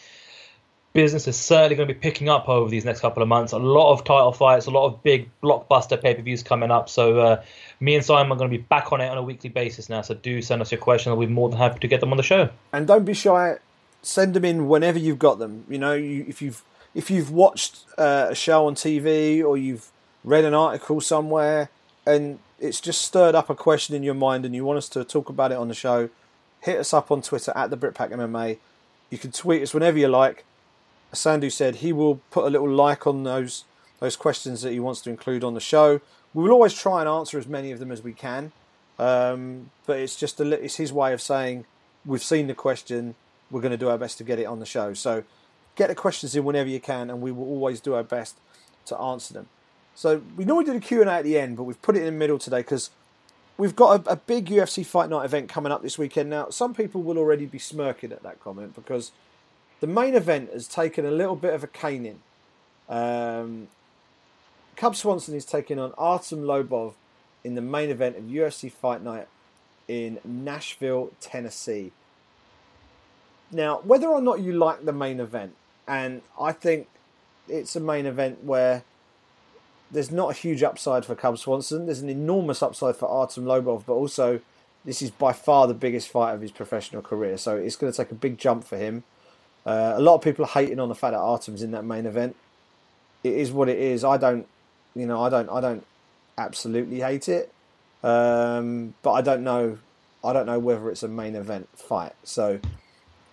business 0.91 1.26
is 1.28 1.38
certainly 1.38 1.76
going 1.78 1.88
to 1.88 1.93
be 1.93 1.99
picking 1.99 2.28
up 2.28 2.49
over 2.49 2.70
these 2.70 2.84
next 2.84 2.99
couple 2.99 3.24
of 3.24 3.30
months. 3.30 3.53
A 3.53 3.57
lot 3.57 3.93
of 3.93 4.03
title 4.03 4.34
fights, 4.34 4.66
a 4.66 4.72
lot 4.72 4.88
of 4.88 5.01
big 5.03 5.30
blockbuster 5.41 6.01
pay 6.01 6.16
per 6.16 6.22
views 6.22 6.43
coming 6.43 6.70
up. 6.70 6.89
So 6.89 7.20
uh, 7.20 7.43
me 7.80 7.95
and 7.95 8.03
Simon 8.03 8.34
are 8.34 8.36
going 8.36 8.51
to 8.51 8.57
be 8.57 8.64
back 8.64 8.91
on 8.91 8.99
it 8.99 9.07
on 9.07 9.18
a 9.18 9.24
weekly 9.24 9.49
basis 9.49 9.89
now. 9.89 10.01
So 10.01 10.16
do 10.16 10.41
send 10.41 10.61
us 10.61 10.72
your 10.72 10.82
questions. 10.82 11.16
We'll 11.16 11.28
be 11.28 11.34
more 11.34 11.47
than 11.47 11.59
happy 11.59 11.80
to 11.80 11.88
get 11.88 12.01
them 12.01 12.11
on 12.11 12.18
the 12.18 12.24
show. 12.24 12.49
And 12.74 12.86
don't 12.86 13.05
be 13.05 13.14
shy. 13.14 13.57
Send 14.04 14.36
them 14.36 14.45
in 14.45 14.68
whenever 14.68 14.99
you've 14.99 15.18
got 15.18 15.39
them. 15.39 15.66
You 15.68 15.80
know, 15.80 15.93
you, 15.93 16.26
if 16.28 16.41
you've 16.41 16.64
if 16.93 17.10
you've 17.10 17.32
watched 17.32 17.86
uh, 17.97 18.28
a 18.30 18.36
show 18.36 18.68
on 18.68 18.76
TV 18.76 19.43
or 19.43 19.58
you've 19.58 19.89
read 20.24 20.45
an 20.45 20.54
article 20.54 21.01
somewhere 21.01 21.70
and 22.06 22.38
it's 22.60 22.80
just 22.80 23.01
stirred 23.01 23.36
up 23.36 23.49
a 23.49 23.56
question 23.56 23.95
in 23.95 24.04
your 24.04 24.14
mind 24.14 24.45
and 24.45 24.54
you 24.54 24.64
want 24.64 24.78
us 24.78 24.89
to 24.89 25.04
talk 25.04 25.30
about 25.30 25.51
it 25.51 25.58
on 25.58 25.68
the 25.68 25.74
show, 25.74 26.10
hit 26.62 26.78
us 26.78 26.93
up 26.93 27.12
on 27.12 27.22
Twitter 27.22 27.51
at 27.56 27.70
the 27.70 27.78
Britpack 27.78 28.12
MMA. 28.12 28.58
You 29.10 29.18
can 29.18 29.32
tweet 29.32 29.62
us 29.64 29.74
whenever 29.74 29.97
you 29.97 30.08
like. 30.08 30.45
Sandhu 31.14 31.51
said 31.51 31.78
he 31.78 31.93
will 31.93 32.16
put 32.32 32.45
a 32.45 32.49
little 32.49 32.70
like 32.70 33.06
on 33.06 33.24
those 33.24 33.66
those 33.99 34.16
questions 34.16 34.62
that 34.64 34.74
he 34.74 34.80
wants 34.80 35.01
to 35.01 35.10
include 35.10 35.43
on 35.43 35.54
the 35.54 35.60
show. 35.60 36.01
We 36.34 36.43
will 36.43 36.51
always 36.51 36.74
try 36.74 36.99
and 36.99 37.08
answer 37.08 37.38
as 37.38 37.47
many 37.47 37.72
of 37.72 37.80
them 37.80 37.91
as 37.91 38.01
we 38.01 38.12
can, 38.12 38.51
um, 38.99 39.70
but 39.86 39.99
it's 39.99 40.16
just 40.16 40.41
a, 40.41 40.51
it's 40.51 40.76
his 40.76 40.91
way 40.91 41.14
of 41.14 41.22
saying 41.22 41.66
we've 42.06 42.24
seen 42.24 42.47
the 42.47 42.54
question. 42.54 43.16
We're 43.54 43.62
going 43.62 43.72
to 43.72 43.78
do 43.78 43.88
our 43.88 43.99
best 43.99 44.18
to 44.18 44.24
get 44.24 44.39
it 44.39 44.45
on 44.45 44.60
the 44.60 44.66
show. 44.66 44.95
So 44.95 45.24
get 45.76 45.88
the 45.88 45.95
questions 45.95 46.36
in 46.36 46.43
whenever 46.43 46.70
you 46.70 46.80
can, 46.80 47.12
and 47.12 47.22
we 47.22 47.32
will 47.32 47.45
always 47.45 47.80
do 47.80 47.93
our 47.93 48.04
best 48.04 48.38
to 48.88 48.97
answer 48.97 49.34
them. 49.34 49.47
So 49.95 50.24
we 50.36 50.43
normally 50.43 50.66
do 50.66 50.74
the 50.74 50.80
Q 50.80 51.01
and 51.01 51.10
A 51.10 51.14
at 51.14 51.24
the 51.24 51.38
end, 51.38 51.56
but 51.56 51.64
we've 51.64 51.82
put 51.82 51.95
it 51.95 51.99
in 51.99 52.06
the 52.06 52.12
middle 52.12 52.39
today 52.39 52.60
because 52.60 52.89
we've 53.58 53.76
got 53.76 54.08
a, 54.08 54.14
a, 54.14 54.16
big 54.16 54.47
UFC 54.47 54.84
Fight 54.84 55.08
Night 55.08 55.24
event 55.24 55.49
coming 55.49 55.72
up 55.72 55.84
this 55.84 55.99
weekend. 55.99 56.32
Now, 56.32 56.49
some 56.49 56.74
people 56.74 57.04
will 57.04 57.20
already 57.20 57.45
be 57.45 57.60
smirking 57.60 58.12
at 58.12 58.24
that 58.24 58.39
comment 58.39 58.74
because 58.74 59.12
the 59.82 59.88
main 59.88 60.16
event 60.16 60.51
has 60.51 60.68
taken 60.68 61.06
a 61.06 61.12
little 61.12 61.36
bit 61.36 61.54
of 61.54 61.64
a 61.64 61.68
caning. 61.68 62.22
Um, 62.89 63.68
Cub 64.76 64.95
Swanson 64.95 65.36
is 65.36 65.45
taking 65.45 65.78
on 65.78 65.93
Artem 65.95 66.41
Lobov 66.41 66.93
in 67.43 67.54
the 67.54 67.62
main 67.62 67.91
event 67.91 68.18
of 68.18 68.24
UFC 68.24 68.72
Fight 68.72 69.04
Night 69.04 69.28
in 69.88 70.20
Nashville, 70.24 71.12
Tennessee. 71.22 71.91
Now, 73.54 73.82
whether 73.84 74.08
or 74.08 74.22
not 74.22 74.39
you 74.41 74.54
like 74.54 74.86
the 74.86 74.93
main 74.93 75.20
event, 75.20 75.56
and 75.88 76.22
I 76.39 76.51
think 76.51 76.88
it's 77.47 77.76
a 77.76 77.80
main 77.80 78.06
event 78.06 78.43
where 78.43 78.84
there's 79.91 80.12
not 80.12 80.32
a 80.32 80.34
huge 80.34 80.64
upside 80.64 81.06
for 81.06 81.16
Cub 81.16 81.38
Swanson. 81.38 81.86
There's 81.86 82.01
an 82.01 82.10
enormous 82.10 82.64
upside 82.64 82.95
for 82.95 83.08
Artem 83.08 83.45
Lobov, 83.45 83.84
but 83.86 83.93
also 83.93 84.41
this 84.86 85.01
is 85.01 85.12
by 85.12 85.34
far 85.34 85.68
the 85.68 85.74
biggest 85.74 86.10
fight 86.10 86.34
of 86.34 86.41
his 86.41 86.51
professional 86.51 87.01
career. 87.01 87.38
So 87.38 87.56
it's 87.56 87.76
going 87.76 87.91
to 87.91 87.95
take 87.95 88.12
a 88.12 88.16
big 88.16 88.38
jump 88.38 88.64
for 88.64 88.78
him. 88.78 89.04
Uh, 89.66 89.93
a 89.95 90.01
lot 90.01 90.16
of 90.16 90.22
people 90.22 90.43
are 90.45 90.49
hating 90.49 90.80
on 90.80 90.89
the 90.89 90.95
fact 90.95 91.14
that 91.14 91.20
Artem's 91.20 91.62
in 91.62 91.72
that 91.72 91.86
main 91.86 92.06
event. 92.06 92.36
It 93.24 93.34
is 93.34 93.51
what 93.51 93.70
it 93.70 93.78
is. 93.78 94.04
I 94.04 94.18
don't, 94.18 94.47
you 94.95 95.06
know, 95.06 95.22
I 95.24 95.30
don't, 95.30 95.49
I 95.49 95.62
don't 95.62 95.86
absolutely 96.38 96.99
hate 96.99 97.30
it, 97.30 97.54
um, 98.04 98.93
but 99.04 99.14
I 99.14 99.22
don't 99.22 99.43
know, 99.43 99.78
I 100.24 100.34
don't 100.34 100.45
know 100.45 100.60
whether 100.60 100.89
it's 100.89 101.04
a 101.04 101.08
main 101.08 101.36
event 101.36 101.70
fight. 101.76 102.14
So, 102.24 102.60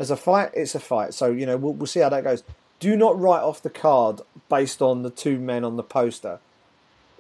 as 0.01 0.11
a 0.11 0.17
fight, 0.17 0.51
it's 0.55 0.75
a 0.75 0.81
fight. 0.81 1.15
So 1.15 1.31
you 1.31 1.47
know, 1.47 1.57
we'll, 1.57 1.75
we'll 1.75 1.87
see 1.87 2.01
how 2.01 2.09
that 2.09 2.25
goes. 2.25 2.43
Do 2.81 2.97
not 2.97 3.21
write 3.21 3.43
off 3.43 3.63
the 3.63 3.71
card 3.71 4.23
based 4.49 4.81
on 4.81 5.03
the 5.03 5.11
two 5.11 5.39
men 5.39 5.65
on 5.65 5.77
the 5.77 5.83
poster. 5.83 6.41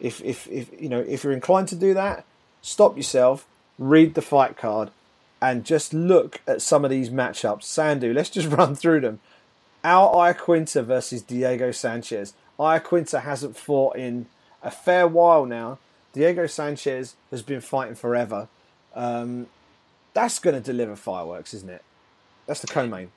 If, 0.01 0.23
if, 0.25 0.49
if 0.49 0.71
you 0.81 0.89
know, 0.89 1.01
if 1.01 1.23
you're 1.23 1.35
inclined 1.35 1.69
to 1.69 1.77
do 1.77 1.93
that, 1.93 2.25
stop 2.63 2.97
yourself, 2.97 3.47
read 3.79 4.15
the 4.15 4.23
fight 4.23 4.57
card, 4.57 4.91
and 5.43 5.67
just 5.67 5.93
look 5.93 6.41
at 6.47 6.63
some 6.63 6.83
of 6.85 6.91
these 6.91 7.11
matchups. 7.11 7.65
Sandhu, 7.65 8.15
let's 8.15 8.31
just 8.31 8.49
run 8.57 8.75
through 8.75 9.01
them. 9.01 9.21
Al 9.85 10.15
Iaquinta 10.15 10.83
versus 10.83 11.21
Diego 11.23 11.71
Sanchez. 11.71 12.33
Iaquinta 12.59 13.23
hasn't 13.23 13.57
fought 13.57 13.97
in 13.97 14.27
a 14.63 14.71
fair 14.71 15.07
while 15.07 15.45
now. 15.45 15.79
Diego 16.15 16.47
Sanchez 16.47 17.15
has 17.31 17.43
been 17.43 17.61
fighting 17.61 17.95
forever. 17.95 18.49
Um, 18.95 19.47
that's 20.15 20.39
going 20.39 20.57
to 20.57 20.63
deliver 20.63 20.97
fireworks, 20.97 21.55
isn't 21.55 21.71
it? 21.71 21.85
That's 22.51 22.63
the 22.63 22.67
co-main. 22.67 23.13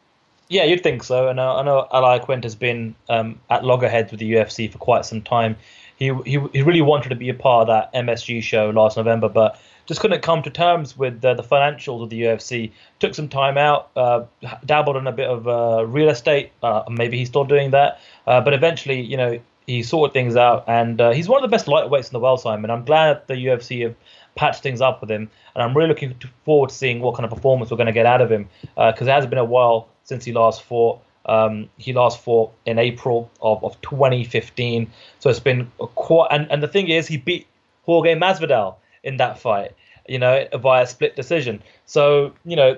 Yeah, 0.48 0.66
you'd 0.66 0.84
think 0.84 1.02
so. 1.02 1.28
And 1.28 1.40
uh, 1.40 1.56
I 1.56 1.64
know 1.64 1.88
Al 1.92 2.04
Iaquinta 2.04 2.44
has 2.44 2.54
been 2.54 2.94
um, 3.10 3.40
at 3.50 3.66
loggerheads 3.66 4.12
with 4.12 4.20
the 4.20 4.32
UFC 4.32 4.72
for 4.72 4.78
quite 4.78 5.06
some 5.06 5.24
time. 5.24 5.56
He, 5.98 6.14
he 6.24 6.40
he 6.54 6.62
really 6.62 6.84
wanted 6.84 7.10
to 7.10 7.16
be 7.16 7.30
a 7.30 7.34
part 7.34 7.68
of 7.68 7.74
that 7.74 7.92
MSG 8.00 8.44
show 8.44 8.70
last 8.70 8.96
November, 8.96 9.28
but 9.30 9.60
just 9.88 10.02
couldn't 10.02 10.22
come 10.22 10.44
to 10.44 10.52
terms 10.52 10.96
with 10.96 11.26
uh, 11.26 11.34
the 11.34 11.42
financials 11.42 12.04
of 12.04 12.12
the 12.12 12.22
UFC. 12.22 12.72
Took 13.00 13.16
some 13.16 13.28
time 13.28 13.58
out, 13.58 13.90
uh, 13.96 14.26
dabbled 14.66 14.98
in 14.98 15.08
a 15.08 15.12
bit 15.12 15.30
of 15.30 15.48
uh, 15.48 15.84
real 15.88 16.10
estate. 16.10 16.52
Uh, 16.62 16.84
maybe 16.88 17.18
he's 17.18 17.30
still 17.30 17.44
doing 17.44 17.72
that, 17.72 18.00
uh, 18.28 18.40
but 18.40 18.54
eventually, 18.54 19.02
you 19.02 19.18
know, 19.18 19.40
he 19.66 19.82
sorted 19.82 20.14
things 20.14 20.36
out, 20.36 20.64
and 20.68 21.02
he's 21.16 21.28
one 21.28 21.44
of 21.44 21.50
the 21.50 21.52
best 21.52 21.66
lightweights 21.66 22.06
in 22.06 22.14
the 22.14 22.20
world, 22.20 22.40
Simon. 22.40 22.70
I'm 22.70 22.86
glad 22.86 23.26
the 23.26 23.34
UFC 23.34 23.82
have 23.82 23.96
patched 24.36 24.64
things 24.64 24.82
up 24.82 25.02
with 25.02 25.10
him, 25.10 25.30
and 25.56 25.64
I'm 25.64 25.76
really 25.76 25.90
looking 25.90 26.16
forward 26.46 26.70
to 26.70 26.76
seeing 26.76 27.00
what 27.00 27.16
kind 27.16 27.26
of 27.26 27.32
performance 27.32 27.72
we're 27.72 27.78
going 27.78 27.88
to 27.88 27.94
get 27.94 28.06
out 28.06 28.22
of 28.22 28.32
him 28.32 28.50
because 28.76 29.08
it 29.08 29.12
has 29.12 29.26
been 29.26 29.38
a 29.38 29.46
while 29.46 29.88
since 30.04 30.26
he 30.26 30.32
last 30.32 30.64
fought. 30.64 31.02
Um, 31.26 31.70
he 31.78 31.94
last 31.94 32.20
fought 32.20 32.52
in 32.66 32.78
April 32.78 33.32
of, 33.42 33.64
of 33.64 33.80
2015, 33.82 34.92
so 35.20 35.30
it's 35.30 35.40
been 35.40 35.72
quite. 35.78 36.28
And, 36.32 36.52
and 36.52 36.62
the 36.62 36.68
thing 36.68 36.90
is, 36.90 37.08
he 37.08 37.18
beat 37.18 37.48
Jorge 37.86 38.16
Masvidal 38.16 38.76
in 39.04 39.18
that 39.18 39.40
fight, 39.40 39.74
you 40.08 40.20
know, 40.20 40.48
via 40.60 40.86
split 40.86 41.16
decision. 41.16 41.62
So 41.86 42.34
you 42.46 42.56
know, 42.56 42.78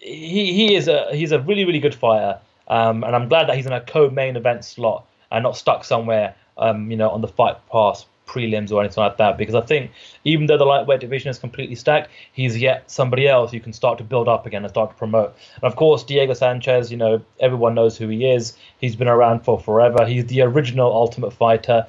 he 0.00 0.52
he 0.52 0.74
is 0.74 0.88
a 0.88 1.08
he's 1.12 1.32
a 1.32 1.40
really 1.40 1.64
really 1.64 1.80
good 1.80 1.94
fighter, 1.94 2.38
um, 2.68 3.04
and 3.04 3.14
I'm 3.14 3.28
glad 3.28 3.48
that 3.48 3.56
he's 3.56 3.66
in 3.66 3.72
a 3.72 3.80
co-main 3.80 4.36
event 4.36 4.64
slot 4.64 5.06
and 5.30 5.42
not 5.42 5.56
stuck 5.56 5.84
somewhere, 5.84 6.34
um, 6.58 6.90
you 6.90 6.96
know, 6.96 7.10
on 7.10 7.20
the 7.20 7.28
fight 7.28 7.56
pass 7.70 8.06
prelims 8.26 8.72
or 8.72 8.80
anything 8.80 9.02
like 9.02 9.16
that. 9.18 9.38
Because 9.38 9.54
I 9.54 9.60
think 9.60 9.90
even 10.24 10.46
though 10.46 10.58
the 10.58 10.64
lightweight 10.64 11.00
division 11.00 11.30
is 11.30 11.38
completely 11.38 11.74
stacked, 11.74 12.10
he's 12.32 12.58
yet 12.58 12.90
somebody 12.90 13.28
else 13.28 13.52
you 13.52 13.60
can 13.60 13.72
start 13.72 13.98
to 13.98 14.04
build 14.04 14.28
up 14.28 14.46
again 14.46 14.64
and 14.64 14.70
start 14.70 14.90
to 14.90 14.96
promote. 14.96 15.34
And 15.56 15.64
of 15.64 15.76
course, 15.76 16.02
Diego 16.04 16.34
Sanchez, 16.34 16.90
you 16.90 16.96
know, 16.96 17.22
everyone 17.40 17.74
knows 17.74 17.96
who 17.96 18.08
he 18.08 18.30
is. 18.30 18.56
He's 18.78 18.96
been 18.96 19.08
around 19.08 19.40
for 19.40 19.58
forever. 19.58 20.06
He's 20.06 20.26
the 20.26 20.42
original 20.42 20.92
Ultimate 20.92 21.32
Fighter 21.32 21.86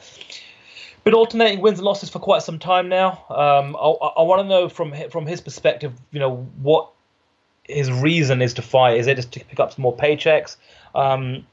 been 1.06 1.14
alternating 1.14 1.62
wins 1.62 1.78
and 1.78 1.86
losses 1.86 2.10
for 2.10 2.18
quite 2.18 2.42
some 2.42 2.58
time 2.58 2.90
now. 2.90 3.24
Um, 3.30 3.76
I, 3.76 3.90
I 4.18 4.22
want 4.24 4.42
to 4.42 4.48
know 4.48 4.68
from 4.68 4.94
from 5.12 5.28
his 5.28 5.40
perspective, 5.40 5.94
you 6.12 6.20
know, 6.20 6.50
what 6.62 6.90
his 7.64 7.92
reason 7.92 8.42
is 8.42 8.56
to 8.56 8.62
fight. 8.62 8.98
Is 8.98 9.08
it 9.08 9.16
just 9.16 9.32
to 9.34 9.46
pick 9.46 9.60
up 9.60 9.74
some 9.74 9.84
more 9.84 9.96
paychecks? 9.96 10.58
Um, 10.94 11.46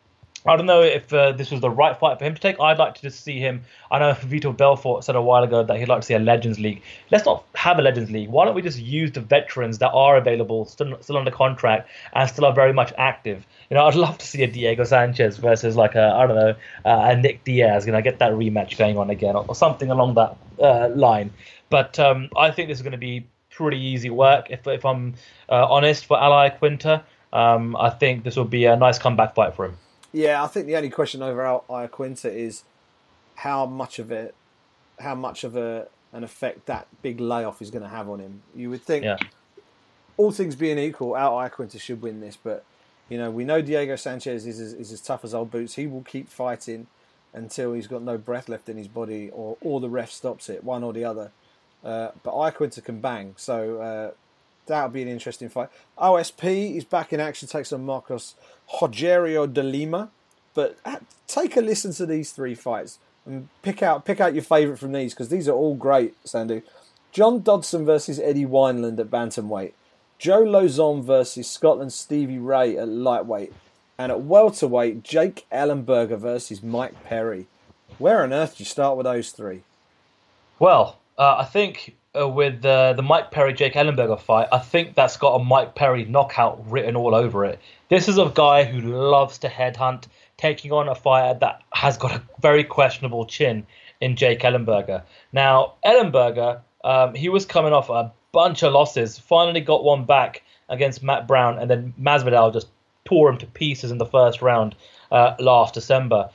I 0.45 0.57
don't 0.57 0.67
know 0.67 0.83
if 0.83 1.13
uh, 1.13 1.33
this 1.33 1.53
was 1.53 1.61
the 1.61 1.71
right 1.71 1.97
fight 1.97 2.19
for 2.19 2.25
him 2.25 2.35
to 2.35 2.41
take. 2.41 2.59
I'd 2.59 2.79
like 2.79 2.95
to 2.95 3.03
just 3.03 3.23
see 3.23 3.39
him. 3.39 3.63
I 3.93 4.01
know 4.01 4.13
Vitor 4.13 4.57
Belfort 4.57 5.05
said 5.05 5.15
a 5.15 5.23
while 5.23 5.45
ago 5.45 5.63
that 5.63 5.79
he'd 5.79 5.89
like 5.89 6.01
to 6.01 6.07
see 6.07 6.15
a 6.15 6.19
Legends 6.19 6.59
League. 6.59 6.83
Let's 7.13 7.25
not 7.25 7.45
have 7.55 7.79
a 7.79 7.83
Legends 7.83 8.11
League. 8.11 8.29
Why 8.29 8.45
don't 8.45 8.55
we 8.55 8.63
just 8.63 8.81
use 8.81 9.13
the 9.13 9.21
veterans 9.21 9.79
that 9.79 9.91
are 9.91 10.17
available, 10.17 10.65
still, 10.65 10.99
still 11.01 11.17
under 11.17 11.31
contract, 11.31 11.89
and 12.13 12.29
still 12.29 12.45
are 12.45 12.53
very 12.53 12.73
much 12.73 12.93
active? 12.99 13.47
You 13.71 13.77
know, 13.77 13.87
I'd 13.87 13.95
love 13.95 14.19
to 14.19 14.27
see 14.27 14.43
a 14.43 14.49
Diego 14.49 14.83
Sanchez 14.83 15.37
versus 15.37 15.77
like 15.77 15.95
a 15.95 16.13
I 16.13 16.27
don't 16.27 16.37
know 16.37 16.55
uh, 16.85 17.11
a 17.11 17.17
Nick 17.17 17.45
Diaz. 17.45 17.87
You 17.87 17.93
know, 17.93 18.03
get 18.03 18.19
that 18.19 18.33
rematch 18.33 18.77
going 18.77 18.99
on 18.99 19.11
again 19.11 19.37
or, 19.37 19.45
or 19.47 19.55
something 19.55 19.91
along 19.91 20.15
that 20.15 20.37
uh, 20.61 20.89
line. 20.95 21.33
But 21.71 22.01
um, 22.01 22.31
I 22.37 22.51
think 22.51 22.69
this 22.69 22.79
is 22.79 22.83
going 22.83 22.93
to 22.93 22.99
be 22.99 23.27
pretty 23.51 23.79
easy 23.79 24.11
work. 24.11 24.51
If 24.51 24.67
if 24.67 24.85
I'm 24.85 25.15
uh, 25.49 25.67
honest, 25.71 26.07
for 26.07 26.21
Al 26.21 26.33
Iaquinta, 26.33 27.05
um, 27.33 27.77
I 27.77 27.91
think 27.91 28.25
this 28.25 28.35
will 28.35 28.45
be 28.45 28.65
a 28.65 28.77
nice 28.77 28.99
comeback 28.99 29.37
fight 29.37 29.55
for 29.55 29.67
him. 29.67 29.79
Yeah, 30.13 30.43
I 30.43 30.47
think 30.47 30.67
the 30.67 30.77
only 30.77 30.91
question 30.91 31.23
over 31.23 31.43
Iaquinta 31.69 32.33
is 32.33 32.65
how 33.37 33.67
much 33.67 33.99
of 33.99 34.13
it, 34.13 34.35
how 35.01 35.15
much 35.15 35.43
of 35.43 35.57
a 35.57 35.89
an 36.13 36.23
effect 36.23 36.67
that 36.67 36.87
big 37.01 37.19
layoff 37.21 37.63
is 37.63 37.71
going 37.71 37.83
to 37.83 37.89
have 37.89 38.09
on 38.09 38.19
him. 38.19 38.43
You 38.55 38.69
would 38.69 38.83
think, 38.83 39.05
yeah. 39.05 39.17
all 40.19 40.31
things 40.31 40.55
being 40.55 40.79
equal, 40.79 41.17
Al 41.17 41.33
Iaquinta 41.33 41.81
should 41.81 42.03
win 42.03 42.21
this, 42.21 42.37
but 42.37 42.65
you 43.09 43.19
know 43.19 43.31
we 43.31 43.45
know 43.45 43.63
Diego 43.63 43.97
Sanchez 43.97 44.47
is, 44.47 44.61
is, 44.61 44.75
is 44.75 44.93
as 44.93 45.01
tough 45.01 45.25
as 45.25 45.35
old 45.35 45.51
boots. 45.51 45.75
He 45.75 45.87
will 45.87 46.03
keep 46.03 46.29
fighting 46.29 46.87
until 47.33 47.73
he's 47.73 47.87
got 47.87 48.03
no 48.03 48.19
breath 48.19 48.49
left 48.49 48.69
in 48.69 48.77
his 48.77 48.89
body, 48.89 49.31
or 49.33 49.57
or 49.63 49.81
the 49.81 49.89
ref 49.89 50.11
stops 50.11 50.49
it, 50.51 50.63
one 50.63 50.85
or 50.85 50.93
the 50.93 51.05
other. 51.05 51.31
Uh, 51.83 52.11
but 52.23 52.33
Iaquinta 52.33 52.85
can 52.85 53.01
bang, 53.01 53.35
so 53.37 53.81
uh, 53.81 54.11
that'll 54.67 54.91
be 54.91 55.03
an 55.03 55.09
interesting 55.09 55.49
fight. 55.49 55.69
OSP 55.99 56.77
is 56.77 56.85
back 56.85 57.13
in 57.13 57.21
action, 57.21 57.49
takes 57.49 57.73
on 57.73 57.85
Marcos 57.85 58.35
Rogerio 58.81 59.53
de 59.53 59.63
Lima. 59.63 60.11
But 60.55 60.79
uh, 60.85 60.97
take 61.27 61.57
a 61.57 61.61
listen 61.61 61.93
to 61.95 62.07
these 62.07 62.33
three 62.33 62.55
fights 62.55 62.99
and 63.25 63.49
pick 63.63 63.83
out 63.83 64.05
pick 64.05 64.21
out 64.21 64.35
your 64.35 64.43
favourite 64.43 64.79
from 64.79 64.93
these 64.93 65.15
because 65.15 65.29
these 65.29 65.49
are 65.49 65.55
all 65.55 65.75
great, 65.75 66.23
Sandhu. 66.25 66.63
John 67.11 67.43
Dodson 67.43 67.85
versus 67.85 68.19
Eddie 68.19 68.47
Wineland 68.47 68.99
at 68.99 69.11
bantamweight. 69.11 69.73
Joe 70.19 70.45
Lauzon 70.45 71.03
versus 71.03 71.51
Scotland's 71.51 71.95
Stevie 71.95 72.39
Ray 72.39 72.77
at 72.77 72.89
lightweight. 72.89 73.53
And 73.99 74.11
at 74.11 74.23
welterweight, 74.23 75.03
Jake 75.03 75.45
Ellenberger 75.53 76.19
versus 76.19 76.63
Mike 76.63 77.05
Perry. 77.05 77.47
Where 77.99 78.23
on 78.23 78.33
earth 78.33 78.57
do 78.57 78.63
you 78.63 78.65
start 78.65 78.97
with 78.97 79.05
those 79.05 79.31
three? 79.31 79.63
Well, 80.59 80.99
uh, 81.19 81.37
I 81.39 81.45
think 81.45 81.97
uh, 82.19 82.29
with 82.29 82.65
uh, 82.65 82.93
the 82.93 83.03
Mike 83.03 83.31
Perry 83.31 83.53
Jake 83.53 83.75
Ellenberger 83.75 84.21
fight, 84.21 84.49
I 84.53 84.59
think 84.59 84.95
that's 84.95 85.17
got 85.17 85.41
a 85.41 85.45
Mike 85.45 85.75
Perry 85.75 86.05
knockout 86.05 86.71
written 86.71 86.97
all 86.97 87.15
over 87.15 87.45
it. 87.45 87.59
This 87.89 88.09
is 88.09 88.19
a 88.19 88.31
guy 88.35 88.65
who 88.65 88.81
loves 88.81 89.39
to 89.39 89.49
headhunt, 89.49 90.05
taking 90.37 90.73
on 90.73 90.89
a 90.89 90.95
fighter 90.95 91.39
that 91.41 91.63
has 91.73 91.97
got 91.97 92.13
a 92.13 92.23
very 92.41 92.65
questionable 92.65 93.27
chin 93.27 93.67
in 94.01 94.17
Jake 94.17 94.41
Ellenberger. 94.41 95.03
Now, 95.33 95.75
Ellenberger, 95.85 96.61
um, 96.85 97.15
he 97.15 97.29
was 97.29 97.47
coming 97.47 97.73
off 97.73 97.89
a 97.89 98.13
bunch 98.33 98.63
of 98.63 98.73
losses, 98.73 99.19
finally 99.19 99.61
got 99.61 99.85
one 99.85 100.05
back 100.05 100.43
against 100.69 101.03
Matt 101.03 101.27
Brown, 101.27 101.59
and 101.59 101.71
then 101.71 101.95
Masvidal 102.01 102.53
just 102.53 102.69
tore 103.05 103.31
him 103.31 103.39
to 103.39 103.47
pieces 103.47 103.91
in 103.91 103.99
the 103.99 104.07
first 104.07 104.43
round 104.43 104.75
uh, 105.11 105.35
last 105.39 105.75
December. 105.75 106.31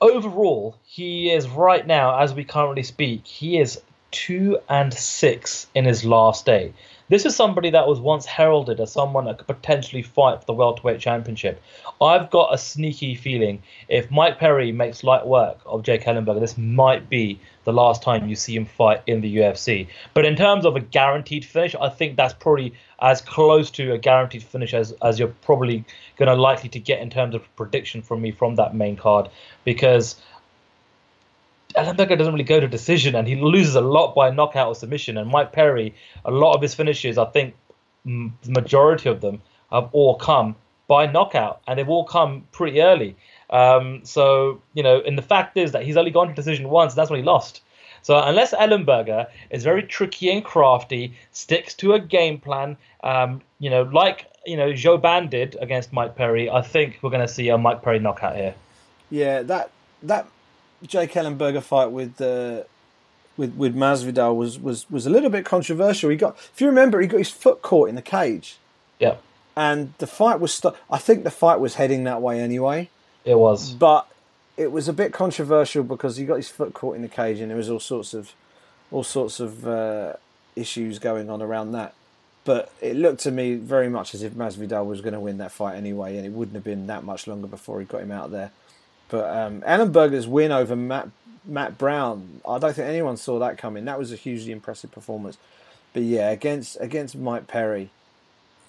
Overall, 0.00 0.76
he 0.84 1.30
is 1.30 1.48
right 1.48 1.86
now, 1.86 2.18
as 2.18 2.34
we 2.34 2.44
currently 2.44 2.82
speak, 2.82 3.26
he 3.26 3.58
is 3.58 3.80
two 4.14 4.56
and 4.68 4.94
six 4.94 5.66
in 5.74 5.84
his 5.84 6.04
last 6.04 6.46
day. 6.46 6.72
This 7.08 7.26
is 7.26 7.36
somebody 7.36 7.70
that 7.70 7.86
was 7.86 8.00
once 8.00 8.24
heralded 8.24 8.80
as 8.80 8.92
someone 8.92 9.26
that 9.26 9.38
could 9.38 9.46
potentially 9.48 10.02
fight 10.02 10.40
for 10.40 10.46
the 10.46 10.54
welterweight 10.54 11.00
championship. 11.00 11.60
I've 12.00 12.30
got 12.30 12.54
a 12.54 12.56
sneaky 12.56 13.14
feeling 13.16 13.62
if 13.88 14.10
Mike 14.10 14.38
Perry 14.38 14.72
makes 14.72 15.04
light 15.04 15.26
work 15.26 15.58
of 15.66 15.82
Jake 15.82 16.04
Ellenberger, 16.04 16.40
this 16.40 16.56
might 16.56 17.10
be 17.10 17.40
the 17.64 17.72
last 17.72 18.02
time 18.02 18.28
you 18.28 18.36
see 18.36 18.54
him 18.54 18.64
fight 18.64 19.02
in 19.06 19.20
the 19.20 19.36
UFC. 19.36 19.88
But 20.14 20.24
in 20.24 20.36
terms 20.36 20.64
of 20.64 20.76
a 20.76 20.80
guaranteed 20.80 21.44
finish, 21.44 21.74
I 21.74 21.88
think 21.88 22.16
that's 22.16 22.34
probably 22.34 22.72
as 23.00 23.20
close 23.20 23.70
to 23.72 23.92
a 23.92 23.98
guaranteed 23.98 24.44
finish 24.44 24.72
as, 24.72 24.92
as 25.02 25.18
you're 25.18 25.34
probably 25.42 25.84
going 26.16 26.28
to 26.28 26.40
likely 26.40 26.70
to 26.70 26.78
get 26.78 27.00
in 27.00 27.10
terms 27.10 27.34
of 27.34 27.56
prediction 27.56 28.00
from 28.00 28.22
me 28.22 28.30
from 28.30 28.54
that 28.54 28.74
main 28.74 28.96
card 28.96 29.28
because 29.64 30.16
Ellenberger 31.76 32.16
doesn't 32.16 32.32
really 32.32 32.44
go 32.44 32.60
to 32.60 32.68
decision, 32.68 33.14
and 33.14 33.26
he 33.26 33.36
loses 33.36 33.74
a 33.74 33.80
lot 33.80 34.14
by 34.14 34.30
knockout 34.30 34.68
or 34.68 34.74
submission. 34.74 35.18
And 35.18 35.30
Mike 35.30 35.52
Perry, 35.52 35.94
a 36.24 36.30
lot 36.30 36.54
of 36.54 36.62
his 36.62 36.74
finishes, 36.74 37.18
I 37.18 37.24
think 37.26 37.54
the 38.04 38.30
majority 38.46 39.08
of 39.08 39.20
them 39.20 39.42
have 39.70 39.88
all 39.92 40.16
come 40.16 40.56
by 40.86 41.06
knockout, 41.06 41.60
and 41.66 41.78
they've 41.78 41.88
all 41.88 42.04
come 42.04 42.46
pretty 42.52 42.80
early. 42.80 43.16
Um, 43.50 44.00
so 44.04 44.60
you 44.74 44.82
know, 44.82 45.00
and 45.00 45.16
the 45.16 45.22
fact 45.22 45.56
is 45.56 45.72
that 45.72 45.84
he's 45.84 45.96
only 45.96 46.10
gone 46.10 46.28
to 46.28 46.34
decision 46.34 46.68
once, 46.68 46.92
and 46.92 46.98
that's 46.98 47.10
when 47.10 47.20
he 47.20 47.24
lost. 47.24 47.62
So 48.02 48.20
unless 48.20 48.52
Ellenberger 48.52 49.28
is 49.48 49.64
very 49.64 49.82
tricky 49.82 50.30
and 50.30 50.44
crafty, 50.44 51.14
sticks 51.32 51.72
to 51.76 51.94
a 51.94 51.98
game 51.98 52.38
plan, 52.38 52.76
um, 53.02 53.40
you 53.58 53.70
know, 53.70 53.82
like 53.82 54.26
you 54.46 54.56
know 54.56 54.72
Jouban 54.72 55.30
did 55.30 55.56
against 55.60 55.92
Mike 55.92 56.14
Perry, 56.14 56.50
I 56.50 56.60
think 56.62 56.98
we're 57.02 57.10
going 57.10 57.26
to 57.26 57.32
see 57.32 57.48
a 57.48 57.56
Mike 57.56 57.82
Perry 57.82 57.98
knockout 57.98 58.36
here. 58.36 58.54
Yeah, 59.10 59.42
that 59.42 59.70
that 60.02 60.26
Jake 60.86 61.12
Ellenberger 61.12 61.62
fight 61.62 61.90
with 61.90 62.20
uh, 62.20 62.62
with 63.36 63.54
with 63.54 63.74
Masvidal 63.74 64.36
was, 64.36 64.58
was 64.58 64.88
was 64.90 65.06
a 65.06 65.10
little 65.10 65.30
bit 65.30 65.44
controversial. 65.44 66.10
He 66.10 66.16
got, 66.16 66.36
if 66.52 66.60
you 66.60 66.66
remember, 66.66 67.00
he 67.00 67.06
got 67.06 67.18
his 67.18 67.30
foot 67.30 67.62
caught 67.62 67.88
in 67.88 67.94
the 67.94 68.02
cage. 68.02 68.58
Yeah. 68.98 69.16
And 69.56 69.94
the 69.98 70.06
fight 70.06 70.40
was, 70.40 70.52
st- 70.52 70.74
I 70.90 70.98
think 70.98 71.22
the 71.22 71.30
fight 71.30 71.60
was 71.60 71.76
heading 71.76 72.04
that 72.04 72.20
way 72.20 72.40
anyway. 72.40 72.90
It 73.24 73.38
was, 73.38 73.72
but 73.72 74.08
it 74.56 74.72
was 74.72 74.88
a 74.88 74.92
bit 74.92 75.12
controversial 75.12 75.84
because 75.84 76.16
he 76.16 76.24
got 76.24 76.36
his 76.36 76.48
foot 76.48 76.74
caught 76.74 76.96
in 76.96 77.02
the 77.02 77.08
cage, 77.08 77.40
and 77.40 77.50
there 77.50 77.56
was 77.56 77.70
all 77.70 77.80
sorts 77.80 78.14
of 78.14 78.32
all 78.90 79.04
sorts 79.04 79.40
of 79.40 79.66
uh, 79.66 80.14
issues 80.56 80.98
going 80.98 81.30
on 81.30 81.40
around 81.40 81.72
that. 81.72 81.94
But 82.44 82.70
it 82.82 82.96
looked 82.96 83.20
to 83.20 83.30
me 83.30 83.54
very 83.54 83.88
much 83.88 84.14
as 84.14 84.22
if 84.22 84.34
Masvidal 84.34 84.84
was 84.84 85.00
going 85.00 85.14
to 85.14 85.20
win 85.20 85.38
that 85.38 85.50
fight 85.50 85.76
anyway, 85.76 86.16
and 86.16 86.26
it 86.26 86.32
wouldn't 86.32 86.54
have 86.54 86.64
been 86.64 86.86
that 86.88 87.02
much 87.02 87.26
longer 87.26 87.46
before 87.46 87.80
he 87.80 87.86
got 87.86 88.02
him 88.02 88.12
out 88.12 88.26
of 88.26 88.30
there. 88.32 88.50
But 89.14 89.30
um, 89.30 89.62
win 90.26 90.50
over 90.50 90.74
Matt 90.74 91.08
Matt 91.44 91.78
Brown, 91.78 92.40
I 92.48 92.58
don't 92.58 92.74
think 92.74 92.88
anyone 92.88 93.16
saw 93.16 93.38
that 93.38 93.56
coming. 93.56 93.84
That 93.84 93.96
was 93.96 94.10
a 94.10 94.16
hugely 94.16 94.50
impressive 94.50 94.90
performance. 94.90 95.38
But 95.92 96.02
yeah, 96.02 96.30
against 96.30 96.76
against 96.80 97.14
Mike 97.14 97.46
Perry, 97.46 97.90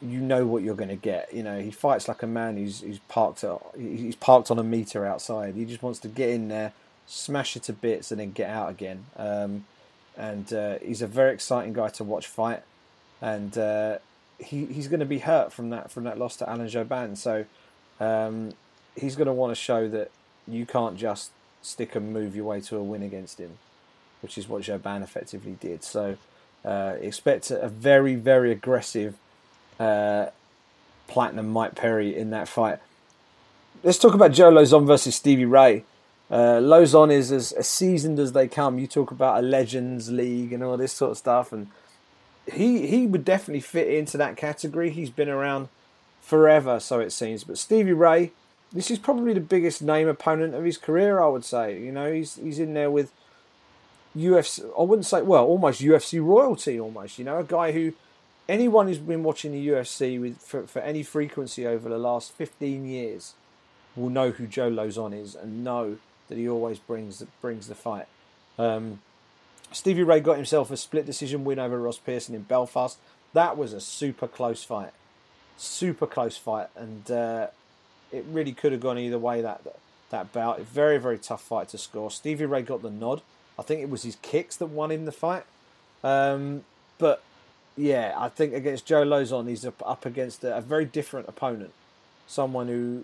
you 0.04 0.20
know 0.20 0.46
what 0.46 0.62
you're 0.62 0.76
going 0.76 0.90
to 0.90 0.96
get. 0.96 1.34
You 1.34 1.42
know, 1.42 1.60
he 1.60 1.72
fights 1.72 2.08
like 2.08 2.22
a 2.22 2.28
man 2.28 2.58
who's 2.58 2.82
who's 2.82 3.00
parked 3.10 3.44
he's 3.76 4.16
parked 4.18 4.52
on 4.52 4.60
a 4.60 4.64
meter 4.64 5.04
outside. 5.04 5.56
He 5.56 5.66
just 5.66 5.82
wants 5.82 5.98
to 6.02 6.08
get 6.08 6.30
in 6.30 6.50
there, 6.50 6.74
smash 7.08 7.56
it 7.56 7.64
to 7.64 7.74
bits, 7.74 8.12
and 8.12 8.20
then 8.20 8.32
get 8.32 8.52
out 8.52 8.70
again. 8.70 9.06
Um, 9.18 9.66
and 10.16 10.54
uh, 10.54 10.78
he's 10.78 11.02
a 11.02 11.08
very 11.08 11.34
exciting 11.34 11.74
guy 11.74 11.90
to 11.90 12.04
watch 12.04 12.28
fight. 12.28 12.62
And 13.20 13.58
uh, 13.58 13.98
he 14.38 14.66
he's 14.66 14.90
going 14.90 15.00
to 15.00 15.08
be 15.08 15.20
hurt 15.20 15.52
from 15.52 15.72
that 15.72 15.90
from 15.90 16.04
that 16.04 16.20
loss 16.20 16.36
to 16.36 16.48
Alan 16.48 16.68
Jouban. 16.68 17.18
So 17.18 17.46
um, 18.00 18.54
he's 18.96 19.16
going 19.16 19.26
to 19.26 19.34
want 19.34 19.50
to 19.50 19.60
show 19.60 19.88
that 19.90 20.12
you 20.48 20.66
can't 20.66 20.98
just 20.98 21.32
stick 21.62 21.96
and 21.96 22.14
move 22.14 22.36
your 22.36 22.46
way 22.46 22.62
to 22.62 22.78
a 22.78 22.84
win 22.84 23.02
against 23.02 23.40
him, 23.40 23.58
which 24.22 24.38
is 24.38 24.48
what 24.48 24.64
Jouban 24.64 25.04
effectively 25.04 25.58
did. 25.60 25.84
So 25.84 26.18
uh, 26.64 26.96
expect 27.02 27.52
a 27.52 27.68
very, 27.68 28.16
very 28.16 28.52
aggressive 28.52 29.16
uh, 29.80 30.28
Platinum 31.08 31.50
Mike 31.50 31.76
Perry 31.76 32.16
in 32.16 32.30
that 32.32 32.48
fight. 32.48 32.80
Let's 33.84 34.00
talk 34.00 34.14
about 34.14 34.32
Joe 34.32 34.52
Lauzon 34.52 34.88
versus 34.88 35.16
Stevie 35.16 35.46
Ray. 35.46 35.84
Uh, 36.32 36.60
Lauzon 36.60 37.12
is 37.12 37.32
as, 37.32 37.52
as 37.52 37.68
seasoned 37.68 38.18
as 38.18 38.32
they 38.32 38.48
come. 38.48 38.80
You 38.80 38.88
talk 38.88 39.12
about 39.12 39.38
a 39.38 39.46
Legends 39.46 40.12
League 40.12 40.54
and 40.54 40.64
all 40.64 40.78
this 40.78 40.94
sort 40.94 41.12
of 41.12 41.18
stuff, 41.18 41.54
and 41.54 41.68
he 42.52 42.88
he 42.88 43.06
would 43.06 43.24
definitely 43.24 43.62
fit 43.62 43.88
into 43.88 44.18
that 44.18 44.38
category. 44.38 44.90
He's 44.90 45.12
been 45.12 45.30
around 45.30 45.70
forever, 46.22 46.80
so 46.80 47.00
it 47.00 47.12
seems. 47.12 47.44
But 47.44 47.60
Stevie 47.60 47.94
Ray, 47.94 48.32
this 48.76 48.92
is 48.92 49.00
probably 49.00 49.34
the 49.34 49.40
biggest 49.40 49.82
name 49.82 50.08
opponent 50.08 50.54
of 50.54 50.64
his 50.64 50.78
career. 50.78 51.20
I 51.20 51.28
would 51.28 51.46
say. 51.46 51.80
You 51.82 51.92
know, 51.92 52.12
he's 52.14 52.36
he's 52.36 52.60
in 52.60 52.74
there 52.74 52.92
with 52.92 53.12
UFC. 54.16 54.70
I 54.78 54.84
wouldn't 54.84 55.06
say 55.06 55.22
well, 55.22 55.46
almost 55.46 55.82
UFC 55.82 56.24
royalty, 56.24 56.80
almost. 56.80 57.18
You 57.18 57.26
know, 57.26 57.40
a 57.40 57.44
guy 57.44 57.72
who 57.72 57.94
anyone 58.48 58.88
who's 58.88 59.00
been 59.00 59.24
watching 59.24 59.54
the 59.54 59.68
UFC 59.70 60.20
with 60.20 60.38
for, 60.40 60.68
for 60.68 60.80
any 60.80 61.02
frequency 61.04 61.66
over 61.66 61.90
the 61.90 61.98
last 61.98 62.34
fifteen 62.34 62.86
years 62.86 63.34
will 63.96 64.10
know 64.10 64.32
who 64.32 64.46
Joe 64.46 64.70
Lauzon 64.70 65.20
is 65.20 65.36
and 65.36 65.64
know 65.64 65.98
that 66.28 66.38
he 66.38 66.48
always 66.48 66.78
brings 66.78 67.24
brings 67.42 67.68
the 67.68 67.76
fight. 67.76 68.08
Um, 68.60 69.00
Stevie 69.72 70.04
Ray 70.04 70.20
got 70.20 70.36
himself 70.36 70.70
a 70.70 70.78
split 70.78 71.06
decision 71.06 71.44
win 71.44 71.60
over 71.60 71.80
Ross 71.80 71.98
Pearson 71.98 72.36
in 72.36 72.44
Belfast. 72.44 72.98
That 73.34 73.58
was 73.58 73.74
a 73.74 73.82
super 73.82 74.28
close 74.28 74.64
fight, 74.64 74.92
super 75.58 76.08
close 76.08 76.38
fight, 76.38 76.68
and 76.76 77.10
uh, 77.10 77.48
it 78.12 78.26
really 78.30 78.54
could 78.54 78.72
have 78.72 78.82
gone 78.82 78.98
either 78.98 79.20
way 79.20 79.42
that 79.42 79.62
that 80.10 80.32
bout. 80.32 80.60
Very 80.62 80.98
very 80.98 81.18
tough 81.18 81.42
fight 81.42 81.70
to 81.70 81.78
score. 81.78 82.12
Stevie 82.12 82.46
Ray 82.46 82.62
got 82.62 82.82
the 82.82 82.90
nod. 82.90 83.22
I 83.58 83.62
think 83.62 83.82
it 83.82 83.90
was 83.90 84.04
his 84.04 84.18
kicks 84.22 84.56
that 84.58 84.68
won 84.68 84.92
him 84.92 85.06
the 85.06 85.12
fight. 85.12 85.44
Um, 86.04 86.64
but 86.98 87.24
yeah, 87.78 88.14
I 88.18 88.30
think 88.30 88.54
against 88.54 88.86
Joe 88.86 89.06
Lauzon, 89.06 89.48
he's 89.48 89.66
up 89.66 90.06
against 90.06 90.44
a, 90.44 90.58
a, 90.58 90.62
very 90.62 90.86
different 90.86 91.28
opponent. 91.28 91.72
Someone 92.28 92.68
who 92.68 93.04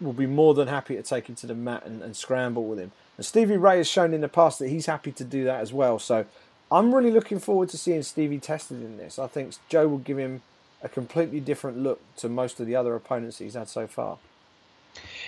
will 0.00 0.12
be 0.12 0.26
more 0.26 0.54
than 0.54 0.68
happy 0.68 0.96
to 0.96 1.02
take 1.02 1.28
him 1.28 1.34
to 1.36 1.46
the 1.46 1.54
mat 1.54 1.84
and, 1.84 2.02
and 2.02 2.16
scramble 2.16 2.64
with 2.64 2.78
him. 2.78 2.92
And 3.16 3.24
Stevie 3.24 3.56
Ray 3.56 3.78
has 3.78 3.88
shown 3.88 4.12
in 4.12 4.20
the 4.20 4.28
past 4.28 4.58
that 4.58 4.68
he's 4.68 4.86
happy 4.86 5.12
to 5.12 5.24
do 5.24 5.44
that 5.44 5.60
as 5.60 5.72
well. 5.72 5.98
So 5.98 6.26
I'm 6.70 6.94
really 6.94 7.10
looking 7.10 7.38
forward 7.38 7.68
to 7.70 7.78
seeing 7.78 8.02
Stevie 8.02 8.38
tested 8.38 8.80
in 8.80 8.96
this. 8.96 9.18
I 9.18 9.26
think 9.26 9.54
Joe 9.68 9.88
will 9.88 9.98
give 9.98 10.18
him 10.18 10.42
a 10.82 10.88
completely 10.88 11.40
different 11.40 11.78
look 11.78 12.00
to 12.16 12.28
most 12.28 12.60
of 12.60 12.66
the 12.66 12.76
other 12.76 12.94
opponents 12.94 13.38
that 13.38 13.44
he's 13.44 13.54
had 13.54 13.68
so 13.68 13.86
far. 13.86 14.18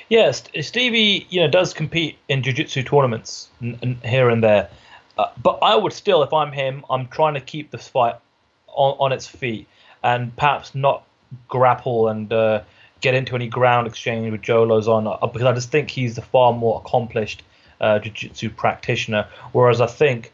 Yes, 0.08 0.44
Stevie, 0.60 1.26
you 1.28 1.40
know, 1.40 1.48
does 1.48 1.74
compete 1.74 2.16
in 2.28 2.42
jiu-jitsu 2.42 2.82
tournaments 2.82 3.48
here 3.60 4.30
and 4.30 4.42
there. 4.42 4.70
Uh, 5.18 5.26
but 5.42 5.58
I 5.62 5.76
would 5.76 5.92
still, 5.92 6.22
if 6.22 6.32
I'm 6.32 6.52
him, 6.52 6.84
I'm 6.88 7.08
trying 7.08 7.34
to 7.34 7.40
keep 7.40 7.70
this 7.70 7.88
fight 7.88 8.14
on, 8.68 8.96
on 9.00 9.12
its 9.12 9.26
feet 9.26 9.66
and 10.02 10.34
perhaps 10.36 10.74
not 10.74 11.04
grapple 11.48 12.08
and 12.08 12.32
uh, 12.32 12.62
get 13.00 13.14
into 13.14 13.34
any 13.34 13.48
ground 13.48 13.86
exchange 13.86 14.30
with 14.30 14.42
Joe 14.42 14.66
Lauzon 14.66 15.18
uh, 15.20 15.26
because 15.26 15.46
I 15.46 15.52
just 15.52 15.70
think 15.70 15.90
he's 15.90 16.14
the 16.14 16.22
far 16.22 16.52
more 16.52 16.82
accomplished 16.84 17.42
uh, 17.80 17.98
jiu-jitsu 17.98 18.50
practitioner. 18.50 19.26
Whereas 19.52 19.80
I 19.80 19.86
think 19.86 20.32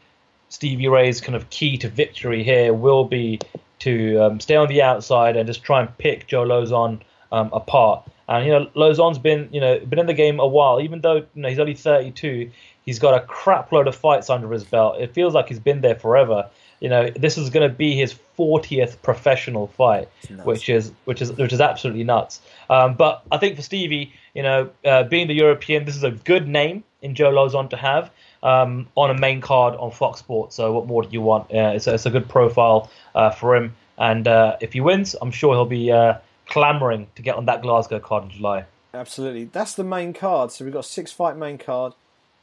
Stevie 0.49 0.87
Ray's 0.87 1.19
kind 1.19 1.35
of 1.35 1.49
key 1.49 1.77
to 1.77 1.89
victory 1.89 2.43
here 2.43 2.73
will 2.73 3.05
be 3.05 3.39
to 3.79 4.17
um, 4.19 4.39
stay 4.39 4.55
on 4.55 4.67
the 4.67 4.81
outside 4.81 5.35
and 5.35 5.47
just 5.47 5.63
try 5.63 5.81
and 5.81 5.97
pick 5.97 6.27
Joe 6.27 6.45
Lauzon 6.45 7.01
um, 7.31 7.49
apart. 7.53 8.07
And 8.27 8.45
you 8.45 8.51
know, 8.51 8.65
Lauzon's 8.75 9.19
been 9.19 9.49
you 9.51 9.61
know 9.61 9.79
been 9.79 9.99
in 9.99 10.07
the 10.07 10.13
game 10.13 10.39
a 10.39 10.47
while, 10.47 10.81
even 10.81 11.01
though 11.01 11.17
you 11.17 11.27
know 11.35 11.49
he's 11.49 11.59
only 11.59 11.75
32. 11.75 12.51
He's 12.85 12.99
got 12.99 13.15
a 13.15 13.25
crap 13.25 13.71
load 13.71 13.87
of 13.87 13.95
fights 13.95 14.29
under 14.29 14.51
his 14.51 14.63
belt. 14.63 14.99
It 14.99 15.13
feels 15.13 15.33
like 15.33 15.47
he's 15.47 15.59
been 15.59 15.81
there 15.81 15.95
forever. 15.95 16.47
You 16.79 16.89
know, 16.89 17.09
this 17.09 17.37
is 17.37 17.49
going 17.49 17.67
to 17.67 17.75
be 17.75 17.95
his 17.95 18.13
40th 18.37 19.01
professional 19.01 19.67
fight, 19.67 20.07
which 20.43 20.69
is 20.69 20.91
which 21.05 21.21
is 21.21 21.31
which 21.33 21.53
is 21.53 21.61
absolutely 21.61 22.03
nuts. 22.03 22.41
Um, 22.69 22.95
but 22.95 23.23
I 23.31 23.37
think 23.37 23.55
for 23.55 23.61
Stevie, 23.61 24.13
you 24.33 24.43
know, 24.43 24.69
uh, 24.83 25.03
being 25.03 25.27
the 25.27 25.33
European, 25.33 25.85
this 25.85 25.95
is 25.95 26.03
a 26.03 26.11
good 26.11 26.47
name 26.47 26.83
in 27.01 27.15
Joe 27.15 27.31
Lauzon 27.31 27.69
to 27.69 27.77
have 27.77 28.11
um, 28.43 28.87
on 28.95 29.09
a 29.09 29.17
main 29.17 29.41
card 29.41 29.75
on 29.75 29.91
Fox 29.91 30.19
Sports. 30.19 30.55
So 30.55 30.71
what 30.73 30.85
more 30.85 31.03
do 31.03 31.09
you 31.11 31.21
want? 31.21 31.51
Uh, 31.51 31.73
it's, 31.75 31.87
a, 31.87 31.95
it's 31.95 32.05
a 32.05 32.09
good 32.09 32.27
profile 32.27 32.91
uh, 33.15 33.31
for 33.31 33.55
him, 33.55 33.75
and 33.97 34.27
uh, 34.27 34.57
if 34.61 34.73
he 34.73 34.81
wins, 34.81 35.15
I'm 35.21 35.31
sure 35.31 35.53
he'll 35.53 35.65
be 35.65 35.91
uh, 35.91 36.15
clamoring 36.47 37.07
to 37.15 37.21
get 37.21 37.35
on 37.35 37.45
that 37.45 37.61
Glasgow 37.61 37.99
card 37.99 38.25
in 38.25 38.29
July. 38.29 38.65
Absolutely, 38.93 39.45
that's 39.45 39.75
the 39.75 39.83
main 39.83 40.13
card. 40.13 40.51
So 40.51 40.65
we've 40.65 40.73
got 40.73 40.81
a 40.81 40.83
six 40.83 41.11
fight 41.11 41.37
main 41.37 41.57
card. 41.57 41.93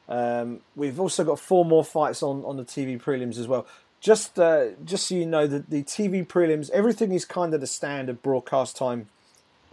Um, 0.08 0.60
we've 0.76 1.00
also 1.00 1.24
got 1.24 1.38
four 1.38 1.64
more 1.64 1.84
fights 1.84 2.22
on, 2.22 2.44
on 2.44 2.56
the 2.56 2.64
TV 2.64 3.00
prelims 3.00 3.38
as 3.38 3.48
well. 3.48 3.66
Just 4.00 4.38
uh, 4.38 4.70
just 4.84 5.06
so 5.06 5.14
you 5.14 5.26
know, 5.26 5.46
that 5.46 5.70
the 5.70 5.82
TV 5.82 6.26
prelims, 6.26 6.70
everything 6.70 7.12
is 7.12 7.24
kind 7.24 7.54
of 7.54 7.60
the 7.60 7.66
standard 7.66 8.22
broadcast 8.22 8.76
time 8.76 9.08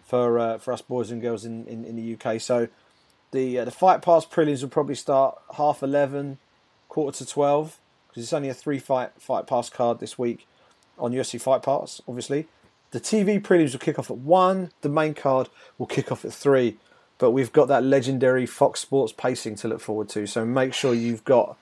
for 0.06 0.40
uh, 0.40 0.58
for 0.58 0.72
us 0.72 0.82
boys 0.82 1.12
and 1.12 1.22
girls 1.22 1.46
in, 1.46 1.66
in, 1.66 1.84
in 1.84 1.96
the 1.96 2.14
UK. 2.16 2.40
So 2.40 2.68
the 3.32 3.60
uh, 3.60 3.66
the 3.66 3.72
fight 3.72 4.02
pass 4.02 4.26
prelims 4.26 4.62
will 4.62 4.70
probably 4.70 4.96
start 4.96 5.38
half 5.58 5.84
eleven, 5.84 6.38
quarter 6.88 7.18
to 7.18 7.26
twelve, 7.26 7.80
because 8.08 8.24
it's 8.24 8.34
only 8.34 8.50
a 8.50 8.54
three 8.54 8.80
fight 8.80 9.12
fight 9.18 9.48
pass 9.48 9.70
card 9.70 10.00
this 10.00 10.18
week 10.18 10.48
on 11.00 11.12
UFC 11.12 11.42
Fight 11.42 11.64
Pass. 11.64 12.02
Obviously, 12.08 12.48
the 12.92 13.00
TV 13.00 13.42
prelims 13.42 13.74
will 13.74 13.80
kick 13.80 14.00
off 14.00 14.10
at 14.10 14.18
one. 14.18 14.72
The 14.82 14.90
main 14.90 15.14
card 15.14 15.50
will 15.78 15.86
kick 15.86 16.12
off 16.12 16.26
at 16.26 16.34
three. 16.34 16.78
But 17.18 17.32
we've 17.32 17.52
got 17.52 17.68
that 17.68 17.84
legendary 17.84 18.46
Fox 18.46 18.80
Sports 18.80 19.14
pacing 19.14 19.56
to 19.58 19.68
look 19.68 19.82
forward 19.82 20.10
to. 20.10 20.26
So 20.26 20.46
make 20.46 20.74
sure 20.74 20.94
you've 20.94 21.24
got 21.24 21.58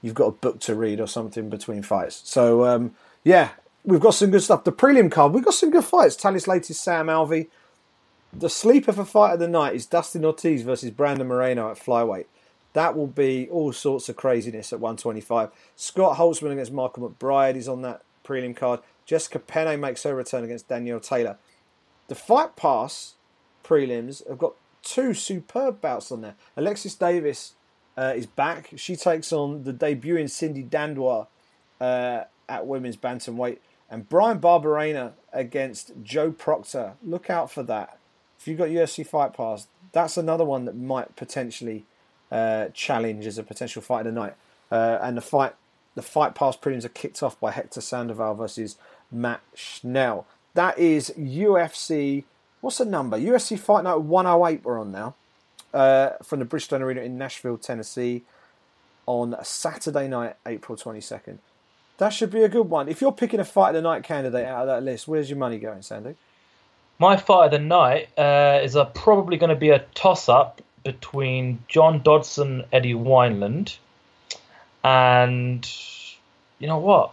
you've 0.00 0.14
got 0.14 0.26
a 0.26 0.32
book 0.32 0.58
to 0.60 0.74
read 0.74 1.00
or 1.00 1.06
something 1.06 1.48
between 1.48 1.82
fights. 1.82 2.22
So 2.24 2.64
um, 2.64 2.94
yeah, 3.22 3.50
we've 3.84 4.00
got 4.00 4.14
some 4.14 4.30
good 4.30 4.42
stuff. 4.42 4.64
The 4.64 4.72
prelim 4.72 5.10
card, 5.10 5.32
we've 5.32 5.44
got 5.44 5.54
some 5.54 5.70
good 5.70 5.84
fights. 5.84 6.16
Thales 6.16 6.46
Leites 6.46 6.74
Sam 6.74 7.06
Alvey. 7.06 7.48
The 8.32 8.48
sleeper 8.48 8.92
for 8.92 9.04
fight 9.04 9.34
of 9.34 9.40
the 9.40 9.48
night 9.48 9.74
is 9.74 9.84
Dustin 9.84 10.24
Ortiz 10.24 10.62
versus 10.62 10.90
Brandon 10.90 11.28
Moreno 11.28 11.70
at 11.70 11.76
flyweight. 11.76 12.24
That 12.72 12.96
will 12.96 13.06
be 13.06 13.46
all 13.50 13.74
sorts 13.74 14.08
of 14.08 14.16
craziness 14.16 14.72
at 14.72 14.80
125. 14.80 15.50
Scott 15.76 16.16
Holtzman 16.16 16.52
against 16.52 16.72
Michael 16.72 17.10
McBride 17.10 17.56
is 17.56 17.68
on 17.68 17.82
that 17.82 18.02
prelim 18.24 18.56
card. 18.56 18.80
Jessica 19.12 19.38
Penne 19.38 19.78
makes 19.78 20.04
her 20.04 20.14
return 20.14 20.42
against 20.42 20.68
Danielle 20.68 20.98
Taylor. 20.98 21.36
The 22.08 22.14
Fight 22.14 22.56
Pass 22.56 23.16
prelims 23.62 24.26
have 24.26 24.38
got 24.38 24.54
two 24.82 25.12
superb 25.12 25.82
bouts 25.82 26.10
on 26.10 26.22
there. 26.22 26.34
Alexis 26.56 26.94
Davis 26.94 27.52
uh, 27.94 28.14
is 28.16 28.24
back. 28.24 28.70
She 28.76 28.96
takes 28.96 29.30
on 29.30 29.64
the 29.64 29.74
debuting 29.74 30.30
Cindy 30.30 30.64
Dandois 30.64 31.26
uh, 31.78 32.24
at 32.48 32.66
women's 32.66 32.96
bantamweight, 32.96 33.58
and 33.90 34.08
Bryan 34.08 34.40
Barberena 34.40 35.12
against 35.30 35.92
Joe 36.02 36.32
Proctor. 36.32 36.94
Look 37.04 37.28
out 37.28 37.50
for 37.50 37.62
that. 37.64 37.98
If 38.40 38.48
you've 38.48 38.56
got 38.56 38.68
UFC 38.70 39.06
Fight 39.06 39.34
Pass, 39.34 39.66
that's 39.92 40.16
another 40.16 40.46
one 40.46 40.64
that 40.64 40.74
might 40.74 41.16
potentially 41.16 41.84
uh, 42.30 42.68
challenge 42.72 43.26
as 43.26 43.36
a 43.36 43.42
potential 43.42 43.82
fight 43.82 44.06
of 44.06 44.14
the 44.14 44.20
night. 44.20 44.36
Uh, 44.70 45.00
and 45.02 45.18
the 45.18 45.20
fight, 45.20 45.52
the 45.94 46.00
Fight 46.02 46.34
Pass 46.34 46.56
prelims 46.56 46.86
are 46.86 46.88
kicked 46.88 47.22
off 47.22 47.38
by 47.38 47.50
Hector 47.50 47.82
Sandoval 47.82 48.36
versus 48.36 48.78
Matt 49.12 49.40
Schnell. 49.54 50.26
That 50.54 50.78
is 50.78 51.12
UFC. 51.18 52.24
What's 52.60 52.78
the 52.78 52.84
number? 52.84 53.18
UFC 53.18 53.58
Fight 53.58 53.84
Night 53.84 54.00
108. 54.00 54.64
We're 54.64 54.80
on 54.80 54.92
now 54.92 55.14
uh, 55.74 56.10
from 56.22 56.40
the 56.40 56.44
Bridgestone 56.44 56.80
Arena 56.80 57.02
in 57.02 57.18
Nashville, 57.18 57.58
Tennessee, 57.58 58.22
on 59.06 59.36
Saturday 59.42 60.08
night, 60.08 60.36
April 60.46 60.76
22nd. 60.76 61.38
That 61.98 62.10
should 62.10 62.30
be 62.30 62.42
a 62.42 62.48
good 62.48 62.68
one. 62.68 62.88
If 62.88 63.00
you're 63.00 63.12
picking 63.12 63.40
a 63.40 63.44
fight 63.44 63.70
of 63.70 63.74
the 63.74 63.82
night 63.82 64.02
candidate 64.02 64.46
out 64.46 64.62
of 64.62 64.66
that 64.68 64.82
list, 64.82 65.06
where's 65.06 65.28
your 65.28 65.38
money 65.38 65.58
going, 65.58 65.82
Sandy? 65.82 66.16
My 66.98 67.16
fight 67.16 67.46
of 67.46 67.50
the 67.52 67.58
night 67.58 68.08
uh, 68.18 68.60
is 68.62 68.74
a, 68.74 68.84
probably 68.84 69.36
going 69.36 69.50
to 69.50 69.56
be 69.56 69.70
a 69.70 69.80
toss 69.94 70.28
up 70.28 70.62
between 70.84 71.62
John 71.68 72.02
Dodson, 72.02 72.64
Eddie 72.72 72.94
Wineland, 72.94 73.76
and 74.82 75.68
you 76.58 76.66
know 76.66 76.78
what? 76.78 77.12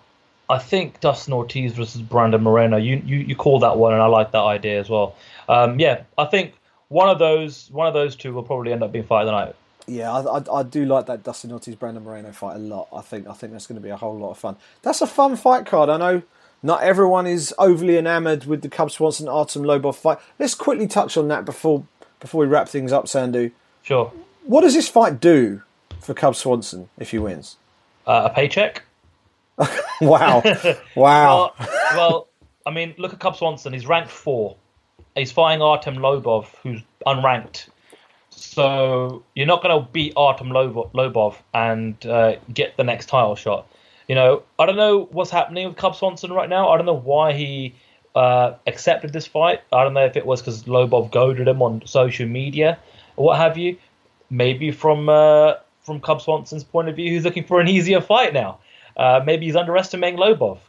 I 0.49 0.57
think 0.57 0.99
Dustin 0.99 1.34
Ortiz 1.34 1.73
versus 1.73 2.01
Brandon 2.01 2.41
Moreno. 2.41 2.77
You 2.77 3.01
you, 3.05 3.17
you 3.17 3.35
call 3.35 3.59
that 3.59 3.77
one, 3.77 3.93
and 3.93 4.01
I 4.01 4.07
like 4.07 4.31
that 4.31 4.41
idea 4.41 4.80
as 4.80 4.89
well. 4.89 5.15
Um, 5.47 5.80
yeah, 5.80 6.03
I 6.17 6.26
think 6.26 6.53
one 6.88 7.07
of 7.09 7.19
those 7.19 7.69
one 7.71 7.88
of 7.88 7.93
those 7.93 8.15
two 8.15 8.34
will 8.34 8.43
probably 8.43 8.73
end 8.73 8.84
up 8.84 8.91
being 8.91 9.05
fight 9.05 9.21
of 9.21 9.27
the 9.27 9.31
night. 9.31 9.55
Yeah, 9.88 10.11
I, 10.11 10.38
I, 10.38 10.59
I, 10.59 10.63
do 10.63 10.85
like 10.85 11.07
that 11.07 11.23
Dustin 11.23 11.51
Ortiz 11.51 11.73
Brandon 11.73 12.03
Moreno 12.03 12.31
fight 12.31 12.55
a 12.55 12.59
lot. 12.59 12.89
I 12.93 13.01
think 13.01 13.27
I 13.27 13.34
think 13.34 13.53
that's 13.53 13.67
going 13.67 13.80
to 13.80 13.84
be 13.84 13.89
a 13.89 13.95
whole 13.95 14.17
lot 14.17 14.31
of 14.31 14.38
fun. 14.38 14.57
That's 14.81 15.01
a 15.01 15.07
fun 15.07 15.35
fight 15.35 15.65
card. 15.65 15.89
I 15.89 15.97
know 15.97 16.23
not 16.61 16.84
everyone 16.84 17.26
is 17.26 17.53
overly 17.57 17.97
enamoured 17.97 18.45
with 18.45 18.61
the 18.61 18.69
Cub 18.69 18.91
Swanson 18.91 19.27
Artem 19.27 19.63
Lobov 19.63 19.95
fight. 19.95 20.17
Let's 20.38 20.55
quickly 20.55 20.88
touch 20.88 21.15
on 21.15 21.27
that 21.30 21.45
before 21.45 21.85
before 22.19 22.41
we 22.41 22.47
wrap 22.47 22.67
things 22.67 22.91
up, 22.91 23.05
Sandhu. 23.05 23.51
Sure. 23.81 24.11
What 24.43 24.61
does 24.61 24.73
this 24.73 24.89
fight 24.89 25.19
do 25.19 25.61
for 25.99 26.13
Cub 26.13 26.35
Swanson 26.35 26.89
if 26.97 27.11
he 27.11 27.19
wins? 27.19 27.57
Uh, 28.05 28.30
a 28.31 28.34
paycheck. 28.34 28.84
wow! 30.02 30.41
Wow! 30.95 31.53
well, 31.57 31.68
well, 31.95 32.27
I 32.65 32.72
mean, 32.72 32.95
look 32.98 33.14
at 33.14 33.19
Cub 33.19 33.36
Swanson. 33.36 33.73
He's 33.73 33.86
ranked 33.86 34.11
four 34.11 34.56
he's 35.19 35.31
fighting 35.31 35.61
Artem 35.61 35.98
Lobov, 35.98 36.48
who's 36.64 36.81
unranked. 37.06 37.68
So 38.30 39.23
you're 39.36 39.48
not 39.48 39.61
going 39.61 39.77
to 39.80 39.91
beat 39.91 40.14
Artem 40.15 40.49
Lobov 40.49 41.36
and 41.53 42.03
uh, 42.06 42.36
get 42.53 42.77
the 42.77 42.84
next 42.84 43.07
title 43.07 43.36
shot. 43.36 43.68
You 44.07 44.15
know, 44.15 44.44
I 44.57 44.65
don't 44.65 44.77
know 44.77 45.07
what's 45.11 45.30
happening 45.30 45.68
with 45.68 45.77
Cub 45.77 45.95
Swanson 45.95 46.31
right 46.31 46.49
now. 46.49 46.69
I 46.69 46.77
don't 46.77 46.86
know 46.86 46.94
why 46.98 47.34
he 47.34 47.76
uh, 48.15 48.53
accepted 48.65 49.14
this 49.14 49.27
fight. 49.27 49.61
I 49.72 49.84
don't 49.84 49.94
know 49.94 50.06
if 50.06 50.15
it 50.15 50.26
was 50.26 50.41
because 50.41 50.64
Lobov 50.64 51.11
goaded 51.11 51.48
him 51.48 51.61
on 51.61 51.86
social 51.86 52.27
media 52.27 52.80
or 53.18 53.26
what 53.26 53.38
have 53.38 53.57
you. 53.57 53.77
Maybe 54.31 54.72
from 54.72 55.10
uh, 55.10 55.56
from 55.81 55.99
Cub 55.99 56.22
Swanson's 56.22 56.64
point 56.64 56.88
of 56.88 56.95
view, 56.95 57.11
he's 57.11 57.26
looking 57.26 57.44
for 57.44 57.60
an 57.60 57.68
easier 57.68 57.99
fight 57.99 58.31
now. 58.34 58.60
Uh, 58.99 59.23
maybe 59.26 59.45
he's 59.45 59.55
underestimating 59.55 60.19
Lobov, 60.19 60.59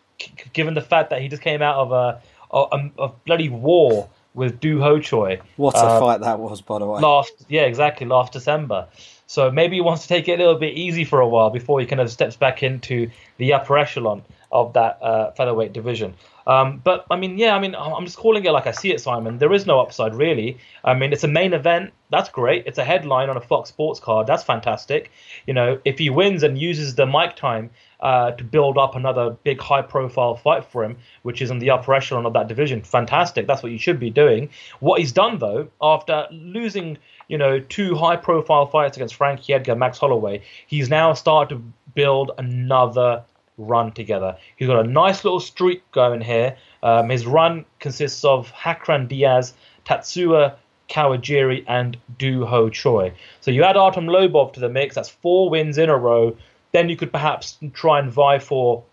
given 0.52 0.74
the 0.74 0.80
fact 0.80 1.10
that 1.10 1.20
he 1.20 1.26
just 1.26 1.42
came 1.42 1.62
out 1.62 1.76
of 1.78 1.90
a, 1.90 2.22
a, 2.52 2.90
a 3.02 3.08
bloody 3.26 3.48
war 3.48 4.08
with 4.34 4.60
Doo 4.60 4.80
Ho 4.80 5.00
Choi. 5.00 5.40
What 5.56 5.74
a 5.74 5.78
uh, 5.78 6.00
fight 6.00 6.20
that 6.20 6.38
was, 6.38 6.60
by 6.60 6.78
the 6.78 6.86
way. 6.86 7.00
Last, 7.00 7.32
yeah, 7.48 7.62
exactly, 7.62 8.06
last 8.06 8.32
December. 8.32 8.86
So 9.26 9.50
maybe 9.50 9.76
he 9.76 9.80
wants 9.80 10.02
to 10.02 10.08
take 10.08 10.28
it 10.28 10.34
a 10.34 10.36
little 10.36 10.60
bit 10.60 10.74
easy 10.76 11.04
for 11.04 11.20
a 11.20 11.26
while 11.28 11.50
before 11.50 11.80
he 11.80 11.86
kind 11.86 12.00
of 12.00 12.08
steps 12.08 12.36
back 12.36 12.62
into 12.62 13.10
the 13.38 13.52
upper 13.52 13.76
echelon 13.76 14.22
of 14.52 14.74
that 14.74 15.02
uh, 15.02 15.32
featherweight 15.32 15.72
division. 15.72 16.14
Um, 16.50 16.80
but 16.82 17.06
I 17.12 17.16
mean, 17.16 17.38
yeah, 17.38 17.54
I 17.54 17.60
mean, 17.60 17.76
I'm 17.76 18.04
just 18.04 18.16
calling 18.16 18.44
it 18.44 18.50
like 18.50 18.66
I 18.66 18.72
see 18.72 18.92
it, 18.92 19.00
Simon. 19.00 19.38
There 19.38 19.52
is 19.52 19.66
no 19.66 19.78
upside 19.78 20.16
really. 20.16 20.58
I 20.82 20.94
mean, 20.94 21.12
it's 21.12 21.22
a 21.22 21.28
main 21.28 21.52
event. 21.52 21.92
That's 22.10 22.28
great. 22.28 22.66
It's 22.66 22.78
a 22.78 22.82
headline 22.84 23.30
on 23.30 23.36
a 23.36 23.40
Fox 23.40 23.68
Sports 23.68 24.00
card. 24.00 24.26
That's 24.26 24.42
fantastic. 24.42 25.12
You 25.46 25.54
know, 25.54 25.78
if 25.84 26.00
he 26.00 26.10
wins 26.10 26.42
and 26.42 26.58
uses 26.58 26.96
the 26.96 27.06
mic 27.06 27.36
time 27.36 27.70
uh, 28.00 28.32
to 28.32 28.42
build 28.42 28.78
up 28.78 28.96
another 28.96 29.30
big 29.44 29.60
high 29.60 29.82
profile 29.82 30.34
fight 30.34 30.64
for 30.64 30.82
him, 30.82 30.96
which 31.22 31.40
is 31.40 31.52
in 31.52 31.60
the 31.60 31.70
upper 31.70 31.94
echelon 31.94 32.26
of 32.26 32.32
that 32.32 32.48
division. 32.48 32.82
Fantastic. 32.82 33.46
That's 33.46 33.62
what 33.62 33.70
you 33.70 33.78
should 33.78 34.00
be 34.00 34.10
doing. 34.10 34.50
What 34.80 34.98
he's 34.98 35.12
done, 35.12 35.38
though, 35.38 35.68
after 35.80 36.26
losing, 36.32 36.98
you 37.28 37.38
know, 37.38 37.60
two 37.60 37.94
high 37.94 38.16
profile 38.16 38.66
fights 38.66 38.96
against 38.96 39.14
Frankie 39.14 39.52
Edgar, 39.52 39.76
Max 39.76 39.98
Holloway, 39.98 40.42
he's 40.66 40.90
now 40.90 41.12
started 41.14 41.54
to 41.54 41.62
build 41.94 42.32
another 42.38 43.22
run 43.60 43.92
together. 43.92 44.36
He's 44.56 44.68
got 44.68 44.84
a 44.84 44.88
nice 44.88 45.24
little 45.24 45.40
streak 45.40 45.82
going 45.92 46.20
here. 46.20 46.56
Um, 46.82 47.08
his 47.08 47.26
run 47.26 47.64
consists 47.78 48.24
of 48.24 48.50
Hacran 48.52 49.08
Dias, 49.08 49.54
Tatsuya 49.84 50.54
Kawajiri, 50.88 51.64
and 51.68 51.96
Doo 52.18 52.44
Ho 52.46 52.68
Choi. 52.68 53.12
So 53.40 53.50
you 53.50 53.64
add 53.64 53.76
Artem 53.76 54.06
Lobov 54.06 54.52
to 54.54 54.60
the 54.60 54.68
mix, 54.68 54.94
that's 54.94 55.08
four 55.08 55.50
wins 55.50 55.78
in 55.78 55.88
a 55.88 55.96
row 55.96 56.36
then 56.72 56.88
you 56.88 56.96
could 56.96 57.12
perhaps 57.12 57.58
try 57.72 57.98
and 57.98 58.10
vie 58.10 58.38
for 58.38 58.84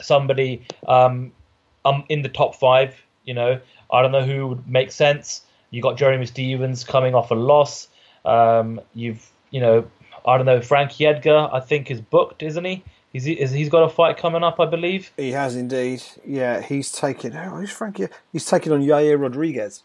somebody 0.00 0.66
um, 0.86 1.32
um, 1.84 2.04
in 2.08 2.22
the 2.22 2.28
top 2.28 2.54
five. 2.54 2.94
You 3.24 3.34
know, 3.34 3.60
I 3.90 4.02
don't 4.02 4.12
know 4.12 4.24
who 4.24 4.48
would 4.48 4.68
make 4.68 4.92
sense. 4.92 5.42
You 5.70 5.82
got 5.82 5.96
Jeremy 5.96 6.26
Stephens 6.26 6.84
coming 6.84 7.14
off 7.14 7.30
a 7.30 7.34
loss. 7.34 7.88
Um, 8.24 8.80
you've, 8.94 9.30
you 9.50 9.60
know, 9.60 9.86
I 10.26 10.36
don't 10.36 10.46
know, 10.46 10.60
Frankie 10.62 11.06
Edgar. 11.06 11.48
I 11.52 11.60
think 11.60 11.90
is 11.90 12.00
booked, 12.00 12.42
isn't 12.42 12.64
he? 12.64 12.82
He's 13.24 13.50
He's 13.50 13.68
got 13.68 13.82
a 13.82 13.88
fight 13.88 14.16
coming 14.16 14.42
up, 14.42 14.60
I 14.60 14.66
believe. 14.66 15.12
He 15.16 15.32
has 15.32 15.56
indeed. 15.56 16.02
Yeah, 16.26 16.60
he's 16.60 16.92
taking. 16.92 17.34
Oh, 17.36 17.50
who's 17.50 17.70
Frankie? 17.70 18.08
He's 18.32 18.44
taking 18.44 18.72
on 18.72 18.82
Yair 18.82 19.20
Rodriguez. 19.20 19.82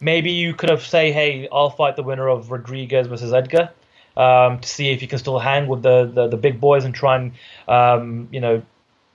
Maybe 0.00 0.32
you 0.32 0.54
could 0.54 0.70
have 0.70 0.82
say, 0.82 1.12
"Hey, 1.12 1.48
I'll 1.52 1.70
fight 1.70 1.96
the 1.96 2.02
winner 2.02 2.28
of 2.28 2.50
Rodriguez 2.50 3.06
versus 3.06 3.32
Edgar." 3.32 3.70
Um, 4.16 4.60
to 4.60 4.68
see 4.68 4.90
if 4.90 5.00
he 5.00 5.08
can 5.08 5.18
still 5.18 5.40
hang 5.40 5.66
with 5.66 5.82
the, 5.82 6.04
the, 6.04 6.28
the 6.28 6.36
big 6.36 6.60
boys 6.60 6.84
and 6.84 6.94
try 6.94 7.16
and 7.16 7.32
um, 7.66 8.28
you 8.30 8.40
know 8.40 8.62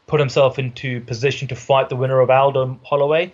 put 0.07 0.19
himself 0.19 0.59
into 0.59 0.99
position 1.01 1.47
to 1.47 1.55
fight 1.55 1.87
the 1.87 1.95
winner 1.95 2.19
of 2.19 2.29
Aldo 2.29 2.79
Holloway. 2.83 3.31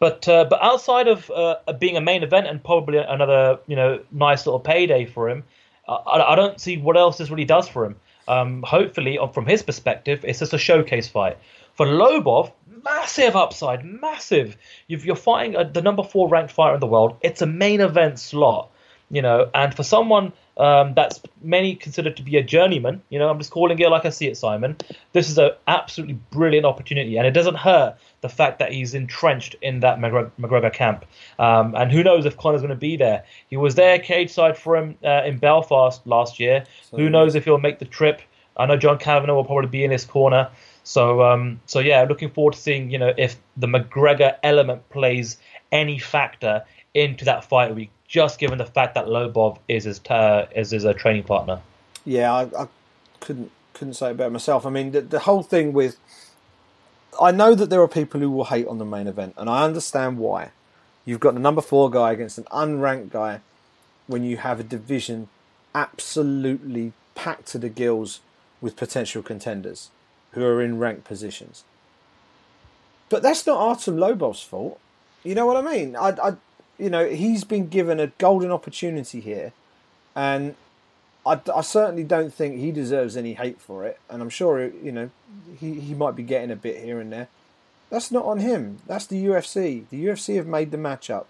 But 0.00 0.28
uh, 0.28 0.44
but 0.44 0.62
outside 0.62 1.08
of 1.08 1.30
uh, 1.30 1.56
being 1.78 1.96
a 1.96 2.00
main 2.00 2.22
event 2.22 2.46
and 2.46 2.62
probably 2.62 2.98
another 2.98 3.58
you 3.66 3.76
know 3.76 4.00
nice 4.10 4.46
little 4.46 4.60
payday 4.60 5.06
for 5.06 5.28
him, 5.28 5.44
I, 5.88 6.32
I 6.32 6.34
don't 6.36 6.60
see 6.60 6.76
what 6.76 6.96
else 6.96 7.18
this 7.18 7.30
really 7.30 7.44
does 7.44 7.68
for 7.68 7.84
him. 7.84 7.96
Um, 8.26 8.62
hopefully, 8.62 9.18
from 9.32 9.46
his 9.46 9.62
perspective, 9.62 10.24
it's 10.24 10.40
just 10.40 10.52
a 10.52 10.58
showcase 10.58 11.08
fight. 11.08 11.38
For 11.74 11.86
Lobov, 11.86 12.52
massive 12.84 13.36
upside, 13.36 13.84
massive. 13.84 14.56
you 14.86 15.12
are 15.12 15.16
fighting 15.16 15.56
a, 15.56 15.70
the 15.70 15.80
number 15.80 16.02
four 16.02 16.28
ranked 16.28 16.52
fighter 16.52 16.74
in 16.74 16.80
the 16.80 16.86
world. 16.86 17.16
It's 17.22 17.40
a 17.40 17.46
main 17.46 17.80
event 17.80 18.18
slot, 18.18 18.70
you 19.10 19.22
know. 19.22 19.50
And 19.54 19.74
for 19.74 19.82
someone 19.82 20.32
um, 20.56 20.94
that's 20.94 21.20
many 21.40 21.76
considered 21.76 22.16
to 22.16 22.22
be 22.22 22.36
a 22.36 22.42
journeyman, 22.42 23.02
you 23.10 23.18
know, 23.18 23.28
I'm 23.28 23.38
just 23.38 23.50
calling 23.50 23.78
it 23.78 23.88
like 23.88 24.04
I 24.04 24.10
see 24.10 24.26
it, 24.26 24.36
Simon. 24.36 24.76
This 25.12 25.30
is 25.30 25.38
an 25.38 25.50
absolutely 25.66 26.18
brilliant 26.30 26.66
opportunity, 26.66 27.16
and 27.16 27.26
it 27.26 27.32
doesn't 27.32 27.56
hurt 27.56 27.96
the 28.20 28.28
fact 28.28 28.58
that 28.58 28.72
he's 28.72 28.94
entrenched 28.94 29.54
in 29.62 29.80
that 29.80 29.98
McGregor, 29.98 30.30
McGregor 30.40 30.72
camp. 30.72 31.04
Um, 31.38 31.74
and 31.76 31.92
who 31.92 32.02
knows 32.02 32.26
if 32.26 32.36
Conor's 32.36 32.60
going 32.60 32.70
to 32.70 32.76
be 32.76 32.96
there? 32.96 33.24
He 33.48 33.56
was 33.56 33.76
there 33.76 33.98
cage 33.98 34.30
side 34.30 34.58
for 34.58 34.76
him 34.76 34.98
uh, 35.04 35.22
in 35.24 35.38
Belfast 35.38 36.04
last 36.06 36.40
year. 36.40 36.64
So, 36.90 36.96
who 36.96 37.08
knows 37.08 37.34
if 37.34 37.44
he'll 37.44 37.58
make 37.58 37.78
the 37.78 37.84
trip? 37.84 38.20
I 38.56 38.66
know 38.66 38.76
John 38.76 38.98
Kavanagh 38.98 39.34
will 39.34 39.44
probably 39.44 39.68
be 39.68 39.84
in 39.84 39.92
his 39.92 40.04
corner. 40.04 40.50
So, 40.82 41.22
um, 41.22 41.60
so 41.66 41.80
yeah, 41.80 42.04
looking 42.08 42.30
forward 42.30 42.54
to 42.54 42.58
seeing 42.58 42.90
you 42.90 42.98
know 42.98 43.12
if 43.16 43.36
the 43.56 43.66
McGregor 43.66 44.36
element 44.42 44.88
plays 44.88 45.36
any 45.70 45.98
factor 45.98 46.64
into 46.94 47.26
that 47.26 47.44
fight 47.44 47.74
week. 47.74 47.90
Just 48.08 48.38
given 48.38 48.58
the 48.58 48.66
fact 48.66 48.94
that 48.94 49.06
Lobov 49.06 49.58
is 49.68 49.84
his 49.84 50.00
uh, 50.08 50.46
is 50.56 50.70
his 50.70 50.84
uh, 50.84 50.94
training 50.94 51.24
partner. 51.24 51.60
Yeah, 52.04 52.32
I, 52.32 52.42
I 52.62 52.68
couldn't 53.20 53.50
couldn't 53.74 53.94
say 53.94 54.10
it 54.10 54.16
better 54.16 54.30
myself. 54.30 54.64
I 54.64 54.70
mean, 54.70 54.92
the, 54.92 55.02
the 55.02 55.20
whole 55.20 55.42
thing 55.42 55.72
with 55.72 55.98
I 57.20 57.30
know 57.30 57.54
that 57.54 57.70
there 57.70 57.82
are 57.82 57.88
people 57.88 58.20
who 58.20 58.30
will 58.30 58.44
hate 58.44 58.66
on 58.66 58.78
the 58.78 58.84
main 58.84 59.06
event, 59.06 59.34
and 59.36 59.50
I 59.50 59.64
understand 59.64 60.18
why. 60.18 60.50
You've 61.04 61.20
got 61.20 61.34
the 61.34 61.40
number 61.40 61.62
four 61.62 61.90
guy 61.90 62.12
against 62.12 62.38
an 62.38 62.44
unranked 62.44 63.10
guy 63.10 63.40
when 64.06 64.24
you 64.24 64.38
have 64.38 64.60
a 64.60 64.64
division 64.64 65.28
absolutely 65.74 66.92
packed 67.14 67.46
to 67.48 67.58
the 67.58 67.68
gills 67.68 68.20
with 68.60 68.76
potential 68.76 69.22
contenders 69.22 69.90
who 70.32 70.44
are 70.44 70.62
in 70.62 70.78
ranked 70.78 71.04
positions. 71.04 71.64
But 73.08 73.22
that's 73.22 73.46
not 73.46 73.58
Artem 73.58 73.96
Lobov's 73.96 74.42
fault. 74.42 74.78
You 75.24 75.34
know 75.34 75.46
what 75.46 75.56
I 75.56 75.62
mean? 75.62 75.96
I, 75.96 76.10
I, 76.10 76.36
you 76.78 76.90
know, 76.90 77.08
he's 77.08 77.44
been 77.44 77.68
given 77.68 77.98
a 77.98 78.08
golden 78.18 78.50
opportunity 78.50 79.20
here, 79.20 79.52
and 80.14 80.54
I, 81.26 81.40
I 81.54 81.60
certainly 81.60 82.04
don't 82.04 82.32
think 82.32 82.58
he 82.58 82.70
deserves 82.72 83.16
any 83.16 83.34
hate 83.34 83.60
for 83.60 83.84
it, 83.84 83.98
and 84.08 84.22
I'm 84.22 84.30
sure 84.30 84.64
you 84.66 84.92
know 84.92 85.10
he, 85.58 85.80
he 85.80 85.94
might 85.94 86.16
be 86.16 86.22
getting 86.22 86.50
a 86.50 86.56
bit 86.56 86.82
here 86.82 87.00
and 87.00 87.12
there. 87.12 87.28
That's 87.90 88.10
not 88.10 88.24
on 88.24 88.38
him. 88.38 88.78
That's 88.86 89.06
the 89.06 89.24
UFC. 89.24 89.88
The 89.90 90.04
UFC 90.04 90.36
have 90.36 90.46
made 90.46 90.70
the 90.70 90.78
matchup, 90.78 91.26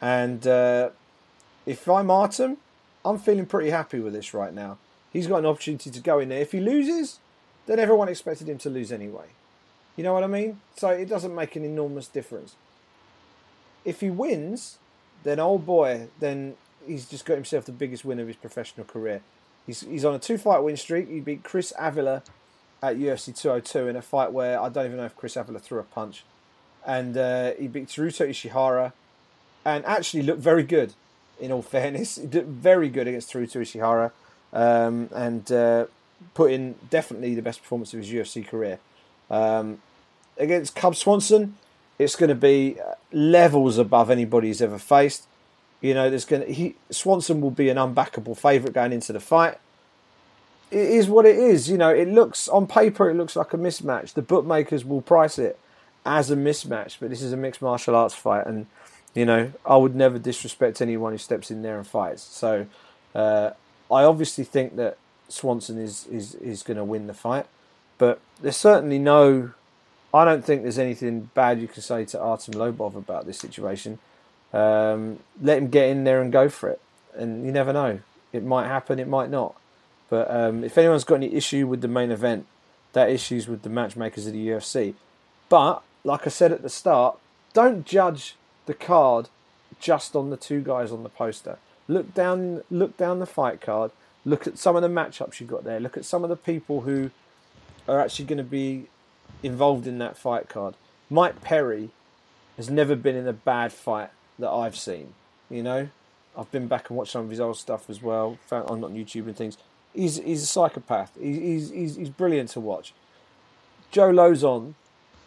and 0.00 0.46
uh, 0.46 0.90
if 1.66 1.88
I'm 1.88 2.10
Artem, 2.10 2.58
I'm 3.04 3.18
feeling 3.18 3.46
pretty 3.46 3.70
happy 3.70 4.00
with 4.00 4.12
this 4.12 4.32
right 4.32 4.54
now. 4.54 4.78
He's 5.12 5.26
got 5.26 5.38
an 5.38 5.46
opportunity 5.46 5.90
to 5.90 6.00
go 6.00 6.18
in 6.18 6.28
there. 6.28 6.40
If 6.40 6.52
he 6.52 6.60
loses, 6.60 7.20
then 7.66 7.78
everyone 7.78 8.08
expected 8.08 8.48
him 8.48 8.58
to 8.58 8.70
lose 8.70 8.90
anyway. 8.90 9.26
You 9.96 10.02
know 10.02 10.12
what 10.12 10.24
I 10.24 10.28
mean? 10.28 10.60
So 10.76 10.88
it 10.88 11.08
doesn't 11.08 11.34
make 11.34 11.54
an 11.56 11.64
enormous 11.64 12.08
difference. 12.08 12.56
If 13.84 14.00
he 14.00 14.10
wins, 14.10 14.78
then 15.24 15.40
oh 15.40 15.58
boy, 15.58 16.08
then 16.20 16.54
he's 16.86 17.06
just 17.06 17.24
got 17.24 17.34
himself 17.34 17.64
the 17.64 17.72
biggest 17.72 18.04
win 18.04 18.20
of 18.20 18.28
his 18.28 18.36
professional 18.36 18.86
career. 18.86 19.22
He's 19.66 19.80
he's 19.80 20.04
on 20.04 20.14
a 20.14 20.18
two 20.18 20.38
fight 20.38 20.62
win 20.62 20.76
streak. 20.76 21.08
He 21.08 21.20
beat 21.20 21.42
Chris 21.42 21.72
Avila 21.78 22.22
at 22.82 22.96
UFC 22.96 23.36
202 23.36 23.88
in 23.88 23.96
a 23.96 24.02
fight 24.02 24.32
where 24.32 24.60
I 24.60 24.68
don't 24.68 24.86
even 24.86 24.98
know 24.98 25.06
if 25.06 25.16
Chris 25.16 25.36
Avila 25.36 25.58
threw 25.58 25.78
a 25.78 25.84
punch, 25.84 26.24
and 26.86 27.16
uh, 27.16 27.52
he 27.58 27.66
beat 27.66 27.88
Teruto 27.88 28.28
Ishihara, 28.28 28.92
and 29.64 29.84
actually 29.86 30.22
looked 30.22 30.40
very 30.40 30.62
good. 30.62 30.94
In 31.40 31.50
all 31.50 31.62
fairness, 31.76 32.16
he 32.16 32.26
did 32.26 32.46
very 32.46 32.88
good 32.88 33.08
against 33.08 33.32
Teruto 33.32 33.62
Ishihara, 33.62 34.12
um, 34.52 35.08
and 35.14 35.50
uh, 35.50 35.86
put 36.34 36.52
in 36.52 36.74
definitely 36.90 37.34
the 37.34 37.42
best 37.42 37.62
performance 37.62 37.92
of 37.94 38.00
his 38.00 38.10
UFC 38.10 38.46
career. 38.46 38.78
Um, 39.30 39.80
against 40.36 40.76
Cub 40.76 40.94
Swanson, 40.94 41.56
it's 41.98 42.16
going 42.16 42.28
to 42.28 42.34
be 42.34 42.76
levels 43.12 43.78
above 43.78 44.10
anybody 44.10 44.48
he's 44.48 44.62
ever 44.62 44.78
faced. 44.78 45.26
You 45.80 45.94
know, 45.94 46.08
there's 46.08 46.24
going 46.24 46.46
to 46.46 46.52
he 46.52 46.76
Swanson 46.90 47.40
will 47.40 47.50
be 47.50 47.68
an 47.68 47.76
unbackable 47.76 48.36
favourite 48.36 48.74
going 48.74 48.92
into 48.92 49.12
the 49.12 49.20
fight. 49.20 49.58
It 50.70 50.78
is 50.78 51.08
what 51.08 51.26
it 51.26 51.36
is. 51.36 51.68
You 51.68 51.78
know, 51.78 51.90
it 51.90 52.08
looks 52.08 52.48
on 52.48 52.66
paper 52.66 53.10
it 53.10 53.14
looks 53.14 53.36
like 53.36 53.52
a 53.52 53.58
mismatch. 53.58 54.14
The 54.14 54.22
bookmakers 54.22 54.84
will 54.84 55.02
price 55.02 55.38
it 55.38 55.58
as 56.06 56.30
a 56.30 56.36
mismatch, 56.36 56.96
but 57.00 57.10
this 57.10 57.22
is 57.22 57.32
a 57.32 57.36
mixed 57.36 57.62
martial 57.62 57.94
arts 57.94 58.14
fight, 58.14 58.46
and 58.46 58.66
you 59.14 59.24
know, 59.24 59.52
I 59.64 59.76
would 59.76 59.94
never 59.94 60.18
disrespect 60.18 60.80
anyone 60.80 61.12
who 61.12 61.18
steps 61.18 61.50
in 61.50 61.62
there 61.62 61.78
and 61.78 61.86
fights. 61.86 62.22
So, 62.22 62.66
uh, 63.14 63.50
I 63.90 64.02
obviously 64.04 64.44
think 64.44 64.76
that 64.76 64.98
Swanson 65.28 65.78
is 65.78 66.06
is 66.06 66.34
is 66.36 66.62
going 66.62 66.76
to 66.76 66.84
win 66.84 67.06
the 67.06 67.14
fight, 67.14 67.46
but 67.98 68.20
there's 68.40 68.56
certainly 68.56 68.98
no. 68.98 69.52
I 70.14 70.24
don't 70.24 70.44
think 70.44 70.62
there's 70.62 70.78
anything 70.78 71.28
bad 71.34 71.60
you 71.60 71.66
can 71.66 71.82
say 71.82 72.04
to 72.06 72.20
Artem 72.20 72.54
Lobov 72.54 72.94
about 72.94 73.26
this 73.26 73.36
situation. 73.38 73.98
Um, 74.52 75.18
let 75.42 75.58
him 75.58 75.68
get 75.68 75.88
in 75.88 76.04
there 76.04 76.22
and 76.22 76.30
go 76.30 76.48
for 76.48 76.68
it. 76.68 76.80
And 77.16 77.44
you 77.44 77.50
never 77.50 77.72
know. 77.72 77.98
It 78.32 78.44
might 78.44 78.68
happen, 78.68 79.00
it 79.00 79.08
might 79.08 79.28
not. 79.28 79.56
But 80.08 80.30
um, 80.30 80.62
if 80.62 80.78
anyone's 80.78 81.02
got 81.02 81.16
any 81.16 81.34
issue 81.34 81.66
with 81.66 81.80
the 81.80 81.88
main 81.88 82.12
event, 82.12 82.46
that 82.92 83.10
issues 83.10 83.48
with 83.48 83.62
the 83.62 83.68
matchmakers 83.68 84.28
of 84.28 84.32
the 84.32 84.48
UFC. 84.48 84.94
But, 85.48 85.82
like 86.04 86.28
I 86.28 86.30
said 86.30 86.52
at 86.52 86.62
the 86.62 86.70
start, 86.70 87.18
don't 87.52 87.84
judge 87.84 88.36
the 88.66 88.74
card 88.74 89.28
just 89.80 90.14
on 90.14 90.30
the 90.30 90.36
two 90.36 90.62
guys 90.62 90.92
on 90.92 91.02
the 91.02 91.08
poster. 91.08 91.58
Look 91.88 92.14
down, 92.14 92.62
look 92.70 92.96
down 92.96 93.18
the 93.18 93.26
fight 93.26 93.60
card. 93.60 93.90
Look 94.24 94.46
at 94.46 94.58
some 94.58 94.76
of 94.76 94.82
the 94.82 94.88
matchups 94.88 95.40
you've 95.40 95.50
got 95.50 95.64
there. 95.64 95.80
Look 95.80 95.96
at 95.96 96.04
some 96.04 96.22
of 96.22 96.30
the 96.30 96.36
people 96.36 96.82
who 96.82 97.10
are 97.88 98.00
actually 98.00 98.26
going 98.26 98.38
to 98.38 98.44
be 98.44 98.86
involved 99.44 99.86
in 99.86 99.98
that 99.98 100.16
fight 100.16 100.48
card. 100.48 100.74
Mike 101.10 101.42
Perry 101.42 101.90
has 102.56 102.70
never 102.70 102.96
been 102.96 103.14
in 103.14 103.28
a 103.28 103.32
bad 103.32 103.72
fight 103.72 104.10
that 104.38 104.50
I've 104.50 104.76
seen. 104.76 105.14
You 105.50 105.62
know, 105.62 105.88
I've 106.36 106.50
been 106.50 106.66
back 106.66 106.88
and 106.88 106.96
watched 106.96 107.12
some 107.12 107.24
of 107.24 107.30
his 107.30 107.40
old 107.40 107.58
stuff 107.58 107.88
as 107.90 108.02
well. 108.02 108.38
Found 108.46 108.68
on 108.68 108.94
YouTube 108.94 109.26
and 109.26 109.36
things. 109.36 109.58
He's 109.94 110.16
he's 110.16 110.42
a 110.42 110.46
psychopath. 110.46 111.12
He's 111.20 111.70
he's 111.70 111.96
he's 111.96 112.08
brilliant 112.08 112.50
to 112.50 112.60
watch. 112.60 112.94
Joe 113.90 114.10
Lauzon 114.10 114.74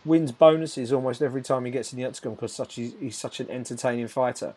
wins 0.04 0.32
bonuses 0.32 0.92
almost 0.92 1.22
every 1.22 1.42
time 1.42 1.66
he 1.66 1.72
gets 1.72 1.94
in 1.94 2.00
the 2.00 2.06
octagon 2.06 2.36
because 2.36 2.54
such 2.54 2.76
he's, 2.76 2.94
he's 3.00 3.18
such 3.18 3.40
an 3.40 3.50
entertaining 3.50 4.08
fighter. 4.08 4.56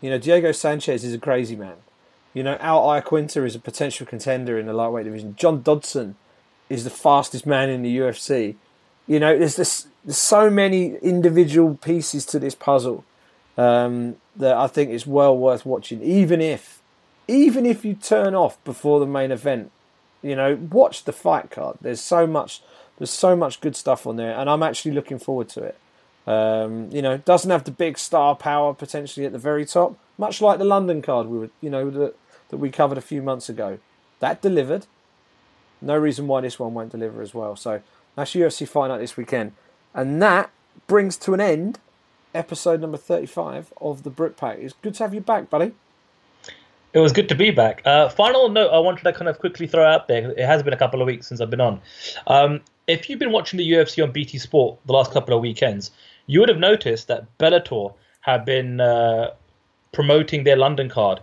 You 0.00 0.10
know, 0.10 0.18
Diego 0.18 0.52
Sanchez 0.52 1.04
is 1.04 1.14
a 1.14 1.18
crazy 1.18 1.56
man. 1.56 1.76
You 2.34 2.42
know, 2.42 2.56
Al 2.60 2.82
Iaquinta 2.86 3.44
is 3.44 3.54
a 3.54 3.58
potential 3.58 4.06
contender 4.06 4.58
in 4.58 4.66
the 4.66 4.72
lightweight 4.72 5.04
division. 5.04 5.36
John 5.36 5.62
Dodson 5.62 6.16
is 6.70 6.84
the 6.84 6.90
fastest 6.90 7.46
man 7.46 7.68
in 7.68 7.82
the 7.82 7.98
UFC. 7.98 8.56
You 9.12 9.20
know, 9.20 9.38
there's 9.38 9.56
this, 9.56 9.88
there's 10.06 10.16
so 10.16 10.48
many 10.48 10.96
individual 11.02 11.74
pieces 11.74 12.24
to 12.26 12.38
this 12.38 12.54
puzzle 12.54 13.04
um, 13.58 14.16
that 14.36 14.56
I 14.56 14.66
think 14.68 14.90
is 14.90 15.06
well 15.06 15.36
worth 15.36 15.66
watching, 15.66 16.02
even 16.02 16.40
if, 16.40 16.80
even 17.28 17.66
if 17.66 17.84
you 17.84 17.92
turn 17.92 18.34
off 18.34 18.56
before 18.64 19.00
the 19.00 19.06
main 19.06 19.30
event. 19.30 19.70
You 20.22 20.34
know, 20.34 20.54
watch 20.54 21.04
the 21.04 21.12
fight 21.12 21.50
card. 21.50 21.76
There's 21.82 22.00
so 22.00 22.26
much, 22.26 22.62
there's 22.96 23.10
so 23.10 23.36
much 23.36 23.60
good 23.60 23.76
stuff 23.76 24.06
on 24.06 24.16
there, 24.16 24.34
and 24.34 24.48
I'm 24.48 24.62
actually 24.62 24.92
looking 24.92 25.18
forward 25.18 25.50
to 25.50 25.62
it. 25.64 25.78
Um, 26.26 26.88
you 26.90 27.02
know, 27.02 27.18
doesn't 27.18 27.50
have 27.50 27.64
the 27.64 27.70
big 27.70 27.98
star 27.98 28.34
power 28.34 28.72
potentially 28.72 29.26
at 29.26 29.32
the 29.32 29.38
very 29.38 29.66
top, 29.66 29.98
much 30.16 30.40
like 30.40 30.58
the 30.58 30.64
London 30.64 31.02
card 31.02 31.26
we 31.26 31.38
were, 31.38 31.50
you 31.60 31.68
know, 31.68 31.90
that 31.90 32.14
that 32.48 32.56
we 32.56 32.70
covered 32.70 32.96
a 32.96 33.02
few 33.02 33.20
months 33.20 33.50
ago. 33.50 33.78
That 34.20 34.40
delivered. 34.40 34.86
No 35.82 35.98
reason 35.98 36.28
why 36.28 36.40
this 36.40 36.58
one 36.58 36.72
won't 36.72 36.92
deliver 36.92 37.20
as 37.20 37.34
well. 37.34 37.56
So 37.56 37.82
that's 38.14 38.32
UFC 38.32 38.68
Fight 38.68 38.88
Night 38.88 38.98
this 38.98 39.16
weekend, 39.16 39.52
and 39.94 40.20
that 40.22 40.50
brings 40.86 41.16
to 41.18 41.34
an 41.34 41.40
end 41.40 41.78
episode 42.34 42.80
number 42.80 42.96
35 42.96 43.72
of 43.80 44.02
the 44.02 44.10
Brit 44.10 44.36
Pack. 44.36 44.58
It's 44.58 44.74
good 44.82 44.94
to 44.94 45.04
have 45.04 45.14
you 45.14 45.20
back, 45.20 45.50
buddy. 45.50 45.72
It 46.92 46.98
was 46.98 47.12
good 47.12 47.28
to 47.30 47.34
be 47.34 47.50
back. 47.50 47.80
Uh, 47.86 48.08
final 48.10 48.48
note 48.50 48.70
I 48.70 48.78
wanted 48.78 49.04
to 49.04 49.12
kind 49.12 49.28
of 49.28 49.38
quickly 49.38 49.66
throw 49.66 49.84
out 49.84 50.08
there. 50.08 50.30
It 50.32 50.44
has 50.44 50.62
been 50.62 50.74
a 50.74 50.76
couple 50.76 51.00
of 51.00 51.06
weeks 51.06 51.26
since 51.26 51.40
I've 51.40 51.48
been 51.48 51.60
on. 51.60 51.80
Um, 52.26 52.60
if 52.86 53.08
you've 53.08 53.18
been 53.18 53.32
watching 53.32 53.56
the 53.56 53.70
UFC 53.70 54.02
on 54.02 54.12
BT 54.12 54.38
Sport 54.38 54.78
the 54.84 54.92
last 54.92 55.12
couple 55.12 55.34
of 55.34 55.40
weekends, 55.40 55.90
you 56.26 56.40
would 56.40 56.48
have 56.50 56.58
noticed 56.58 57.08
that 57.08 57.26
Bellator 57.38 57.94
have 58.20 58.44
been 58.44 58.80
uh, 58.80 59.30
promoting 59.92 60.44
their 60.44 60.56
London 60.56 60.88
card 60.88 61.20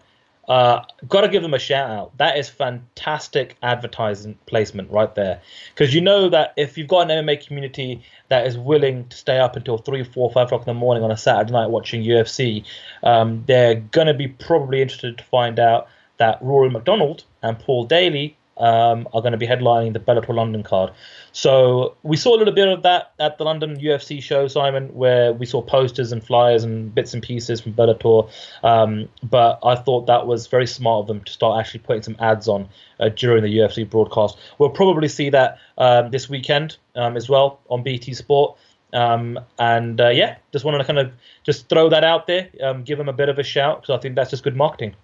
uh, 0.49 0.84
got 1.07 1.21
to 1.21 1.30
give 1.30 1.43
them 1.43 1.53
a 1.53 1.59
shout 1.59 1.91
out. 1.91 2.17
That 2.17 2.38
is 2.38 2.49
fantastic 2.49 3.55
advertising 3.61 4.38
placement 4.47 4.89
right 4.89 5.13
there. 5.13 5.41
Because 5.73 5.93
you 5.93 6.01
know 6.01 6.27
that 6.30 6.53
if 6.57 6.76
you've 6.76 6.88
got 6.88 7.09
an 7.09 7.23
MMA 7.23 7.45
community 7.45 8.01
that 8.30 8.47
is 8.47 8.57
willing 8.57 9.07
to 9.09 9.15
stay 9.15 9.38
up 9.38 9.55
until 9.55 9.77
3, 9.77 10.03
4, 10.03 10.31
5 10.31 10.47
o'clock 10.47 10.61
in 10.61 10.65
the 10.65 10.73
morning 10.73 11.03
on 11.03 11.11
a 11.11 11.17
Saturday 11.17 11.51
night 11.51 11.69
watching 11.69 12.03
UFC, 12.03 12.65
um, 13.03 13.43
they're 13.45 13.76
going 13.76 14.07
to 14.07 14.13
be 14.15 14.27
probably 14.27 14.81
interested 14.81 15.19
to 15.19 15.23
find 15.26 15.59
out 15.59 15.88
that 16.17 16.39
Rory 16.41 16.71
MacDonald 16.71 17.23
and 17.43 17.57
Paul 17.59 17.85
Daley 17.85 18.35
um, 18.60 19.07
are 19.14 19.22
going 19.22 19.31
to 19.31 19.38
be 19.38 19.48
headlining 19.48 19.94
the 19.94 19.99
Bellator 19.99 20.36
London 20.36 20.64
card. 20.64 20.91
So 21.31 21.95
we 22.03 22.18
saw 22.18 22.36
a 22.36 22.38
little 22.38 22.53
bit 22.53 22.68
of 22.68 22.84
that 22.84 23.14
at 23.19 23.38
the 23.38 23.44
London 23.44 23.80
UFC 23.80 24.22
show, 24.22 24.48
Simon, 24.48 24.94
where 24.94 25.34
we 25.34 25.45
saw 25.45 25.61
posters 25.61 26.11
and 26.11 26.23
flyers 26.23 26.64
and 26.64 26.94
bits 26.94 27.14
and 27.14 27.23
pieces 27.23 27.61
from 27.61 27.73
Bellator. 27.73 28.30
Um, 28.64 29.10
but 29.23 29.60
I 29.64 29.76
thought 29.76 30.07
that 30.07 30.27
was 30.27 30.48
very 30.48 30.68
smart 30.68 31.02
of 31.02 31.07
them 31.07 31.23
to 31.23 31.31
start 31.31 31.60
actually 31.60 31.81
putting 31.81 32.03
some 32.03 32.15
ads 32.19 32.48
on 32.48 32.68
uh, 32.99 33.10
during 33.10 33.44
the 33.44 33.57
UFC 33.57 33.90
broadcast. 33.90 34.38
We'll 34.57 34.69
probably 34.69 35.07
see 35.07 35.30
that 35.30 35.57
um, 35.77 36.11
this 36.11 36.30
weekend 36.30 36.77
um, 36.95 37.15
as 37.15 37.30
well 37.30 37.60
on 37.69 37.84
BT 37.84 38.14
Sport. 38.14 38.57
Um, 38.91 39.40
and 39.60 40.02
uh, 40.02 40.10
yeah, 40.10 40.38
just 40.52 40.65
wanted 40.65 40.80
to 40.80 40.84
kind 40.84 40.99
of 40.99 41.11
just 41.44 41.69
throw 41.69 41.90
that 41.90 42.03
out 42.03 42.27
there, 42.27 42.49
um, 42.64 42.84
give 42.84 42.98
them 42.98 43.07
a 43.07 43.14
bit 43.14 43.30
of 43.30 43.38
a 43.38 43.44
shout 43.44 43.81
because 43.81 43.95
I 43.95 44.02
think 44.02 44.15
that's 44.15 44.31
just 44.31 44.44
good 44.44 44.56
marketing. 44.56 44.95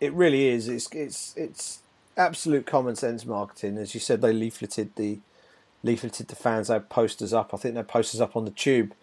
It 0.00 0.12
really 0.12 0.48
is. 0.48 0.68
It's 0.68 0.88
it's 0.92 1.34
it's 1.36 1.82
absolute 2.16 2.66
common 2.66 2.96
sense 2.96 3.24
marketing. 3.24 3.78
As 3.78 3.94
you 3.94 4.00
said, 4.00 4.20
they 4.20 4.32
leafleted 4.32 4.90
the 4.96 5.18
leafleted 5.84 6.28
the 6.28 6.36
fans. 6.36 6.68
They 6.68 6.74
had 6.74 6.88
posters 6.88 7.32
up. 7.32 7.52
I 7.52 7.56
think 7.56 7.74
they 7.74 7.80
had 7.80 7.88
posters 7.88 8.20
up 8.20 8.36
on 8.36 8.44
the 8.44 8.50
tube 8.50 8.94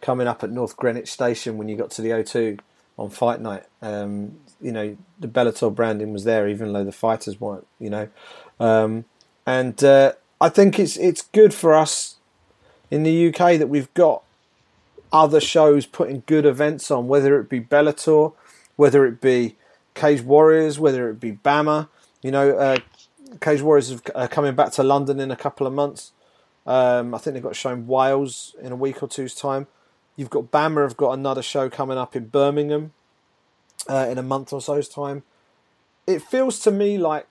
coming 0.00 0.26
up 0.26 0.42
at 0.42 0.50
North 0.50 0.76
Greenwich 0.76 1.10
Station 1.10 1.56
when 1.56 1.68
you 1.68 1.76
got 1.76 1.90
to 1.92 2.02
the 2.02 2.10
O2 2.10 2.58
on 2.98 3.10
fight 3.10 3.40
night. 3.40 3.64
Um, 3.80 4.38
you 4.60 4.72
know, 4.72 4.96
the 5.18 5.28
Bellator 5.28 5.74
branding 5.74 6.12
was 6.12 6.24
there, 6.24 6.48
even 6.48 6.72
though 6.72 6.84
the 6.84 6.92
fighters 6.92 7.40
weren't. 7.40 7.66
You 7.78 7.90
know, 7.90 8.08
um, 8.60 9.04
and 9.46 9.82
uh, 9.82 10.12
I 10.40 10.48
think 10.48 10.78
it's 10.78 10.96
it's 10.96 11.22
good 11.22 11.54
for 11.54 11.74
us 11.74 12.16
in 12.90 13.02
the 13.02 13.28
UK 13.28 13.58
that 13.58 13.68
we've 13.68 13.92
got 13.94 14.22
other 15.12 15.40
shows 15.40 15.86
putting 15.86 16.22
good 16.26 16.44
events 16.44 16.90
on, 16.90 17.08
whether 17.08 17.38
it 17.38 17.48
be 17.48 17.60
Bellator, 17.60 18.32
whether 18.76 19.06
it 19.06 19.20
be 19.20 19.56
Cage 19.94 20.22
Warriors, 20.22 20.78
whether 20.78 21.08
it 21.08 21.20
be 21.20 21.32
BAMMA. 21.32 21.88
You 22.24 22.30
know, 22.30 22.56
uh, 22.56 22.78
Cage 23.42 23.60
Warriors 23.60 24.00
are 24.14 24.28
coming 24.28 24.54
back 24.54 24.72
to 24.72 24.82
London 24.82 25.20
in 25.20 25.30
a 25.30 25.36
couple 25.36 25.66
of 25.66 25.74
months. 25.74 26.12
Um, 26.66 27.14
I 27.14 27.18
think 27.18 27.34
they've 27.34 27.42
got 27.42 27.54
shown 27.54 27.86
Wales 27.86 28.56
in 28.62 28.72
a 28.72 28.76
week 28.76 29.02
or 29.02 29.08
two's 29.08 29.34
time. 29.34 29.66
You've 30.16 30.30
got 30.30 30.50
BAMMA 30.50 30.84
have 30.84 30.96
got 30.96 31.10
another 31.10 31.42
show 31.42 31.68
coming 31.68 31.98
up 31.98 32.16
in 32.16 32.28
Birmingham 32.28 32.94
uh, 33.90 34.06
in 34.08 34.16
a 34.16 34.22
month 34.22 34.54
or 34.54 34.62
so's 34.62 34.88
time. 34.88 35.22
It 36.06 36.22
feels 36.22 36.58
to 36.60 36.70
me 36.70 36.96
like 36.96 37.26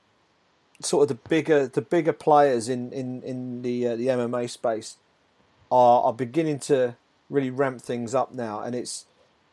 sort 0.80 1.10
of 1.10 1.18
the 1.18 1.28
bigger 1.28 1.68
the 1.68 1.82
bigger 1.82 2.14
players 2.14 2.70
in 2.70 2.92
in 2.92 3.24
in 3.24 3.64
the 3.64 3.88
uh, 3.88 3.96
the 3.96 4.08
MMA 4.08 4.48
space 4.48 4.98
are 5.72 6.04
are 6.04 6.14
beginning 6.14 6.60
to 6.60 6.98
really 7.32 7.50
ramp 7.50 7.82
things 7.82 8.14
up 8.14 8.32
now, 8.32 8.62
and 8.62 8.76
it's 8.76 9.06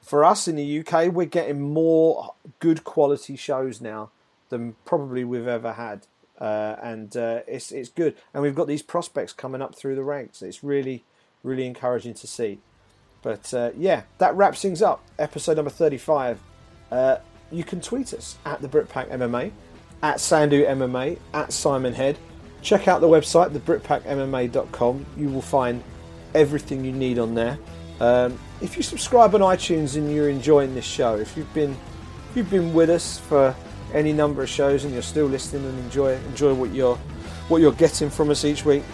for 0.02 0.22
us 0.22 0.46
in 0.46 0.56
the 0.56 0.80
UK 0.80 1.06
we're 1.14 1.24
getting 1.24 1.62
more 1.62 2.34
good 2.58 2.84
quality 2.84 3.36
shows 3.36 3.80
now 3.80 4.10
than 4.51 4.77
probably 4.85 5.24
we've 5.24 5.48
ever 5.48 5.72
had. 5.72 6.06
Uh, 6.39 6.77
and 6.82 7.16
uh, 7.16 7.40
it's 7.47 7.72
it's 7.72 7.89
good. 7.89 8.16
And 8.32 8.43
we've 8.43 8.55
got 8.55 8.66
these 8.66 8.82
prospects 8.82 9.32
coming 9.32 9.60
up 9.62 9.74
through 9.74 9.94
the 9.94 10.05
ranks. 10.05 10.43
It's 10.43 10.62
really 10.62 11.05
really 11.43 11.66
encouraging 11.66 12.14
to 12.14 12.27
see. 12.27 12.60
But 13.22 13.52
uh, 13.52 13.70
yeah, 13.77 14.02
that 14.18 14.35
wraps 14.35 14.62
things 14.62 14.82
up. 14.82 15.02
Episode 15.18 15.56
number 15.56 15.70
thirty-five. 15.70 16.40
Uh, 16.90 17.16
you 17.52 17.64
can 17.64 17.81
tweet 17.81 18.14
us 18.14 18.39
at 18.44 18.62
the 18.62 18.68
Britpack 18.68 19.10
MMA, 19.10 19.52
at 20.02 20.16
Sandhu 20.16 20.66
MMA, 20.66 21.18
at 21.35 21.52
Simon 21.52 21.93
Head. 21.93 22.18
Check 22.62 22.89
out 22.89 23.01
the 23.01 23.09
website, 23.09 23.51
thebritpackmma.com. 23.51 25.06
You 25.16 25.28
will 25.28 25.43
find 25.43 25.82
everything 26.35 26.85
you 26.85 26.93
need 26.93 27.18
on 27.18 27.35
there. 27.35 27.59
Um, 28.01 28.39
if 28.60 28.77
you 28.77 28.82
subscribe 28.82 29.35
on 29.35 29.40
iTunes 29.40 29.97
and 29.97 30.12
you're 30.12 30.28
enjoying 30.31 30.74
this 30.74 30.85
show, 30.85 31.16
if 31.16 31.36
you've 31.36 31.52
been 31.52 31.77
if 32.31 32.36
you've 32.36 32.51
been 32.51 32.72
with 32.72 32.90
us 32.90 33.18
for 33.18 33.55
any 33.94 34.12
number 34.12 34.42
of 34.42 34.48
shows 34.48 34.84
and 34.84 34.92
you're 34.92 35.02
still 35.02 35.26
listening 35.26 35.64
and 35.64 35.78
enjoy 35.80 36.14
enjoy 36.14 36.54
what 36.54 36.72
you're 36.72 36.96
what 37.48 37.60
you're 37.60 37.72
getting 37.72 38.08
from 38.08 38.30
us 38.30 38.44
each 38.44 38.64
week, 38.64 38.84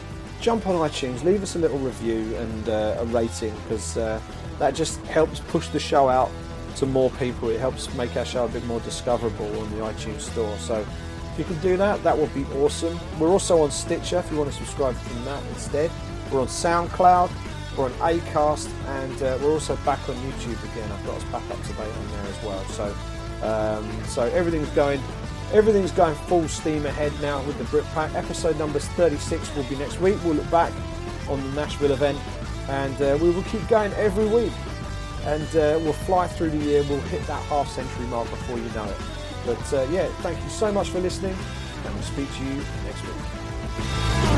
jump 0.40 0.66
on 0.66 0.74
iTunes, 0.88 1.22
leave 1.24 1.42
us 1.42 1.56
a 1.56 1.58
little 1.58 1.78
review 1.78 2.34
and 2.36 2.68
uh, 2.68 2.96
a 2.98 3.04
rating 3.06 3.54
because 3.64 3.96
uh, 3.98 4.20
that 4.58 4.74
just 4.74 4.98
helps 5.06 5.40
push 5.40 5.68
the 5.68 5.78
show 5.78 6.08
out 6.08 6.30
to 6.76 6.86
more 6.86 7.10
people. 7.10 7.50
It 7.50 7.60
helps 7.60 7.92
make 7.94 8.16
our 8.16 8.24
show 8.24 8.46
a 8.46 8.48
bit 8.48 8.64
more 8.64 8.80
discoverable 8.80 9.46
on 9.60 9.70
the 9.70 9.84
iTunes 9.84 10.20
store. 10.20 10.56
So 10.58 10.86
if 11.32 11.38
you 11.38 11.44
can 11.44 11.60
do 11.60 11.76
that, 11.76 12.02
that 12.02 12.16
would 12.16 12.32
be 12.34 12.44
awesome. 12.56 12.98
We're 13.18 13.28
also 13.28 13.62
on 13.62 13.70
Stitcher 13.70 14.18
if 14.18 14.30
you 14.30 14.38
want 14.38 14.50
to 14.50 14.56
subscribe 14.56 14.94
from 14.94 15.24
that 15.26 15.42
instead. 15.48 15.90
We're 16.32 16.40
on 16.40 16.46
SoundCloud, 16.46 17.30
we're 17.76 17.84
on 17.84 17.92
Acast, 17.92 18.70
and 18.88 19.22
uh, 19.22 19.38
we're 19.42 19.52
also 19.52 19.76
back 19.84 20.08
on 20.08 20.16
YouTube 20.16 20.62
again. 20.72 20.90
I've 20.90 21.06
got 21.06 21.16
us 21.16 21.24
back 21.24 21.50
up 21.50 21.62
to 21.62 21.72
date 21.74 21.92
on 21.92 22.08
there 22.08 22.26
as 22.26 22.42
well. 22.42 22.64
So 22.66 22.94
um, 23.42 23.88
so 24.06 24.22
everything's 24.22 24.68
going, 24.70 25.00
everything's 25.52 25.92
going 25.92 26.14
full 26.14 26.48
steam 26.48 26.86
ahead 26.86 27.12
now 27.20 27.42
with 27.42 27.58
the 27.58 27.64
Brit 27.64 27.84
Pack. 27.94 28.14
Episode 28.14 28.58
number 28.58 28.78
36 28.78 29.54
will 29.54 29.64
be 29.64 29.76
next 29.76 30.00
week. 30.00 30.16
We'll 30.24 30.34
look 30.34 30.50
back 30.50 30.72
on 31.28 31.42
the 31.42 31.52
Nashville 31.52 31.92
event, 31.92 32.18
and 32.68 33.00
uh, 33.02 33.18
we 33.20 33.30
will 33.30 33.42
keep 33.44 33.66
going 33.68 33.92
every 33.94 34.26
week. 34.26 34.52
And 35.24 35.48
uh, 35.56 35.78
we'll 35.82 35.92
fly 35.92 36.28
through 36.28 36.50
the 36.50 36.58
year. 36.58 36.84
We'll 36.88 37.00
hit 37.00 37.26
that 37.26 37.42
half 37.44 37.68
century 37.68 38.06
mark 38.06 38.30
before 38.30 38.58
you 38.58 38.68
know 38.70 38.84
it. 38.84 38.96
But 39.44 39.72
uh, 39.72 39.86
yeah, 39.90 40.06
thank 40.20 40.42
you 40.42 40.48
so 40.48 40.70
much 40.72 40.90
for 40.90 41.00
listening, 41.00 41.36
and 41.84 41.94
we'll 41.94 42.02
speak 42.04 42.32
to 42.32 42.44
you 42.44 42.62
next 42.84 43.02
week. 43.02 44.35